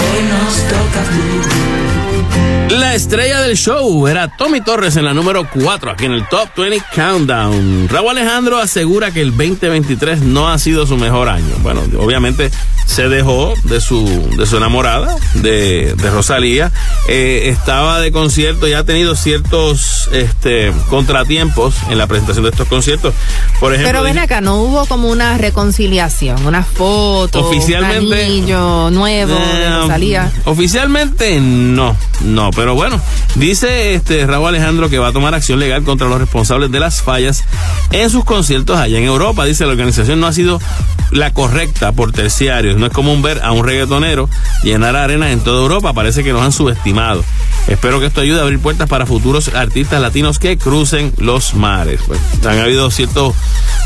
Hoy 0.00 0.20
nos 0.32 0.54
toca 0.72 1.00
fluir. 1.10 2.15
La 2.70 2.94
estrella 2.94 3.42
del 3.42 3.56
show 3.56 4.06
era 4.08 4.28
Tommy 4.28 4.60
Torres 4.60 4.96
en 4.96 5.04
la 5.04 5.14
número 5.14 5.46
4 5.52 5.90
aquí 5.92 6.04
en 6.06 6.12
el 6.12 6.28
Top 6.28 6.48
20 6.56 6.82
Countdown. 6.94 7.88
Raúl 7.88 8.10
Alejandro 8.10 8.58
asegura 8.58 9.10
que 9.12 9.20
el 9.20 9.30
2023 9.36 10.20
no 10.22 10.48
ha 10.48 10.58
sido 10.58 10.86
su 10.86 10.96
mejor 10.96 11.28
año. 11.28 11.54
Bueno, 11.62 11.82
obviamente 11.98 12.50
se 12.86 13.08
dejó 13.08 13.52
de 13.64 13.80
su, 13.80 14.04
de 14.36 14.46
su 14.46 14.56
enamorada, 14.56 15.16
de, 15.34 15.94
de 15.96 16.10
Rosalía. 16.10 16.70
Eh, 17.08 17.44
estaba 17.46 18.00
de 18.00 18.12
concierto 18.12 18.66
y 18.68 18.72
ha 18.74 18.84
tenido 18.84 19.14
ciertos 19.16 20.08
este, 20.12 20.72
contratiempos 20.88 21.74
en 21.90 21.98
la 21.98 22.06
presentación 22.06 22.44
de 22.44 22.50
estos 22.50 22.68
conciertos. 22.68 23.12
Por 23.60 23.72
ejemplo, 23.74 23.90
Pero 23.92 24.02
ven 24.04 24.18
acá, 24.18 24.40
no 24.40 24.56
hubo 24.62 24.86
como 24.86 25.08
una 25.08 25.36
reconciliación, 25.38 26.46
una 26.46 26.62
foto, 26.62 27.40
Oficialmente- 27.48 28.06
un 28.06 28.12
anillo 28.12 28.90
nuevo 28.90 29.34
de 29.34 29.64
Eh, 29.64 29.78
Rosalía. 29.80 30.30
Oficialmente 30.44 31.40
no, 31.40 31.96
no, 32.26 32.50
pero 32.50 32.74
bueno, 32.74 33.00
dice 33.36 33.94
este 33.94 34.26
Raúl 34.26 34.48
Alejandro 34.48 34.90
que 34.90 34.98
va 34.98 35.08
a 35.08 35.12
tomar 35.12 35.34
acción 35.34 35.60
legal 35.60 35.84
contra 35.84 36.08
los 36.08 36.18
responsables 36.18 36.72
de 36.72 36.80
las 36.80 37.00
fallas 37.00 37.44
en 37.92 38.10
sus 38.10 38.24
conciertos 38.24 38.78
allá 38.78 38.98
en 38.98 39.04
Europa. 39.04 39.44
Dice 39.44 39.64
la 39.64 39.72
organización 39.72 40.20
no 40.20 40.26
ha 40.26 40.32
sido 40.32 40.60
la 41.12 41.32
correcta 41.32 41.92
por 41.92 42.12
terciarios. 42.12 42.76
No 42.76 42.86
es 42.86 42.92
común 42.92 43.22
ver 43.22 43.40
a 43.42 43.52
un 43.52 43.64
reggaetonero 43.64 44.28
llenar 44.64 44.96
arenas 44.96 45.30
en 45.30 45.40
toda 45.40 45.62
Europa. 45.62 45.92
Parece 45.92 46.24
que 46.24 46.32
nos 46.32 46.42
han 46.42 46.52
subestimado. 46.52 47.24
Espero 47.68 48.00
que 48.00 48.06
esto 48.06 48.20
ayude 48.20 48.38
a 48.38 48.42
abrir 48.42 48.60
puertas 48.60 48.88
para 48.88 49.06
futuros 49.06 49.48
artistas 49.54 50.00
latinos 50.00 50.38
que 50.38 50.56
crucen 50.56 51.12
los 51.18 51.54
mares. 51.54 52.00
Pues, 52.06 52.20
han 52.44 52.58
habido 52.58 52.90
ciertos 52.90 53.34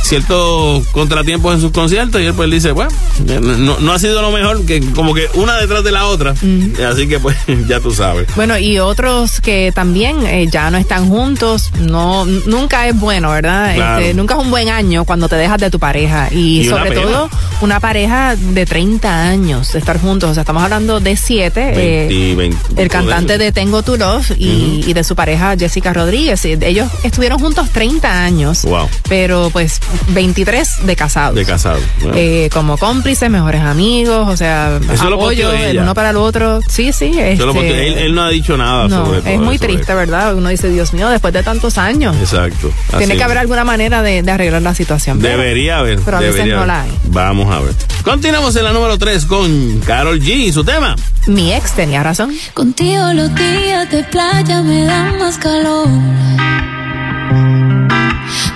ciertos 0.02 0.86
contratiempos 0.88 1.54
en 1.54 1.60
sus 1.60 1.72
conciertos 1.72 2.20
y 2.20 2.24
él 2.24 2.34
pues 2.34 2.50
dice, 2.50 2.72
bueno, 2.72 2.90
no, 3.26 3.78
no 3.78 3.92
ha 3.92 3.98
sido 3.98 4.22
lo 4.22 4.32
mejor, 4.32 4.64
que 4.64 4.80
como 4.92 5.14
que 5.14 5.28
una 5.34 5.56
detrás 5.56 5.84
de 5.84 5.92
la 5.92 6.06
otra. 6.06 6.32
Así 6.32 7.08
que 7.08 7.18
pues 7.20 7.36
ya 7.68 7.80
tú 7.80 7.90
sabes. 7.92 8.26
Bueno, 8.36 8.58
y 8.58 8.78
otros 8.78 9.40
que 9.40 9.72
también 9.74 10.26
eh, 10.26 10.46
ya 10.50 10.70
no 10.70 10.78
están 10.78 11.08
juntos. 11.08 11.70
No, 11.80 12.24
nunca 12.24 12.86
es 12.86 12.98
bueno, 12.98 13.30
¿verdad? 13.30 13.74
Claro. 13.74 14.00
Este, 14.00 14.14
nunca 14.14 14.34
es 14.34 14.40
un 14.40 14.50
buen 14.50 14.68
año 14.68 15.04
cuando 15.04 15.28
te 15.28 15.36
dejas 15.36 15.58
de 15.58 15.70
tu 15.70 15.78
pareja. 15.78 16.28
Y, 16.32 16.64
sobre 16.66 16.92
todo, 16.92 17.28
una 17.60 17.80
pareja 17.80 18.36
de 18.36 18.66
30 18.66 19.22
años 19.28 19.72
de 19.72 19.78
estar 19.78 20.00
juntos. 20.00 20.30
O 20.30 20.34
sea, 20.34 20.42
estamos 20.42 20.62
hablando 20.62 21.00
de 21.00 21.16
7. 21.16 21.72
20, 21.76 22.34
20, 22.34 22.82
el 22.82 22.88
cantante 22.88 23.38
de 23.38 23.52
Tengo 23.52 23.82
Tu 23.82 23.96
Love 23.96 24.32
y, 24.36 24.84
y 24.86 24.92
de 24.92 25.04
su 25.04 25.14
pareja 25.14 25.56
Jessica 25.58 25.92
Rodríguez. 25.92 26.44
Y 26.44 26.52
Ellos 26.60 26.88
estuvieron 27.02 27.38
juntos 27.38 27.70
30 27.70 28.24
años. 28.24 28.62
Wow. 28.62 28.88
Pero 29.08 29.50
pues 29.52 29.80
23 30.08 30.86
de 30.86 30.96
casados. 30.96 31.34
De 31.34 31.44
casado. 31.44 31.80
Bueno. 32.00 32.14
Eh, 32.16 32.50
como 32.52 32.78
cómplices, 32.78 33.30
mejores 33.30 33.62
amigos, 33.62 34.28
o 34.28 34.36
sea, 34.36 34.78
Eso 34.92 35.08
apoyo 35.08 35.52
el 35.52 35.78
uno 35.78 35.94
para 35.94 36.10
el 36.10 36.16
otro. 36.16 36.60
Sí, 36.68 36.92
sí. 36.92 37.12
Este, 37.18 38.04
él 38.04 38.14
no 38.14 38.19
ha 38.22 38.28
dicho 38.30 38.56
nada 38.56 38.88
no, 38.88 39.04
sobre 39.06 39.20
todo 39.20 39.30
es 39.30 39.40
muy 39.40 39.56
eso, 39.56 39.64
triste, 39.66 39.94
¿verdad? 39.94 40.34
Uno 40.34 40.48
dice, 40.48 40.68
Dios 40.70 40.92
mío, 40.92 41.08
después 41.08 41.32
de 41.34 41.42
tantos 41.42 41.78
años. 41.78 42.16
Exacto. 42.20 42.70
Tiene 42.98 43.16
que 43.16 43.24
haber 43.24 43.38
alguna 43.38 43.64
manera 43.64 44.02
de, 44.02 44.22
de 44.22 44.30
arreglar 44.30 44.62
la 44.62 44.74
situación. 44.74 45.18
pero- 45.20 45.36
Debería 45.38 45.78
haber. 45.78 46.00
Pero 46.00 46.16
a 46.16 46.20
veces 46.20 46.46
no 46.46 46.56
haber. 46.56 46.66
la 46.66 46.82
hay. 46.82 46.90
Vamos 47.06 47.54
a 47.54 47.60
ver. 47.60 47.74
Continuamos 48.04 48.54
en 48.56 48.64
la 48.64 48.72
número 48.72 48.96
3 48.98 49.26
con 49.26 49.80
Carol 49.86 50.18
G 50.20 50.28
y 50.46 50.52
su 50.52 50.64
tema. 50.64 50.96
Mi 51.26 51.52
ex 51.52 51.72
tenía 51.72 52.02
razón. 52.02 52.32
Contigo 52.54 53.12
los 53.12 53.34
días 53.34 53.90
de 53.90 54.04
playa 54.04 54.62
me 54.62 54.84
dan 54.84 55.18
más 55.18 55.36
calor. 55.38 55.88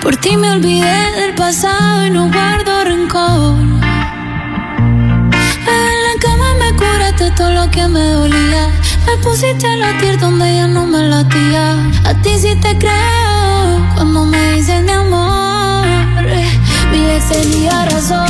Por 0.02 0.16
ti 0.16 0.36
me 0.36 0.50
olvidé 0.50 1.12
del 1.20 1.34
pasado 1.34 2.06
y 2.06 2.10
no 2.10 2.28
guardo 2.30 2.84
rencor. 2.84 3.54
Todo 7.16 7.50
lo 7.50 7.70
que 7.70 7.86
me 7.86 8.12
dolía. 8.12 8.68
Me 9.06 9.16
pusiste 9.22 9.66
a 9.66 9.76
latir 9.76 10.18
donde 10.18 10.56
ya 10.56 10.66
no 10.66 10.86
me 10.86 11.02
latía. 11.08 11.76
A 12.04 12.14
ti 12.22 12.30
sí 12.38 12.54
te 12.56 12.76
creo 12.78 13.88
cuando 13.94 14.24
me 14.24 14.52
dices 14.52 14.82
mi 14.82 14.90
amor. 14.90 15.86
Mi 16.90 17.10
ex 17.10 17.28
tenía 17.28 17.84
razón. 17.86 18.26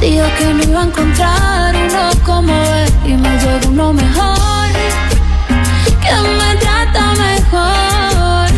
Dijo 0.00 0.26
que 0.38 0.54
no 0.54 0.62
iba 0.64 0.80
a 0.82 0.84
encontrar 0.84 1.74
uno 1.74 2.10
como 2.24 2.52
él 2.52 2.92
y 3.06 3.14
me 3.14 3.30
llegó 3.38 3.68
uno 3.68 3.92
mejor 3.92 4.68
que 6.02 6.14
me 6.38 6.56
trata 6.56 7.14
mejor. 7.14 8.50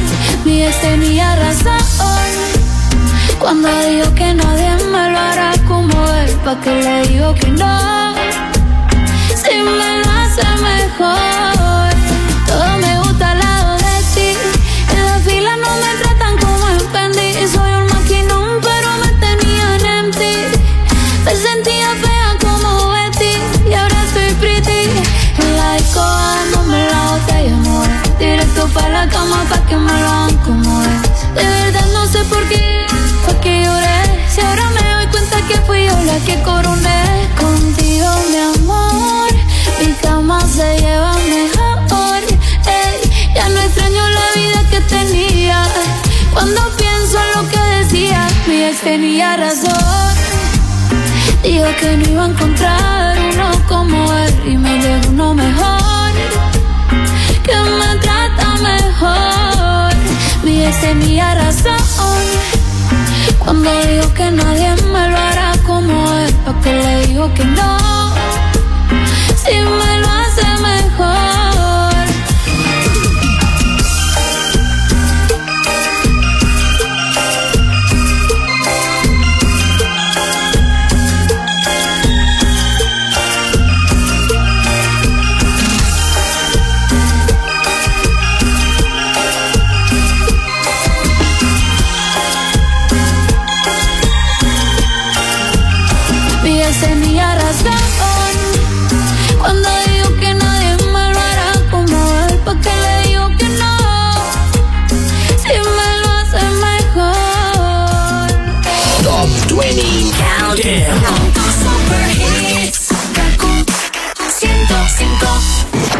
Mi 0.45 0.65
ex 0.65 0.81
tenía 0.81 1.37
razón 1.37 1.87
cuando 3.39 3.69
dijo 3.89 4.13
que 4.15 4.35
nadie 4.35 4.77
me 4.91 5.11
lo 5.11 5.19
hará 5.19 5.53
como 5.69 6.09
él. 6.09 6.31
Pa' 6.45 6.61
que 6.61 6.71
le 6.71 7.07
digo 7.07 7.35
que 7.35 7.49
no, 7.49 8.06
mejor. 10.87 11.91
Todo 12.47 12.79
me 12.79 12.99
gusta 12.99 13.33
al 13.33 13.39
lado 13.39 13.77
de 13.77 13.97
ti. 14.15 14.31
En 14.97 15.07
la 15.07 15.19
fila 15.21 15.57
no 15.57 15.71
me 15.83 15.93
tratan 16.03 16.37
como 16.39 16.69
en 16.69 16.81
Fendi. 16.93 17.49
Soy 17.49 17.73
un 17.81 17.87
maquinón, 17.87 18.61
pero 18.63 18.89
me 19.03 19.11
tenían 19.25 19.85
en 19.85 20.11
ti. 20.13 20.37
Me 21.25 21.35
sentía 21.35 21.89
fea 22.03 22.37
como 22.41 22.91
Betty 22.91 23.35
y 23.69 23.75
ahora 23.75 23.97
estoy 24.05 24.33
pretty. 24.41 24.83
En 25.39 25.57
la 25.57 25.75
disco 25.75 26.01
dándome 26.01 26.89
la 26.89 27.03
botella, 27.11 27.55
amor. 27.55 27.89
Directo 28.19 28.69
para 28.69 28.89
la 28.89 29.09
cama 29.09 29.45
pa' 29.51 29.67
que 29.67 29.77
me 29.77 29.93
lo 30.01 30.36
tenía 48.81 49.37
razón. 49.37 50.15
Dijo 51.43 51.67
que 51.81 51.97
no 51.97 52.11
iba 52.11 52.25
a 52.25 52.29
encontrar 52.29 53.19
uno 53.33 53.51
como 53.69 54.13
él 54.13 54.35
y 54.47 54.57
me 54.57 54.79
llegó 54.79 55.09
uno 55.11 55.35
mejor 55.35 56.13
que 57.47 57.57
me 57.57 57.99
trata 58.01 58.55
mejor. 58.73 59.93
Mi 60.43 60.65
ex 60.65 60.81
tenía 60.81 61.35
razón 61.35 61.77
cuando 63.39 63.71
dijo 63.83 64.13
que 64.15 64.31
nadie 64.31 64.75
me 64.93 65.09
lo 65.09 65.17
hará 65.17 65.53
como 65.65 66.13
él, 66.15 66.35
porque 66.45 66.73
le 66.73 67.07
digo 67.07 67.33
que 67.35 67.45
no, 67.45 67.79
si 69.37 69.55
me 69.55 69.96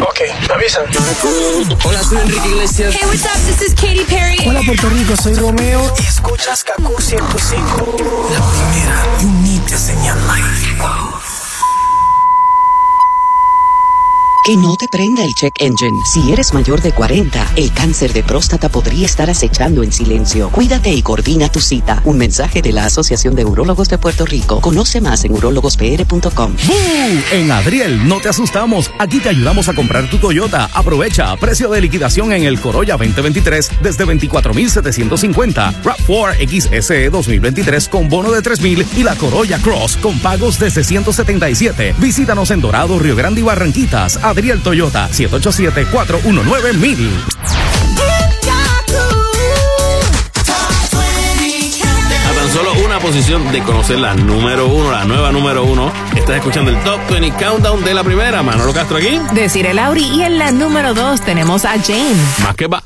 Ok, 0.01 0.19
me 0.47 0.53
avisan. 0.53 0.85
Hola, 1.83 2.03
soy 2.03 2.17
Enrique 2.19 2.47
Iglesias. 2.49 2.93
Hey, 2.93 3.01
what's 3.05 3.25
up? 3.25 3.31
This 3.47 3.61
is 3.61 3.73
Katy 3.73 4.05
Perry. 4.05 4.37
Hola 4.47 4.61
Puerto 4.65 4.89
Rico, 4.89 5.15
soy 5.15 5.33
Romeo 5.33 5.81
y 5.99 6.03
escuchas 6.03 6.63
Kaku 6.63 7.01
105. 7.01 7.95
La 8.31 8.39
primera 8.51 9.05
Que 14.47 14.55
no 14.55 14.77
te 14.77 14.87
prenda 14.87 15.25
el 15.25 15.33
check 15.33 15.53
engine. 15.59 15.99
Si 16.05 16.31
eres 16.31 16.53
mayor 16.53 16.81
de 16.81 16.93
40, 16.93 17.51
el 17.57 17.73
cáncer 17.73 18.13
de 18.13 18.23
próstata 18.23 18.69
podría 18.69 19.05
estar 19.05 19.29
acechando 19.29 19.83
en 19.83 19.91
silencio. 19.91 20.49
Cuídate 20.51 20.89
y 20.89 21.01
coordina 21.01 21.49
tu 21.49 21.59
cita. 21.59 22.01
Un 22.05 22.17
mensaje 22.17 22.61
de 22.61 22.71
la 22.71 22.85
Asociación 22.85 23.35
de 23.35 23.43
Urólogos 23.43 23.89
de 23.89 23.97
Puerto 23.97 24.25
Rico. 24.25 24.61
Conoce 24.61 25.01
más 25.01 25.25
en 25.25 25.33
urologospr.com. 25.33 26.55
En 27.33 27.51
Adriel 27.51 28.07
no 28.07 28.21
te 28.21 28.29
asustamos. 28.29 28.89
Aquí 28.99 29.19
te 29.19 29.27
ayudamos 29.27 29.67
a 29.67 29.73
comprar 29.73 30.09
tu 30.09 30.17
Toyota. 30.17 30.69
Aprovecha 30.73 31.35
precio 31.35 31.69
de 31.69 31.81
liquidación 31.81 32.31
en 32.31 32.43
el 32.43 32.61
Corolla 32.61 32.95
2023 32.95 33.69
desde 33.81 34.05
24,750. 34.05 35.83
RAV4 35.83 36.79
XSE 36.79 37.09
2023 37.09 37.89
con 37.89 38.07
bono 38.07 38.31
de 38.31 38.41
3,000 38.41 38.87
y 38.95 39.03
la 39.03 39.17
Corolla 39.17 39.59
Cross 39.59 39.97
con 39.97 40.17
pagos 40.19 40.57
desde 40.57 40.85
177. 40.85 41.95
Visítanos 41.97 42.49
en 42.51 42.61
Dorado, 42.61 42.97
Río 42.97 43.17
Grande 43.17 43.41
y 43.41 43.43
Barranquitas. 43.43 44.17
Adriel 44.37 44.61
Toyota 44.61 45.09
787-419-1000. 45.09 47.09
A 52.23 52.31
tan 52.35 52.53
solo 52.53 52.73
una 52.85 52.99
posición 52.99 53.51
de 53.51 53.63
conocer 53.63 53.97
la 53.97 54.13
número 54.13 54.67
uno, 54.67 54.91
la 54.91 55.05
nueva 55.05 55.31
número 55.31 55.63
uno. 55.63 55.91
Estás 56.15 56.35
escuchando 56.35 56.69
el 56.69 56.77
Top 56.83 56.99
20 57.09 57.43
Countdown 57.43 57.83
de 57.83 57.95
la 57.95 58.03
primera. 58.03 58.43
Manolo 58.43 58.73
Castro 58.73 58.97
aquí. 58.97 59.19
Decir 59.33 59.65
el 59.65 59.79
Auri 59.79 60.03
y 60.03 60.21
en 60.21 60.37
la 60.37 60.51
número 60.51 60.93
2 60.93 61.19
tenemos 61.21 61.65
a 61.65 61.71
Jane. 61.81 62.13
Más 62.43 62.55
que 62.55 62.67
va. 62.67 62.83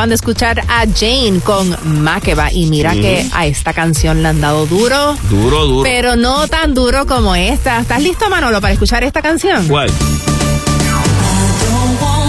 Acaban 0.00 0.08
de 0.08 0.14
escuchar 0.14 0.60
a 0.66 0.86
Jane 0.98 1.40
con 1.44 1.76
Makeba 2.02 2.50
y 2.50 2.64
mira 2.68 2.94
Mm. 2.94 3.00
que 3.02 3.26
a 3.34 3.44
esta 3.44 3.74
canción 3.74 4.22
le 4.22 4.28
han 4.28 4.40
dado 4.40 4.64
duro, 4.64 5.14
Duro, 5.28 5.66
duro. 5.66 5.82
pero 5.82 6.16
no 6.16 6.48
tan 6.48 6.72
duro 6.72 7.06
como 7.06 7.34
esta. 7.34 7.80
¿Estás 7.80 8.00
listo, 8.02 8.30
Manolo, 8.30 8.62
para 8.62 8.72
escuchar 8.72 9.04
esta 9.04 9.20
canción? 9.20 9.68
¿Cuál? 9.68 9.90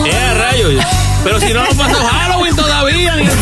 Eh, 0.06 0.34
rayos. 0.38 0.84
Pero 1.23 1.39
si 1.39 1.53
no 1.53 1.64
nos 1.64 1.76
pasó 1.76 1.98
Halloween 2.03 2.56
todavía, 2.56 3.15
ni 3.15 3.22
el 3.27 3.38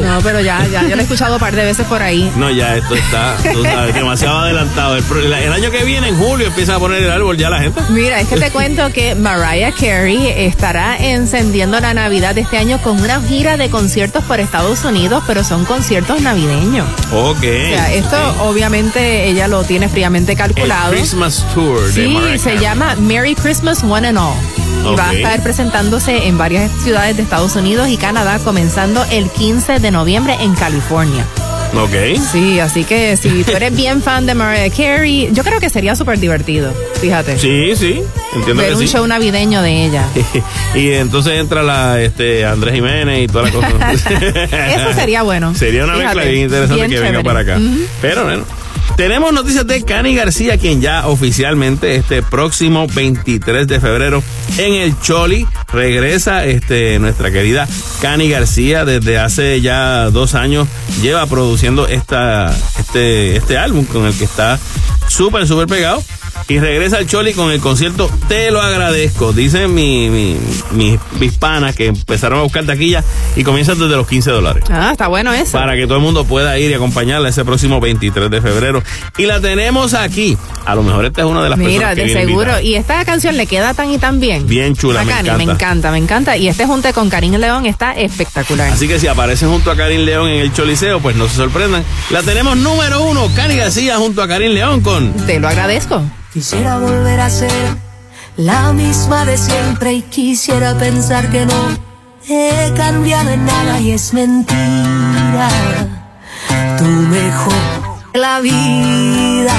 No, 0.00 0.20
pero 0.22 0.40
ya, 0.40 0.66
ya, 0.66 0.82
yo 0.82 0.90
lo 0.96 0.96
he 0.96 1.02
escuchado 1.02 1.34
un 1.34 1.40
par 1.40 1.54
de 1.54 1.64
veces 1.64 1.86
por 1.86 2.02
ahí. 2.02 2.30
No, 2.36 2.50
ya 2.50 2.76
esto 2.76 2.94
está, 2.94 3.36
tú 3.52 3.62
sabes, 3.62 3.94
demasiado 3.94 4.38
adelantado. 4.40 4.96
El, 4.96 5.32
el 5.32 5.52
año 5.52 5.70
que 5.70 5.84
viene, 5.84 6.08
en 6.08 6.16
julio, 6.16 6.46
empieza 6.46 6.76
a 6.76 6.78
poner 6.78 7.02
el 7.02 7.10
árbol 7.10 7.36
ya 7.36 7.50
la 7.50 7.60
gente. 7.60 7.80
Mira, 7.90 8.20
es 8.20 8.28
que 8.28 8.36
te 8.36 8.50
cuento 8.50 8.90
que 8.92 9.14
Mariah 9.14 9.72
Carey 9.72 10.28
estará 10.36 10.96
encendiendo 10.98 11.78
la 11.80 11.94
Navidad 11.94 12.34
de 12.34 12.42
este 12.42 12.58
año 12.58 12.80
con 12.82 13.00
una 13.00 13.20
gira 13.22 13.56
de 13.56 13.68
conciertos 13.70 14.24
por 14.24 14.40
Estados 14.40 14.84
Unidos, 14.84 15.22
pero 15.26 15.44
son 15.44 15.64
conciertos 15.64 16.20
navideños. 16.20 16.86
Ok. 17.12 17.38
O 17.38 17.42
sea, 17.42 17.92
esto 17.92 18.16
obviamente 18.42 19.28
ella 19.28 19.48
lo 19.48 19.64
tiene 19.64 19.88
fríamente 19.88 20.32
El 20.32 20.38
calculado. 20.38 20.92
Christmas 20.92 21.44
Tour 21.54 21.80
de 21.86 21.92
Sí, 21.92 22.08
Mariah 22.08 22.38
se 22.38 22.44
Carey. 22.50 22.58
llama 22.60 22.94
Merry 22.96 23.34
Christmas 23.34 23.82
One 23.84 24.08
and 24.08 24.18
All. 24.18 24.34
Y 24.84 24.96
va 24.96 25.10
a 25.10 25.14
estar 25.14 25.42
presentándose 25.42 26.26
en 26.26 26.38
varias 26.38 26.70
ciudades 26.82 27.16
de 27.16 27.22
Estados 27.22 27.54
Unidos 27.56 27.88
y 27.88 27.96
Canadá, 27.96 28.38
comenzando 28.38 29.04
el 29.10 29.28
15 29.30 29.78
de 29.78 29.90
noviembre 29.90 30.36
en 30.40 30.54
California. 30.54 31.24
Ok. 31.74 32.18
Sí, 32.32 32.58
así 32.58 32.84
que 32.84 33.16
si 33.16 33.44
tú 33.44 33.52
eres 33.52 33.74
bien 33.76 34.02
fan 34.02 34.26
de 34.26 34.34
Mariah 34.34 34.70
Carey, 34.70 35.30
yo 35.32 35.44
creo 35.44 35.60
que 35.60 35.70
sería 35.70 35.94
súper 35.94 36.18
divertido, 36.18 36.72
fíjate. 37.00 37.38
Sí, 37.38 37.76
sí, 37.76 38.02
entiendo 38.34 38.62
Ver 38.62 38.72
que 38.72 38.76
un 38.76 38.82
sí. 38.82 38.88
show 38.88 39.06
navideño 39.06 39.62
de 39.62 39.84
ella. 39.84 40.04
y 40.74 40.90
entonces 40.90 41.34
entra 41.34 41.62
la 41.62 42.00
este 42.00 42.44
Andrés 42.44 42.74
Jiménez 42.74 43.22
y 43.24 43.26
toda 43.28 43.44
la 43.44 43.52
cosa. 43.52 43.92
Eso 43.92 44.92
sería 44.94 45.22
bueno. 45.22 45.54
Sería 45.54 45.84
una 45.84 45.94
Fíjate, 45.94 46.14
mezcla 46.16 46.30
bien 46.30 46.44
interesante 46.44 46.86
bien 46.86 46.90
que 46.90 47.00
venga 47.00 47.22
para 47.22 47.40
acá. 47.40 47.58
Pero 48.00 48.24
bueno. 48.24 48.44
Tenemos 48.96 49.32
noticias 49.32 49.66
de 49.66 49.82
Cani 49.82 50.14
García, 50.14 50.58
quien 50.58 50.82
ya 50.82 51.06
oficialmente 51.06 51.94
este 51.94 52.22
próximo 52.22 52.86
23 52.86 53.66
de 53.66 53.80
febrero 53.80 54.22
en 54.58 54.74
el 54.74 54.98
Choli. 55.00 55.46
Regresa 55.72 56.44
este 56.44 56.98
nuestra 56.98 57.30
querida 57.30 57.68
Cani 58.00 58.28
García. 58.28 58.84
Desde 58.84 59.18
hace 59.18 59.60
ya 59.60 60.10
dos 60.10 60.34
años 60.34 60.68
lleva 61.02 61.26
produciendo 61.26 61.86
esta 61.86 62.54
este 62.78 63.36
este 63.36 63.58
álbum 63.58 63.84
con 63.84 64.06
el 64.06 64.14
que 64.14 64.24
está 64.24 64.58
súper 65.08 65.46
súper 65.46 65.66
pegado 65.66 66.02
y 66.50 66.58
regresa 66.58 66.98
al 66.98 67.06
Choli 67.06 67.32
con 67.32 67.50
el 67.52 67.60
concierto 67.60 68.10
Te 68.28 68.50
lo 68.50 68.60
agradezco. 68.60 69.32
Dicen 69.32 69.72
mi, 69.74 70.10
mi, 70.10 70.36
mis 70.72 70.98
mis 71.18 71.32
panas 71.38 71.74
que 71.76 71.86
empezaron 71.86 72.40
a 72.40 72.42
buscar 72.42 72.64
taquilla 72.66 73.02
y 73.36 73.44
comienzan 73.44 73.78
desde 73.78 73.96
los 73.96 74.06
15 74.08 74.30
dólares 74.32 74.64
Ah, 74.70 74.90
está 74.92 75.06
bueno 75.08 75.32
eso. 75.32 75.52
para 75.52 75.74
que 75.76 75.84
todo 75.86 75.96
el 75.96 76.02
mundo 76.02 76.24
pueda 76.24 76.58
ir 76.58 76.70
y 76.70 76.74
acompañarla 76.74 77.28
ese 77.28 77.44
próximo 77.44 77.80
23 77.80 78.30
de 78.30 78.40
febrero. 78.42 78.82
Y 79.16 79.26
la 79.26 79.40
tenemos 79.40 79.94
aquí. 79.94 80.36
A 80.66 80.74
lo 80.74 80.82
mejor 80.82 81.04
esta 81.04 81.22
es 81.22 81.26
una 81.26 81.42
de 81.42 81.50
las 81.50 81.58
Mira, 81.58 81.70
personas 81.70 81.94
que 81.94 82.00
de 82.00 82.06
viene 82.06 82.20
seguro. 82.20 82.40
invitada. 82.42 82.62
Y 82.62 82.74
esta 82.74 83.04
canción 83.04 83.36
le 83.36 83.46
queda 83.46 83.72
tan 83.74 83.90
y 83.90 83.98
tan 83.98 84.18
bien. 84.20 84.46
Bien 84.46 84.74
chula, 84.76 85.04
me 85.04 85.12
encanta. 85.12 85.36
me 85.36 85.44
encanta, 85.44 85.90
me 85.92 85.98
encanta. 85.98 86.36
Y 86.36 86.48
este 86.48 86.66
junte 86.66 86.92
con 86.92 87.08
Karim 87.08 87.34
León 87.36 87.66
está 87.66 87.92
espectacular. 87.92 88.72
Así 88.72 88.88
que 88.88 88.98
si 88.98 89.06
aparece 89.06 89.46
junto 89.46 89.70
a 89.70 89.76
Karim 89.76 90.00
León 90.02 90.28
en 90.28 90.40
el 90.40 90.52
Choliseo, 90.52 91.00
pues 91.00 91.14
no 91.16 91.28
se 91.28 91.36
sorprendan. 91.36 91.84
La 92.10 92.22
tenemos 92.22 92.56
número 92.56 93.02
uno, 93.04 93.28
Cani 93.36 93.56
García 93.56 93.96
junto 93.98 94.22
a 94.22 94.28
Karim 94.28 94.52
León 94.52 94.80
con 94.80 95.12
Te 95.26 95.38
lo 95.38 95.48
agradezco. 95.48 96.02
Quisiera 96.32 96.78
volver 96.78 97.18
a 97.18 97.28
ser 97.28 97.50
la 98.36 98.72
misma 98.72 99.24
de 99.24 99.36
siempre 99.36 99.94
y 99.94 100.02
quisiera 100.02 100.78
pensar 100.78 101.28
que 101.28 101.44
no 101.44 101.76
he 102.28 102.72
cambiado 102.76 103.30
en 103.30 103.44
nada 103.44 103.80
y 103.80 103.90
es 103.90 104.14
mentira. 104.14 105.48
Tú 106.78 106.84
mejor 106.84 107.98
la 108.14 108.38
vida. 108.38 109.56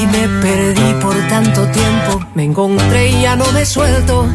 Y 0.00 0.06
me 0.08 0.28
perdí 0.42 0.92
por 1.02 1.14
tanto 1.28 1.64
tiempo, 1.68 2.26
me 2.34 2.42
encontré 2.42 3.10
y 3.10 3.22
ya 3.22 3.36
no 3.36 3.50
me 3.52 3.64
suelto. 3.64 4.26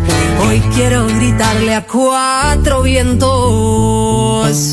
Hoy 0.47 0.61
quiero 0.73 1.05
gritarle 1.07 1.75
a 1.75 1.85
cuatro 1.85 2.81
vientos. 2.81 4.72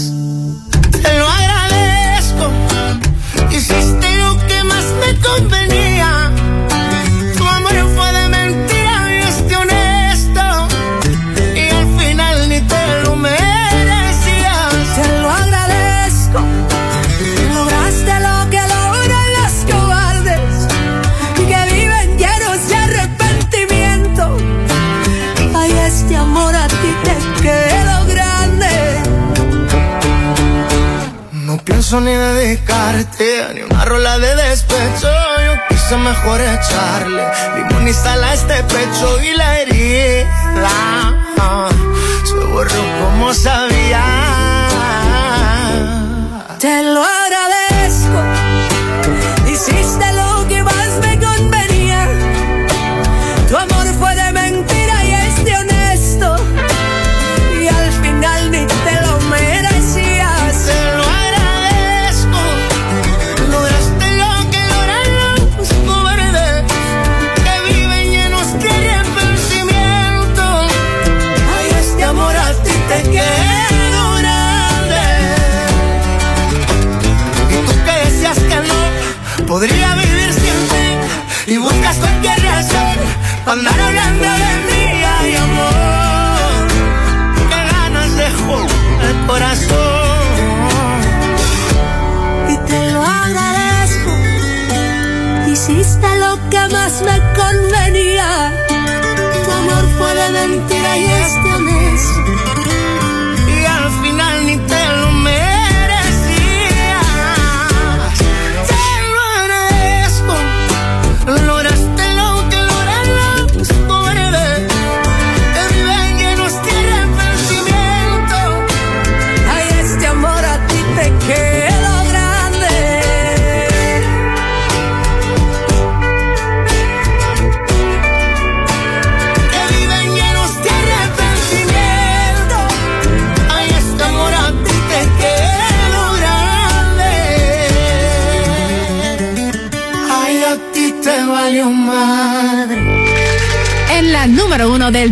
Este 38.51 38.64
pecho 38.64 39.22
y 39.22 39.32
la 39.36 39.60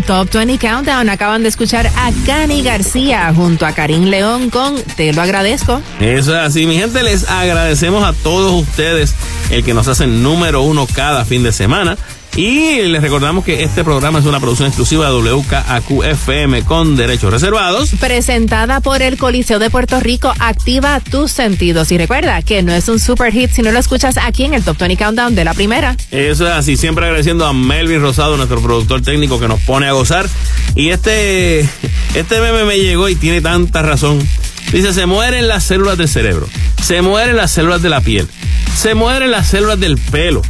Top 0.08 0.30
20 0.30 0.56
Countdown 0.56 1.10
acaban 1.10 1.42
de 1.42 1.50
escuchar 1.50 1.86
a 1.86 2.10
Cani 2.24 2.62
García 2.62 3.30
junto 3.36 3.66
a 3.66 3.72
Karim 3.72 4.04
León 4.04 4.48
con 4.48 4.82
Te 4.96 5.12
lo 5.12 5.20
agradezco. 5.20 5.82
Eso 6.00 6.34
es 6.34 6.42
así, 6.42 6.66
mi 6.66 6.78
gente, 6.78 7.02
les 7.02 7.28
agradecemos 7.28 8.02
a 8.02 8.14
todos 8.14 8.52
ustedes 8.52 9.14
el 9.50 9.62
que 9.62 9.74
nos 9.74 9.86
hacen 9.86 10.22
número 10.22 10.62
uno 10.62 10.86
cada 10.86 11.26
fin 11.26 11.42
de 11.42 11.52
semana. 11.52 11.98
Y 12.38 12.82
les 12.82 13.02
recordamos 13.02 13.44
que 13.44 13.64
este 13.64 13.82
programa 13.82 14.20
es 14.20 14.24
una 14.24 14.38
producción 14.38 14.68
exclusiva 14.68 15.10
de 15.10 15.16
WKAQ-FM 15.16 16.62
con 16.62 16.94
derechos 16.94 17.32
reservados. 17.32 17.90
Presentada 17.98 18.78
por 18.80 19.02
el 19.02 19.18
Coliseo 19.18 19.58
de 19.58 19.70
Puerto 19.70 19.98
Rico, 19.98 20.32
activa 20.38 21.00
tus 21.00 21.32
sentidos. 21.32 21.90
Y 21.90 21.98
recuerda 21.98 22.40
que 22.42 22.62
no 22.62 22.72
es 22.72 22.88
un 22.88 23.00
super 23.00 23.32
hit 23.32 23.50
si 23.50 23.62
no 23.62 23.72
lo 23.72 23.80
escuchas 23.80 24.18
aquí 24.18 24.44
en 24.44 24.54
el 24.54 24.62
Top 24.62 24.78
20 24.78 24.96
Countdown 24.96 25.34
de 25.34 25.44
la 25.44 25.52
primera. 25.52 25.96
Eso 26.12 26.46
es 26.46 26.52
así, 26.52 26.76
siempre 26.76 27.06
agradeciendo 27.06 27.44
a 27.44 27.52
Melvin 27.52 28.00
Rosado, 28.00 28.36
nuestro 28.36 28.62
productor 28.62 29.02
técnico 29.02 29.40
que 29.40 29.48
nos 29.48 29.58
pone 29.62 29.88
a 29.88 29.92
gozar. 29.92 30.28
Y 30.76 30.90
este, 30.90 31.68
este 32.14 32.40
meme 32.40 32.62
me 32.62 32.78
llegó 32.78 33.08
y 33.08 33.16
tiene 33.16 33.40
tanta 33.40 33.82
razón. 33.82 34.24
Dice, 34.72 34.94
se 34.94 35.06
mueren 35.06 35.48
las 35.48 35.64
células 35.64 35.98
del 35.98 36.08
cerebro, 36.08 36.46
se 36.80 37.02
mueren 37.02 37.36
las 37.36 37.50
células 37.50 37.82
de 37.82 37.88
la 37.88 38.00
piel, 38.00 38.28
se 38.76 38.94
mueren 38.94 39.32
las 39.32 39.48
células 39.48 39.80
del 39.80 39.98
pelo. 39.98 40.42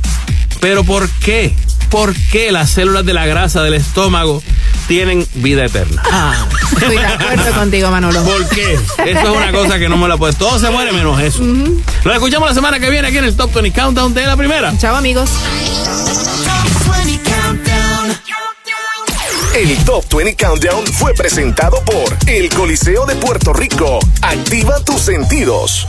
Pero 0.61 0.85
¿por 0.85 1.09
qué? 1.09 1.55
¿Por 1.91 2.15
qué 2.31 2.53
las 2.53 2.71
células 2.71 3.05
de 3.05 3.15
la 3.15 3.27
grasa 3.27 3.63
del 3.63 3.75
estómago 3.75 4.43
tienen 4.89 5.27
vida 5.35 5.65
eterna? 5.65 6.03
Ah, 6.11 6.47
estoy 6.73 6.97
de 6.97 7.07
acuerdo 7.07 7.53
contigo, 7.55 7.91
Manolo. 7.91 8.23
¿Por 8.25 8.49
qué? 8.51 8.75
Eso 8.75 9.21
es 9.21 9.29
una 9.29 9.53
cosa 9.53 9.79
que 9.79 9.89
no 9.89 9.97
me 9.97 10.07
la 10.07 10.17
puedes. 10.17 10.37
Todo 10.37 10.59
se 10.59 10.71
muere 10.71 10.93
menos 10.93 11.21
eso. 11.21 11.43
Lo 12.05 12.13
escuchamos 12.13 12.49
la 12.49 12.55
semana 12.55 12.79
que 12.79 12.91
viene 12.91 13.09
aquí 13.09 13.19
en 13.19 13.25
el 13.25 13.37
Top 13.37 13.53
20 13.55 13.79
Countdown 13.79 14.13
de 14.13 14.27
la 14.27 14.37
primera. 14.37 14.77
Chao, 14.79 14.97
amigos. 14.97 15.31
El 19.55 19.77
Top 19.85 20.05
20 20.15 20.37
Countdown 20.37 20.87
fue 20.87 21.15
presentado 21.15 21.83
por 21.85 22.17
El 22.27 22.49
Coliseo 22.51 23.07
de 23.07 23.17
Puerto 23.17 23.53
Rico. 23.53 23.99
Activa 24.23 24.79
tus 24.85 25.01
sentidos. 25.01 25.87